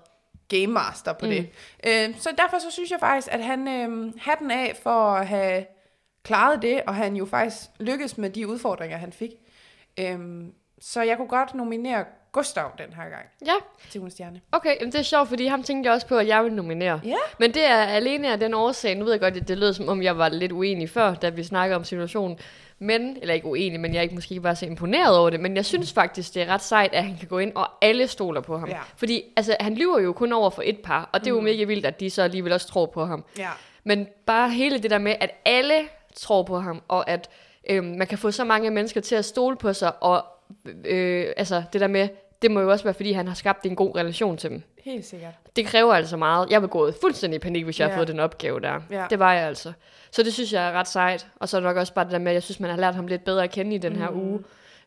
game 0.48 0.66
master 0.66 1.12
på 1.12 1.26
mm. 1.26 1.30
det. 1.30 1.48
Øh, 1.86 2.14
så 2.18 2.30
derfor 2.38 2.58
så 2.58 2.70
synes 2.70 2.90
jeg 2.90 3.00
faktisk, 3.00 3.28
at 3.30 3.44
han 3.44 3.68
øh, 3.68 4.12
hatten 4.18 4.50
af 4.50 4.76
for 4.82 5.14
at 5.14 5.26
have 5.26 5.66
klaret 6.22 6.62
det, 6.62 6.82
og 6.86 6.94
han 6.94 7.16
jo 7.16 7.26
faktisk 7.26 7.62
lykkedes 7.80 8.18
med 8.18 8.30
de 8.30 8.48
udfordringer, 8.48 8.96
han 8.96 9.12
fik. 9.12 9.30
Øh, 10.00 10.18
så 10.80 11.02
jeg 11.02 11.16
kunne 11.16 11.28
godt 11.28 11.54
nominere 11.54 12.04
Gustav 12.32 12.70
den 12.78 12.92
her 12.92 13.02
gang 13.02 13.22
Ja, 13.46 13.52
til 13.90 13.98
Ugens 14.00 14.12
Stjerne. 14.14 14.40
okay. 14.52 14.76
Jamen, 14.80 14.92
det 14.92 14.98
er 14.98 15.02
sjovt, 15.02 15.28
fordi 15.28 15.46
ham 15.46 15.62
tænkte 15.62 15.88
jeg 15.88 15.94
også 15.94 16.06
på, 16.06 16.16
at 16.16 16.26
jeg 16.26 16.42
ville 16.44 16.56
nominere. 16.56 17.00
Ja. 17.04 17.14
Men 17.38 17.54
det 17.54 17.64
er 17.64 17.76
alene 17.76 18.32
af 18.32 18.40
den 18.40 18.54
årsag, 18.54 18.96
nu 18.96 19.04
ved 19.04 19.12
jeg 19.12 19.20
godt, 19.20 19.36
at 19.36 19.48
det 19.48 19.58
lød 19.58 19.72
som 19.72 19.88
om, 19.88 20.02
jeg 20.02 20.18
var 20.18 20.28
lidt 20.28 20.52
uenig 20.52 20.90
før, 20.90 21.14
da 21.14 21.28
vi 21.28 21.42
snakkede 21.44 21.76
om 21.76 21.84
situationen. 21.84 22.38
Men, 22.78 23.16
eller 23.20 23.34
ikke 23.34 23.46
uenig, 23.46 23.80
men 23.80 23.92
jeg 23.92 23.98
er 23.98 24.02
ikke 24.02 24.14
måske 24.14 24.40
bare 24.40 24.56
så 24.56 24.66
imponeret 24.66 25.18
over 25.18 25.30
det, 25.30 25.40
men 25.40 25.56
jeg 25.56 25.64
synes 25.64 25.92
faktisk, 25.92 26.34
det 26.34 26.42
er 26.42 26.46
ret 26.46 26.62
sejt, 26.62 26.94
at 26.94 27.04
han 27.04 27.16
kan 27.16 27.28
gå 27.28 27.38
ind, 27.38 27.52
og 27.54 27.68
alle 27.82 28.06
stoler 28.06 28.40
på 28.40 28.58
ham. 28.58 28.68
Ja. 28.68 28.78
Fordi 28.96 29.22
altså, 29.36 29.56
han 29.60 29.74
lyver 29.74 30.00
jo 30.00 30.12
kun 30.12 30.32
over 30.32 30.50
for 30.50 30.62
et 30.66 30.78
par, 30.78 31.10
og 31.12 31.20
det 31.20 31.26
er 31.26 31.30
jo 31.34 31.40
mega 31.40 31.64
vildt, 31.64 31.86
at 31.86 32.00
de 32.00 32.10
så 32.10 32.22
alligevel 32.22 32.52
også 32.52 32.66
tror 32.68 32.86
på 32.86 33.04
ham. 33.04 33.24
Ja. 33.38 33.50
Men 33.84 34.08
bare 34.26 34.50
hele 34.50 34.78
det 34.82 34.90
der 34.90 34.98
med, 34.98 35.14
at 35.20 35.30
alle 35.44 35.74
tror 36.16 36.42
på 36.42 36.58
ham, 36.60 36.82
og 36.88 37.10
at 37.10 37.30
øhm, 37.70 37.86
man 37.98 38.06
kan 38.06 38.18
få 38.18 38.30
så 38.30 38.44
mange 38.44 38.70
mennesker 38.70 39.00
til 39.00 39.14
at 39.14 39.24
stole 39.24 39.56
på 39.56 39.72
sig, 39.72 39.92
og 40.02 40.24
øh, 40.84 41.26
altså 41.36 41.62
det 41.72 41.80
der 41.80 41.86
med, 41.86 42.08
det 42.42 42.50
må 42.50 42.60
jo 42.60 42.70
også 42.70 42.84
være, 42.84 42.94
fordi 42.94 43.12
han 43.12 43.28
har 43.28 43.34
skabt 43.34 43.66
en 43.66 43.76
god 43.76 43.96
relation 43.96 44.36
til 44.36 44.50
dem. 44.50 44.62
Helt 44.84 45.06
sikkert. 45.06 45.32
Det 45.56 45.66
kræver 45.66 45.94
altså 45.94 46.16
meget. 46.16 46.50
Jeg 46.50 46.62
var 46.62 46.68
gået 46.68 46.94
fuldstændig 47.00 47.36
i 47.36 47.40
panik, 47.40 47.64
hvis 47.64 47.80
jeg 47.80 47.86
Ja. 47.86 47.88
havde 47.90 47.98
fået 47.98 48.08
den 48.08 48.20
opgave 48.20 48.60
der. 48.60 48.80
Ja. 48.90 49.04
Det 49.10 49.18
var 49.18 49.32
jeg 49.32 49.46
altså. 49.46 49.72
Så 50.10 50.22
det 50.22 50.32
synes 50.32 50.52
jeg 50.52 50.68
er 50.68 50.72
ret 50.72 50.88
sejt. 50.88 51.26
Og 51.36 51.48
så 51.48 51.56
er 51.56 51.60
det 51.60 51.68
nok 51.68 51.76
også 51.76 51.94
bare 51.94 52.04
det 52.04 52.12
der 52.12 52.18
med, 52.18 52.28
at 52.30 52.34
jeg 52.34 52.42
synes, 52.42 52.60
man 52.60 52.70
har 52.70 52.76
lært 52.76 52.94
ham 52.94 53.06
lidt 53.06 53.24
bedre 53.24 53.44
at 53.44 53.50
kende 53.50 53.74
i 53.74 53.78
den 53.78 53.96
her 53.96 54.10
Mm. 54.10 54.20
uge. 54.20 54.40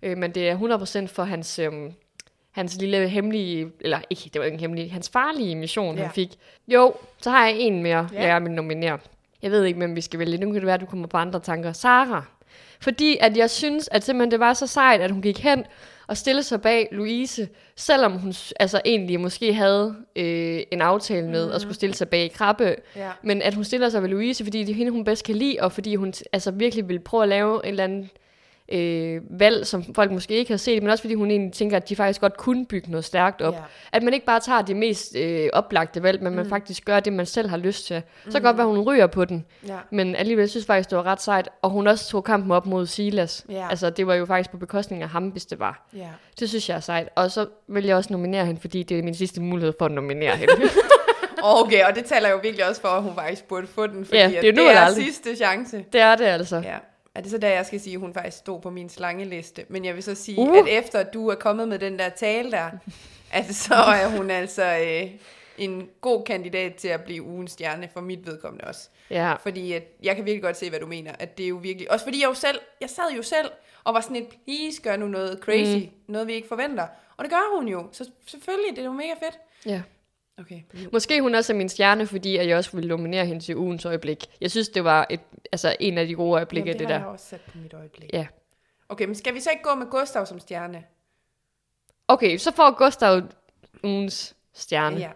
Øh, 0.04 0.18
men 0.18 0.32
det 0.32 0.50
er 0.50 0.56
100% 0.56 1.08
for 1.10 1.24
hans, 1.24 1.60
øhm, 1.60 1.94
hans 2.52 2.76
lille 2.76 3.08
hemmelige, 3.10 3.72
eller 3.82 4.00
ikke, 4.10 4.30
det 4.34 4.40
var 4.40 4.46
ikke 4.46 4.56
en 4.56 4.60
hemmelig, 4.60 4.92
hans 4.94 5.10
farlige 5.10 5.56
mission, 5.56 5.96
Ja. 5.96 6.02
han 6.02 6.12
fik. 6.12 6.30
Jo, 6.68 6.94
så 7.22 7.30
har 7.30 7.46
jeg 7.48 7.56
en 7.60 7.84
mere, 7.84 8.10
Ja. 8.14 8.28
jeg 8.34 8.44
vil 8.44 8.52
nominere. 8.52 9.00
Jeg 9.42 9.52
ved 9.52 9.64
ikke, 9.64 9.78
hvem 9.78 9.96
vi 9.96 10.02
skal 10.02 10.20
vælge. 10.20 10.38
Nu 10.38 10.46
kan 10.46 10.56
det 10.56 10.66
være, 10.66 10.76
at 10.76 10.82
du 10.82 10.86
kommer 10.86 11.08
på 11.08 11.18
andre 11.18 11.40
tanker. 11.40 11.74
Sara. 11.74 12.26
Fordi 12.80 13.18
at 13.22 13.38
jeg 13.38 13.50
synes, 13.50 13.90
at 13.92 14.04
simpelthen 14.04 14.32
det 14.32 14.40
var 14.40 14.54
så 14.54 14.68
sejt, 14.68 15.02
at 15.02 15.12
hun 15.12 15.22
gik 15.22 15.40
hen 15.40 15.64
og 16.08 16.18
stillede 16.18 16.44
sig 16.44 16.62
bag 16.62 16.88
Louise, 16.92 17.50
selvom 17.76 18.12
hun 18.12 18.34
altså 18.60 18.82
egentlig 18.86 19.20
måske 19.20 19.54
havde 19.54 19.96
øh, 20.16 20.60
en 20.72 20.82
aftale 20.82 21.28
med 21.28 21.52
at 21.52 21.62
skulle 21.62 21.76
stille 21.76 21.96
sig 21.96 22.10
bag 22.10 22.32
Krabbe, 22.36 22.76
Ja. 22.96 23.10
men 23.24 23.42
at 23.42 23.54
hun 23.54 23.64
stiller 23.64 23.90
sig 23.90 24.02
ved 24.02 24.10
Louise, 24.10 24.44
fordi 24.44 24.60
det 24.64 24.70
er 24.70 24.76
hende, 24.76 24.92
hun 24.92 25.04
bedst 25.04 25.24
kan 25.26 25.36
lide, 25.36 25.58
og 25.62 25.72
fordi 25.72 25.96
hun 25.96 26.14
altså 26.34 26.52
virkelig 26.52 26.90
vil 26.90 27.00
prøve 27.00 27.24
at 27.24 27.30
lave 27.30 27.62
en 27.66 27.70
eller 27.70 27.84
anden 27.84 28.10
øh, 28.72 29.22
valg, 29.40 29.68
som 29.68 29.94
folk 29.96 30.12
måske 30.12 30.34
ikke 30.34 30.52
har 30.52 30.58
set, 30.58 30.84
men 30.84 30.90
også 30.92 31.02
fordi 31.02 31.14
hun 31.14 31.32
egentlig 31.32 31.54
tænker, 31.54 31.78
at 31.78 31.90
de 31.90 31.96
faktisk 31.96 32.22
godt 32.22 32.38
kunne 32.38 32.66
bygge 32.66 32.92
noget 32.92 33.06
stærkt 33.06 33.42
op. 33.42 33.54
Ja. 33.54 33.60
At 33.92 34.04
man 34.04 34.14
ikke 34.14 34.26
bare 34.26 34.40
tager 34.40 34.62
det 34.62 34.76
mest 34.76 35.16
øh, 35.16 35.50
oplagte 35.54 36.04
valg, 36.04 36.24
men 36.24 36.30
mm. 36.30 36.36
man 36.36 36.50
faktisk 36.50 36.86
gør 36.86 37.00
det, 37.00 37.14
man 37.14 37.26
selv 37.26 37.50
har 37.50 37.58
lyst 37.58 37.86
til. 37.88 38.02
Så 38.26 38.32
kan 38.32 38.42
godt 38.42 38.58
være, 38.58 38.68
hun 38.68 38.80
ryger 38.80 39.08
på 39.08 39.26
den, 39.26 39.46
Ja. 39.68 39.78
men 39.92 40.16
alligevel 40.16 40.50
synes 40.50 40.66
faktisk, 40.66 40.90
det 40.90 40.98
var 40.98 41.04
ret 41.06 41.22
sejt. 41.22 41.50
Og 41.62 41.70
hun 41.70 41.88
også 41.88 42.10
tog 42.10 42.24
kampen 42.24 42.52
op 42.52 42.66
mod 42.66 42.86
Silas. 42.86 43.46
Ja. 43.50 43.68
Altså, 43.70 43.90
det 43.90 44.08
var 44.08 44.14
jo 44.16 44.26
faktisk 44.26 44.52
på 44.52 44.58
bekostning 44.58 45.04
af 45.04 45.10
ham, 45.10 45.28
hvis 45.28 45.46
det 45.46 45.60
var. 45.60 45.88
Ja. 45.96 46.08
Det 46.40 46.50
synes 46.50 46.70
jeg 46.70 46.76
er 46.76 46.80
sejt. 46.80 47.10
Og 47.16 47.32
så 47.32 47.46
vil 47.68 47.86
jeg 47.86 47.96
også 47.96 48.14
nominere 48.14 48.46
hende, 48.46 48.62
fordi 48.62 48.84
det 48.84 49.00
er 49.00 49.04
min 49.04 49.16
sidste 49.16 49.42
mulighed 49.42 49.74
for 49.80 49.86
at 49.86 49.92
nominere 49.92 50.36
hende. 50.42 50.54
Okay, 51.44 51.84
og 51.90 51.96
det 51.96 52.06
taler 52.06 52.30
jo 52.30 52.40
virkelig 52.44 52.70
også 52.70 52.82
for, 52.82 52.88
at 52.88 53.04
hun 53.04 53.16
faktisk 53.16 53.44
burde 53.44 53.68
få 53.68 53.88
den, 53.88 54.06
fordi 54.06 54.18
Ja, 54.18 54.28
det 54.42 54.50
er 54.50 54.54
nu 54.54 54.62
det 54.62 54.72
er 54.76 54.80
aldrig. 54.80 55.04
sidste 55.06 55.36
chance. 55.36 55.86
det 55.94 56.02
er 56.02 56.16
det 56.16 56.26
altså. 56.26 56.56
Ja. 56.56 56.76
Er 57.18 57.22
det 57.22 57.32
så 57.32 57.38
der, 57.38 57.48
jeg 57.50 57.66
skal 57.66 57.80
sige, 57.80 57.94
at 57.94 58.00
hun 58.00 58.14
faktisk 58.14 58.38
stod 58.38 58.62
på 58.62 58.70
min 58.70 58.90
slangeliste? 58.90 59.66
Men 59.70 59.86
jeg 59.86 59.96
vil 59.96 60.04
så 60.04 60.16
sige, 60.16 60.40
Uh. 60.40 60.58
at 60.58 60.68
efter 60.68 61.04
du 61.04 61.28
er 61.28 61.36
kommet 61.36 61.68
med 61.68 61.80
den 61.80 62.00
der 62.00 62.10
tale 62.10 62.52
der, 62.52 62.70
at 63.32 63.56
så 63.56 63.76
er 63.76 64.08
hun 64.18 64.30
altså 64.32 64.78
øh, 64.86 65.12
en 65.58 65.90
god 66.02 66.24
kandidat 66.24 66.76
til 66.76 66.88
at 66.88 67.02
blive 67.04 67.24
ugens 67.24 67.52
stjerne 67.52 67.90
for 67.94 68.02
mit 68.02 68.26
vedkommende 68.28 68.66
også. 68.66 68.90
Ja. 69.10 69.34
Fordi 69.34 69.74
at 69.74 69.84
jeg 70.04 70.16
kan 70.16 70.26
virkelig 70.26 70.44
godt 70.44 70.58
se, 70.58 70.70
hvad 70.70 70.80
du 70.80 70.88
mener. 70.88 71.12
At 71.20 71.38
det 71.38 71.44
er 71.44 71.48
jo 71.50 71.56
virkelig... 71.56 71.92
Også 71.92 72.06
fordi 72.06 72.22
jeg 72.22 72.28
jo 72.30 72.34
selv... 72.34 72.60
Jeg 72.82 72.90
sad 72.90 73.16
jo 73.16 73.22
selv 73.22 73.52
og 73.84 73.94
var 73.94 74.02
sådan 74.02 74.16
et, 74.18 74.28
please 74.46 74.82
gør 74.82 74.96
nu 74.96 75.08
noget 75.08 75.40
crazy. 75.42 75.78
Mm. 75.78 75.92
Noget, 76.08 76.28
vi 76.28 76.34
ikke 76.34 76.48
forventer. 76.48 76.88
Og 77.18 77.24
det 77.24 77.32
gør 77.32 77.58
hun 77.58 77.68
jo. 77.68 77.88
Så 77.92 78.10
selvfølgelig, 78.28 78.72
det 78.76 78.80
er 78.80 78.86
jo 78.86 78.92
mega 78.94 79.14
fedt. 79.14 79.40
ja. 79.66 79.82
Okay. 80.42 80.62
Måske 80.94 81.22
hun 81.22 81.36
også 81.36 81.54
er 81.54 81.58
min 81.58 81.70
stjerne, 81.70 82.08
fordi 82.08 82.38
jeg 82.38 82.58
også 82.58 82.72
ville 82.74 82.88
nominere 82.88 83.26
hende 83.26 83.44
til 83.44 83.56
ugens 83.58 83.86
øjeblik. 83.86 84.26
Jeg 84.42 84.52
synes, 84.52 84.70
det 84.70 84.84
var 84.84 85.08
et, 85.10 85.20
altså 85.52 85.76
en 85.80 85.98
af 85.98 86.08
de 86.08 86.14
gode 86.16 86.34
øjeblikke, 86.34 86.68
Jamen, 86.70 86.80
det, 86.80 86.80
det, 86.80 86.88
det 86.88 86.94
har 86.96 87.00
der. 87.00 87.06
jeg 87.06 87.14
også 87.14 87.26
sat 87.26 87.42
på 87.52 87.58
mit 87.58 87.74
øjeblik. 87.74 88.10
Ja. 88.14 88.28
Okay, 88.90 89.06
men 89.06 89.16
skal 89.16 89.34
vi 89.34 89.40
så 89.40 89.50
ikke 89.52 89.64
gå 89.64 89.76
med 89.76 89.86
Gustav 89.88 90.26
som 90.26 90.40
stjerne? 90.40 90.84
Okay, 92.08 92.38
så 92.38 92.52
får 92.56 92.78
Gustav 92.78 93.22
ugens 93.84 94.36
stjerne. 94.54 94.98
Ja. 94.98 95.10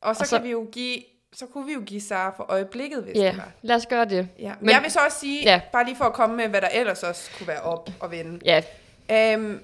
Og 0.00 0.16
så, 0.16 0.22
Og 0.22 0.26
så- 0.26 0.36
kan 0.36 0.44
vi 0.44 0.50
jo 0.50 0.68
give... 0.72 1.02
Så 1.34 1.46
kunne 1.46 1.66
vi 1.66 1.72
jo 1.72 1.82
give 1.86 2.00
Sara 2.00 2.34
for 2.36 2.46
øjeblikket, 2.48 3.02
hvis 3.02 3.16
Ja, 3.16 3.28
det 3.28 3.36
var. 3.36 3.52
lad 3.62 3.76
os 3.76 3.86
gøre 3.86 4.04
det. 4.04 4.28
Ja. 4.38 4.48
Men, 4.48 4.56
Men- 4.60 4.70
jeg 4.70 4.82
vil 4.82 4.90
så 4.90 5.00
også 5.04 5.18
sige, 5.18 5.42
Ja. 5.42 5.60
bare 5.72 5.84
lige 5.84 5.96
for 5.96 6.04
at 6.04 6.12
komme 6.12 6.36
med, 6.36 6.48
hvad 6.48 6.60
der 6.60 6.68
ellers 6.68 7.02
også 7.02 7.30
kunne 7.38 7.46
være 7.48 7.60
op 7.60 7.90
og 8.00 8.10
vende. 8.10 8.40
Ja, 8.44 8.62
Um, 9.36 9.60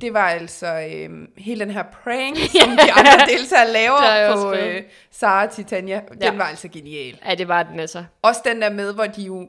det 0.00 0.14
var 0.14 0.28
altså 0.28 0.66
øhm, 0.66 1.26
hele 1.36 1.60
den 1.60 1.70
her 1.70 1.82
prank, 2.02 2.36
som 2.60 2.70
de 2.70 2.92
andre 2.92 3.26
deltagere 3.28 3.72
laver 3.72 4.34
på 4.36 4.52
øh, 4.52 4.82
Sara 5.10 5.46
Titania. 5.46 6.00
Den 6.12 6.22
Ja. 6.22 6.32
var 6.36 6.44
altså 6.44 6.68
genial. 6.68 7.18
ja, 7.26 7.34
det 7.34 7.48
var 7.48 7.62
den 7.62 7.80
altså. 7.80 8.04
Også 8.22 8.40
den 8.44 8.62
der 8.62 8.70
med, 8.70 8.92
hvor 8.94 9.04
de 9.06 9.22
jo, 9.22 9.48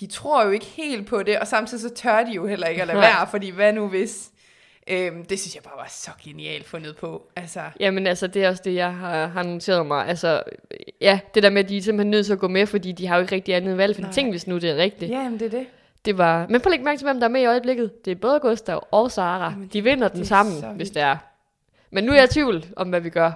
de 0.00 0.06
tror 0.06 0.44
jo 0.44 0.50
ikke 0.50 0.66
helt 0.66 1.06
på 1.06 1.22
det, 1.22 1.38
og 1.38 1.46
samtidig 1.46 1.82
så 1.82 1.94
tør 1.94 2.24
de 2.24 2.30
jo 2.32 2.46
heller 2.46 2.66
ikke 2.66 2.82
at 2.82 2.88
lade 2.88 3.00
Nej. 3.00 3.08
være, 3.10 3.26
fordi 3.30 3.50
hvad 3.50 3.72
nu 3.72 3.88
hvis? 3.88 4.30
Øhm, 4.90 5.24
det 5.24 5.40
synes 5.40 5.54
jeg 5.54 5.62
bare 5.62 5.76
var 5.76 5.86
så 5.90 6.10
genialt 6.24 6.66
fundet 6.68 6.96
på. 6.96 7.22
Altså, 7.36 7.60
Jamen 7.80 8.06
altså, 8.06 8.26
det 8.26 8.44
er 8.44 8.48
også 8.48 8.62
det, 8.64 8.74
jeg 8.74 8.94
har, 8.94 9.26
har 9.26 9.42
noteret 9.42 9.86
mig. 9.86 10.06
Altså, 10.08 10.42
ja, 11.00 11.20
det 11.34 11.42
der 11.42 11.50
med, 11.50 11.64
at 11.64 11.68
de 11.68 11.76
er 11.78 11.82
simpelthen 11.82 12.10
nødt 12.10 12.26
til 12.26 12.32
at 12.32 12.38
gå 12.38 12.48
med, 12.48 12.66
fordi 12.66 12.92
de 12.92 13.06
har 13.06 13.16
jo 13.16 13.22
ikke 13.22 13.34
rigtig 13.34 13.54
andet 13.54 13.76
valg. 13.78 13.96
For 13.96 14.12
tænk, 14.12 14.30
hvis 14.32 14.46
nu 14.46 14.58
det 14.58 14.70
er 14.70 14.76
rigtigt. 14.76 15.10
ja, 15.10 15.22
men 15.28 15.38
det 15.40 15.46
er 15.54 15.58
det. 15.58 15.66
Det 16.06 16.18
var... 16.18 16.46
Men 16.50 16.60
prøv 16.60 16.70
lige 16.70 16.82
mærke 16.82 16.98
til, 16.98 17.04
hvem 17.04 17.20
der 17.20 17.24
er 17.26 17.30
med 17.30 17.40
i 17.40 17.46
øjeblikket. 17.46 18.04
Det 18.04 18.10
er 18.10 18.14
både 18.14 18.40
Gustav 18.40 18.86
og 18.90 19.10
Sara. 19.12 19.50
Jamen, 19.50 19.68
De 19.72 19.82
vinder 19.84 20.08
den 20.08 20.18
det 20.18 20.28
sammen, 20.28 20.76
hvis 20.76 20.90
det 20.90 21.02
er. 21.02 21.16
Men 21.90 22.04
nu 22.04 22.12
er 22.12 22.16
jeg 22.16 22.24
i 22.24 22.28
tvivl 22.28 22.64
om, 22.76 22.88
hvad 22.88 23.00
vi 23.00 23.10
gør. 23.10 23.32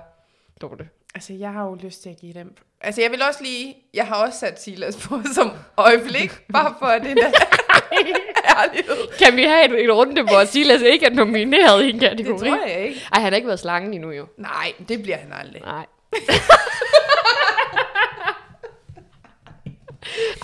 Dorte. 0.61 0.89
Altså, 1.15 1.33
jeg 1.33 1.53
har 1.53 1.65
jo 1.65 1.75
lyst 1.75 2.03
til 2.03 2.11
at 2.11 2.17
give 2.21 2.33
dem. 2.35 2.55
Altså, 2.81 3.01
jeg 3.03 3.11
vil 3.11 3.23
også 3.29 3.43
lige... 3.43 3.77
Jeg 3.95 4.07
har 4.07 4.15
også 4.27 4.39
sat 4.39 4.63
Silas 4.63 4.97
på 5.09 5.21
som 5.35 5.51
øjeblik, 5.77 6.31
bare 6.53 6.75
for 6.79 6.87
det 6.89 7.17
der. 7.17 7.31
Kan 9.25 9.37
vi 9.37 9.43
have 9.43 9.65
en, 9.65 9.75
en 9.85 9.93
runde, 9.93 10.23
hvor 10.23 10.45
Silas 10.45 10.83
ikke 10.83 11.07
er 11.07 11.11
nomineret 11.11 11.85
i 11.85 11.89
en 11.91 12.01
Det 12.01 12.11
kategori? 12.11 12.49
tror 12.49 12.67
jeg 12.69 12.81
ikke. 12.89 13.01
Ej, 13.13 13.21
han 13.21 13.33
har 13.33 13.37
ikke 13.37 13.47
været 13.49 13.61
slangen 13.61 13.95
endnu 13.95 14.11
jo. 14.11 14.27
Nej, 14.37 14.73
det 14.89 15.03
bliver 15.03 15.17
han 15.17 15.33
aldrig. 15.33 15.63
Nej. 15.63 15.87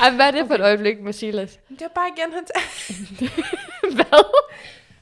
Ej, 0.00 0.10
hvad 0.10 0.26
er 0.26 0.30
det 0.30 0.46
for 0.46 0.54
et 0.54 0.60
øjeblik 0.60 1.00
med 1.00 1.12
Silas? 1.12 1.58
Det 1.78 1.82
var 1.82 1.88
bare 1.94 2.08
igen 2.16 2.32
hans, 2.32 2.52
Hvad? 3.96 4.24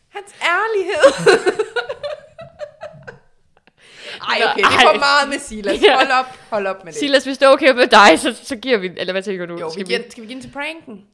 hans 0.09 0.35
ærlighed. 0.43 1.05
Ej, 4.31 4.41
okay, 4.45 4.57
det 4.57 4.65
er 4.65 4.93
for 4.93 4.99
meget 4.99 5.29
med 5.29 5.39
Silas. 5.39 5.83
Ja. 5.83 5.97
Hold 5.97 6.11
op, 6.11 6.39
hold 6.51 6.67
op 6.67 6.85
med 6.85 6.93
det. 6.93 6.99
Silas, 7.01 7.25
hvis 7.25 7.39
det 7.39 7.47
er 7.47 7.51
okay 7.51 7.71
med 7.71 7.87
dig, 7.87 8.19
så, 8.21 8.35
så 8.43 8.57
giver 8.57 8.79
vi... 8.79 8.91
Eller 8.97 9.13
hvad 9.13 9.23
tænker 9.23 9.47
du? 9.47 9.57
Jo, 9.59 9.67
vi 9.67 9.73
Skal 9.73 9.85
giver, 9.87 9.99
skal 10.11 10.23
vi 10.23 10.27
give 10.27 10.35
den 10.35 10.43
til 10.43 10.53
pranken? 10.53 11.05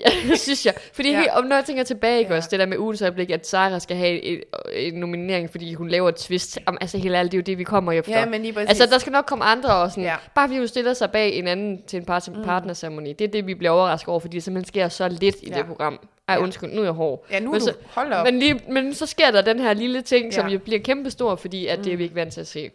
Ja, 0.00 0.10
det 0.30 0.38
synes 0.38 0.66
jeg. 0.66 0.74
Fordi 0.92 1.10
Ja. 1.10 1.38
om 1.38 1.44
når 1.44 1.56
jeg 1.56 1.64
tænker 1.64 1.82
tilbage, 1.84 2.18
ikke 2.18 2.30
Ja. 2.30 2.36
også, 2.36 2.48
det 2.52 2.58
der 2.58 2.66
med 2.66 2.78
ugens 2.78 3.02
øjeblik, 3.02 3.30
at 3.30 3.46
Sara 3.46 3.78
skal 3.78 3.96
have 3.96 4.20
et, 4.22 4.40
en 4.74 4.94
nominering, 4.94 5.50
fordi 5.50 5.74
hun 5.74 5.88
laver 5.88 6.08
et 6.08 6.16
twist. 6.16 6.58
Om, 6.66 6.78
altså 6.80 6.98
helt 6.98 7.14
ærligt, 7.14 7.32
det 7.32 7.38
er 7.38 7.42
jo 7.42 7.44
det, 7.44 7.58
vi 7.58 7.64
kommer 7.64 7.92
efter. 7.92 8.18
Ja, 8.18 8.26
men 8.26 8.42
lige 8.42 8.52
præcis. 8.52 8.68
Altså, 8.68 8.86
der 8.86 8.98
skal 8.98 9.12
nok 9.12 9.24
komme 9.26 9.44
andre 9.44 9.74
og 9.74 9.90
sådan, 9.90 10.04
Ja. 10.04 10.14
bare 10.34 10.48
fordi 10.48 10.58
hun 10.58 10.68
stiller 10.68 10.92
sig 10.94 11.10
bag 11.10 11.34
en 11.34 11.48
anden 11.48 11.82
til 11.86 11.96
en 11.98 12.04
part- 12.04 12.28
Mm. 12.36 12.44
partnerceremoni. 12.44 13.12
Det 13.12 13.24
er 13.24 13.28
det, 13.28 13.46
vi 13.46 13.54
bliver 13.54 13.70
overrasket 13.70 14.08
over, 14.08 14.20
fordi 14.20 14.34
det 14.36 14.42
simpelthen 14.42 14.68
sker 14.68 14.88
så 14.88 15.08
lidt 15.08 15.36
i 15.42 15.48
Ja. 15.50 15.56
det 15.56 15.66
program. 15.66 16.00
Ej, 16.28 16.34
Ja. 16.34 16.40
undskyld, 16.42 16.70
nu 16.70 16.80
er 16.80 16.84
jeg 16.84 16.92
hård. 16.92 17.26
Ja, 17.30 17.40
nu 17.40 17.46
er 17.48 17.52
men 17.52 17.60
du. 17.60 17.66
så- 17.66 17.74
Hold 17.90 18.12
op. 18.12 18.24
Men, 18.26 18.38
lige, 18.38 18.60
men 18.70 18.94
så 18.94 19.06
sker 19.06 19.30
der 19.30 19.42
den 19.42 19.58
her 19.60 19.72
lille 19.74 20.02
ting, 20.02 20.34
som 20.34 20.46
Ja. 20.46 20.52
jo 20.52 20.58
bliver 20.58 20.80
kæmpestor, 20.80 21.36
fordi 21.36 21.66
at 21.66 21.78
det 21.84 21.92
er 21.92 21.96
vi 21.96 22.02
ikke 22.02 22.14
vant 22.14 22.32
til 22.32 22.40
at 22.40 22.46
se. 22.46 22.70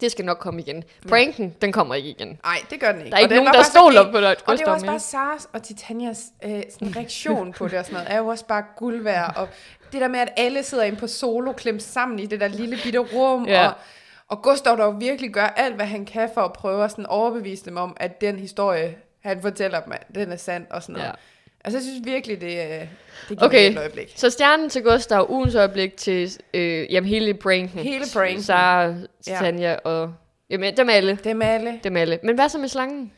Det 0.00 0.10
skal 0.10 0.24
nok 0.24 0.38
komme 0.38 0.60
igen. 0.60 0.84
Pranken, 1.08 1.54
den 1.62 1.72
kommer 1.72 1.94
ikke 1.94 2.08
igen. 2.08 2.38
Nej, 2.44 2.58
det 2.70 2.80
gør 2.80 2.92
den 2.92 3.00
ikke. 3.00 3.10
Der 3.10 3.16
er 3.16 3.20
ikke 3.20 3.34
Og 3.34 3.44
nogen, 3.44 3.54
der 3.54 3.62
stoler 3.62 4.12
på 4.12 4.20
dig, 4.20 4.26
Og 4.30 4.36
det 4.36 4.44
Gustav 4.46 4.72
også 4.72 4.86
bare 4.86 5.00
Saras 5.00 5.48
og 5.52 5.62
Titanias 5.62 6.24
øh, 6.44 6.62
sådan 6.72 6.96
reaktion 6.96 7.52
på 7.52 7.68
det 7.68 7.78
og 7.78 7.84
sådan 7.84 7.94
noget, 7.94 8.12
er 8.12 8.18
jo 8.18 8.26
også 8.26 8.44
bare 8.46 8.64
guld 8.76 9.02
værd. 9.02 9.32
Og 9.36 9.48
det 9.92 10.00
der 10.00 10.08
med, 10.08 10.20
at 10.20 10.28
alle 10.36 10.62
sidder 10.62 10.84
inde 10.84 10.98
på 10.98 11.06
solo, 11.06 11.52
klemt 11.52 11.82
sammen 11.82 12.18
i 12.18 12.26
det 12.26 12.40
der 12.40 12.48
lille 12.48 12.78
bitte 12.84 12.98
rum, 12.98 13.46
Ja. 13.46 13.66
og, 13.68 13.72
og 14.28 14.42
Gustav 14.42 14.76
der 14.76 14.84
jo 14.84 14.90
virkelig 14.90 15.30
gør 15.30 15.46
alt, 15.46 15.74
hvad 15.74 15.86
han 15.86 16.04
kan 16.06 16.30
for 16.34 16.40
at 16.40 16.52
prøve 16.52 16.84
at 16.84 16.90
sådan 16.90 17.06
overbevise 17.06 17.64
dem 17.64 17.76
om, 17.76 17.96
at 18.00 18.20
den 18.20 18.38
historie, 18.38 18.96
han 19.22 19.42
fortæller 19.42 19.80
dem, 19.80 19.92
den 20.14 20.32
er 20.32 20.36
sand 20.36 20.66
og 20.70 20.82
sådan 20.82 20.92
noget. 20.92 21.06
Ja. 21.06 21.12
Altså, 21.64 21.78
jeg 21.78 21.82
synes 21.84 22.00
virkelig, 22.06 22.40
det, 22.40 22.46
øh, 22.46 22.70
det 22.70 22.88
giver 23.28 23.44
Okay. 23.44 23.70
et 23.70 23.78
øjeblik. 23.78 24.12
Så 24.16 24.30
stjernen 24.30 24.70
til 24.70 24.82
Gustav, 24.82 25.26
ugens 25.28 25.54
øjeblik 25.54 25.96
til 25.96 26.30
øh, 26.54 26.92
jamen, 26.92 27.08
hele 27.08 27.34
pranken. 27.34 27.78
Hele 27.80 28.04
pranken. 28.12 28.42
Sara, 28.42 28.94
Ja. 29.26 29.36
Tanja 29.40 29.76
og... 29.84 30.12
Jamen, 30.50 30.76
dem 30.76 30.88
alle. 30.88 31.18
Dem 31.24 31.42
alle. 31.42 31.80
Dem 31.84 31.96
alle. 31.96 32.18
Men 32.22 32.34
hvad 32.34 32.48
så 32.48 32.58
med 32.58 32.68
slangen? 32.68 33.12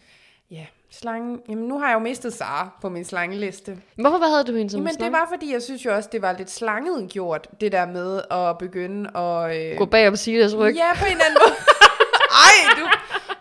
Ja, 0.50 0.64
slangen. 0.90 1.38
Jamen, 1.48 1.64
nu 1.64 1.78
har 1.78 1.86
jeg 1.88 1.94
jo 1.94 1.98
mistet 1.98 2.32
Sara 2.32 2.68
på 2.82 2.88
min 2.88 3.04
slangeliste. 3.04 3.76
Hvorfor 3.94 4.18
hvad 4.18 4.28
havde 4.28 4.44
du 4.44 4.56
hende 4.56 4.70
som 4.70 4.78
Jamen, 4.78 4.88
det 4.88 4.96
slange? 4.96 5.12
var, 5.12 5.26
fordi 5.32 5.52
jeg 5.52 5.62
synes 5.62 5.84
jo 5.84 5.94
også, 5.94 6.08
det 6.12 6.22
var 6.22 6.34
lidt 6.38 6.50
slanget 6.50 7.10
gjort, 7.12 7.48
det 7.60 7.72
der 7.72 7.86
med 7.86 8.20
at 8.30 8.58
begynde 8.58 9.16
at... 9.18 9.56
Øh... 9.72 9.78
Gå 9.78 9.84
bag 9.84 10.08
om 10.08 10.16
Silas 10.16 10.56
ryg. 10.56 10.74
Ja, 10.74 10.92
på 10.98 11.04
en 11.04 11.12
eller 11.12 11.24
anden 11.24 11.38
måde. 11.44 11.54
Ej, 12.46 12.76
du... 12.80 12.86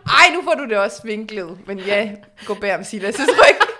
Ej, 0.05 0.35
nu 0.35 0.41
får 0.43 0.53
du 0.53 0.65
det 0.65 0.77
også 0.77 1.01
vinklet. 1.03 1.57
Men 1.67 1.79
ja, 1.79 2.11
gå 2.45 2.53
bag 2.53 2.75
om 2.75 2.81
Silas' 2.81 3.21
ryg. 3.21 3.70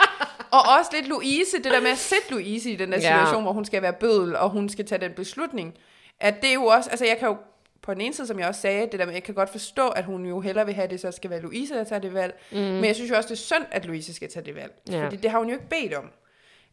Og 0.52 0.60
også 0.80 0.92
lidt 0.94 1.08
Louise, 1.08 1.58
det 1.58 1.66
der 1.72 1.82
med 1.82 1.92
at 1.92 1.98
sætte 1.98 2.32
Louise 2.32 2.72
i 2.72 2.76
den 2.76 2.92
der 2.92 2.98
Ja. 2.98 3.02
situation, 3.18 3.44
hvor 3.44 3.54
hun 3.54 3.66
skal 3.66 3.82
være 3.82 3.94
bødel, 3.94 4.36
og 4.36 4.50
hun 4.50 4.70
skal 4.70 4.86
tage 4.86 5.02
den 5.02 5.12
beslutning. 5.14 5.74
At 6.20 6.42
det 6.42 6.50
er 6.50 6.54
jo 6.54 6.66
også, 6.66 6.90
altså 6.90 7.06
jeg 7.06 7.18
kan 7.18 7.28
jo 7.28 7.38
på 7.82 7.94
den 7.94 8.02
ene 8.02 8.14
side, 8.14 8.28
som 8.28 8.40
jeg 8.40 8.48
også 8.48 8.62
sagde, 8.62 8.88
det 8.92 9.00
der 9.00 9.06
med, 9.06 9.14
jeg 9.14 9.24
kan 9.24 9.36
godt 9.36 9.50
forstå, 9.50 9.88
at 9.88 10.06
hun 10.06 10.26
jo 10.26 10.40
hellere 10.40 10.66
vil 10.66 10.76
have, 10.76 10.84
at 10.84 10.90
det 10.90 11.00
så 11.00 11.12
skal 11.12 11.30
være 11.30 11.42
Louise, 11.42 11.74
der 11.76 11.84
tager 11.84 12.00
det 12.00 12.14
valg. 12.14 12.40
Mm. 12.52 12.58
Men 12.58 12.86
jeg 12.86 12.96
synes 12.96 13.12
jo 13.12 13.16
også, 13.16 13.28
det 13.30 13.34
er 13.36 13.38
synd, 13.40 13.64
at 13.72 13.86
Louise 13.86 14.14
skal 14.14 14.30
tage 14.30 14.46
det 14.46 14.56
valg. 14.56 14.72
Ja. 14.90 15.06
Fordi 15.06 15.16
det 15.16 15.32
har 15.32 15.38
hun 15.40 15.48
jo 15.48 15.54
ikke 15.54 15.70
bedt 15.70 15.94
om. 15.94 16.12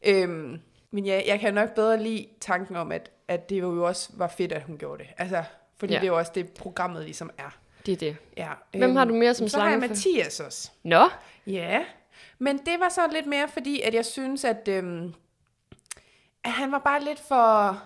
Øhm, 0.07 0.59
men 0.91 1.07
ja, 1.07 1.21
jeg 1.27 1.41
kan 1.41 1.55
nok 1.55 1.75
bedre 1.75 2.03
lide 2.03 2.27
tanken 2.41 2.77
om, 2.77 2.93
at, 2.93 3.11
at 3.29 3.51
det 3.51 3.59
jo 3.61 3.87
også 3.87 4.09
var 4.15 4.29
fedt, 4.29 4.53
at 4.53 4.63
hun 4.63 4.79
gjorde 4.79 4.99
det. 5.03 5.11
Altså, 5.19 5.43
fordi 5.79 5.93
Ja. 5.93 5.97
ja. 5.97 6.01
det 6.01 6.07
er 6.07 6.13
jo 6.13 6.19
også 6.19 6.33
det, 6.35 6.49
programmet 6.51 7.05
ligesom 7.05 7.31
er. 7.39 7.57
Det 7.87 7.93
er 7.93 7.97
det. 7.97 8.17
Ja, 8.37 8.49
Hvem 8.79 8.97
har 8.97 9.05
du 9.05 9.15
mere 9.15 9.35
som 9.35 9.49
Så 9.49 9.59
har 9.59 9.65
jeg 9.71 9.79
slange? 9.79 9.89
Mathias 9.89 10.41
også. 10.41 10.71
Nå, 10.83 11.09
Ja, 11.47 11.81
men 12.39 12.59
det 12.59 12.81
var 12.81 12.89
så 12.89 13.01
lidt 13.13 13.27
mere 13.27 13.49
fordi, 13.49 13.81
at 13.81 13.95
jeg 13.95 14.05
synes, 14.07 14.45
at, 14.45 14.69
øhm, 14.69 15.15
at 16.45 16.51
han 16.51 16.73
var 16.73 16.79
bare 16.79 17.05
lidt 17.05 17.21
for... 17.21 17.79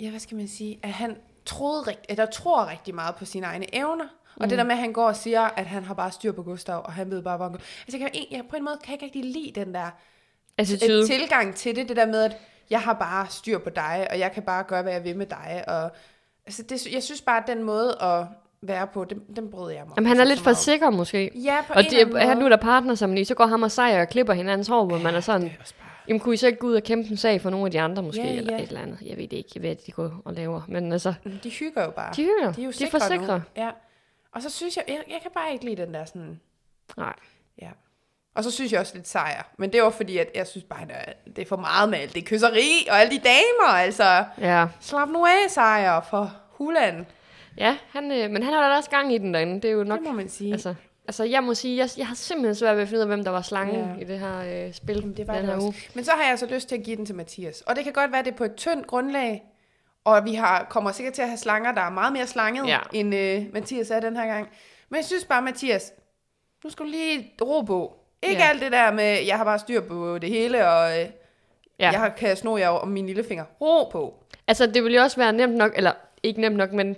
Ja, 0.00 0.10
hvad 0.10 0.20
skal 0.20 0.36
man 0.36 0.48
sige? 0.48 0.80
At 0.82 0.92
han 0.92 1.16
troede 1.46 1.82
rigt, 1.82 2.06
eller 2.08 2.26
tror 2.26 2.66
rigtig 2.70 2.94
meget 2.94 3.16
på 3.16 3.24
sine 3.24 3.46
egne 3.46 3.74
evner. 3.74 4.04
Og 4.04 4.42
Mm. 4.42 4.48
det 4.48 4.58
der 4.58 4.64
med, 4.64 4.72
at 4.72 4.78
han 4.78 4.92
går 4.92 5.06
og 5.06 5.16
siger, 5.16 5.40
at 5.42 5.66
han 5.66 5.84
har 5.84 5.94
bare 5.94 6.12
styr 6.12 6.32
på 6.32 6.42
Gustav, 6.42 6.82
og 6.84 6.92
han 6.92 7.10
ved 7.10 7.22
bare, 7.22 7.36
hvor 7.36 7.46
han 7.46 7.52
går. 7.52 7.60
Altså, 7.86 7.98
jeg, 7.98 8.10
kan, 8.12 8.26
jeg, 8.30 8.44
på 8.50 8.56
en 8.56 8.64
måde 8.64 8.78
kan 8.84 8.90
jeg 8.92 9.02
ikke 9.02 9.04
rigtig 9.04 9.24
lide 9.32 9.60
den 9.60 9.74
der 9.74 9.90
attitude. 10.58 11.06
tilgang 11.06 11.54
til 11.54 11.76
det, 11.76 11.88
det 11.88 11.96
der 11.96 12.06
med, 12.06 12.22
at 12.24 12.36
jeg 12.70 12.80
har 12.80 12.92
bare 12.92 13.26
styr 13.30 13.58
på 13.58 13.70
dig, 13.70 14.06
og 14.10 14.18
jeg 14.18 14.32
kan 14.32 14.42
bare 14.42 14.64
gøre, 14.64 14.82
hvad 14.82 14.92
jeg 14.92 15.04
vil 15.04 15.16
med 15.16 15.26
dig. 15.26 15.64
Og, 15.68 15.90
altså, 16.46 16.62
det, 16.62 16.86
jeg 16.92 17.02
synes 17.02 17.20
bare, 17.22 17.40
at 17.40 17.46
den 17.46 17.62
måde 17.62 18.02
at 18.02 18.26
være 18.62 18.86
på, 18.86 19.04
den, 19.04 19.22
den 19.36 19.50
brød 19.50 19.72
jeg 19.72 19.82
mig 19.86 19.94
Jamen, 19.96 20.08
han 20.08 20.20
er 20.20 20.24
så 20.24 20.28
lidt 20.28 20.40
for 20.40 20.52
sikker 20.52 20.90
måske. 20.90 21.30
Ja, 21.34 21.56
på 21.66 21.72
Og 21.72 21.80
eller 21.84 22.00
anden 22.06 22.28
han 22.28 22.36
nu 22.36 22.44
er 22.44 22.48
der 22.48 22.56
partner 22.56 22.94
sammen 22.94 23.18
i, 23.18 23.24
så 23.24 23.34
går 23.34 23.46
ham 23.46 23.62
og 23.62 23.70
sejr 23.70 24.00
og 24.00 24.08
klipper 24.08 24.32
hinandens 24.32 24.68
hår, 24.68 24.84
hvor 24.84 24.98
man 24.98 25.14
er 25.14 25.20
sådan, 25.20 25.42
Det 25.42 25.50
er 25.52 25.56
bare... 25.56 25.90
jamen 26.08 26.20
kunne 26.20 26.34
I 26.34 26.36
så 26.36 26.46
ikke 26.46 26.58
gå 26.58 26.66
ud 26.66 26.74
og 26.74 26.82
kæmpe 26.82 27.10
en 27.10 27.16
sag 27.16 27.40
for 27.40 27.50
nogle 27.50 27.66
af 27.66 27.72
de 27.72 27.80
andre 27.80 28.02
måske, 28.02 28.22
Ja, 28.22 28.36
eller 28.36 28.52
ja. 28.56 28.62
et 28.62 28.68
eller 28.68 28.80
andet. 28.80 28.98
Jeg 29.06 29.16
ved 29.16 29.28
det 29.28 29.36
ikke, 29.36 29.50
jeg 29.54 29.62
ved, 29.62 29.70
at 29.70 29.86
de 29.86 29.92
går 29.92 30.22
og 30.24 30.34
laver. 30.34 30.60
Men 30.68 30.92
altså, 30.92 31.14
De 31.42 31.50
hygger 31.50 31.84
jo 31.84 31.90
bare. 31.90 32.12
de 32.16 32.22
hygger. 32.22 32.52
de 32.52 32.60
er 32.62 32.64
jo 32.66 32.70
de 32.78 32.84
er 32.84 32.90
for 32.90 32.98
sikre 32.98 33.16
nu. 33.16 33.22
sikre. 33.22 33.42
Ja. 33.56 33.70
Og 34.34 34.42
så 34.42 34.50
synes 34.50 34.76
jeg, 34.76 34.84
jeg, 34.88 34.98
jeg 35.08 35.18
kan 35.22 35.30
bare 35.34 35.52
ikke 35.52 35.64
lide 35.64 35.82
den 35.82 35.94
der 35.94 36.04
sådan, 36.04 36.40
Nej. 36.96 37.12
ja. 37.62 37.68
Og 38.34 38.44
så 38.44 38.50
synes 38.50 38.72
jeg 38.72 38.80
også 38.80 38.94
lidt 38.94 39.08
sejr. 39.08 39.42
Men 39.58 39.72
det 39.72 39.82
var 39.82 39.90
fordi, 39.90 40.18
at 40.18 40.30
jeg 40.34 40.46
synes 40.46 40.64
bare, 40.64 40.80
at 40.92 41.16
det 41.36 41.42
er 41.42 41.46
for 41.46 41.56
meget 41.56 41.88
med 41.88 41.98
alt 41.98 42.14
det 42.14 42.24
kysseri 42.24 42.86
og 42.90 43.00
alle 43.00 43.12
de 43.16 43.18
damer. 43.24 43.72
Altså, 43.72 44.24
Ja. 44.40 44.66
slap 44.80 45.08
nu 45.08 45.26
af, 45.26 45.50
sejr 45.50 46.00
for 46.10 46.32
Huland. 46.50 47.06
Ja, 47.58 47.76
han, 47.92 48.12
øh, 48.12 48.30
men 48.30 48.42
han 48.42 48.52
har 48.52 48.68
da 48.70 48.76
også 48.76 48.90
gang 48.90 49.14
i 49.14 49.18
den 49.18 49.34
derinde. 49.34 49.54
Det 49.54 49.64
er 49.64 49.72
jo 49.72 49.84
nok... 49.84 49.98
Det 49.98 50.06
må 50.08 50.12
man 50.12 50.28
sige. 50.28 50.52
Altså, 50.52 50.74
altså, 51.06 51.24
jeg 51.24 51.44
må 51.44 51.54
sige, 51.54 51.76
jeg, 51.76 51.88
jeg 51.98 52.06
har 52.06 52.14
simpelthen 52.14 52.54
svært 52.54 52.76
ved 52.76 52.82
at 52.82 52.88
finde 52.88 52.98
ud 52.98 53.02
af, 53.02 53.06
hvem 53.08 53.24
der 53.24 53.30
var 53.30 53.42
slangen 53.42 53.76
Ja. 53.98 54.00
i 54.00 54.04
det 54.04 54.18
her 54.18 54.66
øh, 54.66 54.72
spil 54.74 54.96
Jamen, 54.96 55.16
det 55.16 55.26
var 55.26 55.36
den 55.36 55.46
her 55.46 55.60
uge. 55.62 55.74
Men 55.94 56.04
så 56.04 56.10
har 56.10 56.22
jeg 56.22 56.30
altså 56.30 56.46
lyst 56.46 56.68
til 56.68 56.76
at 56.76 56.82
give 56.82 56.96
den 56.96 57.06
til 57.06 57.14
Mathias. 57.14 57.60
Og 57.60 57.76
det 57.76 57.84
kan 57.84 57.92
godt 57.92 58.10
være, 58.12 58.18
at 58.18 58.24
det 58.24 58.32
er 58.32 58.36
på 58.36 58.44
et 58.44 58.54
tyndt 58.56 58.86
grundlag. 58.86 59.42
Og 60.04 60.24
vi 60.24 60.34
har, 60.34 60.66
kommer 60.70 60.92
sikkert 60.92 61.14
til 61.14 61.22
at 61.22 61.28
have 61.28 61.38
slanger, 61.38 61.72
der 61.72 61.80
er 61.80 61.90
meget 61.90 62.12
mere 62.12 62.26
slanget, 62.26 62.68
Ja. 62.68 62.78
end 62.92 63.14
øh, 63.14 63.42
Mathias 63.52 63.90
er 63.90 64.00
den 64.00 64.16
her 64.16 64.26
gang. 64.26 64.48
Men 64.88 64.96
jeg 64.96 65.04
synes 65.04 65.24
bare, 65.24 65.42
Mathias, 65.42 65.92
nu 66.64 66.70
skal 66.70 66.86
du 66.86 66.90
lige 66.90 67.32
ro 67.42 67.60
på. 67.60 67.96
Ikke 68.22 68.42
Ja. 68.42 68.48
alt 68.48 68.60
det 68.62 68.72
der 68.72 68.92
med, 68.92 69.18
jeg 69.26 69.36
har 69.36 69.44
bare 69.44 69.58
styr 69.58 69.80
på 69.80 70.18
det 70.18 70.28
hele, 70.30 70.68
og 70.68 70.90
øh, 70.90 70.96
Ja. 70.98 71.06
ja. 71.86 71.90
jeg 71.90 72.00
har- 72.00 72.08
kan 72.08 72.36
sno 72.36 72.56
jer 72.56 72.68
om 72.68 72.88
min 72.88 73.06
lillefinger. 73.06 73.44
Ro 73.60 73.88
på. 73.92 74.14
Altså, 74.48 74.66
det 74.66 74.84
ville 74.84 74.96
jo 74.98 75.02
også 75.02 75.16
være 75.16 75.32
nemt 75.32 75.54
nok, 75.54 75.72
eller 75.76 75.92
ikke 76.22 76.40
nemt 76.40 76.56
nok, 76.56 76.72
men 76.72 76.96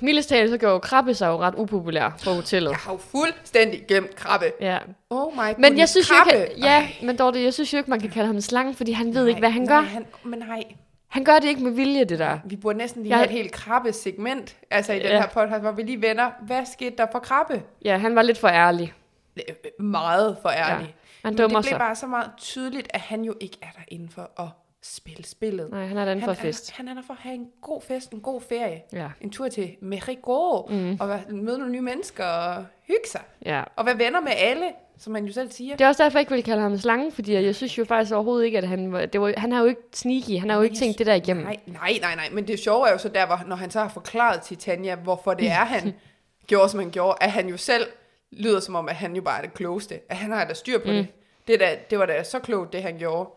mildest 0.00 0.28
talt, 0.28 0.50
så 0.50 0.58
gjorde 0.58 0.80
Krabbe 0.80 1.14
sig 1.14 1.26
jo 1.28 1.36
ret 1.36 1.54
upopulær 1.56 2.18
på 2.24 2.30
hotellet. 2.30 2.70
Jeg 2.70 2.78
har 2.78 2.92
jo 2.92 2.98
fuldstændig 2.98 3.84
gemt 3.88 4.14
krabbe. 4.16 4.52
Ja. 4.60 4.78
Oh 5.10 5.32
my 5.34 5.54
Men 5.58 5.78
jeg 5.78 5.88
synes 5.88 6.10
jo 6.10 6.14
krabbe. 6.14 6.48
ikke, 6.50 6.66
ja, 6.66 6.88
men 7.02 7.16
Dorte, 7.18 7.42
jeg 7.44 7.54
synes 7.54 7.72
jo 7.72 7.78
ikke, 7.78 7.90
man 7.90 8.00
kan 8.00 8.10
kalde 8.10 8.26
ham 8.26 8.36
en 8.36 8.42
slange, 8.42 8.74
fordi 8.74 8.92
han 8.92 9.06
ved 9.14 9.20
Nej, 9.22 9.28
ikke, 9.28 9.38
hvad 9.38 9.50
han 9.50 9.62
nej, 9.62 9.74
gør. 9.76 9.80
Han, 9.80 10.06
men 10.24 10.38
nej, 10.38 10.62
Han 11.08 11.24
gør 11.24 11.38
det 11.38 11.48
ikke 11.48 11.62
med 11.62 11.70
vilje, 11.72 12.04
det 12.04 12.18
der. 12.18 12.38
vi 12.44 12.56
burde 12.56 12.78
næsten 12.78 13.02
lige 13.02 13.10
Jeg- 13.10 13.18
have 13.18 13.26
et 13.26 13.32
helt 13.32 13.52
krabbe-segment, 13.52 14.56
altså 14.70 14.92
i 14.92 14.96
den 14.98 15.06
Ja. 15.06 15.20
her 15.20 15.26
podcast, 15.28 15.60
hvor 15.60 15.72
vi 15.72 15.82
lige 15.82 16.02
vender, 16.02 16.30
hvad 16.46 16.66
skete 16.72 16.96
der 16.96 17.06
for 17.12 17.18
krabbe? 17.18 17.62
Ja, 17.84 17.96
han 17.98 18.14
var 18.16 18.22
lidt 18.22 18.38
for 18.38 18.48
ærlig. 18.48 18.92
Øh, 19.36 19.84
Meget 19.84 20.36
for 20.42 20.48
ærlig. 20.48 20.94
Han 21.24 21.32
Men 21.34 21.38
det 21.38 21.48
blev 21.48 21.62
sig. 21.62 21.78
bare 21.78 21.96
så 21.96 22.06
meget 22.06 22.30
tydeligt, 22.36 22.86
at 22.90 23.00
han 23.00 23.22
jo 23.24 23.34
ikke 23.40 23.56
er 23.62 23.66
der 23.76 23.82
inden 23.88 24.08
for 24.08 24.30
at 24.42 24.48
spille 24.82 25.24
spillet. 25.24 25.70
Nej, 25.70 25.86
han 25.86 25.96
er 25.96 26.04
den 26.04 26.20
for 26.20 26.32
han, 26.32 26.36
fest. 26.36 26.70
Han, 26.70 26.88
han 26.88 26.96
er 26.96 27.00
der 27.00 27.06
for 27.06 27.14
at 27.14 27.20
have 27.20 27.34
en 27.34 27.48
god 27.62 27.82
fest, 27.82 28.12
en 28.12 28.20
god 28.20 28.40
ferie. 28.40 28.82
Ja, 28.92 29.08
En 29.20 29.30
tur 29.30 29.48
til 29.48 29.76
Mexico, 29.80 30.66
mm. 30.70 30.96
og 31.00 31.20
møde 31.30 31.58
nogle 31.58 31.72
nye 31.72 31.80
mennesker 31.80 32.24
og 32.24 32.64
hygge 32.86 33.08
sig. 33.08 33.20
ja. 33.46 33.62
Og 33.76 33.86
være 33.86 33.98
venner 33.98 34.20
med 34.20 34.32
alle, 34.36 34.66
som 34.98 35.12
man 35.12 35.24
jo 35.24 35.32
selv 35.32 35.50
siger. 35.52 35.76
Det 35.76 35.84
er 35.84 35.88
også 35.88 36.02
derfor, 36.02 36.18
jeg 36.18 36.20
ikke 36.20 36.34
vil 36.34 36.44
kalde 36.44 36.62
ham 36.62 36.78
slange, 36.78 37.12
fordi 37.12 37.34
jeg 37.34 37.54
synes 37.54 37.78
jo 37.78 37.84
faktisk 37.84 38.14
overhovedet 38.14 38.46
ikke, 38.46 38.58
at 38.58 38.68
han 38.68 38.92
var... 38.92 39.06
Det 39.06 39.20
var 39.20 39.34
han 39.36 39.52
har 39.52 39.60
jo 39.60 39.66
ikke 39.66 39.82
sneaky, 39.92 40.38
han 40.40 40.50
har 40.50 40.56
jo 40.56 40.62
ikke 40.62 40.76
tænkt 40.76 40.98
det 40.98 41.06
der 41.06 41.14
igennem. 41.14 41.44
Nej, 41.44 41.58
nej, 41.66 41.98
nej, 42.00 42.14
nej. 42.14 42.28
Men 42.32 42.46
det 42.46 42.58
sjove 42.58 42.88
er 42.88 42.92
jo 42.92 42.98
så 42.98 43.08
der, 43.08 43.26
hvor, 43.26 43.40
når 43.46 43.56
han 43.56 43.70
så 43.70 43.80
har 43.80 43.88
forklaret 43.88 44.42
til 44.42 44.56
Tanja, 44.56 44.94
hvorfor 44.94 45.34
det 45.34 45.48
er, 45.48 45.64
han 45.64 45.94
gjorde, 46.46 46.68
som 46.68 46.80
han 46.80 46.90
gjorde, 46.90 47.16
at 47.20 47.30
han 47.30 47.48
jo 47.48 47.56
selv 47.56 47.86
lyder 48.30 48.60
som 48.60 48.74
om, 48.74 48.88
at 48.88 48.94
han 48.94 49.16
jo 49.16 49.22
bare 49.22 49.38
er 49.38 49.42
det 49.42 49.54
klogeste. 49.54 50.00
At 50.10 50.16
han 50.16 50.32
har 50.32 50.44
da 50.44 50.54
styr 50.54 50.78
på 50.78 50.86
mm. 50.86 50.92
det. 50.92 51.06
Det, 51.46 51.54
er 51.54 51.58
da, 51.58 51.76
det 51.90 51.98
var 51.98 52.06
da 52.06 52.22
så 52.22 52.38
klogt, 52.38 52.72
det 52.72 52.82
han 52.82 52.98
gjorde. 52.98 53.30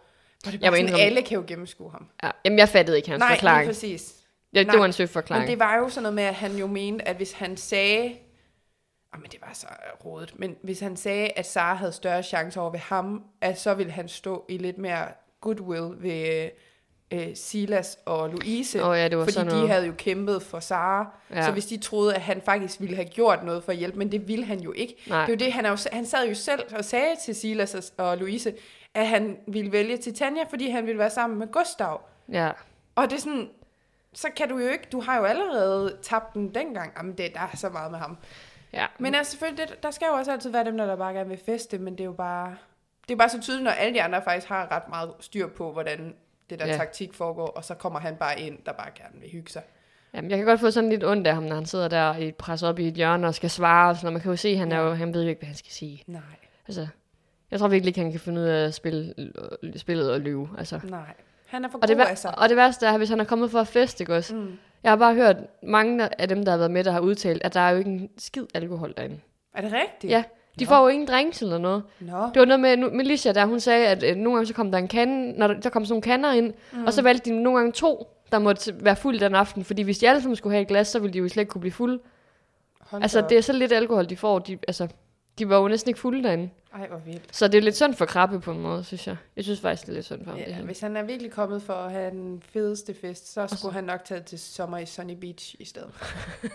Det 0.45 0.61
Jeg 0.61 0.73
sådan, 0.73 0.99
alle 0.99 1.21
kan 1.21 1.35
jo 1.37 1.43
gennemskue 1.47 1.91
ham. 1.91 2.07
Ja. 2.23 2.29
Jamen, 2.45 2.59
jeg 2.59 2.69
fattede 2.69 2.97
ikke 2.97 3.09
hans 3.09 3.19
Nej, 3.19 3.29
forklaring. 3.35 3.67
præcis. 3.69 4.15
Ja, 4.53 4.59
det 4.59 4.67
Nej. 4.67 4.77
var 4.77 4.85
en 4.85 4.93
søg 4.93 5.09
forklaring. 5.09 5.41
Men 5.43 5.51
det 5.51 5.59
var 5.59 5.77
jo 5.77 5.89
sådan 5.89 6.03
noget 6.03 6.15
med, 6.15 6.23
at 6.23 6.35
han 6.35 6.55
jo 6.57 6.67
mente, 6.67 7.07
at 7.07 7.15
hvis 7.15 7.31
han 7.31 7.57
sagde... 7.57 8.15
Oh, 9.13 9.21
men 9.21 9.31
det 9.31 9.39
var 9.41 9.51
så 9.53 9.67
rådet. 10.05 10.33
Men 10.39 10.55
hvis 10.63 10.79
han 10.79 10.97
sagde, 10.97 11.29
at 11.35 11.47
Sara 11.47 11.75
havde 11.75 11.91
større 11.91 12.23
chance 12.23 12.59
over 12.59 12.71
ved 12.71 12.79
ham, 12.79 13.23
at 13.41 13.59
så 13.59 13.73
ville 13.73 13.91
han 13.91 14.07
stå 14.07 14.45
i 14.49 14.57
lidt 14.57 14.77
mere 14.77 15.05
goodwill 15.41 16.03
ved 16.03 16.49
øh, 17.13 17.27
Silas 17.35 17.97
og 18.05 18.29
Louise. 18.29 18.83
Åh 18.85 18.97
ja, 18.97 19.07
det 19.07 19.17
var 19.17 19.23
fordi 19.23 19.33
sådan 19.33 19.47
de 19.51 19.53
noget. 19.55 19.69
havde 19.69 19.85
jo 19.85 19.93
kæmpet 19.97 20.43
for 20.43 20.59
Sara. 20.59 21.07
Ja. 21.33 21.45
Så 21.45 21.51
hvis 21.51 21.65
de 21.65 21.77
troede, 21.77 22.15
at 22.15 22.21
han 22.21 22.41
faktisk 22.45 22.81
ville 22.81 22.95
have 22.95 23.05
gjort 23.07 23.43
noget 23.43 23.63
for 23.63 23.71
at 23.71 23.77
hjælpe, 23.77 23.97
men 23.97 24.11
det 24.11 24.27
ville 24.27 24.45
han 24.45 24.59
jo 24.59 24.71
ikke. 24.71 24.95
Nej. 25.07 25.25
Det 25.25 25.33
er 25.33 25.33
jo 25.37 25.45
det, 25.45 25.53
han, 25.53 25.65
er 25.65 25.69
jo, 25.69 25.77
han 25.91 26.05
sad 26.05 26.27
jo 26.27 26.35
selv 26.35 26.61
og 26.75 26.85
sagde 26.85 27.15
til 27.25 27.35
Silas 27.35 27.93
og 27.97 28.17
Louise, 28.17 28.53
at 28.93 29.07
han 29.07 29.37
ville 29.47 29.71
vælge 29.71 29.97
Titania, 29.97 30.43
fordi 30.49 30.69
han 30.69 30.85
ville 30.85 30.99
være 30.99 31.09
sammen 31.09 31.39
med 31.39 31.47
Gustav. 31.51 32.01
Ja. 32.31 32.51
Og 32.95 33.09
det 33.09 33.15
er 33.15 33.19
sådan, 33.21 33.49
så 34.13 34.27
kan 34.35 34.49
du 34.49 34.57
jo 34.57 34.67
ikke, 34.67 34.87
du 34.91 35.01
har 35.01 35.17
jo 35.17 35.23
allerede 35.23 35.97
tabt 36.01 36.33
den 36.33 36.55
dengang. 36.55 36.93
Jamen, 36.97 37.17
det, 37.17 37.33
der 37.33 37.39
er 37.39 37.55
så 37.57 37.69
meget 37.69 37.91
med 37.91 37.99
ham. 37.99 38.17
ja. 38.73 38.85
Men 38.99 39.15
altså, 39.15 39.31
selvfølgelig, 39.31 39.67
det, 39.69 39.83
der 39.83 39.91
skal 39.91 40.05
jo 40.05 40.13
også 40.13 40.31
altid 40.31 40.49
være 40.49 40.63
dem, 40.65 40.77
der, 40.77 40.85
der 40.85 40.95
bare 40.95 41.13
gerne 41.13 41.29
vil 41.29 41.39
feste, 41.45 41.77
men 41.77 41.93
det 41.93 41.99
er 41.99 42.05
jo 42.05 42.11
bare, 42.11 42.55
det 43.07 43.13
er 43.13 43.17
bare 43.17 43.29
så 43.29 43.41
tydeligt, 43.41 43.63
når 43.63 43.71
alle 43.71 43.93
de 43.93 44.01
andre 44.03 44.21
faktisk 44.23 44.47
har 44.49 44.71
ret 44.71 44.89
meget 44.89 45.11
styr 45.19 45.47
på, 45.47 45.71
hvordan 45.71 46.15
det 46.49 46.59
der 46.59 46.67
Ja. 46.67 46.77
taktik 46.77 47.13
foregår, 47.13 47.47
og 47.47 47.63
så 47.63 47.75
kommer 47.75 47.99
han 47.99 48.15
bare 48.15 48.39
ind, 48.39 48.57
der 48.65 48.71
bare 48.71 48.89
gerne 48.95 49.19
vil 49.21 49.29
hygge 49.29 49.51
sig. 49.51 49.61
Jamen, 50.13 50.29
jeg 50.31 50.37
kan 50.37 50.47
godt 50.47 50.59
få 50.59 50.71
sådan 50.71 50.89
lidt 50.89 51.03
ondt 51.03 51.27
af 51.27 51.33
ham, 51.33 51.43
når 51.43 51.55
han 51.55 51.65
sidder 51.65 51.87
der 51.87 52.17
i 52.17 52.31
presset 52.31 52.69
op 52.69 52.79
i 52.79 52.87
et 52.87 52.93
hjørne 52.93 53.27
og 53.27 53.35
skal 53.35 53.49
svare. 53.49 53.89
Og 53.89 53.95
sådan, 53.95 54.05
noget. 54.05 54.13
man 54.13 54.21
kan 54.21 54.31
jo 54.31 54.35
se, 54.37 54.57
han, 54.57 54.71
er 54.71 54.79
jo, 54.79 54.93
han 54.93 55.13
ved 55.13 55.23
jo 55.23 55.29
ikke, 55.29 55.39
hvad 55.39 55.47
han 55.47 55.55
skal 55.57 55.71
sige. 55.71 56.03
Nej, 56.07 56.21
Altså, 56.67 56.87
jeg 57.53 57.59
tror 57.59 57.67
virkelig 57.67 57.87
ikke, 57.89 57.99
han 58.01 58.11
kan 58.11 58.19
finde 58.19 58.41
ud 58.41 58.45
af 58.45 58.65
at 58.65 58.73
spille, 58.73 59.13
spillet 59.75 60.11
og 60.11 60.19
lyve. 60.19 60.49
Altså. 60.57 60.79
nej. 60.89 60.99
Han 61.47 61.65
er 61.65 61.69
for 61.69 61.79
Og, 61.81 61.87
det, 61.87 61.97
god 61.97 62.15
sig. 62.15 62.39
og 62.39 62.49
det 62.49 62.57
værste 62.57 62.85
er, 62.85 62.97
hvis 62.97 63.09
han 63.09 63.19
er 63.19 63.23
kommet 63.23 63.51
for 63.51 63.59
at 63.59 63.67
feste, 63.67 64.01
ikke 64.01 64.15
også? 64.15 64.35
Mm. 64.35 64.51
Jeg 64.83 64.91
har 64.91 64.95
bare 64.95 65.13
hørt 65.15 65.35
mange 65.63 66.21
af 66.21 66.27
dem, 66.27 66.43
der 66.45 66.51
har 66.51 66.57
været 66.57 66.71
med, 66.71 66.83
der 66.83 66.91
har 66.91 66.99
udtalt, 66.99 67.43
at 67.43 67.53
der 67.53 67.59
er 67.59 67.69
jo 67.71 67.77
ikke 67.77 67.89
en 67.89 68.09
skid 68.17 68.45
alkohol 68.53 68.93
derinde. 68.97 69.19
Er 69.53 69.61
det 69.61 69.73
rigtigt? 69.73 70.11
Ja, 70.11 70.23
de 70.59 70.63
Nå. 70.63 70.69
får 70.69 70.81
jo 70.81 70.87
ingen 70.87 71.07
drinks 71.07 71.41
eller 71.41 71.57
noget. 71.57 71.83
Nå. 71.99 72.17
Det 72.33 72.39
var 72.39 72.45
noget 72.45 72.59
med 72.59 72.77
nu- 72.77 72.89
Melissa, 72.89 73.31
der 73.31 73.45
hun 73.45 73.59
sagde, 73.59 73.87
at 73.87 74.03
øh, 74.03 74.15
nogle 74.15 74.37
gange 74.37 74.47
så 74.47 74.53
kom 74.53 74.71
der 74.71 74.77
en 74.77 74.87
kande, 74.87 75.31
når 75.39 75.47
der, 75.47 75.59
der 75.59 75.69
kom 75.69 75.85
sådan 75.85 75.91
nogle 75.93 76.01
kander 76.01 76.31
ind, 76.33 76.53
mm. 76.73 76.85
og 76.85 76.93
så 76.93 77.01
valgte 77.01 77.29
de 77.29 77.43
nogle 77.43 77.59
gange 77.59 77.71
to 77.71 78.07
der 78.31 78.39
måtte 78.39 78.73
være 78.85 78.95
fuld 78.95 79.19
den 79.19 79.35
aften. 79.35 79.63
Fordi 79.63 79.81
hvis 79.81 79.97
de 79.97 80.09
alle 80.09 80.21
sammen 80.21 80.35
skulle 80.35 80.53
have 80.53 80.61
et 80.61 80.67
glas, 80.67 80.87
så 80.87 80.99
ville 80.99 81.13
de 81.13 81.19
jo 81.19 81.27
slet 81.29 81.41
ikke 81.41 81.49
kunne 81.51 81.61
blive 81.61 81.71
fulde. 81.73 81.99
Hold 82.79 83.01
Altså, 83.01 83.21
da 83.21 83.27
det 83.27 83.37
er 83.37 83.41
så 83.41 83.53
lidt 83.53 83.71
alkohol, 83.71 84.09
de 84.09 84.17
får. 84.17 84.39
De, 84.39 84.57
altså, 84.67 84.87
de 85.39 85.49
var 85.49 85.57
jo 85.59 85.67
næsten 85.67 85.89
ikke 85.89 85.99
fulde 85.99 86.23
derinde. 86.23 86.49
Ej, 86.73 86.87
hvor 86.87 86.97
vildt. 86.97 87.35
Så 87.35 87.47
det 87.47 87.57
er 87.57 87.61
lidt 87.61 87.75
synd 87.75 87.93
for 87.93 88.05
Krabbe 88.05 88.39
på 88.39 88.51
en 88.51 88.59
måde, 88.59 88.83
synes 88.83 89.07
jeg. 89.07 89.15
Jeg 89.35 89.43
synes 89.43 89.59
faktisk, 89.61 89.81
det 89.85 89.89
er 89.89 89.93
lidt 89.93 90.05
synd 90.05 90.23
for 90.23 90.31
ham, 90.31 90.39
Ja, 90.39 90.61
hvis 90.61 90.79
han 90.79 90.97
er 90.97 91.03
virkelig 91.03 91.31
kommet 91.31 91.61
for 91.63 91.73
at 91.73 91.91
have 91.91 92.11
den 92.11 92.43
fedeste 92.53 92.93
fest, 93.01 93.33
så 93.33 93.47
skulle 93.57 93.73
han 93.73 93.83
nok 93.83 94.05
tage 94.05 94.21
til 94.21 94.39
sommer 94.39 94.77
i 94.77 94.85
Sunny 94.85 95.13
Beach 95.13 95.55
i 95.59 95.65
stedet. 95.65 95.91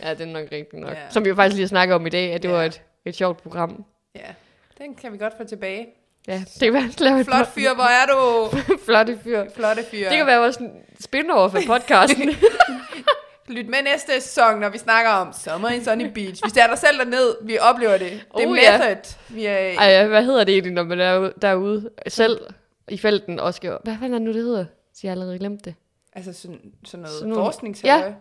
Ja, 0.00 0.10
det 0.14 0.20
er 0.20 0.26
nok 0.32 0.48
rigtigt 0.52 0.82
nok. 0.82 0.90
Ja. 0.92 1.10
Som 1.10 1.24
vi 1.24 1.28
jo 1.28 1.34
faktisk 1.34 1.54
lige 1.56 1.64
har 1.64 1.68
snakket 1.68 1.94
om 1.94 2.06
i 2.06 2.10
dag, 2.10 2.32
at 2.32 2.42
det 2.42 2.48
Ja. 2.48 2.54
var 2.54 2.62
et, 2.62 2.82
et 3.04 3.14
sjovt 3.14 3.42
program. 3.42 3.84
Ja, 4.14 4.34
den 4.78 4.94
kan 4.94 5.12
vi 5.12 5.18
godt 5.18 5.32
få 5.36 5.44
tilbage. 5.44 5.86
Ja, 6.28 6.34
det 6.54 6.60
kan 6.62 6.72
være, 6.72 6.84
at 6.84 7.00
lave 7.00 7.24
Flot 7.24 7.46
fyr, 7.46 7.74
hvor 7.74 7.84
er 7.84 8.06
du? 8.06 8.56
Flotte 8.86 9.18
fyr. 9.24 9.44
Flotte 9.54 9.82
fyr. 9.90 10.08
Det 10.08 10.16
kan 10.16 10.26
være 10.26 10.46
en 10.60 10.70
spin-off 11.00 11.52
for 11.52 11.60
podcasten. 11.66 12.28
Lyt 13.48 13.68
med 13.68 13.82
næste 13.82 14.20
sæson, 14.20 14.60
når 14.60 14.68
vi 14.68 14.78
snakker 14.78 15.10
om 15.10 15.32
Summer 15.32 15.68
in 15.68 15.84
Sunny 15.84 16.06
Beach. 16.14 16.44
Vi 16.44 16.50
sætter 16.50 16.74
selv 16.76 16.98
derned, 16.98 17.36
vi 17.42 17.58
oplever 17.58 17.98
det. 17.98 18.10
Det 18.10 18.42
er 18.44 18.48
Oh, 18.48 18.56
ja. 18.62 18.78
method. 18.78 19.16
Vi 19.28 19.46
er, 19.46 19.52
Ej, 19.56 20.06
hvad 20.06 20.24
hedder 20.24 20.44
det 20.44 20.52
egentlig, 20.52 20.72
når 20.72 20.82
man 20.84 21.00
er 21.00 21.18
ude- 21.18 21.32
derude 21.42 21.90
selv 22.08 22.40
i 22.88 22.98
felten 22.98 23.40
og 23.40 23.54
skal... 23.54 23.78
Hvad 23.84 23.94
fanden 24.00 24.12
er 24.14 24.18
det 24.18 24.22
nu, 24.26 24.32
det 24.32 24.42
hedder? 24.42 24.64
Så 24.94 25.00
jeg 25.02 25.10
har 25.10 25.14
allerede 25.14 25.38
glemt 25.38 25.64
det. 25.64 25.74
altså 26.12 26.32
sådan, 26.32 26.60
sådan 26.84 27.02
noget 27.02 27.14
Sådan 27.18 27.28
nogle- 27.28 27.44
forskningshalløj. 27.44 28.12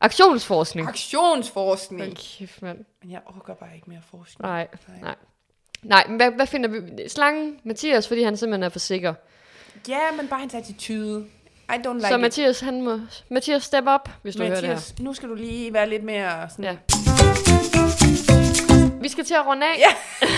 Aktionsforskning. 0.00 0.88
Aktionsforskning. 0.88 2.02
Hold 2.02 2.16
kæft, 2.38 2.62
mand. 2.62 2.78
Men 3.02 3.10
jeg 3.10 3.20
orker 3.26 3.54
bare 3.54 3.70
ikke 3.74 3.90
mere 3.90 4.00
forskning. 4.10 4.42
Nej, 4.50 4.68
nej. 5.02 5.14
Nej, 5.82 6.04
men 6.08 6.16
hvad, 6.16 6.30
hvad 6.30 6.46
finder 6.46 6.68
vi? 6.68 7.08
Slangen 7.08 7.56
Mathias, 7.64 8.08
fordi 8.08 8.22
han 8.22 8.36
simpelthen 8.36 8.62
er 8.62 8.68
for 8.68 8.78
sikker. 8.78 9.14
Ja, 9.88 9.98
men 10.16 10.28
bare 10.28 10.40
hans 10.40 10.54
attitude. 10.54 11.26
I 11.74 11.78
don't 11.86 11.94
like 11.94 12.08
Så 12.08 12.14
it. 12.14 12.20
Mathias, 12.20 12.60
han 12.60 12.82
må... 12.82 12.98
Mathias, 13.28 13.62
step 13.62 13.84
up, 13.94 14.08
hvis 14.22 14.36
du 14.36 14.42
hører 14.42 14.54
det 14.54 14.64
her. 14.64 14.74
Mathias, 14.74 14.98
nu 15.00 15.14
skal 15.14 15.28
du 15.28 15.34
lige 15.34 15.72
være 15.72 15.88
lidt 15.88 16.04
mere 16.04 16.48
sådan... 16.50 16.64
Ja. 16.64 16.76
Vi 19.02 19.08
skal 19.08 19.24
til 19.24 19.34
at 19.34 19.46
runde 19.46 19.66
af. 19.66 19.78
Ja. 19.78 20.26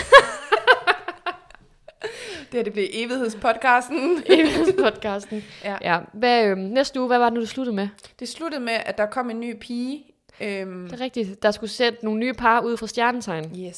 Det 2.53 2.59
her, 2.59 2.65
det 2.65 2.73
blev 2.73 2.87
evighedspodcasten. 2.93 4.23
podcasten. 4.85 5.45
Ja. 5.65 5.77
Ja. 5.83 5.99
Hvad, 6.13 6.45
øhm, 6.47 6.61
næste 6.61 7.01
uge, 7.01 7.07
hvad 7.07 7.19
var 7.19 7.25
det 7.25 7.33
nu, 7.35 7.41
du 7.41 7.47
sluttede 7.47 7.77
med? 7.77 7.89
Det 8.19 8.29
sluttede 8.29 8.61
med, 8.63 8.73
at 8.87 8.99
der 8.99 9.07
kom 9.07 9.31
en 9.31 9.41
ny 9.41 9.57
pige. 9.61 10.05
Øhm, 10.41 10.85
Det 10.91 11.01
er 11.01 11.05
rigtigt. 11.05 11.43
Der 11.43 11.51
skulle 11.51 11.71
sætte 11.71 11.99
nogle 12.05 12.21
nye 12.21 12.33
par 12.33 12.61
ud 12.61 12.77
fra 12.77 12.87
stjernetegn. 12.87 13.45
yes. 13.69 13.77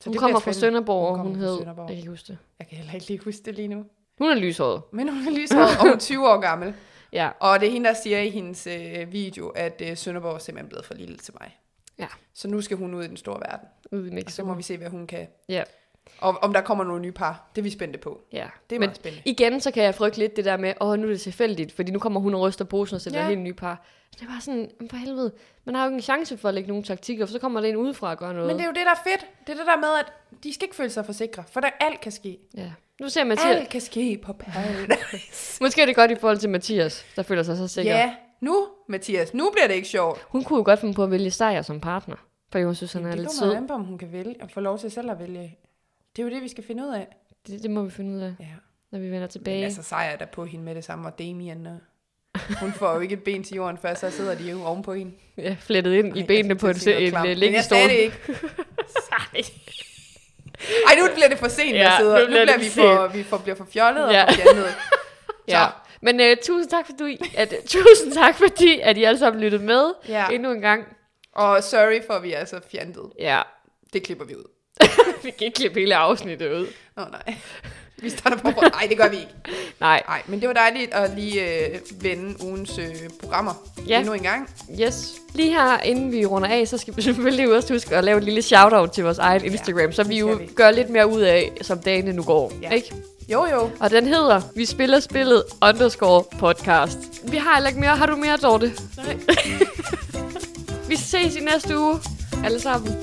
Så 0.00 0.04
Hun 0.04 0.12
det 0.12 0.20
kommer 0.20 0.40
fra. 0.40 0.52
Sønderborg, 0.52 1.16
Hun 1.16 1.26
hun 1.26 1.36
hed... 1.36 1.58
Sønderborg. 1.58 1.88
Jeg 1.88 1.88
kan 1.88 1.96
ikke 1.96 2.10
huske 2.10 2.26
det. 2.28 2.38
Jeg 2.58 2.66
kan 2.68 2.76
heller 2.78 2.94
ikke 2.94 3.06
lige 3.06 3.20
huske 3.24 3.42
det 3.44 3.54
lige 3.54 3.68
nu. 3.68 3.84
Hun 4.18 4.30
er 4.30 4.34
lyshåret. 4.34 4.82
Men 4.92 5.08
hun 5.08 5.26
er 5.26 5.30
lyshåret, 5.40 5.76
og 5.78 5.82
hun 5.82 5.90
er 5.92 5.98
20 6.10 6.28
år 6.30 6.40
gammel. 6.40 6.74
Ja. 7.12 7.30
Og 7.40 7.60
det 7.60 7.68
er 7.68 7.72
hende, 7.72 7.88
der 7.88 7.94
siger 7.94 8.18
i 8.18 8.30
hendes 8.30 8.66
øh, 8.66 9.12
video, 9.12 9.48
at 9.48 9.82
øh, 9.84 9.96
Sønderborg 9.96 10.34
er 10.34 10.38
simpelthen 10.38 10.68
blevet 10.68 10.86
for 10.86 10.94
lille 10.94 11.16
til 11.16 11.34
mig. 11.40 11.58
Ja. 11.98 12.06
Så 12.34 12.48
nu 12.48 12.60
skal 12.60 12.76
hun 12.76 12.94
ud 12.94 13.04
i 13.04 13.08
den 13.08 13.16
store 13.16 13.40
verden. 13.40 13.68
Ude 13.92 14.02
i 14.02 14.06
Og 14.06 14.10
så 14.10 14.14
Mexico. 14.14 14.46
må 14.46 14.54
vi 14.54 14.62
se, 14.62 14.76
hvad 14.76 14.88
hun 14.90 15.06
kan. 15.06 15.26
Ja. 15.48 15.62
Og 16.18 16.38
om 16.42 16.52
der 16.52 16.60
kommer 16.60 16.84
nogle 16.84 17.02
nye 17.02 17.12
par. 17.12 17.50
Det 17.54 17.60
er 17.60 17.62
vi 17.62 17.70
spændte 17.70 17.98
på. 17.98 18.20
Ja. 18.32 18.46
Det 18.70 18.76
er 18.76 18.80
Men 18.80 18.86
meget 18.86 18.96
spændende. 18.96 19.22
igen, 19.24 19.60
så 19.60 19.70
kan 19.70 19.82
jeg 19.82 19.94
frygte 19.94 20.18
lidt 20.18 20.36
det 20.36 20.44
der 20.44 20.56
med, 20.56 20.72
åh, 20.80 20.98
nu 20.98 21.06
er 21.06 21.10
det 21.10 21.20
tilfældigt, 21.20 21.72
fordi 21.72 21.92
nu 21.92 21.98
kommer 21.98 22.20
hun 22.20 22.34
og 22.34 22.40
ryster 22.40 22.64
posen 22.64 22.94
og 22.94 23.00
sætter 23.00 23.20
Ja. 23.20 23.28
helt 23.28 23.40
nye 23.40 23.52
par. 23.52 23.84
Det 24.14 24.22
er 24.22 24.26
bare 24.26 24.40
sådan, 24.40 24.70
"Men 24.80 24.88
for 24.90 24.96
helvede, 24.96 25.32
man 25.64 25.74
har 25.74 25.84
jo 25.84 25.88
ikke 25.88 25.96
en 25.96 26.02
chance 26.02 26.36
for 26.36 26.48
at 26.48 26.54
lægge 26.54 26.68
nogle 26.68 26.84
taktikker, 26.84 27.26
for 27.26 27.32
så 27.32 27.38
kommer 27.38 27.60
der 27.60 27.68
en 27.68 27.76
udefra 27.76 28.10
og 28.10 28.18
gør 28.18 28.32
noget. 28.32 28.46
Men 28.46 28.56
det 28.56 28.62
er 28.62 28.66
jo 28.66 28.72
det, 28.72 28.82
der 28.84 28.90
er 28.90 29.10
fedt. 29.10 29.26
Det 29.46 29.52
er 29.52 29.56
det 29.56 29.66
der 29.66 29.76
med, 29.76 29.88
at 30.00 30.12
de 30.44 30.54
skal 30.54 30.64
ikke 30.64 30.76
føle 30.76 30.90
sig 30.90 31.06
for 31.06 31.12
sikre. 31.12 31.44
For 31.52 31.60
der 31.60 31.68
alt 31.80 32.00
kan 32.00 32.12
ske. 32.12 32.38
Ja. 32.56 32.72
Nu 33.00 33.08
ser 33.08 33.24
Mathias, 33.24 33.56
Alt 33.56 33.68
kan 33.68 33.80
ske 33.80 34.20
på 34.24 34.32
Paradise. 34.32 35.62
måske 35.64 35.82
er 35.82 35.86
det 35.86 35.96
godt 35.96 36.10
i 36.10 36.14
forhold 36.14 36.38
til 36.38 36.50
Mathias, 36.50 37.04
der 37.16 37.22
føler 37.22 37.42
sig 37.42 37.56
så 37.56 37.68
sikker. 37.68 37.92
ja, 37.96 38.14
nu, 38.40 38.66
Mathias, 38.88 39.34
nu 39.34 39.50
bliver 39.52 39.66
det 39.66 39.74
ikke 39.74 39.88
sjovt. 39.88 40.26
Hun 40.28 40.44
kunne 40.44 40.56
jo 40.56 40.62
godt 40.64 40.80
finde 40.80 40.94
på 40.94 41.02
at 41.04 41.10
vælge 41.10 41.30
Sejr 41.30 41.62
som 41.62 41.80
partner, 41.80 42.16
fordi 42.52 42.64
hun 42.64 42.74
synes, 42.74 42.92
han 42.92 43.04
er 43.04 43.10
det 43.10 43.18
lidt 43.18 43.28
kommer 43.28 43.52
sød. 43.52 43.56
an 43.56 43.66
på, 43.66 43.72
om 43.74 43.84
hun 43.84 43.98
kan 43.98 44.12
vælge 44.12 44.34
og 44.40 44.50
få 44.50 44.60
lov 44.60 44.78
til 44.78 44.90
selv 44.90 45.10
at 45.10 45.18
vælge. 45.18 45.56
Det 46.16 46.22
er 46.22 46.26
jo 46.26 46.34
det, 46.34 46.42
vi 46.42 46.48
skal 46.48 46.64
finde 46.64 46.84
ud 46.84 46.94
af. 46.94 47.06
Det, 47.46 47.62
det 47.62 47.70
må 47.70 47.82
vi 47.82 47.90
finde 47.90 48.16
ud 48.16 48.20
af, 48.20 48.34
Ja. 48.40 48.44
når 48.92 48.98
vi 48.98 49.10
vender 49.10 49.26
tilbage. 49.26 49.56
Men 49.56 49.64
altså, 49.64 49.82
sejr 49.82 50.10
er 50.10 50.16
der 50.16 50.26
på 50.26 50.44
hende 50.44 50.64
med 50.64 50.74
det 50.74 50.84
samme, 50.84 51.08
og 51.08 51.18
Damien, 51.18 51.66
og 51.66 51.78
hun 52.60 52.72
får 52.72 52.94
jo 52.94 53.00
ikke 53.00 53.12
et 53.12 53.22
ben 53.24 53.44
til 53.44 53.54
jorden 53.56 53.78
før, 53.78 53.94
så 53.94 54.10
sidder 54.10 54.34
de 54.34 54.50
jo 54.50 54.64
ovenpå 54.64 54.94
hende. 54.94 55.12
Ja, 55.36 55.56
flettet 55.60 55.92
ind 55.94 56.16
i 56.16 56.20
Ej, 56.20 56.26
benene 56.26 56.48
jeg 56.48 56.58
på 56.58 56.66
en, 56.68 56.74
en, 56.76 57.02
en 57.02 57.10
klamt, 57.10 57.22
Men 57.22 57.28
jeg 57.28 57.36
liggestol. 57.36 57.78
det 57.78 57.90
ikke. 57.90 58.16
Ej, 60.88 60.94
nu 61.00 61.06
bliver 61.14 61.28
det 61.28 61.38
for 61.38 61.48
sent, 61.48 61.76
Ja, 61.76 61.82
jeg 61.82 61.96
sidder. 62.00 62.14
nu 62.18 62.20
Nu 62.20 62.26
bliver 62.26 62.44
bliver, 62.44 62.56
det 62.56 62.64
vi, 62.64 62.70
for 62.70 62.96
for, 62.96 63.08
vi 63.16 63.22
for, 63.22 63.38
bliver 63.38 63.56
for 63.56 63.64
fjollet 63.64 64.12
Ja. 64.12 64.24
og 64.24 64.32
for. 64.34 64.68
Ja. 65.48 65.66
Men 66.00 66.20
uh, 66.20 66.26
tusind 66.42 66.70
tak, 66.70 66.86
fordi, 66.86 67.18
at, 67.36 67.54
tusind 67.66 68.12
tak, 68.12 68.34
fordi 68.36 68.80
at 68.80 68.96
I 68.96 69.04
alle 69.04 69.18
sammen 69.18 69.42
lyttede 69.42 69.62
med 69.64 69.92
Ja. 70.08 70.28
endnu 70.28 70.50
en 70.52 70.60
gang. 70.60 70.84
Og 71.32 71.62
sorry 71.62 72.00
for, 72.06 72.14
at 72.14 72.22
vi 72.22 72.32
er 72.32 72.44
så 72.44 72.60
fjantet. 72.70 73.02
Ja, 73.18 73.42
Det 73.92 74.02
klipper 74.02 74.24
vi 74.24 74.36
ud. 74.36 74.44
vi 75.24 75.30
kan 75.30 75.46
ikke 75.46 75.56
klippe 75.56 75.80
hele 75.80 75.96
afsnittet 75.96 76.52
ud. 76.52 76.66
Oh, 76.96 77.04
nej. 77.12 77.34
Vi 78.02 78.10
starter 78.10 78.36
på. 78.36 78.48
Nej, 78.50 78.86
det 78.88 78.96
gør 78.96 79.08
vi 79.08 79.16
ikke. 79.16 79.32
Nej, 79.80 80.02
Nej, 80.08 80.22
men 80.26 80.40
det 80.40 80.48
var 80.48 80.54
dejligt 80.54 80.94
at 80.94 81.10
lige 81.16 81.64
øh, 81.66 81.78
vende 82.00 82.44
ugens 82.44 82.78
øh, 82.78 82.94
programmer 83.20 83.54
Ja. 83.88 83.98
endnu 83.98 84.12
en 84.12 84.22
gang. 84.22 84.50
yes. 84.80 85.12
Lige 85.34 85.50
her, 85.52 85.80
inden 85.80 86.12
vi 86.12 86.26
runder 86.26 86.48
af, 86.48 86.68
så 86.68 86.78
skal 86.78 86.96
vi 86.96 87.02
selvfølgelig 87.08 87.54
også 87.56 87.72
huske 87.74 87.96
at 87.96 88.04
lave 88.04 88.18
et 88.18 88.24
lille 88.24 88.42
shout-out 88.42 88.90
til 88.90 89.04
vores 89.04 89.18
eget 89.18 89.42
Instagram, 89.42 89.92
så 89.92 90.02
det 90.02 90.10
vi 90.10 90.18
jo 90.18 90.26
vi. 90.26 90.46
gør 90.46 90.70
lidt 90.70 90.90
mere 90.90 91.06
ud 91.08 91.20
af, 91.20 91.52
som 91.62 91.78
dagene 91.78 92.12
nu 92.12 92.22
går. 92.22 92.52
Ja. 92.62 92.70
Ikke? 92.70 92.94
Jo, 93.32 93.46
jo. 93.46 93.70
Og 93.80 93.90
den 93.90 94.06
hedder, 94.06 94.40
vi 94.56 94.64
spiller 94.64 95.00
spillet 95.00 95.42
underscore 95.62 96.24
podcast. 96.38 96.98
Vi 97.24 97.36
har 97.36 97.54
heller 97.54 97.68
ikke 97.68 97.80
mere. 97.80 97.96
Har 97.96 98.06
du 98.06 98.16
mere, 98.16 98.36
Dorte? 98.36 98.72
Nej. 98.96 99.16
Vi 100.88 100.96
ses 100.96 101.36
i 101.36 101.40
næste 101.40 101.78
uge, 101.78 101.98
alle 102.44 102.60
sammen. 102.60 102.94